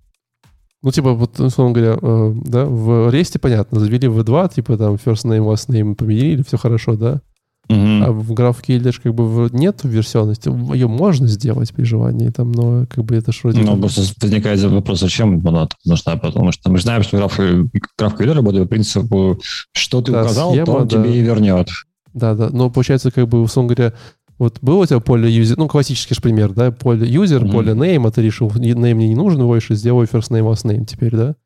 Ну, 0.82 0.90
типа, 0.90 1.12
вот, 1.12 1.38
условно 1.38 1.74
говоря, 1.74 1.98
э, 2.00 2.34
да, 2.46 2.64
в 2.64 3.10
ресте 3.10 3.38
понятно, 3.38 3.80
завели 3.80 4.08
V2, 4.08 4.54
типа 4.54 4.78
там 4.78 4.94
first 4.94 5.24
name, 5.24 5.46
last 5.46 5.68
name 5.68 5.94
поменяли, 5.94 6.42
все 6.42 6.56
хорошо, 6.56 6.96
да? 6.96 7.20
Uh-huh. 7.68 8.04
А 8.04 8.10
в 8.10 8.32
GraphQL 8.32 9.00
как 9.00 9.14
бы 9.14 9.48
нет 9.52 9.80
версионности. 9.84 10.48
Ее 10.74 10.88
можно 10.88 11.28
сделать 11.28 11.72
при 11.72 11.84
желании, 11.84 12.30
там, 12.30 12.50
но 12.50 12.86
как 12.86 13.04
бы 13.04 13.14
это 13.14 13.30
ж 13.30 13.40
вроде... 13.44 13.60
Ну, 13.60 13.78
просто 13.78 14.02
возникает 14.20 14.60
вопрос, 14.62 15.00
зачем 15.00 15.46
она 15.46 15.68
нужна, 15.84 16.16
потому 16.16 16.50
что 16.50 16.70
мы 16.70 16.80
знаем, 16.80 17.04
что 17.04 17.18
Graph, 17.18 17.70
GraphQL 17.98 18.32
работает 18.32 18.64
по 18.64 18.70
принципу, 18.70 19.38
что 19.72 20.00
ты 20.02 20.10
да, 20.10 20.22
указал, 20.22 20.50
схема, 20.50 20.66
то 20.66 20.72
он 20.72 20.88
да. 20.88 20.96
тебе 20.96 21.16
и 21.16 21.20
вернет. 21.20 21.68
Да, 22.12 22.34
да, 22.34 22.48
но 22.50 22.70
получается, 22.70 23.12
как 23.12 23.28
бы, 23.28 23.40
условно 23.40 23.72
говоря, 23.72 23.94
вот 24.40 24.58
было 24.62 24.78
у 24.78 24.86
тебя 24.86 25.00
поле 25.00 25.30
юзер, 25.30 25.58
ну, 25.58 25.68
классический 25.68 26.14
же 26.14 26.22
пример, 26.22 26.54
да, 26.54 26.72
поле 26.72 27.06
юзер, 27.06 27.44
mm-hmm. 27.44 27.52
поле 27.52 27.72
name, 27.74 28.08
а 28.08 28.10
ты 28.10 28.22
решил, 28.22 28.48
name 28.48 28.94
мне 28.94 29.08
не 29.08 29.14
нужен 29.14 29.46
больше, 29.46 29.74
сделай 29.74 30.06
first 30.06 30.30
name, 30.30 30.50
last 30.50 30.64
name 30.64 30.86
теперь, 30.86 31.14
да? 31.14 31.36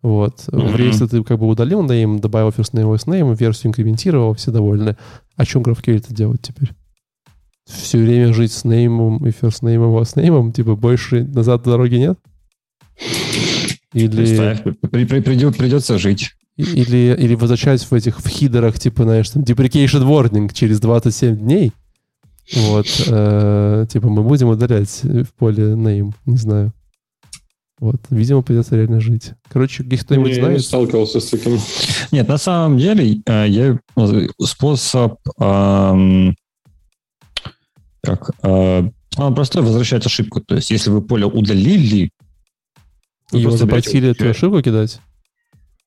Вот. 0.00 0.46
Mm-hmm. 0.48 0.72
В 0.72 0.76
рейсе 0.76 1.06
ты 1.06 1.22
как 1.22 1.38
бы 1.38 1.46
удалил 1.46 1.84
name, 1.84 2.18
добавил 2.18 2.48
first 2.48 2.72
name, 2.72 2.90
last 2.90 3.04
name, 3.04 3.36
версию 3.36 3.68
инкрементировал, 3.68 4.32
все 4.32 4.52
довольны. 4.52 4.96
А 5.36 5.44
чем 5.44 5.60
GraphQL 5.60 5.98
это 5.98 6.14
делать 6.14 6.40
теперь? 6.40 6.70
Все 7.66 7.98
время 7.98 8.32
жить 8.32 8.52
с 8.52 8.64
name 8.64 9.18
и 9.18 9.32
first 9.32 9.60
name, 9.60 10.00
last 10.00 10.14
name, 10.16 10.50
типа 10.50 10.76
больше 10.76 11.24
назад 11.24 11.64
дороги 11.64 11.96
нет? 11.96 12.18
Или... 13.92 14.56
Придет, 14.88 15.58
придется 15.58 15.98
жить. 15.98 16.30
Или, 16.56 17.14
или 17.18 17.34
возвращать 17.34 17.82
в 17.82 17.92
этих 17.92 18.20
в 18.20 18.28
хидерах, 18.28 18.78
типа, 18.78 19.02
знаешь, 19.02 19.28
там, 19.28 19.42
deprecation 19.42 20.06
warning 20.06 20.50
через 20.54 20.80
27 20.80 21.36
дней, 21.36 21.72
вот, 22.54 22.86
э, 23.06 23.86
типа 23.90 24.08
мы 24.08 24.22
будем 24.22 24.48
удалять 24.48 25.02
в 25.02 25.32
поле 25.38 25.72
name, 25.74 26.12
не 26.26 26.36
знаю. 26.36 26.72
Вот, 27.78 27.96
видимо, 28.10 28.42
придется 28.42 28.76
реально 28.76 29.00
жить. 29.00 29.32
Короче, 29.48 29.84
если 29.90 30.04
кто-нибудь 30.04 30.34
знает... 30.34 30.50
Я 30.50 30.56
не 30.56 30.62
сталкивался 30.62 31.20
с 31.20 31.26
таким. 31.26 31.58
Нет, 32.12 32.28
на 32.28 32.36
самом 32.36 32.78
деле, 32.78 33.22
э, 33.24 33.46
я 33.48 33.78
способ 34.38 35.18
эм, 35.38 36.36
как 38.02 38.30
э, 38.42 38.90
он 39.16 39.34
простой 39.34 39.62
возвращать 39.62 40.06
ошибку. 40.06 40.40
То 40.40 40.56
есть, 40.56 40.70
если 40.70 40.90
вы 40.90 41.02
поле 41.02 41.26
удалили, 41.26 42.10
и 43.32 43.38
его 43.38 43.50
запросили 43.56 44.10
эту 44.10 44.28
ошибку 44.28 44.60
кидать? 44.62 45.00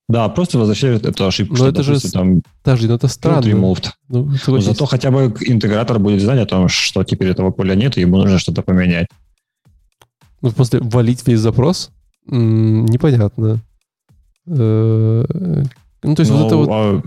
Да, 0.08 0.28
просто 0.28 0.58
возвращают 0.58 1.06
эту 1.06 1.26
ошибку. 1.26 1.56
Но 1.56 1.68
это 1.68 1.82
же... 1.82 1.98
Там, 2.10 2.42
подожди, 2.62 2.88
ну 2.88 2.94
это 2.94 3.08
странно. 3.08 3.46
Removed. 3.46 3.86
Ну, 4.08 4.30
Но 4.46 4.60
зато 4.60 4.84
хотя 4.84 5.10
бы 5.10 5.34
интегратор 5.40 5.98
будет 5.98 6.20
знать 6.20 6.40
о 6.40 6.46
том, 6.46 6.68
что 6.68 7.04
теперь 7.04 7.28
этого 7.28 7.50
поля 7.50 7.74
нет, 7.74 7.96
и 7.96 8.02
ему 8.02 8.18
нужно 8.18 8.38
что-то 8.38 8.62
поменять. 8.62 9.06
Ну, 10.42 10.50
после 10.52 10.80
валить 10.80 11.26
весь 11.26 11.40
запрос? 11.40 11.90
М-м, 12.30 12.84
непонятно. 12.86 13.60
Э, 14.46 15.24
ну, 16.02 16.14
то 16.14 16.20
есть 16.20 16.30
Но, 16.30 16.36
вот 16.38 16.46
это 16.46 16.56
вот... 16.56 17.04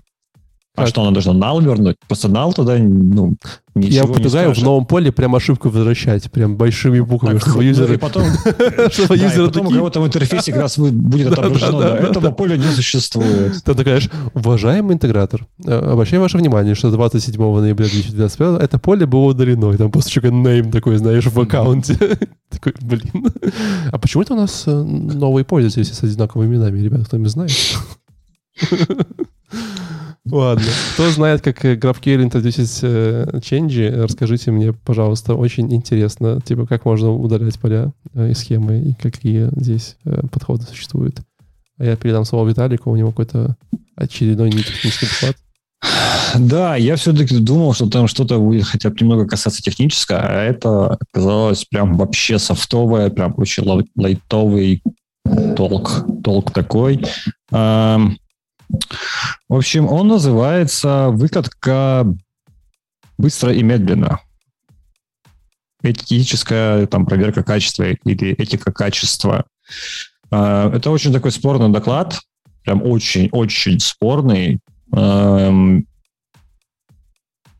А... 0.77 0.83
А 0.83 0.87
что, 0.87 1.01
она 1.01 1.09
должна 1.09 1.33
нал 1.33 1.59
вернуть? 1.59 1.97
Просто 2.07 2.29
нал 2.29 2.53
тогда, 2.53 2.77
ну, 2.77 3.35
ничего 3.73 4.07
Я 4.07 4.13
предлагаю 4.13 4.53
в 4.53 4.59
новом 4.59 4.85
поле 4.85 5.11
прям 5.11 5.35
ошибку 5.35 5.69
возвращать, 5.69 6.29
прям 6.31 6.55
большими 6.55 6.99
буквами, 6.99 7.39
так, 7.39 7.41
чтобы 7.41 7.63
ну, 7.63 7.69
юзеры... 7.69 7.95
И 7.95 7.97
потом, 7.97 8.23
чтобы 8.91 9.17
да, 9.17 9.25
юзеры 9.25 9.45
и 9.45 9.47
потом 9.47 9.63
такие... 9.63 9.65
у 9.65 9.69
кого-то 9.71 10.01
в 10.01 10.05
интерфейсе 10.05 10.51
как 10.51 10.61
раз 10.61 10.77
будет 10.77 11.31
отображено, 11.31 11.79
да, 11.79 11.97
этого 11.97 12.29
поля 12.29 12.57
не 12.57 12.67
существует. 12.67 13.63
Ты 13.63 13.73
такая, 13.73 14.01
уважаемый 14.35 14.93
интегратор, 14.93 15.47
э, 15.65 15.73
обращаю 15.73 16.21
ваше 16.21 16.37
внимание, 16.37 16.75
что 16.75 16.91
27 16.91 17.41
ноября 17.41 17.87
2021 17.87 18.57
это 18.57 18.77
поле 18.77 19.07
было 19.07 19.25
удалено, 19.25 19.71
и 19.71 19.77
там 19.77 19.89
просто 19.89 20.11
еще 20.11 20.19
name 20.19 20.71
такой, 20.71 20.97
знаешь, 20.97 21.25
в 21.25 21.39
аккаунте. 21.39 21.97
Такой, 22.49 22.73
блин. 22.79 23.27
А 23.91 23.97
почему 23.97 24.23
это 24.23 24.33
у 24.33 24.37
нас 24.37 24.63
э, 24.67 24.71
новые 24.71 25.43
пользователи 25.43 25.83
с 25.83 26.03
одинаковыми 26.03 26.55
именами, 26.55 26.79
ребят, 26.79 27.05
кто-нибудь 27.07 27.31
знает? 27.31 27.51
Ладно. 30.25 30.65
Кто 30.93 31.09
знает, 31.09 31.41
как 31.41 31.63
GraphQL 31.63 32.29
э, 32.81 33.39
ченджи, 33.41 33.89
расскажите 33.89 34.51
мне, 34.51 34.73
пожалуйста. 34.73 35.35
Очень 35.35 35.73
интересно, 35.73 36.41
типа, 36.41 36.65
как 36.65 36.85
можно 36.85 37.11
удалять 37.11 37.57
поля 37.59 37.93
э, 38.13 38.31
и 38.31 38.33
схемы, 38.33 38.79
и 38.79 38.93
какие 38.93 39.49
здесь 39.59 39.95
подходы 40.31 40.63
существуют. 40.63 41.21
А 41.77 41.85
я 41.85 41.95
передам 41.95 42.25
слово 42.25 42.49
Виталику, 42.49 42.91
у 42.91 42.95
него 42.95 43.11
какой-то 43.11 43.55
очередной 43.95 44.49
нетехнический 44.49 45.07
доклад. 45.07 45.37
Да, 46.35 46.75
я 46.75 46.95
все-таки 46.95 47.37
думал, 47.37 47.73
что 47.73 47.87
там 47.87 48.07
что-то 48.07 48.39
будет 48.39 48.65
хотя 48.65 48.89
бы 48.89 48.95
немного 48.99 49.27
касаться 49.27 49.61
технического, 49.61 50.19
а 50.19 50.43
это 50.43 50.97
оказалось 50.99 51.65
прям 51.65 51.95
вообще 51.95 52.39
софтовое, 52.39 53.09
прям 53.09 53.33
очень 53.37 53.63
лайтовый 53.95 54.81
толк, 55.55 56.05
толк 56.23 56.51
такой. 56.51 57.05
В 59.49 59.56
общем, 59.56 59.88
он 59.88 60.07
называется 60.07 61.10
«Выкатка 61.10 62.06
быстро 63.18 63.53
и 63.53 63.64
медленно». 63.64 64.19
Этическая 65.84 66.88
там, 66.88 67.06
проверка 67.06 67.44
качества 67.44 67.84
или 67.84 68.34
этика 68.34 68.72
качества. 68.72 69.45
А, 70.31 70.69
это 70.76 70.91
очень 70.91 71.14
такой 71.14 71.31
спорный 71.31 71.69
доклад, 71.69 72.19
прям 72.64 72.81
очень-очень 72.84 73.80
спорный. 73.80 74.60
Там, 74.89 75.85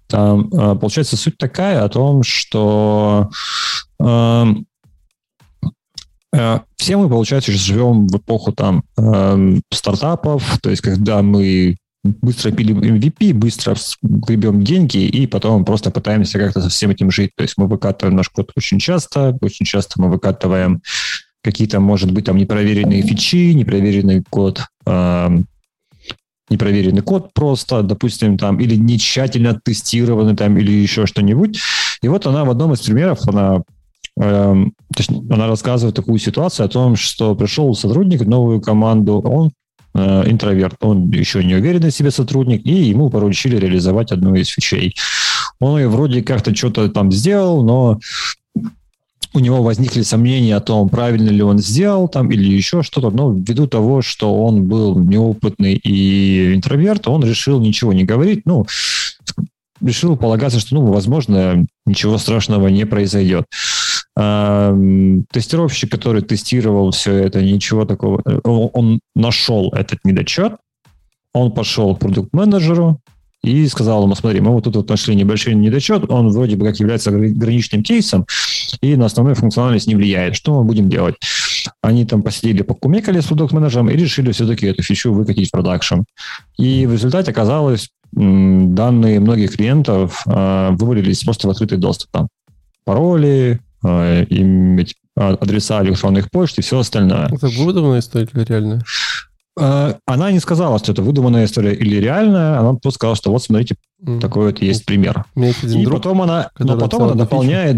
а, 0.10 0.76
получается, 0.76 1.18
суть 1.18 1.38
такая 1.38 1.84
о 1.84 1.90
том, 1.90 2.24
что 2.24 3.30
Э, 4.00 4.46
все 6.76 6.98
мы, 6.98 7.10
получается, 7.10 7.52
живем 7.52 8.08
в 8.08 8.18
эпоху 8.18 8.52
там 8.52 8.84
эм, 8.98 9.62
стартапов, 9.72 10.60
то 10.62 10.70
есть 10.70 10.82
когда 10.82 11.22
мы 11.22 11.78
быстро 12.04 12.52
пилим 12.52 12.80
MVP, 12.80 13.34
быстро 13.34 13.76
гребем 14.02 14.64
деньги, 14.64 15.06
и 15.06 15.28
потом 15.28 15.66
просто 15.66 15.92
пытаемся 15.92 16.40
как-то 16.40 16.62
со 16.62 16.70
всем 16.70 16.92
этим 16.92 17.12
жить. 17.12 17.32
То 17.36 17.44
есть 17.44 17.56
мы 17.58 17.68
выкатываем 17.68 18.16
наш 18.16 18.30
код 18.30 18.52
очень 18.56 18.80
часто, 18.80 19.38
очень 19.42 19.66
часто 19.66 20.02
мы 20.02 20.10
выкатываем 20.10 20.82
какие-то, 21.44 21.80
может 21.80 22.12
быть, 22.12 22.26
там 22.26 22.38
непроверенные 22.38 23.02
фичи, 23.02 23.54
непроверенный 23.54 24.24
код, 24.30 24.62
э, 24.86 25.38
непроверенный 26.50 27.02
код 27.02 27.34
просто, 27.34 27.84
допустим, 27.84 28.38
там, 28.38 28.60
или 28.60 28.76
не 28.76 28.98
тщательно 28.98 29.60
тестированный 29.60 30.36
там, 30.36 30.58
или 30.58 30.72
еще 30.72 31.06
что-нибудь. 31.06 31.60
И 32.02 32.08
вот 32.08 32.26
она 32.26 32.46
в 32.46 32.50
одном 32.50 32.74
из 32.74 32.82
примеров, 32.82 33.28
она 33.28 33.62
то 34.18 34.72
есть 34.98 35.12
она 35.30 35.48
рассказывает 35.48 35.96
такую 35.96 36.18
ситуацию 36.18 36.66
о 36.66 36.70
том, 36.70 36.96
что 36.96 37.36
пришел 37.36 37.74
сотрудник 37.76 38.22
в 38.22 38.28
новую 38.28 38.62
команду, 38.62 39.20
он 39.20 39.52
э, 39.94 40.30
интроверт, 40.30 40.78
он 40.82 41.10
еще 41.12 41.44
не 41.44 41.54
уверенный 41.54 41.92
в 41.92 41.96
себе 41.96 42.10
сотрудник, 42.10 42.66
и 42.66 42.72
ему 42.72 43.10
поручили 43.10 43.58
реализовать 43.58 44.12
одну 44.12 44.34
из 44.34 44.48
фичей. 44.48 44.96
Он 45.60 45.78
ее 45.78 45.88
вроде 45.88 46.24
как-то 46.24 46.56
что-то 46.56 46.90
там 46.90 47.12
сделал, 47.12 47.64
но 47.64 48.00
у 49.34 49.40
него 49.40 49.62
возникли 49.62 50.02
сомнения 50.02 50.56
о 50.56 50.62
том, 50.62 50.90
правильно 50.90 51.30
ли 51.30 51.44
он 51.44 51.60
сделал 51.60 52.08
там 52.08 52.32
или 52.32 52.52
еще 52.52 52.82
что-то, 52.82 53.12
но 53.12 53.32
ввиду 53.32 53.68
того, 53.68 54.02
что 54.02 54.44
он 54.44 54.64
был 54.64 54.98
неопытный 54.98 55.76
и 55.76 56.56
интроверт, 56.56 57.08
он 57.08 57.24
решил 57.24 57.60
ничего 57.60 57.94
не 57.94 58.04
говорить, 58.04 58.42
ну, 58.46 58.66
решил 59.80 60.18
полагаться, 60.18 60.60
что, 60.60 60.76
ну, 60.76 60.86
возможно, 60.88 61.68
ничего 61.86 62.18
страшного 62.18 62.68
не 62.68 62.86
произойдет. 62.86 63.46
Тестировщик, 64.16 65.92
который 65.92 66.22
тестировал 66.22 66.92
все 66.92 67.14
это, 67.14 67.42
ничего 67.42 67.86
такого, 67.86 68.22
э, 68.26 68.40
он 68.44 69.00
нашел 69.16 69.72
этот 69.74 70.00
недочет, 70.04 70.54
он 71.34 71.52
пошел 71.52 71.96
к 71.96 72.00
продукт-менеджеру 72.00 73.00
и 73.44 73.68
сказал 73.68 74.04
ему, 74.04 74.16
смотри, 74.16 74.42
мы 74.42 74.52
вот 74.52 74.64
тут 74.64 74.76
вот 74.76 74.90
нашли 74.90 75.16
небольшой 75.16 75.56
недочет, 75.56 76.10
он 76.10 76.30
вроде 76.30 76.56
бы 76.56 76.66
как 76.66 76.80
является 76.80 77.12
граничным 77.12 77.84
кейсом, 77.84 78.26
и 78.82 78.96
на 78.96 79.06
основную 79.06 79.36
функциональность 79.36 79.88
не 79.88 79.96
влияет. 79.96 80.36
Что 80.36 80.56
мы 80.56 80.64
будем 80.64 80.90
делать? 80.90 81.16
Они 81.82 82.06
там 82.06 82.24
посидели, 82.24 82.64
покумекали 82.64 83.20
с 83.20 83.26
продукт-менеджером 83.26 83.90
и 83.90 83.96
решили 83.96 84.32
все-таки 84.32 84.68
эту 84.68 84.84
фичу 84.84 85.14
выкатить 85.14 85.50
в 85.50 85.52
продакшн. 85.52 86.02
И 86.58 86.86
в 86.86 86.94
результате 86.94 87.32
оказалось, 87.32 87.90
данные 88.12 89.20
многих 89.20 89.56
клиентов 89.56 90.24
э, 90.26 90.70
вывалились 90.72 91.24
просто 91.24 91.48
в 91.48 91.52
открытый 91.52 91.78
доступ. 91.78 92.10
Там 92.12 92.28
пароли, 92.86 93.60
иметь 94.30 94.96
адреса 95.16 95.84
электронных 95.84 96.30
почт 96.30 96.60
и 96.60 96.62
все 96.62 96.80
остальное. 96.80 97.30
Это 97.32 97.48
выдуманная 97.48 98.00
история 98.00 98.28
или 98.34 98.44
реальная? 98.44 98.82
Э, 99.60 99.96
она 100.06 100.32
не 100.32 100.40
сказала, 100.40 100.78
что 100.80 100.92
это 100.92 101.02
выдуманная 101.02 101.46
история 101.46 101.74
или 101.74 101.96
реальная, 101.98 102.60
она 102.60 102.74
просто 102.74 102.92
сказала, 102.92 103.16
что 103.16 103.32
вот 103.32 103.44
смотрите, 103.44 103.76
mm. 104.04 104.20
такой 104.20 104.48
вот 104.48 104.62
есть 104.62 104.86
пример. 104.86 105.26
И 105.36 105.84
друг, 105.84 105.98
потом 105.98 106.22
она, 106.22 106.52
но 106.60 106.78
потом 106.78 107.04
она 107.04 107.14
дополняет, 107.14 107.78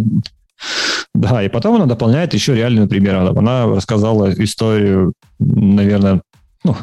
да, 1.14 1.42
и 1.42 1.50
потом 1.50 1.76
она 1.76 1.86
дополняет 1.86 2.34
еще 2.34 2.56
реальный 2.56 2.88
пример. 2.88 3.16
Она 3.16 3.66
рассказала 3.68 4.32
историю, 4.34 5.14
наверное, 5.40 6.22
ну, 6.66 6.76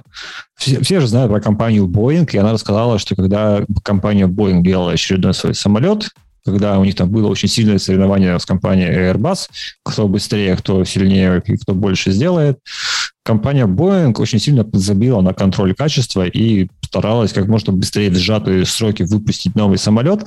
все, 0.57 0.81
все 0.81 1.01
же 1.01 1.07
знают 1.07 1.31
про 1.31 1.41
компанию 1.41 1.87
Boeing, 1.87 2.29
и 2.33 2.39
она 2.39 2.53
рассказала, 2.53 2.99
что 2.99 3.15
когда 3.15 3.63
компания 3.83 4.27
Boeing 4.27 4.63
делала 4.63 4.93
очередной 4.93 5.35
свой 5.35 5.55
самолет, 5.55 6.09
когда 6.47 6.79
у 6.79 6.85
них 6.85 6.95
там 6.95 7.11
было 7.11 7.29
очень 7.29 7.49
сильное 7.49 7.79
соревнование 7.79 8.39
с 8.39 8.47
компанией 8.47 8.89
Airbus, 8.89 9.49
кто 9.85 10.09
быстрее, 10.09 10.57
кто 10.57 10.85
сильнее 10.85 11.43
и 11.45 11.57
кто 11.57 11.75
больше 11.75 12.13
сделает, 12.13 12.59
компания 13.25 13.67
Boeing 13.67 14.15
очень 14.19 14.39
сильно 14.39 14.65
забила 14.73 15.21
на 15.21 15.35
контроль 15.35 15.75
качества 15.75 16.25
и 16.25 16.69
старалась 16.83 17.33
как 17.33 17.49
можно 17.49 17.73
быстрее 17.73 18.11
в 18.11 18.17
сжатые 18.17 18.65
сроки 18.65 19.03
выпустить 19.03 19.57
новый 19.57 19.77
самолет. 19.77 20.25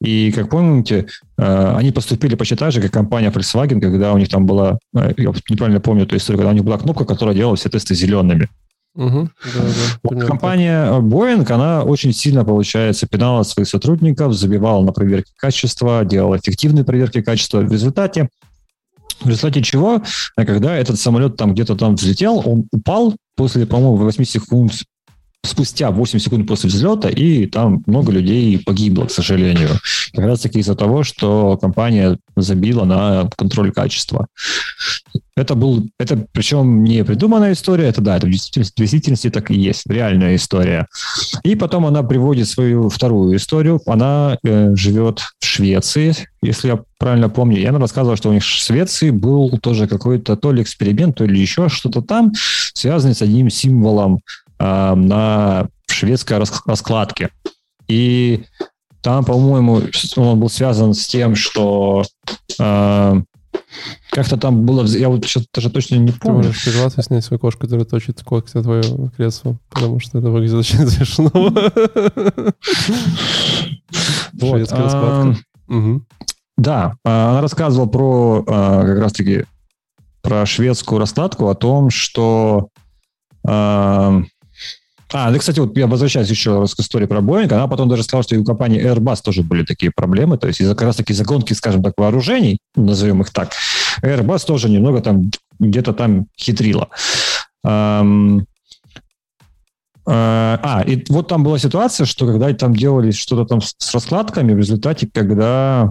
И, 0.00 0.32
как 0.32 0.50
помните, 0.50 1.06
э, 1.38 1.74
они 1.76 1.92
поступили 1.92 2.34
почти 2.34 2.56
так 2.56 2.72
же, 2.72 2.80
как 2.80 2.92
компания 2.92 3.30
Volkswagen, 3.30 3.80
когда 3.80 4.12
у 4.12 4.18
них 4.18 4.28
там 4.28 4.46
была, 4.46 4.78
э, 4.96 5.12
я 5.16 5.32
неправильно 5.48 5.80
помню 5.80 6.04
эту 6.04 6.16
историю, 6.16 6.38
когда 6.38 6.50
у 6.50 6.54
них 6.54 6.64
была 6.64 6.78
кнопка, 6.78 7.04
которая 7.04 7.34
делала 7.34 7.56
все 7.56 7.68
тесты 7.68 7.94
зелеными. 7.94 8.48
Угу, 8.94 9.28
да, 9.54 10.10
да, 10.10 10.26
Компания 10.26 11.00
Boeing, 11.00 11.50
она 11.50 11.82
очень 11.82 12.12
сильно, 12.12 12.44
получается, 12.44 13.08
пинала 13.08 13.42
своих 13.42 13.68
сотрудников, 13.68 14.34
забивала 14.34 14.84
на 14.84 14.92
проверки 14.92 15.32
качества, 15.36 16.04
делала 16.04 16.36
эффективные 16.36 16.84
проверки 16.84 17.20
качества. 17.20 17.58
В 17.60 17.72
результате 17.72 18.28
в 19.20 19.28
результате 19.28 19.62
чего, 19.62 20.02
когда 20.36 20.76
этот 20.76 20.98
самолет 20.98 21.36
там 21.36 21.54
где-то 21.54 21.76
там 21.76 21.94
взлетел, 21.94 22.42
он 22.44 22.66
упал 22.72 23.14
после, 23.36 23.66
по-моему, 23.66 23.96
8 23.96 24.24
секунд 24.24 24.72
спустя 25.44 25.90
8 25.90 26.18
секунд 26.18 26.48
после 26.48 26.68
взлета, 26.68 27.08
и 27.08 27.46
там 27.46 27.82
много 27.86 28.12
людей 28.12 28.58
погибло, 28.58 29.06
к 29.06 29.10
сожалению. 29.10 29.70
Как 30.14 30.24
раз 30.24 30.40
таки 30.40 30.60
из-за 30.60 30.74
того, 30.74 31.02
что 31.04 31.58
компания 31.58 32.18
забила 32.36 32.84
на 32.84 33.28
контроль 33.36 33.72
качества. 33.72 34.26
Это 35.36 35.56
был, 35.56 35.88
это 35.98 36.26
причем 36.32 36.84
не 36.84 37.04
придуманная 37.04 37.52
история, 37.52 37.88
это 37.88 38.00
да, 38.00 38.16
это 38.16 38.26
в 38.26 38.30
действительности, 38.30 38.72
в 38.74 38.80
действительности 38.80 39.30
так 39.30 39.50
и 39.50 39.54
есть, 39.54 39.84
реальная 39.88 40.36
история. 40.36 40.86
И 41.42 41.56
потом 41.56 41.86
она 41.86 42.04
приводит 42.04 42.48
свою 42.48 42.88
вторую 42.88 43.36
историю. 43.36 43.80
Она 43.86 44.38
э, 44.44 44.76
живет 44.76 45.20
в 45.40 45.44
Швеции, 45.44 46.14
если 46.40 46.68
я 46.68 46.80
правильно 46.98 47.28
помню. 47.28 47.58
И 47.58 47.64
она 47.64 47.80
рассказывала, 47.80 48.16
что 48.16 48.30
у 48.30 48.32
них 48.32 48.44
в 48.44 48.46
Швеции 48.46 49.10
был 49.10 49.58
тоже 49.58 49.88
какой-то 49.88 50.36
то 50.36 50.52
ли 50.52 50.62
эксперимент, 50.62 51.16
то 51.16 51.24
ли 51.24 51.40
еще 51.40 51.68
что-то 51.68 52.00
там, 52.00 52.32
связанный 52.74 53.14
с 53.14 53.22
одним 53.22 53.50
символом 53.50 54.20
э, 54.58 54.94
на 54.94 55.68
шведской 55.88 56.38
раскладке. 56.66 57.30
И 57.88 58.44
там, 59.00 59.24
по-моему, 59.24 59.82
он 60.16 60.40
был 60.40 60.48
связан 60.48 60.94
с 60.94 61.06
тем, 61.06 61.36
что 61.36 62.04
э, 62.58 63.22
как-то 64.10 64.36
там 64.36 64.64
было... 64.64 64.84
Я 64.86 65.08
вот 65.08 65.24
сейчас 65.24 65.44
даже 65.52 65.70
точно 65.70 65.96
не 65.96 66.12
помню. 66.12 66.42
Ты 66.42 66.48
можешь 66.48 66.64
прерваться 66.64 67.02
снять 67.02 67.24
свою 67.24 67.38
кошку, 67.38 67.60
которая 67.62 67.84
точит 67.84 68.22
когти 68.22 68.62
твое 68.62 68.82
кресло, 69.16 69.56
потому 69.70 70.00
что 70.00 70.18
это 70.18 70.30
выглядит 70.30 70.54
очень 70.54 70.86
смешно. 70.88 71.30
Шведская 74.38 74.82
раскладка. 74.82 75.36
Да, 76.56 76.94
а, 77.04 77.30
она 77.30 77.40
рассказывала 77.40 77.86
про 77.86 78.44
а, 78.46 78.86
как 78.86 78.98
раз-таки 79.00 79.44
про 80.22 80.46
шведскую 80.46 80.98
раскладку, 80.98 81.48
о 81.48 81.54
том, 81.54 81.90
что 81.90 82.68
А, 85.12 85.30
да, 85.30 85.38
кстати, 85.38 85.60
вот 85.60 85.76
я 85.76 85.86
возвращаюсь 85.86 86.28
еще 86.28 86.58
раз 86.58 86.74
к 86.74 86.80
истории 86.80 87.06
про 87.06 87.20
Boeing. 87.20 87.52
Она 87.52 87.68
потом 87.68 87.88
даже 87.88 88.02
сказала, 88.02 88.22
что 88.22 88.34
и 88.34 88.38
у 88.38 88.44
компании 88.44 88.82
Airbus 88.82 89.22
тоже 89.22 89.42
были 89.42 89.64
такие 89.64 89.92
проблемы. 89.94 90.38
То 90.38 90.48
есть 90.48 90.60
из-за 90.60 90.74
как 90.74 90.86
раз 90.86 90.96
таки 90.96 91.12
загонки, 91.12 91.52
скажем 91.52 91.82
так, 91.82 91.94
вооружений, 91.96 92.58
назовем 92.74 93.20
их 93.22 93.30
так, 93.30 93.52
Airbus 94.02 94.46
тоже 94.46 94.68
немного 94.68 95.00
там 95.00 95.30
где-то 95.58 95.92
там 95.92 96.26
хитрила. 96.38 96.88
Эм, 97.64 98.46
а, 100.06 100.84
и 100.86 101.02
вот 101.08 101.28
там 101.28 101.44
была 101.44 101.58
ситуация, 101.58 102.04
что 102.04 102.26
когда 102.26 102.52
там 102.52 102.74
делали 102.74 103.10
что-то 103.10 103.44
там 103.46 103.60
с 103.60 103.94
раскладками, 103.94 104.52
в 104.52 104.58
результате, 104.58 105.08
когда... 105.12 105.90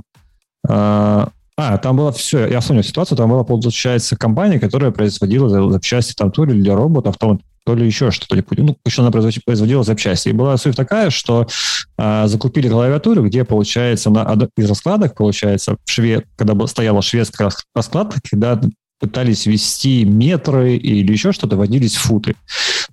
А, 0.68 1.30
а, 1.56 1.78
там 1.78 1.98
была 1.98 2.12
все, 2.12 2.48
я 2.48 2.62
вспомнил 2.62 2.84
ситуацию, 2.84 3.18
там 3.18 3.30
была, 3.30 3.44
получается, 3.44 4.16
компания, 4.16 4.60
которая 4.60 4.92
производила 4.92 5.72
запчасти 5.72 6.14
там 6.14 6.32
то 6.32 6.46
ли 6.46 6.60
для 6.60 6.76
роботов, 6.76 7.16
там, 7.20 7.42
то 7.66 7.76
ли 7.76 7.86
еще 7.86 8.12
что-то, 8.12 8.44
ну, 8.58 8.78
еще 8.86 9.02
она 9.02 9.12
производила 9.12 9.84
запчасти. 9.84 10.30
И 10.30 10.34
была 10.34 10.58
суть 10.58 10.76
такая, 10.76 11.10
что 11.10 11.48
а, 11.98 12.28
закупили 12.28 12.68
клавиатуру, 12.68 13.24
где, 13.24 13.46
получается, 13.46 14.10
на, 14.10 14.50
из 14.58 14.70
раскладок, 14.70 15.16
получается, 15.16 15.78
в 15.84 15.90
шве, 15.90 16.24
когда 16.36 16.68
стояла 16.68 17.02
шведская 17.02 17.50
раскладка, 17.74 18.20
когда 18.30 18.60
пытались 19.00 19.46
ввести 19.46 20.06
метры 20.06 20.76
или 20.76 21.12
еще 21.12 21.32
что-то, 21.32 21.58
вводились 21.58 21.96
футы. 21.96 22.36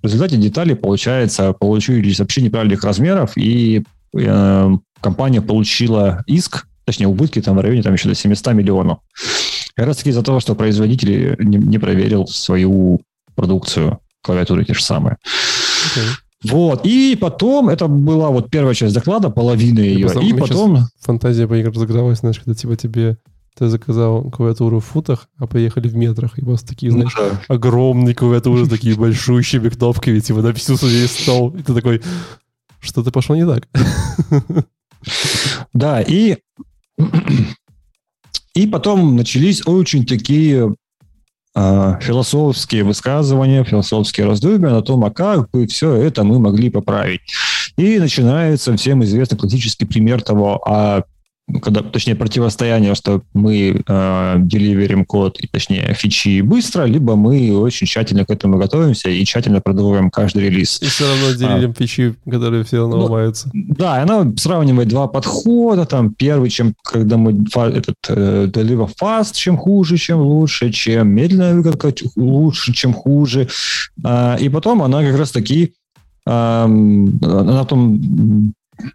В 0.01 0.05
результате 0.05 0.37
детали, 0.37 0.73
получается, 0.73 1.53
получились 1.53 2.19
вообще 2.19 2.41
неправильных 2.41 2.83
размеров, 2.83 3.33
и 3.37 3.83
э, 4.13 4.69
компания 4.99 5.41
получила 5.41 6.23
иск, 6.27 6.67
точнее, 6.85 7.07
убытки 7.07 7.41
там 7.41 7.55
в 7.55 7.61
районе 7.61 7.81
там 7.81 7.93
еще 7.93 8.09
до 8.09 8.15
700 8.15 8.53
миллионов. 8.53 8.99
Как 9.75 9.87
раз 9.87 9.97
таки 9.97 10.09
из-за 10.09 10.23
того, 10.23 10.39
что 10.39 10.55
производитель 10.55 11.37
не, 11.39 11.57
не 11.57 11.77
проверил 11.77 12.27
свою 12.27 13.01
продукцию, 13.35 13.99
клавиатуры 14.21 14.65
те 14.65 14.73
же 14.73 14.83
самые. 14.83 15.17
Okay. 15.95 16.07
Вот. 16.43 16.85
И 16.85 17.17
потом, 17.19 17.69
это 17.69 17.87
была 17.87 18.29
вот 18.29 18.49
первая 18.49 18.73
часть 18.73 18.95
доклада, 18.95 19.29
половина 19.29 19.79
ее. 19.79 20.09
И 20.21 20.33
потом... 20.33 20.87
Фантазия 21.01 21.47
поигр 21.47 21.71
разыгралась, 21.71 22.19
знаешь, 22.19 22.39
когда 22.39 22.55
типа 22.55 22.75
тебе 22.75 23.17
ты 23.57 23.67
заказал 23.67 24.31
клавиатуру 24.31 24.79
в 24.79 24.85
футах, 24.85 25.27
а 25.37 25.45
поехали 25.45 25.87
в 25.87 25.95
метрах. 25.95 26.39
И 26.39 26.41
просто 26.41 26.69
такие, 26.69 26.91
знаешь, 26.91 27.13
ну, 27.17 27.29
да. 27.29 27.41
огромные 27.53 28.15
клавиатуры 28.15 28.65
с 28.65 28.69
такими 28.69 28.93
большущими 28.93 29.69
кнопками, 29.69 30.19
типа 30.19 30.41
на 30.41 30.53
всю 30.53 30.75
весь 30.75 31.11
стол. 31.11 31.51
И 31.51 31.61
ты 31.61 31.73
такой, 31.73 32.01
что-то 32.79 33.11
пошло 33.11 33.35
не 33.35 33.45
так. 33.45 33.67
Да, 35.73 36.01
и, 36.01 36.37
и 38.53 38.67
потом 38.67 39.15
начались 39.15 39.65
очень 39.65 40.05
такие 40.05 40.73
философские 41.53 42.83
высказывания, 42.83 43.63
философские 43.63 44.25
раздумья 44.25 44.69
на 44.69 44.81
том, 44.81 45.03
а 45.03 45.11
как 45.11 45.49
бы 45.51 45.67
все 45.67 45.93
это 45.95 46.23
мы 46.23 46.39
могли 46.39 46.69
поправить. 46.69 47.21
И 47.77 47.99
начинается 47.99 48.75
всем 48.77 49.03
известный 49.03 49.37
классический 49.37 49.85
пример 49.85 50.21
того, 50.21 50.61
а 50.65 51.03
когда, 51.61 51.81
точнее, 51.81 52.15
противостояние, 52.15 52.95
что 52.95 53.21
мы 53.33 53.81
э, 53.85 54.35
деливерим 54.39 55.05
код, 55.05 55.39
точнее, 55.51 55.93
фичи 55.93 56.41
быстро, 56.41 56.85
либо 56.85 57.15
мы 57.15 57.57
очень 57.57 57.87
тщательно 57.87 58.25
к 58.25 58.29
этому 58.29 58.57
готовимся 58.57 59.09
и 59.09 59.23
тщательно 59.25 59.61
продумываем 59.61 60.09
каждый 60.09 60.43
релиз. 60.43 60.81
И 60.81 60.85
все 60.85 61.07
равно 61.07 61.33
делим 61.33 61.71
а, 61.71 61.73
фичи, 61.73 62.15
которые 62.29 62.63
все 62.63 62.77
равно 62.77 62.97
ну, 62.97 63.03
ломаются. 63.03 63.49
Да, 63.53 64.01
она 64.01 64.31
сравнивает 64.37 64.87
два 64.87 65.07
подхода, 65.07 65.85
там, 65.85 66.13
первый, 66.13 66.49
чем, 66.49 66.73
когда 66.83 67.17
мы 67.17 67.31
этот 67.31 67.95
э, 68.07 68.45
deliver 68.45 68.89
fast, 69.01 69.33
чем 69.33 69.57
хуже, 69.57 69.97
чем 69.97 70.21
лучше, 70.21 70.71
чем 70.71 71.09
медленная 71.09 71.55
выкатка 71.55 71.93
лучше, 72.15 72.73
чем 72.73 72.93
хуже. 72.93 73.47
А, 74.03 74.37
и 74.39 74.47
потом 74.49 74.81
она 74.81 75.03
как 75.03 75.17
раз 75.17 75.31
таки 75.31 75.73
она 76.23 77.63
потом 77.63 78.53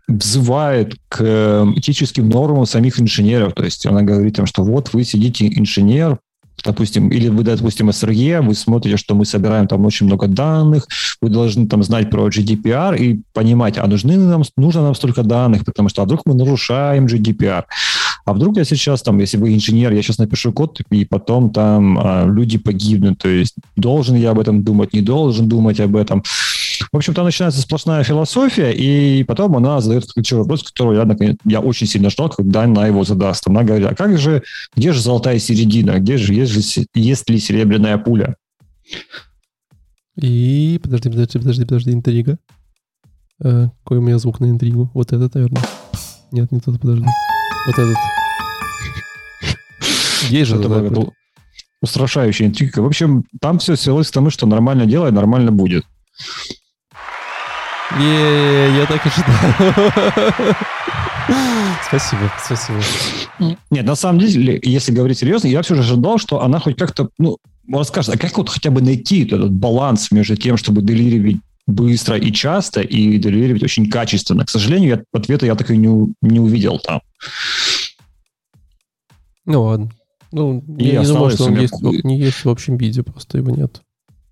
взывает 0.08 0.94
к 1.08 1.22
эм, 1.22 1.78
этическим 1.78 2.28
нормам 2.28 2.66
самих 2.66 3.00
инженеров. 3.00 3.54
То 3.54 3.64
есть 3.64 3.86
она 3.86 4.02
говорит 4.02 4.36
там, 4.36 4.46
что 4.46 4.62
вот 4.62 4.92
вы 4.92 5.04
сидите 5.04 5.46
инженер, 5.46 6.18
допустим, 6.64 7.08
или 7.08 7.28
вы, 7.28 7.44
допустим, 7.44 7.92
СРЕ, 7.92 8.40
вы 8.40 8.54
смотрите, 8.54 8.96
что 8.96 9.14
мы 9.14 9.24
собираем 9.24 9.68
там 9.68 9.84
очень 9.84 10.06
много 10.06 10.26
данных, 10.26 10.86
вы 11.20 11.28
должны 11.28 11.66
там 11.68 11.82
знать 11.82 12.10
про 12.10 12.28
GDPR 12.28 12.96
и 12.98 13.20
понимать, 13.32 13.78
а 13.78 13.86
нужны 13.86 14.16
нам, 14.16 14.42
нужно 14.56 14.82
нам 14.82 14.94
столько 14.94 15.22
данных, 15.22 15.64
потому 15.64 15.88
что 15.88 16.02
а 16.02 16.04
вдруг 16.04 16.22
мы 16.26 16.34
нарушаем 16.34 17.06
GDPR. 17.06 17.64
А 18.24 18.32
вдруг 18.32 18.56
я 18.56 18.64
сейчас 18.64 19.02
там, 19.02 19.20
если 19.20 19.36
вы 19.36 19.54
инженер, 19.54 19.92
я 19.92 20.02
сейчас 20.02 20.18
напишу 20.18 20.52
код, 20.52 20.80
и 20.90 21.04
потом 21.04 21.50
там 21.50 21.98
а, 21.98 22.26
люди 22.26 22.58
погибнут. 22.58 23.18
То 23.18 23.28
есть 23.28 23.54
должен 23.76 24.16
я 24.16 24.30
об 24.30 24.40
этом 24.40 24.64
думать, 24.64 24.92
не 24.92 25.00
должен 25.00 25.48
думать 25.48 25.78
об 25.78 25.94
этом. 25.94 26.24
В 26.92 26.96
общем, 26.96 27.14
там 27.14 27.24
начинается 27.24 27.60
сплошная 27.60 28.02
философия, 28.04 28.72
и 28.72 29.24
потом 29.24 29.56
она 29.56 29.80
задает 29.80 30.12
ключевой 30.12 30.42
вопрос, 30.42 30.62
который 30.62 30.98
я, 30.98 31.04
наконец, 31.04 31.36
я 31.44 31.60
очень 31.60 31.86
сильно 31.86 32.10
ждал, 32.10 32.30
когда 32.30 32.62
она 32.62 32.86
его 32.86 33.04
задаст. 33.04 33.46
Она 33.48 33.62
говорит, 33.62 33.88
а 33.90 33.94
как 33.94 34.18
же, 34.18 34.42
где 34.74 34.92
же 34.92 35.00
золотая 35.00 35.38
середина, 35.38 35.98
где 35.98 36.16
же, 36.16 36.34
есть, 36.34 36.52
же, 36.52 36.86
есть 36.94 37.30
ли 37.30 37.38
серебряная 37.38 37.98
пуля? 37.98 38.36
И, 40.16 40.80
подожди, 40.82 41.10
подожди, 41.10 41.38
подожди, 41.38 41.64
подожди, 41.64 41.92
интрига. 41.92 42.38
Э, 43.42 43.68
какой 43.82 43.98
у 43.98 44.02
меня 44.02 44.18
звук 44.18 44.40
на 44.40 44.46
интригу? 44.46 44.90
Вот 44.94 45.12
этот, 45.12 45.34
наверное. 45.34 45.62
Нет, 46.32 46.50
не 46.52 46.60
тот, 46.60 46.80
подожди. 46.80 47.04
Вот 47.66 47.78
этот. 47.78 47.96
Есть 50.30 50.50
же 50.50 50.56
это 50.56 51.12
устрашающая 51.82 52.46
интрига. 52.46 52.80
В 52.80 52.86
общем, 52.86 53.24
там 53.40 53.58
все 53.58 53.76
свелось 53.76 54.08
к 54.08 54.12
тому, 54.12 54.30
что 54.30 54.46
нормально 54.46 54.86
делай, 54.86 55.12
нормально 55.12 55.52
будет. 55.52 55.84
Е, 57.98 58.76
я 58.76 58.86
так 58.86 59.04
и 59.04 59.08
ожидал. 59.08 60.54
Спасибо, 61.88 62.32
спасибо. 62.44 62.78
Нет, 63.70 63.86
на 63.86 63.94
самом 63.94 64.18
деле, 64.20 64.60
если 64.62 64.92
говорить 64.92 65.18
серьезно, 65.18 65.48
я 65.48 65.62
все 65.62 65.74
же 65.74 65.80
ожидал, 65.80 66.18
что 66.18 66.42
она 66.42 66.58
хоть 66.58 66.76
как-то, 66.76 67.08
ну, 67.18 67.38
расскажет, 67.72 68.14
а 68.14 68.18
как 68.18 68.36
вот 68.36 68.48
хотя 68.48 68.70
бы 68.70 68.80
найти 68.80 69.24
этот 69.24 69.52
баланс 69.52 70.10
между 70.10 70.36
тем, 70.36 70.56
чтобы 70.56 70.82
делировать 70.82 71.36
быстро 71.66 72.16
и 72.16 72.32
часто, 72.32 72.80
и 72.80 73.18
делировать 73.18 73.62
очень 73.62 73.90
качественно. 73.90 74.44
К 74.44 74.50
сожалению, 74.50 74.90
я, 74.90 75.18
ответа 75.18 75.46
я 75.46 75.54
так 75.54 75.70
и 75.70 75.76
не, 75.76 76.14
не 76.22 76.38
увидел 76.38 76.78
там. 76.78 77.00
Ну 79.44 79.62
ладно. 79.62 79.90
Ну, 80.32 80.62
и 80.78 80.88
я 80.88 81.00
не 81.00 81.06
думаю, 81.06 81.30
что 81.30 81.44
он 81.44 81.56
есть, 81.58 81.80
не 81.80 82.18
есть 82.18 82.44
в 82.44 82.50
общем 82.50 82.76
виде, 82.76 83.02
просто 83.02 83.38
его 83.38 83.50
нет. 83.50 83.80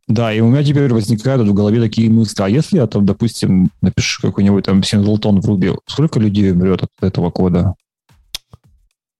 Да, 0.06 0.32
и 0.32 0.40
у 0.40 0.50
меня 0.50 0.62
теперь 0.62 0.92
возникают 0.92 1.46
в 1.48 1.54
голове 1.54 1.80
такие 1.80 2.10
мысли, 2.10 2.42
а 2.42 2.48
если 2.48 2.76
я 2.76 2.86
там, 2.86 3.06
допустим, 3.06 3.70
напишу 3.80 4.20
какой-нибудь 4.20 4.64
там 4.64 4.82
синглтон 4.82 5.40
в 5.40 5.48
Ruby, 5.48 5.78
сколько 5.86 6.20
людей 6.20 6.52
умрет 6.52 6.82
от 6.82 6.90
этого 7.00 7.30
кода? 7.30 7.74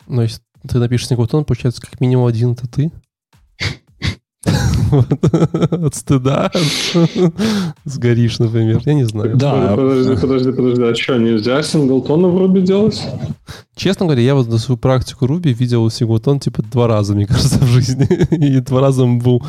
Ну, 0.07 0.23
если 0.23 0.43
ты 0.69 0.79
напишешь 0.79 1.09
синглтон, 1.09 1.45
получается, 1.45 1.81
как 1.81 2.01
минимум 2.01 2.27
один 2.27 2.53
это 2.53 2.69
ты. 2.69 2.93
От 5.87 5.95
стыда 5.95 6.51
сгоришь, 7.85 8.39
например. 8.39 8.81
Я 8.85 8.95
не 8.95 9.05
знаю. 9.05 9.37
Да. 9.37 9.75
Подожди, 9.77 10.17
подожди, 10.21 10.53
подожди. 10.53 10.83
А 10.83 10.95
что, 10.95 11.17
нельзя 11.17 11.63
синглтона 11.63 12.29
в 12.29 12.37
Ruby 12.37 12.61
делать? 12.61 13.03
Честно 13.75 14.07
говоря, 14.07 14.23
я 14.23 14.35
вот 14.35 14.47
за 14.49 14.59
свою 14.59 14.79
практику 14.79 15.27
Ruby 15.27 15.53
видел 15.53 15.89
синглтон 15.91 16.41
типа 16.41 16.63
два 16.63 16.87
раза, 16.87 17.15
мне 17.15 17.27
кажется, 17.27 17.59
в 17.59 17.67
жизни. 17.67 18.07
И 18.31 18.61
два 18.61 18.81
раза 18.81 19.05
он 19.05 19.19
был 19.19 19.43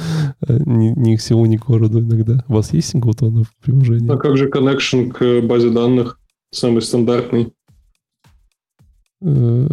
э, 0.48 0.58
ни, 0.66 0.88
ни 0.98 1.16
к 1.16 1.22
селу, 1.22 1.46
ни 1.46 1.58
к 1.58 1.66
городу 1.66 2.00
иногда. 2.00 2.44
У 2.48 2.54
вас 2.54 2.74
есть 2.74 2.90
синглтон 2.90 3.44
в 3.44 3.64
приложении? 3.64 4.12
А 4.12 4.18
как 4.18 4.38
же 4.38 4.50
connection 4.50 5.12
к 5.12 5.46
базе 5.46 5.70
данных? 5.70 6.20
Самый 6.52 6.82
стандартный. 6.82 7.54
Э, 9.22 9.68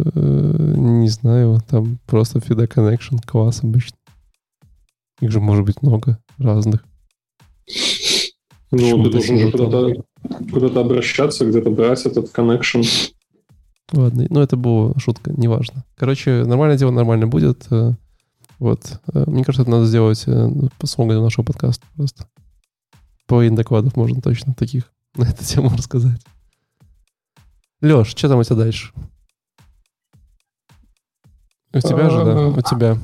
не 0.75 1.09
знаю, 1.09 1.59
там 1.69 1.99
просто 2.07 2.39
FIDA 2.39 2.67
connection, 2.67 3.19
класс 3.25 3.59
обычно. 3.63 3.97
Их 5.23 5.31
же 5.31 5.39
может 5.39 5.63
быть 5.63 5.81
много 5.81 6.19
разных. 6.37 6.83
Ну, 8.71 8.77
Почему 8.77 9.03
ты 9.05 9.09
должен 9.11 9.37
же 9.37 9.51
куда-то, 9.51 10.03
куда-то 10.51 10.81
обращаться, 10.81 11.45
где-то 11.45 11.69
брать 11.69 12.05
этот 12.05 12.25
connection. 12.35 12.83
Ладно, 13.93 14.25
ну 14.29 14.41
это 14.41 14.57
была 14.57 14.93
шутка, 14.97 15.31
неважно. 15.31 15.85
Короче, 15.95 16.43
нормальное 16.43 16.77
дело 16.77 16.91
нормально 16.91 17.27
будет. 17.27 17.67
Э, 17.71 17.93
вот. 18.59 18.99
Э, 19.13 19.23
мне 19.27 19.45
кажется, 19.45 19.61
это 19.61 19.71
надо 19.71 19.85
сделать 19.85 20.23
э, 20.27 20.49
по 20.77 20.87
слогану 20.87 21.23
нашего 21.23 21.45
подкаста 21.45 21.85
просто. 21.95 22.27
Половину 23.25 23.55
докладов 23.55 23.95
можно 23.95 24.21
точно 24.21 24.53
таких 24.53 24.91
на 25.15 25.23
эту 25.23 25.45
тему 25.45 25.69
рассказать. 25.69 26.19
Леш, 27.79 28.07
что 28.09 28.27
там 28.27 28.39
у 28.39 28.43
тебя 28.43 28.57
дальше? 28.57 28.91
У 31.71 31.79
тебя 31.79 32.09
же, 32.09 32.25
да? 32.25 32.47
У 32.49 32.61
тебя. 32.61 32.97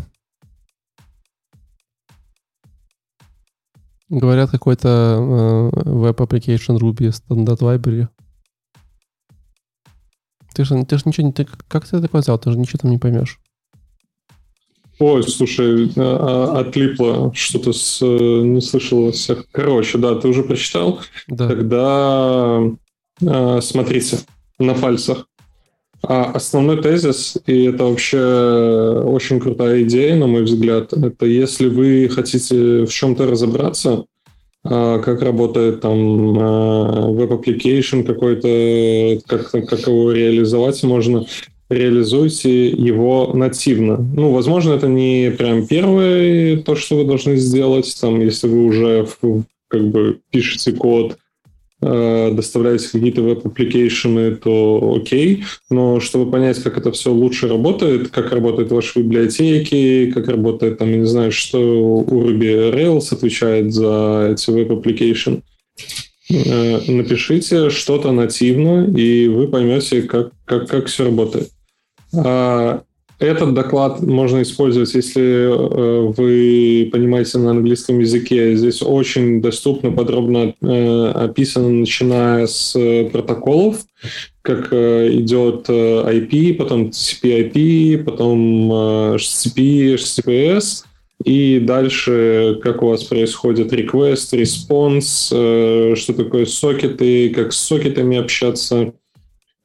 Говорят, 4.09 4.49
какой-то 4.49 4.89
э, 4.89 5.89
веб-application 5.89 6.77
Ruby 6.79 7.11
стандарт 7.11 7.61
library. 7.61 8.07
Ты 10.53 10.65
же, 10.65 10.83
ты 10.83 10.97
же 10.97 11.03
ничего 11.05 11.27
не... 11.27 11.33
Ты, 11.33 11.47
как 11.67 11.87
ты 11.87 11.97
это 11.97 12.07
сказал? 12.07 12.39
Ты 12.39 12.51
же 12.51 12.57
ничего 12.57 12.79
там 12.81 12.91
не 12.91 12.97
поймешь. 12.97 13.39
Ой, 14.99 15.23
слушай, 15.23 15.93
а, 15.95 16.57
а, 16.57 16.59
отлипло 16.59 17.31
что-то 17.33 17.71
с... 17.71 18.01
не 18.01 18.59
слышал 18.59 19.11
всех. 19.11 19.45
Короче, 19.51 19.97
да, 19.97 20.15
ты 20.15 20.27
уже 20.27 20.43
прочитал? 20.43 20.99
Да. 21.27 21.47
Тогда 21.47 22.61
а, 23.25 23.61
смотрите 23.61 24.19
на 24.57 24.73
пальцах. 24.73 25.28
А 26.01 26.31
основной 26.31 26.81
тезис, 26.81 27.37
и 27.45 27.65
это 27.65 27.83
вообще 27.83 29.03
очень 29.05 29.39
крутая 29.39 29.83
идея, 29.83 30.15
на 30.15 30.27
мой 30.27 30.43
взгляд, 30.43 30.93
это 30.93 31.25
если 31.25 31.67
вы 31.67 32.09
хотите 32.09 32.85
в 32.85 32.89
чем-то 32.89 33.27
разобраться, 33.27 34.05
а, 34.63 34.99
как 34.99 35.21
работает 35.21 35.81
там 35.81 36.33
web 37.15 37.34
application 37.34 38.03
какой-то, 38.03 39.19
как, 39.27 39.51
как 39.51 39.87
его 39.87 40.11
реализовать 40.11 40.83
можно, 40.83 41.25
реализуйте 41.69 42.69
его 42.69 43.31
нативно. 43.33 43.97
Ну, 43.97 44.31
возможно, 44.31 44.73
это 44.73 44.87
не 44.87 45.31
прям 45.31 45.67
первое 45.67 46.57
то, 46.57 46.75
что 46.75 46.97
вы 46.97 47.05
должны 47.05 47.35
сделать, 47.35 47.95
там, 47.99 48.19
если 48.21 48.47
вы 48.47 48.65
уже 48.65 49.07
как 49.67 49.87
бы 49.89 50.19
пишете 50.31 50.71
код, 50.73 51.17
доставляете 51.81 52.89
какие-то 52.91 53.21
web 53.21 53.43
application 53.43 54.21
ы, 54.21 54.35
то 54.35 54.97
окей. 54.97 55.45
Но 55.69 55.99
чтобы 55.99 56.29
понять, 56.29 56.61
как 56.61 56.77
это 56.77 56.91
все 56.91 57.11
лучше 57.11 57.47
работает, 57.47 58.09
как 58.09 58.31
работают 58.33 58.71
ваши 58.71 58.99
библиотеки, 58.99 60.11
как 60.11 60.27
работает, 60.27 60.77
там, 60.77 60.89
я 60.91 60.97
не 60.97 61.05
знаю, 61.05 61.31
что 61.31 61.59
у 61.59 62.29
Ruby 62.29 62.73
Rails 62.73 63.13
отвечает 63.13 63.73
за 63.73 64.29
эти 64.33 64.49
web 64.49 64.66
application, 64.66 65.35
э, 66.29 66.91
напишите 66.91 67.69
что-то 67.69 68.11
нативно, 68.11 68.85
и 68.85 69.27
вы 69.29 69.47
поймете, 69.47 70.01
как, 70.01 70.31
как, 70.45 70.67
как 70.67 70.87
все 70.87 71.05
работает. 71.05 71.49
А 72.13 72.83
этот 73.19 73.53
доклад 73.53 74.01
можно 74.01 74.41
использовать, 74.41 74.93
если 74.93 75.21
э, 75.21 76.13
вы 76.15 76.89
понимаете 76.89 77.37
на 77.37 77.51
английском 77.51 77.99
языке. 77.99 78.55
Здесь 78.55 78.81
очень 78.81 79.41
доступно, 79.41 79.91
подробно 79.91 80.53
э, 80.61 81.11
описано, 81.15 81.69
начиная 81.69 82.47
с 82.47 82.73
э, 82.77 83.09
протоколов, 83.11 83.81
как 84.41 84.71
идет 84.71 85.69
IP, 85.69 86.53
потом 86.53 86.85
TCP/IP, 86.87 88.03
потом 88.05 88.71
HTTP, 88.71 89.95
HTTPS, 89.95 90.85
и 91.25 91.59
дальше, 91.59 92.57
как 92.63 92.81
у 92.81 92.87
вас 92.87 93.03
происходит 93.03 93.73
request, 93.73 94.31
response, 94.31 95.95
что 95.95 96.13
такое 96.13 96.45
сокеты, 96.45 97.29
как 97.31 97.51
с 97.51 97.57
сокетами 97.57 98.17
общаться– 98.17 98.93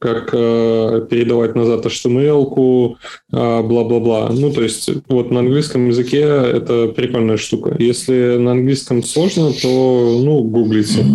как 0.05 0.35
э, 0.35 1.07
передавать 1.09 1.55
назад 1.55 1.87
HTML-ку, 1.87 2.99
э, 3.33 3.63
бла-бла-бла. 3.63 4.29
Ну, 4.31 4.53
то 4.53 4.63
есть 4.63 4.91
вот 5.09 5.31
на 5.31 5.41
английском 5.41 5.89
языке 5.89 6.21
это 6.21 6.89
прикольная 6.89 7.39
штука. 7.39 7.75
Если 7.79 8.37
на 8.37 8.51
английском 8.51 9.03
сложно, 9.03 9.55
то, 9.55 10.21
ну, 10.23 10.43
гуглите. 10.43 11.07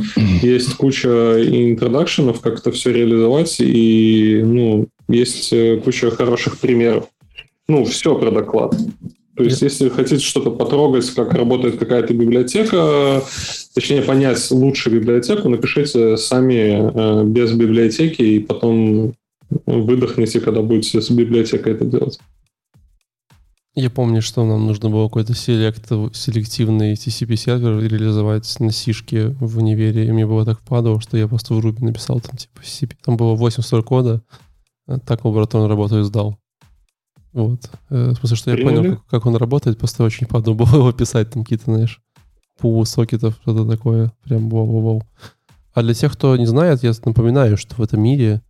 Есть 0.41 0.73
куча 0.77 1.07
интродакшенов, 1.07 2.41
как 2.41 2.61
это 2.61 2.71
все 2.71 2.91
реализовать, 2.91 3.57
и, 3.59 4.41
ну, 4.43 4.87
есть 5.07 5.53
э, 5.53 5.77
куча 5.77 6.09
хороших 6.09 6.57
примеров. 6.57 7.05
Ну, 7.67 7.85
все 7.85 8.17
про 8.17 8.31
доклад. 8.31 8.75
То 9.39 9.45
есть, 9.45 9.61
если 9.61 9.85
вы 9.85 9.91
хотите 9.91 10.21
что-то 10.21 10.51
потрогать, 10.51 11.09
как 11.11 11.33
работает 11.33 11.79
какая-то 11.79 12.13
библиотека, 12.13 13.23
точнее, 13.73 14.01
понять 14.01 14.51
лучше 14.51 14.89
библиотеку, 14.89 15.47
напишите 15.47 16.17
сами 16.17 16.91
э, 16.91 17.23
без 17.23 17.53
библиотеки, 17.53 18.21
и 18.21 18.39
потом 18.39 19.13
выдохните, 19.65 20.41
когда 20.41 20.61
будете 20.61 20.99
с 20.99 21.09
библиотекой 21.09 21.71
это 21.71 21.85
делать. 21.85 22.19
Я 23.75 23.89
помню, 23.89 24.21
что 24.21 24.43
нам 24.43 24.67
нужно 24.67 24.89
было 24.89 25.07
какой-то 25.07 25.33
селект, 25.33 25.89
селективный 26.11 26.95
TCP-сервер 26.95 27.79
реализовать 27.79 28.59
на 28.59 28.73
сишке 28.73 29.37
в 29.39 29.59
универе, 29.59 30.05
и 30.05 30.11
мне 30.11 30.27
было 30.27 30.43
так 30.43 30.59
впадало, 30.59 30.99
что 30.99 31.15
я 31.15 31.29
просто 31.29 31.53
в 31.53 31.65
Ruby 31.65 31.81
написал 31.81 32.19
там 32.19 32.35
типа 32.35 32.59
CP. 32.61 32.91
Там 33.05 33.15
было 33.15 33.35
8 33.35 33.63
строк 33.63 33.85
кода, 33.85 34.21
так 35.05 35.23
лабораторную 35.23 35.69
работу 35.69 35.97
и 35.97 36.03
сдал. 36.03 36.37
Вот. 37.33 37.69
Э, 37.89 38.11
в 38.11 38.15
смысле, 38.15 38.37
что 38.37 38.51
я 38.51 38.57
Приняли? 38.57 38.75
понял, 38.75 39.03
как, 39.09 39.25
он 39.25 39.35
работает, 39.35 39.77
просто 39.77 40.03
очень 40.03 40.27
падал 40.27 40.55
было 40.55 40.75
его 40.75 40.91
писать, 40.91 41.29
там 41.31 41.43
какие-то, 41.43 41.65
знаешь, 41.65 42.01
пул 42.57 42.83
сокетов, 42.85 43.35
что-то 43.41 43.65
такое. 43.65 44.11
Прям 44.23 44.49
вау-вау-вау. 44.49 45.03
А 45.73 45.81
для 45.81 45.93
тех, 45.93 46.13
кто 46.13 46.35
не 46.35 46.45
знает, 46.45 46.83
я 46.83 46.91
напоминаю, 47.05 47.57
что 47.57 47.75
в 47.75 47.81
этом 47.81 48.01
мире 48.01 48.41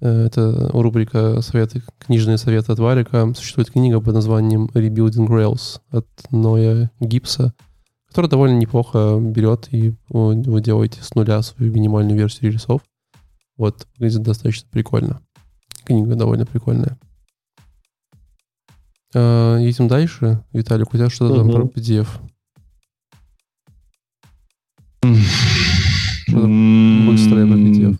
э, 0.00 0.26
это 0.26 0.70
рубрика 0.72 1.40
советы, 1.42 1.82
книжные 1.98 2.38
советы 2.38 2.72
от 2.72 2.78
Варика. 2.78 3.32
Существует 3.34 3.70
книга 3.70 4.00
под 4.00 4.14
названием 4.14 4.66
Rebuilding 4.72 5.26
Rails 5.26 5.80
от 5.90 6.06
Ноя 6.30 6.90
Гипса, 7.00 7.52
которая 8.08 8.30
довольно 8.30 8.58
неплохо 8.58 9.18
берет 9.20 9.68
и 9.72 9.94
вы 10.08 10.60
делаете 10.60 11.02
с 11.02 11.14
нуля 11.14 11.42
свою 11.42 11.72
минимальную 11.72 12.16
версию 12.16 12.52
рельсов. 12.52 12.82
Вот, 13.56 13.86
выглядит 13.98 14.22
достаточно 14.22 14.68
прикольно. 14.70 15.20
Книга 15.84 16.14
довольно 16.14 16.46
прикольная. 16.46 16.98
Э, 19.14 19.58
едем 19.60 19.88
дальше. 19.88 20.42
Виталик, 20.52 20.92
у 20.92 20.96
тебя 20.96 21.10
что-то 21.10 21.36
там 21.36 21.50
про 21.50 21.64
PDF? 21.64 22.06
Быстрое 26.28 27.46
про 27.46 27.56
PDF. 27.56 27.98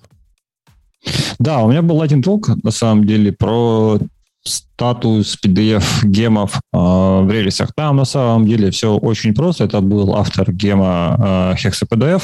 Да, 1.38 1.62
у 1.62 1.70
меня 1.70 1.82
был 1.82 2.02
один 2.02 2.22
толк, 2.22 2.50
на 2.62 2.70
самом 2.70 3.06
деле, 3.06 3.32
про 3.32 3.98
статус 4.42 5.38
PDF 5.44 5.84
гемов 6.04 6.60
э, 6.72 6.78
в 6.78 7.28
релисах. 7.30 7.72
Там 7.74 7.96
на 7.96 8.04
самом 8.04 8.46
деле 8.46 8.70
все 8.70 8.96
очень 8.96 9.34
просто. 9.34 9.64
Это 9.64 9.80
был 9.80 10.14
автор 10.16 10.52
гема 10.52 11.54
э, 11.58 11.66
HexaPDF. 11.66 12.22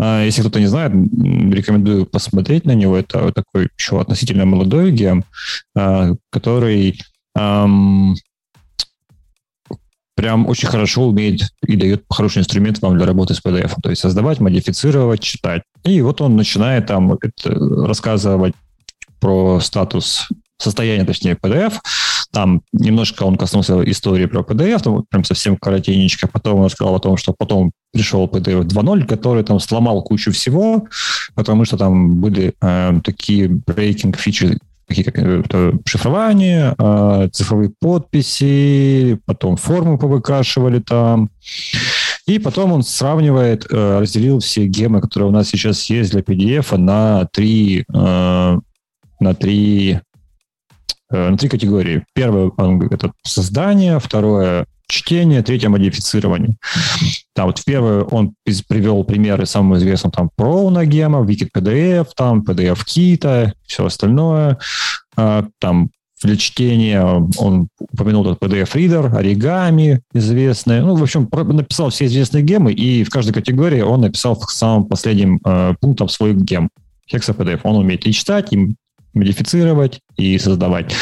Э, 0.00 0.22
если 0.24 0.40
кто-то 0.40 0.60
не 0.60 0.66
знает, 0.66 0.92
рекомендую 0.92 2.06
посмотреть 2.06 2.64
на 2.64 2.74
него. 2.74 2.96
Это 2.96 3.32
такой 3.32 3.68
еще 3.78 4.00
относительно 4.00 4.46
молодой 4.46 4.92
гем, 4.92 5.24
э, 5.76 6.14
который 6.30 6.98
эм, 7.40 8.16
прям 10.20 10.46
очень 10.46 10.68
хорошо 10.68 11.06
умеет 11.08 11.48
и 11.66 11.76
дает 11.76 12.04
хороший 12.10 12.40
инструмент 12.40 12.80
вам 12.82 12.96
для 12.98 13.06
работы 13.06 13.34
с 13.34 13.42
PDF. 13.42 13.72
То 13.82 13.90
есть 13.90 14.02
создавать, 14.02 14.38
модифицировать, 14.38 15.20
читать. 15.20 15.62
И 15.84 16.02
вот 16.02 16.20
он 16.20 16.36
начинает 16.36 16.86
там 16.86 17.14
это, 17.14 17.26
рассказывать 17.86 18.54
про 19.18 19.60
статус 19.60 20.28
состояния, 20.58 21.04
точнее, 21.04 21.38
PDF. 21.42 21.74
Там 22.32 22.62
немножко 22.72 23.24
он 23.24 23.36
коснулся 23.36 23.82
истории 23.90 24.26
про 24.26 24.42
PDF, 24.42 24.82
там 24.82 25.04
прям 25.08 25.24
совсем 25.24 25.56
коротенечко. 25.56 26.28
Потом 26.28 26.60
он 26.60 26.66
рассказал 26.66 26.94
о 26.94 27.00
том, 27.00 27.16
что 27.16 27.32
потом 27.32 27.72
пришел 27.92 28.26
PDF 28.26 28.64
2.0, 28.64 29.06
который 29.06 29.42
там 29.42 29.58
сломал 29.58 30.02
кучу 30.02 30.30
всего, 30.32 30.86
потому 31.34 31.64
что 31.64 31.76
там 31.76 32.20
были 32.20 32.54
э, 32.60 33.00
такие 33.02 33.48
breaking 33.48 34.14
features, 34.16 34.58
такие 34.90 35.04
как 35.04 35.18
э, 35.18 35.72
шифрование, 35.86 36.74
э, 36.76 37.28
цифровые 37.32 37.72
подписи, 37.80 39.20
потом 39.24 39.56
формы 39.56 39.98
повыкашивали 39.98 40.80
там. 40.80 41.30
И 42.26 42.38
потом 42.38 42.72
он 42.72 42.82
сравнивает, 42.82 43.66
э, 43.70 43.98
разделил 44.00 44.40
все 44.40 44.66
гемы, 44.66 45.00
которые 45.00 45.28
у 45.28 45.32
нас 45.32 45.48
сейчас 45.48 45.88
есть 45.88 46.10
для 46.10 46.20
PDF, 46.20 46.76
на 46.76 47.26
три, 47.26 47.84
на 47.88 49.34
три 49.38 50.00
на 51.10 51.36
три 51.36 51.48
категории. 51.48 52.04
Первое– 52.14 52.52
это 52.90 53.12
создание, 53.24 53.98
второе 53.98 54.66
чтение, 54.90 55.42
третье 55.42 55.68
модифицирование. 55.68 56.56
Там 57.34 57.46
вот 57.46 57.62
первое 57.64 58.02
он 58.02 58.34
привел 58.68 59.04
примеры 59.04 59.46
самого 59.46 59.78
известного 59.78 60.12
там 60.12 60.30
Prounagema, 60.36 61.24
Wikipdf, 61.24 62.08
там 62.16 62.40
PDF 62.42 62.80
Kita, 62.86 63.52
все 63.66 63.86
остальное. 63.86 64.58
А, 65.16 65.46
там 65.58 65.90
для 66.22 66.36
чтения 66.36 67.02
он 67.02 67.68
упомянул 67.92 68.30
этот 68.30 68.42
PDF-ридер, 68.42 69.16
оригами 69.16 70.02
известные. 70.12 70.82
Ну, 70.82 70.94
в 70.94 71.02
общем, 71.02 71.28
написал 71.32 71.90
все 71.90 72.06
известные 72.06 72.42
гемы, 72.42 72.72
и 72.72 73.04
в 73.04 73.10
каждой 73.10 73.32
категории 73.32 73.80
он 73.80 74.02
написал 74.02 74.38
самым 74.40 74.84
последним 74.84 75.40
э, 75.44 75.74
пунктом 75.80 76.08
свой 76.08 76.34
гем. 76.34 76.68
Hexa 77.10 77.60
Он 77.64 77.76
умеет 77.76 78.06
и 78.06 78.12
читать, 78.12 78.52
и 78.52 78.74
модифицировать, 79.14 80.00
и 80.16 80.38
создавать. 80.38 80.94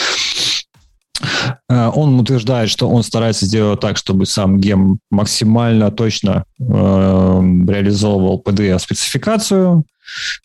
Э, 1.69 1.91
он 1.95 2.19
утверждает, 2.19 2.71
что 2.71 2.89
он 2.89 3.03
старается 3.03 3.47
сделать 3.47 3.81
так, 3.81 3.97
чтобы 3.97 4.27
сам 4.27 4.59
гем 4.59 4.99
максимально 5.11 5.91
точно 5.91 6.45
э, 6.61 6.65
реализовывал 6.65 8.43
PDF-спецификацию. 8.45 9.85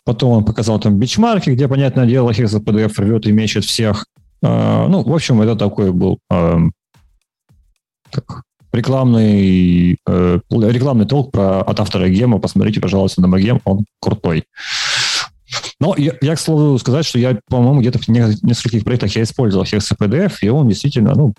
Потом 0.04 0.30
он 0.32 0.44
показал 0.44 0.78
там 0.78 0.98
бичмарки, 0.98 1.50
где, 1.50 1.68
понятное 1.68 2.06
дело, 2.06 2.30
Hexa 2.30 2.62
PDF 2.62 2.94
рвет 2.98 3.26
и 3.26 3.32
мечет 3.32 3.64
всех. 3.64 4.06
Э, 4.42 4.86
ну, 4.88 5.02
в 5.02 5.14
общем, 5.14 5.40
это 5.42 5.56
такой 5.56 5.92
был 5.92 6.18
э, 6.30 6.58
как, 8.10 8.42
рекламный, 8.74 9.96
э, 10.06 10.40
рекламный 10.50 11.06
толк 11.06 11.32
про, 11.32 11.62
от 11.62 11.80
автора 11.80 12.08
гема. 12.08 12.38
Посмотрите, 12.38 12.80
пожалуйста, 12.80 13.20
на 13.20 13.28
Магем, 13.28 13.60
он 13.64 13.84
крутой. 14.00 14.44
Но 15.84 15.94
я, 15.98 16.14
я, 16.22 16.34
к 16.34 16.40
слову, 16.40 16.78
сказать, 16.78 17.04
что 17.04 17.18
я, 17.18 17.38
по-моему, 17.48 17.80
где-то 17.80 17.98
в 17.98 18.08
нескольких 18.08 18.84
проектах 18.84 19.14
я 19.16 19.22
использовал 19.22 19.66
HexaPDF, 19.66 20.32
и 20.40 20.48
он 20.48 20.66
действительно, 20.66 21.14
ну, 21.14 21.34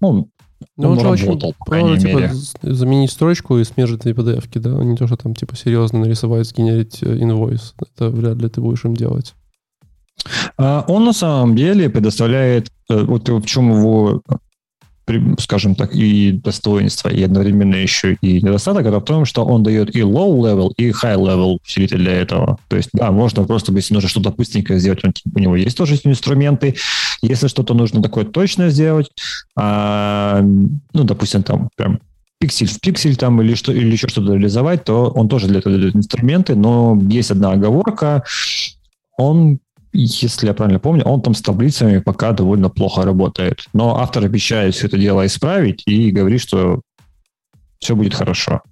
он 0.00 0.30
Ну, 0.78 0.92
он, 0.92 0.98
он 1.06 1.16
же 1.18 1.26
работал, 1.26 1.50
очень, 1.50 1.58
по 1.58 1.64
крайней 1.66 1.98
типа, 1.98 2.16
мере. 2.16 2.30
заменить 2.62 3.10
строчку 3.10 3.58
и 3.58 3.64
смежить 3.64 4.06
на 4.06 4.10
PDF, 4.10 4.48
да? 4.54 4.70
Не 4.82 4.96
то, 4.96 5.06
что 5.06 5.18
там, 5.18 5.34
типа, 5.34 5.54
серьезно 5.56 5.98
нарисовать, 5.98 6.46
сгенерить 6.46 7.02
э, 7.02 7.18
инвойс. 7.18 7.74
Это 7.78 8.08
вряд 8.08 8.38
ли 8.38 8.48
ты 8.48 8.62
будешь 8.62 8.86
им 8.86 8.96
делать. 8.96 9.34
А, 10.56 10.86
он 10.88 11.04
на 11.04 11.12
самом 11.12 11.54
деле 11.54 11.90
предоставляет, 11.90 12.72
э, 12.88 13.02
вот 13.02 13.28
в 13.28 13.44
чем 13.44 13.70
его 13.70 14.22
скажем 15.38 15.74
так, 15.74 15.94
и 15.94 16.32
достоинство, 16.32 17.08
и 17.08 17.22
одновременно 17.22 17.76
еще 17.76 18.16
и 18.20 18.42
недостаток, 18.42 18.86
это 18.86 19.00
в 19.00 19.04
том, 19.04 19.24
что 19.24 19.44
он 19.44 19.62
дает 19.62 19.94
и 19.94 20.00
low-level, 20.00 20.72
и 20.76 20.90
high-level 20.90 21.58
усилитель 21.64 21.98
для 21.98 22.12
этого. 22.12 22.58
То 22.68 22.76
есть, 22.76 22.90
да, 22.92 23.12
можно 23.12 23.44
просто, 23.44 23.72
если 23.72 23.94
нужно 23.94 24.08
что-то 24.08 24.30
быстренькое 24.30 24.80
сделать, 24.80 25.04
он, 25.04 25.12
у 25.34 25.38
него 25.38 25.56
есть 25.56 25.76
тоже 25.76 25.98
инструменты. 26.04 26.76
Если 27.22 27.46
что-то 27.46 27.74
нужно 27.74 28.02
такое 28.02 28.24
точно 28.24 28.70
сделать, 28.70 29.10
а, 29.56 30.40
ну, 30.40 31.04
допустим, 31.04 31.42
там 31.42 31.68
прям 31.76 32.00
пиксель 32.38 32.68
в 32.68 32.80
пиксель 32.80 33.16
там 33.16 33.40
или, 33.40 33.54
что, 33.54 33.72
или 33.72 33.92
еще 33.92 34.08
что-то 34.08 34.32
реализовать, 34.34 34.84
то 34.84 35.06
он 35.06 35.28
тоже 35.28 35.46
для 35.46 35.60
этого 35.60 35.78
дает 35.78 35.94
инструменты, 35.94 36.54
но 36.56 37.00
есть 37.08 37.30
одна 37.30 37.52
оговорка, 37.52 38.24
он 39.16 39.60
если 39.96 40.46
я 40.46 40.54
правильно 40.54 40.78
помню, 40.78 41.04
он 41.04 41.22
там 41.22 41.34
с 41.34 41.42
таблицами 41.42 41.98
пока 41.98 42.32
довольно 42.32 42.68
плохо 42.68 43.04
работает. 43.04 43.66
Но 43.72 43.98
автор 43.98 44.24
обещает 44.24 44.74
все 44.74 44.86
это 44.86 44.98
дело 44.98 45.26
исправить 45.26 45.82
и 45.86 46.10
говорит, 46.10 46.40
что 46.40 46.82
все 47.78 47.94
будет 47.94 48.14
хорошо. 48.14 48.62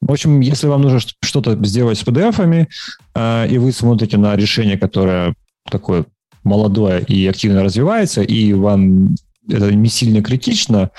В 0.00 0.12
общем, 0.12 0.40
если 0.40 0.66
вам 0.66 0.82
нужно 0.82 1.00
что-то 1.22 1.56
сделать 1.64 1.98
с 1.98 2.04
PDF-ами, 2.04 2.68
э, 3.14 3.48
и 3.48 3.58
вы 3.58 3.72
смотрите 3.72 4.16
на 4.16 4.36
решение, 4.36 4.78
которое 4.78 5.34
такое 5.70 6.04
молодое 6.44 7.02
и 7.02 7.26
активно 7.26 7.62
развивается, 7.62 8.22
и 8.22 8.52
вам 8.52 9.14
это 9.48 9.74
не 9.74 9.88
сильно 9.88 10.22
критично, 10.22 10.90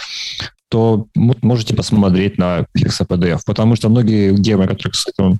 то 0.73 1.05
можете 1.13 1.75
посмотреть 1.75 2.39
на 2.39 2.65
Hexa 2.75 3.05
PDF, 3.07 3.41
потому 3.45 3.75
что 3.75 3.89
многие 3.89 4.33
гемы, 4.33 4.65
которые, 4.65 4.91
кстати, 4.91 5.21
он 5.21 5.39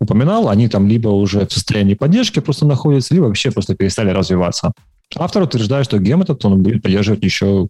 упоминал, 0.00 0.48
они 0.48 0.68
там 0.68 0.88
либо 0.88 1.08
уже 1.10 1.46
в 1.46 1.52
состоянии 1.52 1.92
поддержки 1.92 2.40
просто 2.40 2.64
находятся, 2.64 3.12
либо 3.12 3.26
вообще 3.26 3.50
просто 3.50 3.74
перестали 3.74 4.08
развиваться. 4.08 4.72
Автор 5.16 5.42
утверждает, 5.42 5.84
что 5.84 5.98
гем 5.98 6.22
этот 6.22 6.42
он 6.46 6.62
будет 6.62 6.82
поддерживать 6.82 7.22
еще, 7.22 7.68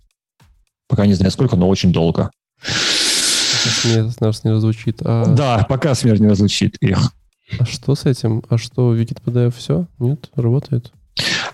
пока 0.86 1.06
не 1.06 1.14
знаю 1.14 1.32
сколько, 1.32 1.56
но 1.56 1.68
очень 1.68 1.92
долго. 1.92 2.30
Смерть 2.62 4.20
нас 4.20 4.44
не 4.44 4.52
разлучит. 4.52 5.00
А... 5.04 5.26
Да, 5.26 5.66
пока 5.68 5.96
смерть 5.96 6.20
не 6.20 6.28
разлучит 6.28 6.76
их. 6.76 7.12
А 7.58 7.66
что 7.66 7.96
с 7.96 8.04
этим? 8.04 8.44
А 8.48 8.56
что, 8.56 8.94
Wikid 8.94 9.18
PDF 9.24 9.52
все? 9.58 9.88
Нет? 9.98 10.30
Работает? 10.36 10.92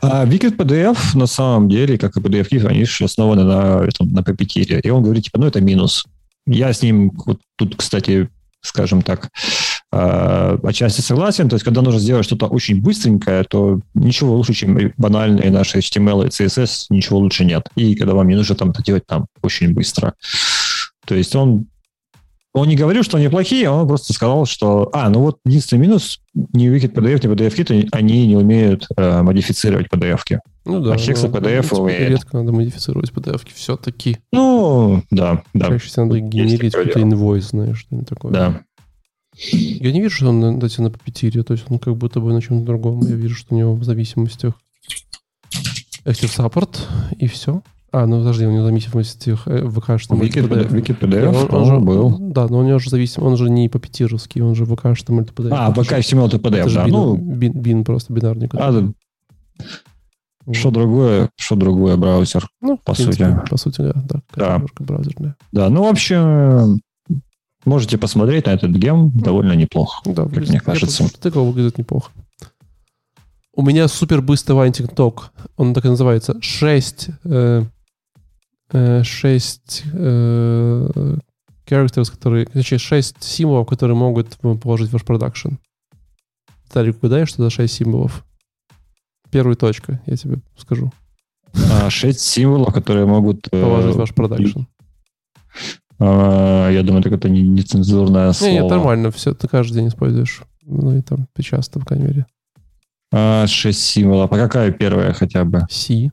А 0.02 0.24
Wicked 0.24 0.56
PDF 0.56 0.96
на 1.14 1.26
самом 1.26 1.68
деле, 1.68 1.98
как 1.98 2.16
и 2.16 2.20
PDF, 2.20 2.66
они 2.66 2.84
же 2.84 3.04
основаны 3.04 3.44
на, 3.44 3.84
этом, 3.84 4.12
на 4.12 4.20
Puppeteer. 4.20 4.80
И 4.80 4.90
он 4.90 5.02
говорит, 5.02 5.24
типа, 5.24 5.38
ну, 5.38 5.46
это 5.46 5.60
минус. 5.60 6.04
Я 6.46 6.72
с 6.72 6.82
ним 6.82 7.12
вот 7.26 7.40
тут, 7.56 7.76
кстати, 7.76 8.28
скажем 8.62 9.02
так, 9.02 9.30
э, 9.92 10.58
отчасти 10.62 11.00
согласен. 11.00 11.48
То 11.48 11.56
есть, 11.56 11.64
когда 11.64 11.82
нужно 11.82 12.00
сделать 12.00 12.24
что-то 12.24 12.46
очень 12.46 12.80
быстренькое, 12.80 13.44
то 13.44 13.80
ничего 13.94 14.36
лучше, 14.36 14.54
чем 14.54 14.92
банальные 14.96 15.50
наши 15.50 15.78
HTML 15.78 16.26
и 16.26 16.28
CSS, 16.28 16.86
ничего 16.90 17.18
лучше 17.18 17.44
нет. 17.44 17.68
И 17.76 17.94
когда 17.94 18.14
вам 18.14 18.28
не 18.28 18.36
нужно 18.36 18.54
там 18.54 18.70
это 18.70 18.82
делать 18.82 19.06
там 19.06 19.26
очень 19.42 19.74
быстро. 19.74 20.14
То 21.06 21.14
есть 21.14 21.34
он 21.34 21.66
он 22.52 22.68
не 22.68 22.74
говорил, 22.74 23.02
что 23.04 23.16
они 23.16 23.28
плохие, 23.28 23.70
он 23.70 23.86
просто 23.86 24.12
сказал, 24.12 24.44
что... 24.44 24.90
А, 24.92 25.08
ну 25.08 25.20
вот 25.20 25.38
единственный 25.44 25.80
минус, 25.80 26.20
ни 26.34 26.68
Wikid 26.68 26.92
PDF, 26.92 27.26
ни 27.26 27.32
PDF 27.32 27.54
Kit, 27.56 27.88
они 27.92 28.26
не 28.26 28.36
умеют 28.36 28.88
э, 28.96 29.22
модифицировать 29.22 29.86
PDF-ки. 29.86 30.40
Ну 30.64 30.80
да. 30.80 30.94
А 30.94 30.96
Hexa 30.96 31.30
PDF 31.30 31.68
ну, 31.70 31.82
умеет. 31.82 32.10
Редко 32.10 32.38
надо 32.38 32.52
модифицировать 32.52 33.10
PDF-ки 33.10 33.52
все-таки. 33.54 34.18
Ну, 34.32 35.02
да, 35.10 35.44
да. 35.54 35.68
Чаще 35.68 35.86
всего 35.86 36.06
надо 36.06 36.20
генерить 36.20 36.72
какой-то 36.72 37.00
инвойс, 37.00 37.50
знаешь, 37.50 37.78
что-нибудь 37.78 38.08
такое. 38.08 38.32
Да. 38.32 38.60
Я 39.36 39.92
не 39.92 40.00
вижу, 40.00 40.16
что 40.16 40.28
он 40.30 40.40
на, 40.40 40.50
на 40.50 40.90
папетире, 40.90 41.44
то 41.44 41.52
есть 41.52 41.64
он 41.68 41.78
как 41.78 41.96
будто 41.96 42.20
бы 42.20 42.32
на 42.32 42.42
чем-то 42.42 42.64
другом. 42.64 43.00
Я 43.06 43.14
вижу, 43.14 43.36
что 43.36 43.54
у 43.54 43.58
него 43.58 43.74
в 43.74 43.84
зависимостях 43.84 44.54
Active 46.04 46.36
Support, 46.36 46.78
и 47.16 47.28
все. 47.28 47.62
А, 47.92 48.06
ну 48.06 48.18
подожди, 48.18 48.46
у 48.46 48.52
него 48.52 48.66
зависимость 48.66 49.24
ВК, 49.24 49.98
что 49.98 50.14
HTML 50.14 50.70
Wiki 50.70 50.98
PDF, 50.98 51.48
он, 51.50 51.54
он, 51.54 51.66
же 51.66 51.78
был. 51.80 52.16
Да, 52.20 52.46
но 52.46 52.60
у 52.60 52.62
него 52.62 52.78
же 52.78 52.88
зависим, 52.88 53.24
он 53.24 53.36
же 53.36 53.50
не 53.50 53.68
по 53.68 53.80
пятировски, 53.80 54.38
он 54.38 54.54
же 54.54 54.64
ВК 54.64 54.86
HTML 54.86 55.32
PDF. 55.34 55.48
А, 55.50 55.72
ВК 55.72 55.92
HTML 55.92 56.30
PDF, 56.30 56.66
это 56.66 56.74
да. 56.74 56.84
Бин, 56.84 56.92
ну, 56.92 57.16
бин, 57.16 57.52
бин 57.52 57.84
просто 57.84 58.12
бинарный. 58.12 58.48
А, 58.52 58.72
да. 58.72 58.92
Что 60.52 60.70
другое, 60.70 61.30
что 61.36 61.56
другое 61.56 61.96
браузер, 61.96 62.48
ну, 62.60 62.78
по 62.78 62.94
принципе, 62.94 63.26
сути. 63.26 63.50
По 63.50 63.56
сути, 63.56 63.80
да. 63.82 63.92
Да, 63.94 64.20
да. 64.34 64.54
немножко 64.54 64.82
браузерная. 64.84 65.36
Да, 65.52 65.68
ну, 65.68 65.84
в 65.84 65.88
общем, 65.88 66.80
можете 67.64 67.98
посмотреть 67.98 68.46
на 68.46 68.50
этот 68.50 68.70
гем, 68.70 69.10
довольно 69.10 69.52
неплохо, 69.52 70.00
да, 70.06 70.24
как 70.26 70.48
мне 70.48 70.60
кажется. 70.60 71.08
Тыква 71.20 71.40
выглядит 71.40 71.78
неплохо. 71.78 72.12
У 73.54 73.62
меня 73.62 73.88
супер 73.88 74.22
быстрый 74.22 74.52
lightning 74.52 74.94
talk. 74.94 75.32
Он 75.56 75.74
так 75.74 75.84
и 75.84 75.88
называется. 75.88 76.36
6 76.40 77.08
э, 77.24 77.64
6 78.72 79.82
э, 79.92 81.16
characters, 81.66 82.10
которые, 82.10 82.46
точнее, 82.46 82.78
6 82.78 83.22
символов, 83.22 83.68
которые 83.68 83.96
могут 83.96 84.36
положить 84.60 84.90
в 84.90 84.92
ваш 84.92 85.04
production. 85.04 85.54
Тарик, 86.72 86.98
угадаешь, 86.98 87.28
что 87.28 87.42
за 87.42 87.50
6 87.50 87.72
символов? 87.72 88.24
Первая 89.30 89.56
точка, 89.56 90.00
я 90.06 90.16
тебе 90.16 90.38
скажу. 90.56 90.92
А, 91.70 91.90
6 91.90 92.20
символов, 92.20 92.72
которые 92.72 93.06
могут... 93.06 93.48
Э, 93.52 93.62
положить 93.62 93.96
ваш 93.96 94.14
production. 94.14 94.60
А, 95.98 96.70
я 96.70 96.82
думаю, 96.82 97.00
это 97.00 97.10
какое-то 97.10 97.28
нецензурное 97.28 98.32
слово. 98.32 98.52
Нет, 98.52 98.70
нормально, 98.70 99.10
все, 99.10 99.34
ты 99.34 99.48
каждый 99.48 99.74
день 99.74 99.88
используешь. 99.88 100.42
Ну 100.62 100.96
и 100.96 101.02
там 101.02 101.26
часто, 101.40 101.80
по 101.80 101.86
крайней 101.86 102.06
мере. 102.06 102.26
А, 103.12 103.46
6 103.46 103.78
символов. 103.78 104.32
А 104.32 104.36
какая 104.36 104.70
первая 104.70 105.12
хотя 105.12 105.44
бы? 105.44 105.62
C. 105.68 106.10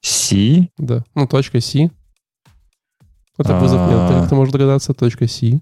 C? 0.00 0.70
Да, 0.78 1.04
ну 1.14 1.26
точка 1.26 1.60
C. 1.60 1.90
Это 3.38 3.56
а... 3.56 3.60
вызов 3.60 3.80
нет, 3.88 4.28
ты 4.28 4.34
можешь 4.34 4.52
догадаться, 4.52 4.94
точка 4.94 5.26
C. 5.28 5.60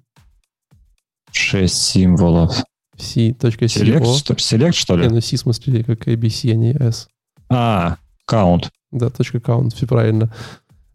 Шесть 1.31 1.83
символов. 1.83 2.57
C, 2.97 3.35
точка 3.35 3.69
C. 3.69 3.85
Select, 3.85 4.17
что, 4.17 4.35
select, 4.35 4.73
что 4.73 4.97
ли? 4.97 5.07
Не, 5.07 5.15
ну 5.15 5.21
C 5.21 5.37
в 5.37 5.41
смысле 5.41 5.85
как 5.85 6.09
ABC, 6.09 6.51
а 6.53 6.55
не 6.55 6.73
S. 6.73 7.09
А, 7.49 7.99
count. 8.29 8.71
Да, 8.91 9.11
точка 9.11 9.39
count, 9.39 9.75
все 9.75 9.87
правильно. 9.87 10.33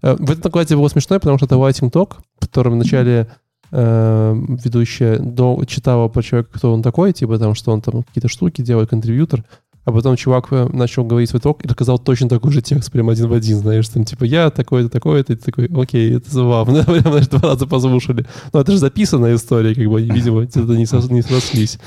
Э, 0.02 0.16
в 0.16 0.30
этом 0.32 0.42
докладе 0.42 0.76
было 0.76 0.88
смешно, 0.88 1.20
потому 1.20 1.38
что 1.38 1.46
это 1.46 1.56
Lighting 1.56 1.92
Talk, 1.92 2.16
в 2.38 2.40
котором 2.40 2.74
вначале 2.74 3.28
э, 3.72 4.36
ведущая 4.64 5.20
до, 5.20 5.64
читала 5.66 6.08
про 6.08 6.24
человека, 6.24 6.52
кто 6.54 6.74
он 6.74 6.82
такой, 6.82 7.14
типа 7.14 7.38
там, 7.38 7.56
что 7.56 7.72
он 7.72 7.82
там 7.82 8.04
какие-то 8.04 8.28
штуки 8.28 8.62
делает, 8.62 8.90
контрибьютор, 8.90 9.44
а 9.84 9.92
потом 9.92 10.16
чувак 10.16 10.48
э, 10.52 10.68
начал 10.72 11.04
говорить 11.04 11.30
свой 11.30 11.42
ток 11.42 11.64
и 11.66 11.68
рассказал 11.68 11.98
точно 11.98 12.30
такой 12.30 12.52
же 12.52 12.62
текст, 12.62 12.92
прям 12.92 13.10
один 13.10 13.28
в 13.28 13.34
один, 13.34 13.58
знаешь, 13.58 13.88
там, 13.90 14.06
типа, 14.06 14.26
я 14.26 14.50
такой-то, 14.52 14.90
такой-то, 14.90 15.34
и 15.34 15.36
ты 15.36 15.44
такой, 15.44 15.70
окей, 15.76 16.16
это 16.18 16.30
забавно, 16.30 16.84
прям, 16.86 17.02
знаешь, 17.02 17.28
два 17.28 17.50
раза 17.50 17.66
послушали. 17.66 18.26
Ну, 18.54 18.60
это 18.60 18.72
же 18.72 18.78
записанная 18.78 19.36
история, 19.36 19.74
как 19.74 19.88
бы, 19.88 20.02
видимо, 20.02 20.44
это 20.44 20.60
не, 20.60 20.86
сос, 20.86 21.10
не 21.10 21.22
срослись. 21.22 21.80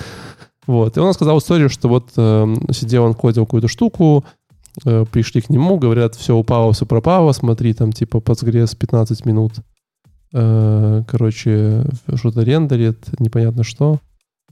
Вот, 0.66 0.96
и 0.96 1.00
он 1.00 1.14
сказал 1.14 1.38
историю, 1.38 1.68
что 1.68 1.88
вот 1.88 2.10
э, 2.16 2.54
сидел 2.72 3.04
он, 3.04 3.14
кодил 3.14 3.44
какую-то 3.44 3.68
штуку, 3.68 4.24
э, 4.84 5.04
пришли 5.10 5.40
к 5.40 5.50
нему, 5.50 5.78
говорят, 5.78 6.16
все 6.16 6.34
упало, 6.34 6.72
все 6.72 6.86
пропало, 6.86 7.32
смотри, 7.32 7.74
там, 7.74 7.92
типа, 7.92 8.20
подсгрез 8.20 8.74
15 8.74 9.24
минут. 9.26 9.52
Э, 10.32 11.02
короче, 11.06 11.84
что-то 12.14 12.42
рендерит, 12.42 13.20
непонятно 13.20 13.62
что. 13.62 14.00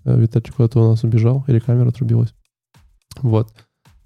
Э, 0.04 0.16
Виталий 0.16 0.52
куда-то 0.54 0.80
у 0.80 0.90
нас 0.90 1.02
убежал, 1.02 1.44
или 1.48 1.58
камера 1.58 1.88
отрубилась. 1.88 2.32
Вот. 3.20 3.48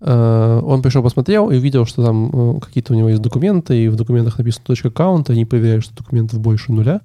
Э, 0.01 0.61
он 0.63 0.83
пришел, 0.83 1.03
посмотрел 1.03 1.51
и 1.51 1.57
увидел, 1.57 1.87
что 1.87 2.05
там 2.05 2.31
э, 2.57 2.61
какие-то 2.61 2.93
у 2.93 2.97
него 2.97 3.09
есть 3.09 3.23
документы, 3.23 3.85
и 3.85 3.89
в 3.89 3.97
документах 3.97 4.39
написано 4.39 4.65
точка 4.67 4.89
аккаунта, 4.89 5.33
они 5.33 5.45
проверяют, 5.45 5.85
что 5.85 5.97
документов 5.97 6.41
больше 6.41 6.73
нуля. 6.73 7.01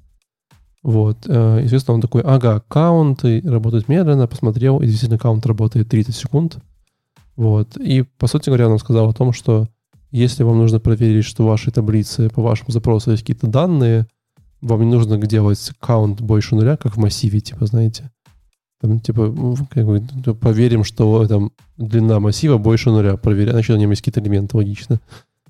Вот. 0.84 1.26
Э, 1.28 1.60
естественно, 1.64 1.96
он 1.96 2.02
такой, 2.02 2.22
ага, 2.22 2.56
аккаунт 2.56 3.24
работает 3.24 3.88
медленно, 3.88 4.28
посмотрел, 4.28 4.82
и 4.82 4.88
действительно 4.88 5.18
аккаунт 5.18 5.46
работает 5.46 5.90
30 5.90 6.16
секунд. 6.16 6.58
Вот. 7.36 7.78
И, 7.78 8.04
по 8.04 8.28
сути 8.28 8.50
говоря, 8.50 8.70
он 8.70 8.80
сказал 8.80 9.10
о 9.10 9.14
том, 9.14 9.32
что 9.32 9.68
если 10.12 10.44
вам 10.44 10.58
нужно 10.58 10.80
проверить, 10.80 11.26
что 11.26 11.44
в 11.44 11.48
вашей 11.48 11.72
таблице 11.72 12.30
по 12.30 12.42
вашему 12.42 12.72
запросу 12.72 13.12
есть 13.12 13.24
какие-то 13.24 13.48
данные, 13.48 14.08
вам 14.62 14.82
не 14.82 14.92
нужно 14.92 15.18
делать 15.18 15.72
аккаунт 15.72 16.22
больше 16.22 16.56
нуля, 16.56 16.76
как 16.76 16.98
в 16.98 17.00
массиве, 17.00 17.40
типа, 17.40 17.66
знаете. 17.66 18.12
Там, 18.82 19.00
типа, 19.00 19.28
ну, 19.28 19.56
как 19.70 19.86
бы, 19.86 20.04
ну, 20.26 20.36
поверим, 20.36 20.84
что 20.84 21.28
там 21.28 21.52
длина 21.78 22.20
массива 22.20 22.58
больше 22.58 22.90
нуля. 22.90 23.16
Проверяем, 23.16 23.54
значит, 23.54 23.76
на 23.76 23.80
нем 23.80 23.92
есть 23.92 24.02
какие-то 24.02 24.22
элементы, 24.22 24.58
логично. 24.58 25.00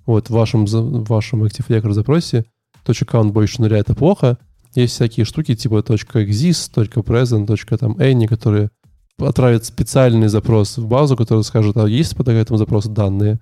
Вот 0.06 0.28
в 0.28 0.34
вашем, 0.34 0.66
в 0.66 1.06
вашем 1.08 1.44
Active 1.44 1.68
Record 1.68 1.94
запросе 1.94 2.46
точка 2.84 3.06
count 3.06 3.32
больше 3.32 3.62
нуля— 3.62 3.78
это 3.80 3.96
плохо. 3.96 4.38
Есть 4.76 4.96
всякие 4.96 5.26
штуки 5.26 5.56
типа 5.56 5.76
.exist, 5.76 6.74
.present, 6.76 7.78
там 7.78 7.94
.any, 7.94 8.28
которые 8.28 8.70
отправят 9.18 9.66
специальный 9.66 10.28
запрос 10.28 10.78
в 10.78 10.88
базу, 10.88 11.16
который 11.16 11.44
скажет, 11.44 11.78
а 11.78 11.88
есть 11.88 12.16
по 12.16 12.30
этому 12.30 12.58
запросу 12.58 12.90
данные, 12.90 13.40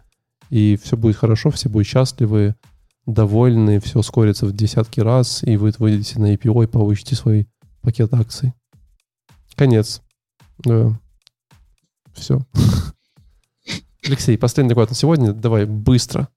и 0.49 0.77
все 0.81 0.97
будет 0.97 1.15
хорошо, 1.15 1.51
все 1.51 1.69
будут 1.69 1.87
счастливы. 1.87 2.55
довольны, 3.05 3.79
все 3.79 3.99
ускорится 3.99 4.45
в 4.45 4.53
десятки 4.53 4.99
раз, 4.99 5.41
и 5.43 5.57
вы 5.57 5.73
выйдете 5.79 6.19
на 6.19 6.33
IPO 6.35 6.63
и 6.63 6.67
получите 6.67 7.15
свой 7.15 7.47
пакет 7.81 8.13
акций. 8.13 8.53
Конец. 9.59 10.01
Да. 10.59 10.97
Все. 12.13 12.39
Алексей, 14.07 14.37
последний 14.37 14.69
доклад 14.69 14.87
на 14.87 14.95
сегодня. 14.95 15.33
Давай 15.33 15.65
быстро. 15.65 16.29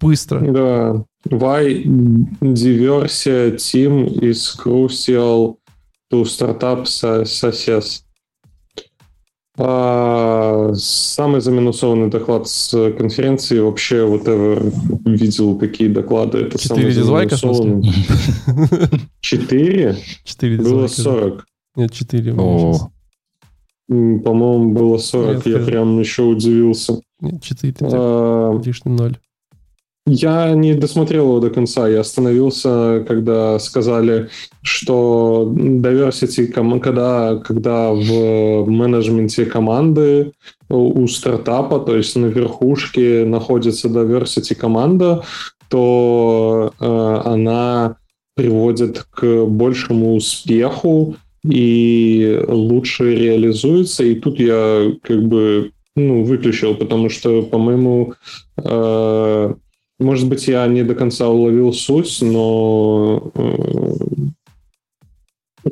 Быстро. 0.00 0.40
Да. 0.40 1.04
Why 1.28 1.84
diversity 2.40 3.54
team 3.54 4.08
is 4.20 4.52
crucial 4.58 5.58
to 6.10 6.24
startup 6.24 6.86
success? 7.22 8.02
А, 9.56 10.72
самый 10.74 11.40
заминусованный 11.40 12.10
доклад 12.10 12.48
с 12.48 12.92
конференции 12.98 13.60
вообще 13.60 14.04
вот 14.04 14.22
whatever 14.22 14.74
видел 15.04 15.56
какие 15.56 15.86
доклады. 15.86 16.38
Это 16.38 16.58
Четыре 16.58 16.92
дизлайка, 16.92 17.36
Четыре? 19.20 19.96
Четыре 20.24 20.56
Было 20.56 20.88
сорок. 20.88 21.46
Нет, 21.76 21.92
четыре. 21.92 22.32
По-моему, 23.88 24.72
было 24.72 24.98
40. 24.98 25.46
Нет, 25.46 25.46
я 25.46 25.64
прям 25.64 26.00
еще 26.00 26.22
удивился. 26.22 27.00
Нет, 27.20 27.42
4. 27.42 27.74
А, 27.82 28.60
лишний 28.64 28.92
ноль. 28.92 29.16
Я 30.08 30.54
не 30.54 30.74
досмотрел 30.74 31.24
его 31.24 31.40
до 31.40 31.50
конца. 31.50 31.88
Я 31.88 32.00
остановился, 32.00 33.04
когда 33.08 33.58
сказали, 33.58 34.28
что 34.62 35.52
diversity, 35.52 36.46
когда, 36.46 37.36
когда 37.44 37.92
в 37.92 38.64
менеджменте 38.66 39.46
команды 39.46 40.32
у 40.68 41.06
стартапа, 41.08 41.80
то 41.80 41.96
есть 41.96 42.14
на 42.16 42.26
верхушке 42.26 43.24
находится 43.24 43.88
diversity 43.88 44.54
команда, 44.54 45.24
то 45.68 46.72
э, 46.78 47.20
она 47.24 47.96
приводит 48.36 49.06
к 49.10 49.44
большему 49.46 50.14
успеху 50.14 51.16
и 51.50 52.40
лучше 52.46 53.14
реализуется. 53.14 54.04
И 54.04 54.14
тут 54.14 54.38
я 54.38 54.92
как 55.02 55.22
бы 55.22 55.72
ну, 55.96 56.24
выключил, 56.24 56.74
потому 56.74 57.08
что, 57.08 57.42
по-моему, 57.42 58.14
э, 58.62 59.54
может 59.98 60.28
быть, 60.28 60.46
я 60.46 60.66
не 60.66 60.82
до 60.82 60.94
конца 60.94 61.28
уловил 61.28 61.72
суть, 61.72 62.18
но 62.20 63.32
э, 63.34 63.94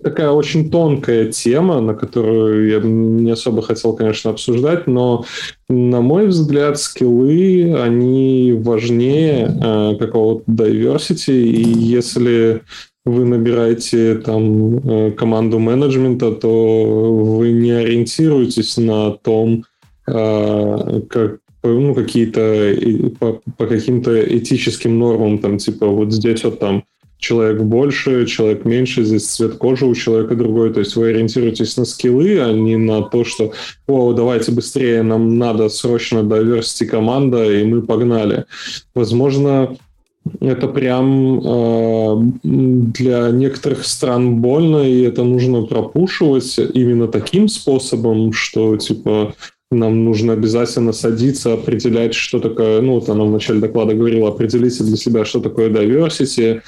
такая 0.03 0.31
очень 0.31 0.71
тонкая 0.71 1.31
тема, 1.31 1.81
на 1.81 1.95
которую 1.95 2.69
я 2.71 2.81
не 2.81 3.31
особо 3.31 3.61
хотел, 3.61 3.93
конечно, 3.95 4.31
обсуждать, 4.31 4.87
но, 4.87 5.27
на 5.69 6.01
мой 6.01 6.29
взгляд, 6.29 6.79
скиллы, 6.79 7.75
они 7.79 8.55
важнее 8.57 9.47
э, 9.47 9.97
какого-то 9.99 10.51
diversity, 10.51 11.43
и 11.43 11.63
если 11.63 12.63
вы 13.05 13.25
набираете 13.25 14.17
там 14.17 14.79
э, 14.79 15.11
команду 15.13 15.59
менеджмента, 15.59 16.33
то 16.33 17.25
вы 17.39 17.53
не 17.53 17.73
ориентируетесь 17.73 18.77
на 18.77 19.11
том, 19.13 19.65
э, 20.07 21.01
как 21.09 21.39
ну, 21.63 21.95
какие-то 21.95 22.77
по, 23.19 23.41
по 23.57 23.67
каким-то 23.67 24.39
этическим 24.39 24.99
нормам, 24.99 25.39
там, 25.39 25.57
типа, 25.59 25.87
вот 25.87 26.13
здесь 26.13 26.45
вот 26.45 26.59
там 26.59 26.85
человек 27.19 27.63
больше, 27.63 28.27
человек 28.27 28.67
меньше, 28.67 29.03
здесь 29.03 29.27
цвет 29.27 29.55
кожи 29.55 29.87
у 29.87 29.95
человека 29.95 30.35
другой. 30.35 30.73
То 30.73 30.81
есть 30.81 30.95
вы 30.95 31.09
ориентируетесь 31.09 31.77
на 31.77 31.87
скиллы, 31.87 32.39
а 32.39 32.53
не 32.53 32.77
на 32.77 33.03
то, 33.03 33.25
что 33.25 33.53
«О, 33.87 34.13
давайте 34.13 34.53
быстрее, 34.53 35.03
нам 35.03 35.39
надо 35.39 35.71
срочно 35.71 36.19
diversity 36.19 36.85
команда, 36.85 37.51
и 37.51 37.65
мы 37.65 37.81
погнали». 37.81 38.45
Возможно, 38.95 39.77
это 40.41 40.69
прям 40.69 41.41
э, 41.45 42.17
для 42.43 43.31
некоторых 43.31 43.85
стран 43.85 44.37
больно, 44.41 44.79
и 44.79 45.03
это 45.03 45.23
нужно 45.23 45.63
пропушивать 45.63 46.59
именно 46.73 47.09
таким 47.09 47.49
способом, 47.49 48.33
что 48.33 48.77
типа 48.77 49.35
нам 49.71 50.05
нужно 50.05 50.35
обязательно 50.35 50.93
садиться, 50.93 51.55
определять, 51.55 52.15
что 52.15 52.39
такое, 52.39 52.81
ну, 52.81 52.95
вот 52.95 53.09
она 53.09 53.25
в 53.25 53.31
начале 53.31 53.61
доклада 53.61 53.95
говорила, 53.95 54.29
определите 54.29 54.85
для 54.85 54.97
себя, 54.97 55.25
что 55.25 55.41
такое 55.41 55.69
diversity, 55.69 56.61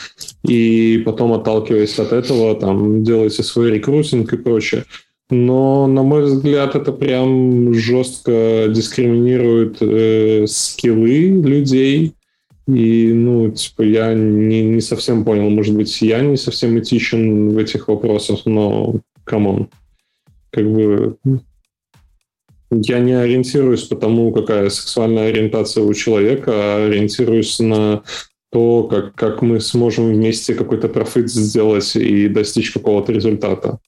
и 0.47 1.03
потом, 1.05 1.33
отталкиваясь 1.33 1.99
от 1.99 2.13
этого, 2.13 2.55
там, 2.57 3.05
делайте 3.05 3.43
свой 3.43 3.71
рекрутинг 3.71 4.33
и 4.33 4.37
прочее. 4.37 4.85
Но, 5.31 5.87
на 5.87 6.03
мой 6.03 6.25
взгляд, 6.25 6.77
это 6.77 6.93
прям 6.93 7.75
жестко 7.75 8.67
дискриминирует 8.69 9.79
э, 9.81 10.47
скиллы 10.47 11.29
людей. 11.43 12.16
И, 12.67 13.13
ну, 13.13 13.51
типа, 13.51 13.83
я 13.83 14.13
не, 14.13 14.63
не 14.63 14.81
совсем 14.81 15.25
понял, 15.25 15.49
может 15.51 15.75
быть, 15.77 16.03
я 16.03 16.21
не 16.21 16.37
совсем 16.37 16.79
этичен 16.79 17.51
в 17.51 17.59
этих 17.59 17.87
вопросах, 17.87 18.45
но, 18.45 18.97
come 19.25 19.50
on, 19.50 19.69
как 20.51 20.69
бы 20.71 21.17
я 22.71 22.99
не 22.99 23.13
ориентируюсь 23.13 23.85
по 23.85 23.95
тому, 23.95 24.33
какая 24.33 24.69
сексуальная 24.71 25.29
ориентация 25.29 25.85
у 25.85 25.95
человека, 25.95 26.51
а 26.53 26.87
ориентируюсь 26.87 27.61
на 27.61 28.03
то, 28.51 28.85
как, 28.85 29.15
как 29.15 29.43
мы 29.43 29.61
сможем 29.61 30.13
вместе 30.13 30.55
какой-то 30.55 30.89
профит 30.89 31.31
сделать 31.31 31.95
и 31.95 32.29
достичь 32.29 32.73
какого-то 32.73 33.13
результата. 33.13 33.79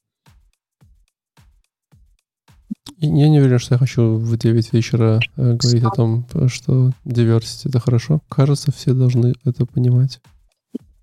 Я 3.00 3.28
не 3.28 3.38
уверен, 3.38 3.60
что 3.60 3.74
я 3.74 3.78
хочу 3.78 4.16
в 4.16 4.36
9 4.36 4.72
вечера 4.72 5.20
э, 5.36 5.54
говорить 5.54 5.84
о 5.84 5.90
том, 5.90 6.26
что 6.48 6.90
diversity— 7.04 7.62
это 7.68 7.78
хорошо. 7.78 8.20
Кажется, 8.28 8.72
все 8.72 8.92
должны 8.92 9.34
это 9.44 9.66
понимать. 9.66 10.20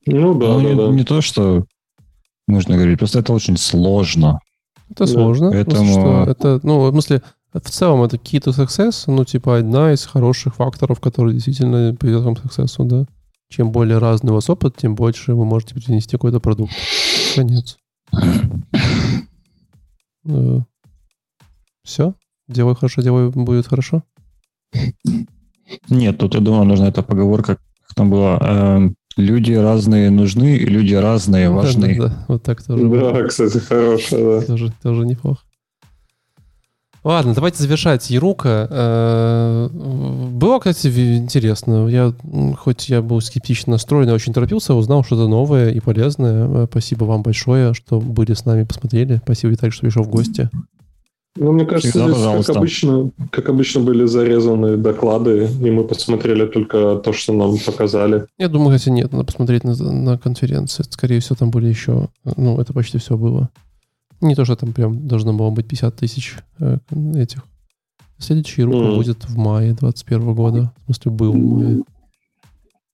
Ну 0.05 0.37
да, 0.37 0.47
ну, 0.47 0.61
да, 0.61 0.69
не, 0.69 0.75
да. 0.75 0.87
не 0.89 1.03
то, 1.05 1.21
что 1.21 1.65
нужно 2.47 2.75
говорить, 2.75 2.99
просто 2.99 3.19
это 3.19 3.31
очень 3.31 3.55
сложно. 3.55 4.41
Это 4.89 5.07
сложно. 5.07 5.51
Поэтому... 5.51 5.91
Что 5.91 6.25
это, 6.29 6.59
ну, 6.63 6.81
в 6.81 6.91
смысле, 6.91 7.21
в 7.53 7.69
целом 7.69 8.03
это 8.03 8.17
key 8.17 8.41
to 8.41 8.51
success, 8.51 9.05
ну, 9.07 9.23
типа, 9.23 9.57
одна 9.57 9.93
из 9.93 10.05
хороших 10.05 10.55
факторов, 10.55 10.99
который 10.99 11.33
действительно 11.33 11.95
приведет 11.95 12.23
вам 12.23 12.35
к 12.35 12.43
success, 12.43 12.75
да. 12.79 13.05
Чем 13.47 13.71
более 13.71 13.99
разный 13.99 14.31
у 14.31 14.35
вас 14.35 14.49
опыт, 14.49 14.75
тем 14.75 14.95
больше 14.95 15.33
вы 15.33 15.45
можете 15.45 15.75
принести 15.75 16.11
какой-то 16.11 16.41
продукт. 16.41 16.73
Конец. 17.35 17.77
Все? 21.85 22.15
Делай 22.47 22.75
хорошо, 22.75 23.01
делай 23.01 23.29
будет 23.29 23.67
хорошо? 23.67 24.03
Нет, 25.89 26.17
тут, 26.17 26.33
я 26.33 26.41
думаю, 26.41 26.65
нужна 26.65 26.89
эта 26.89 27.01
поговорка, 27.03 27.57
как 27.87 27.95
там 27.95 28.09
было, 28.09 28.39
э, 28.41 28.89
люди 29.17 29.53
разные 29.53 30.09
нужны, 30.09 30.57
и 30.57 30.65
люди 30.65 30.95
разные 30.95 31.49
важны. 31.49 31.95
Да, 31.95 32.03
да, 32.03 32.09
да. 32.09 32.25
вот 32.27 32.43
так 32.43 32.63
тоже. 32.63 32.89
Да, 32.89 33.23
кстати, 33.23 33.57
хорошая, 33.59 34.41
да. 34.41 34.45
Тоже, 34.45 34.73
тоже 34.81 35.05
неплохо. 35.05 35.41
Ладно, 37.03 37.35
давайте 37.35 37.61
завершать. 37.61 38.09
Ерука. 38.09 38.67
Э, 38.69 39.69
было, 39.69 40.57
кстати, 40.57 40.87
интересно. 41.17 41.87
Я, 41.87 42.13
хоть 42.57 42.89
я 42.89 43.03
был 43.03 43.21
скептично 43.21 43.73
настроен, 43.73 44.07
я 44.07 44.15
очень 44.15 44.33
торопился, 44.33 44.73
узнал 44.73 45.03
что-то 45.03 45.27
новое 45.27 45.69
и 45.69 45.79
полезное. 45.79 46.63
Э, 46.63 46.67
спасибо 46.67 47.05
вам 47.05 47.21
большое, 47.21 47.75
что 47.75 48.01
были 48.01 48.33
с 48.33 48.45
нами, 48.45 48.63
посмотрели. 48.63 49.21
Спасибо, 49.23 49.51
Виталий, 49.51 49.71
что 49.71 49.81
пришел 49.83 50.03
в 50.03 50.09
гости. 50.09 50.49
Ну, 51.37 51.51
мне 51.51 51.65
кажется, 51.65 51.89
Всегда, 51.89 52.13
здесь, 52.13 52.45
как 52.45 52.55
обычно, 52.55 53.11
как 53.29 53.49
обычно, 53.49 53.81
были 53.81 54.05
зарезаны 54.05 54.77
доклады, 54.77 55.49
и 55.61 55.69
мы 55.69 55.83
посмотрели 55.83 56.45
только 56.45 56.95
то, 56.95 57.11
что 57.11 57.33
нам 57.33 57.57
показали. 57.57 58.25
Я 58.37 58.47
думаю, 58.47 58.77
хотя 58.77 58.89
нет, 58.91 59.11
надо 59.11 59.25
посмотреть 59.25 59.65
на, 59.65 59.75
на 59.75 60.17
конференции. 60.17 60.83
Скорее 60.89 61.19
всего, 61.19 61.35
там 61.35 61.51
были 61.51 61.67
еще... 61.67 62.07
Ну, 62.37 62.59
это 62.59 62.71
почти 62.71 62.99
все 62.99 63.17
было. 63.17 63.49
Не 64.21 64.33
то, 64.33 64.45
что 64.45 64.55
там 64.55 64.71
прям 64.71 65.07
должно 65.07 65.33
было 65.33 65.49
быть 65.49 65.67
50 65.67 65.95
тысяч 65.97 66.37
э, 66.59 66.77
этих. 67.15 67.43
Следующий 68.17 68.63
рука 68.63 68.77
mm. 68.77 68.95
будет 68.95 69.25
в 69.25 69.37
мае 69.37 69.73
21 69.73 70.33
года. 70.33 70.73
В 70.83 70.85
смысле, 70.85 71.11
был 71.11 71.33
в 71.33 71.37
мае. 71.37 71.83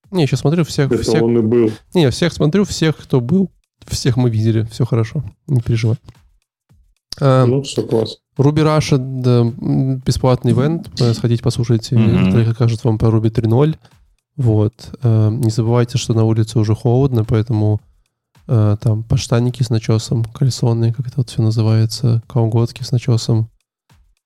Не, 0.10 0.26
сейчас 0.26 0.40
смотрю 0.40 0.64
всех... 0.64 0.92
Это 0.92 1.04
всех... 1.04 1.22
он 1.22 1.38
и 1.38 1.42
был. 1.42 1.72
Не, 1.94 2.10
всех 2.10 2.34
смотрю, 2.34 2.66
всех, 2.66 2.98
кто 2.98 3.22
был, 3.22 3.52
всех 3.88 4.18
мы 4.18 4.32
видели. 4.32 4.64
Все 4.72 4.84
хорошо. 4.84 5.24
Не 5.48 5.62
переживай. 5.62 5.98
Все 7.16 7.84
класс. 7.84 8.18
Руби 8.38 8.62
Раша, 8.62 8.98
да, 8.98 9.44
бесплатный 9.44 10.54
ивент. 10.54 10.90
Сходите, 11.14 11.44
послушайте, 11.44 11.96
mm-hmm. 11.96 12.44
расскажет 12.44 12.84
вам 12.84 12.98
про 12.98 13.10
Ruby 13.10 13.32
3.0. 13.32 13.76
Вот. 14.38 14.74
А, 15.04 15.30
не 15.30 15.52
забывайте, 15.52 15.98
что 15.98 16.14
на 16.14 16.24
улице 16.24 16.58
уже 16.58 16.74
холодно, 16.74 17.26
поэтому 17.26 17.82
Э, 18.54 18.76
там 18.82 19.04
подштанники 19.04 19.64
с 19.64 19.70
начесом, 19.70 20.26
кальсоны, 20.26 20.92
как 20.92 21.08
это 21.08 21.18
вот 21.18 21.30
все 21.30 21.42
называется, 21.42 22.22
колготки 22.28 22.84
с 22.84 22.92
начесом, 22.92 23.50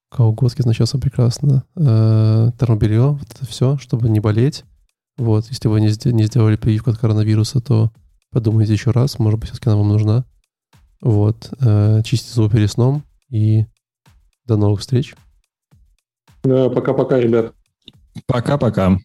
колготки 0.10 0.64
с 0.64 0.66
начесом 0.66 1.00
прекрасно, 1.00 1.64
э, 1.76 2.52
термобелье, 2.60 3.12
вот 3.12 3.28
это 3.30 3.46
все, 3.46 3.78
чтобы 3.78 4.10
не 4.10 4.20
болеть. 4.20 4.64
Вот, 5.18 5.46
если 5.50 5.68
вы 5.68 5.80
не, 5.80 5.90
не 6.12 6.24
сделали 6.24 6.56
прививку 6.56 6.90
от 6.90 6.98
коронавируса, 6.98 7.62
то 7.62 7.92
подумайте 8.32 8.74
еще 8.74 8.90
раз, 8.90 9.20
может 9.20 9.40
быть, 9.40 9.50
все-таки 9.50 9.70
она 9.70 9.78
вам 9.78 9.90
нужна. 9.90 10.26
Вот, 11.02 11.54
э, 11.60 12.02
чистите 12.04 12.34
зубы 12.34 12.52
перед 12.52 12.72
сном 12.72 13.04
и 13.30 13.66
до 14.46 14.58
новых 14.58 14.82
встреч. 14.82 15.16
Да, 16.44 16.70
пока-пока, 16.70 17.20
ребят. 17.20 17.54
Пока-пока. 18.28 18.98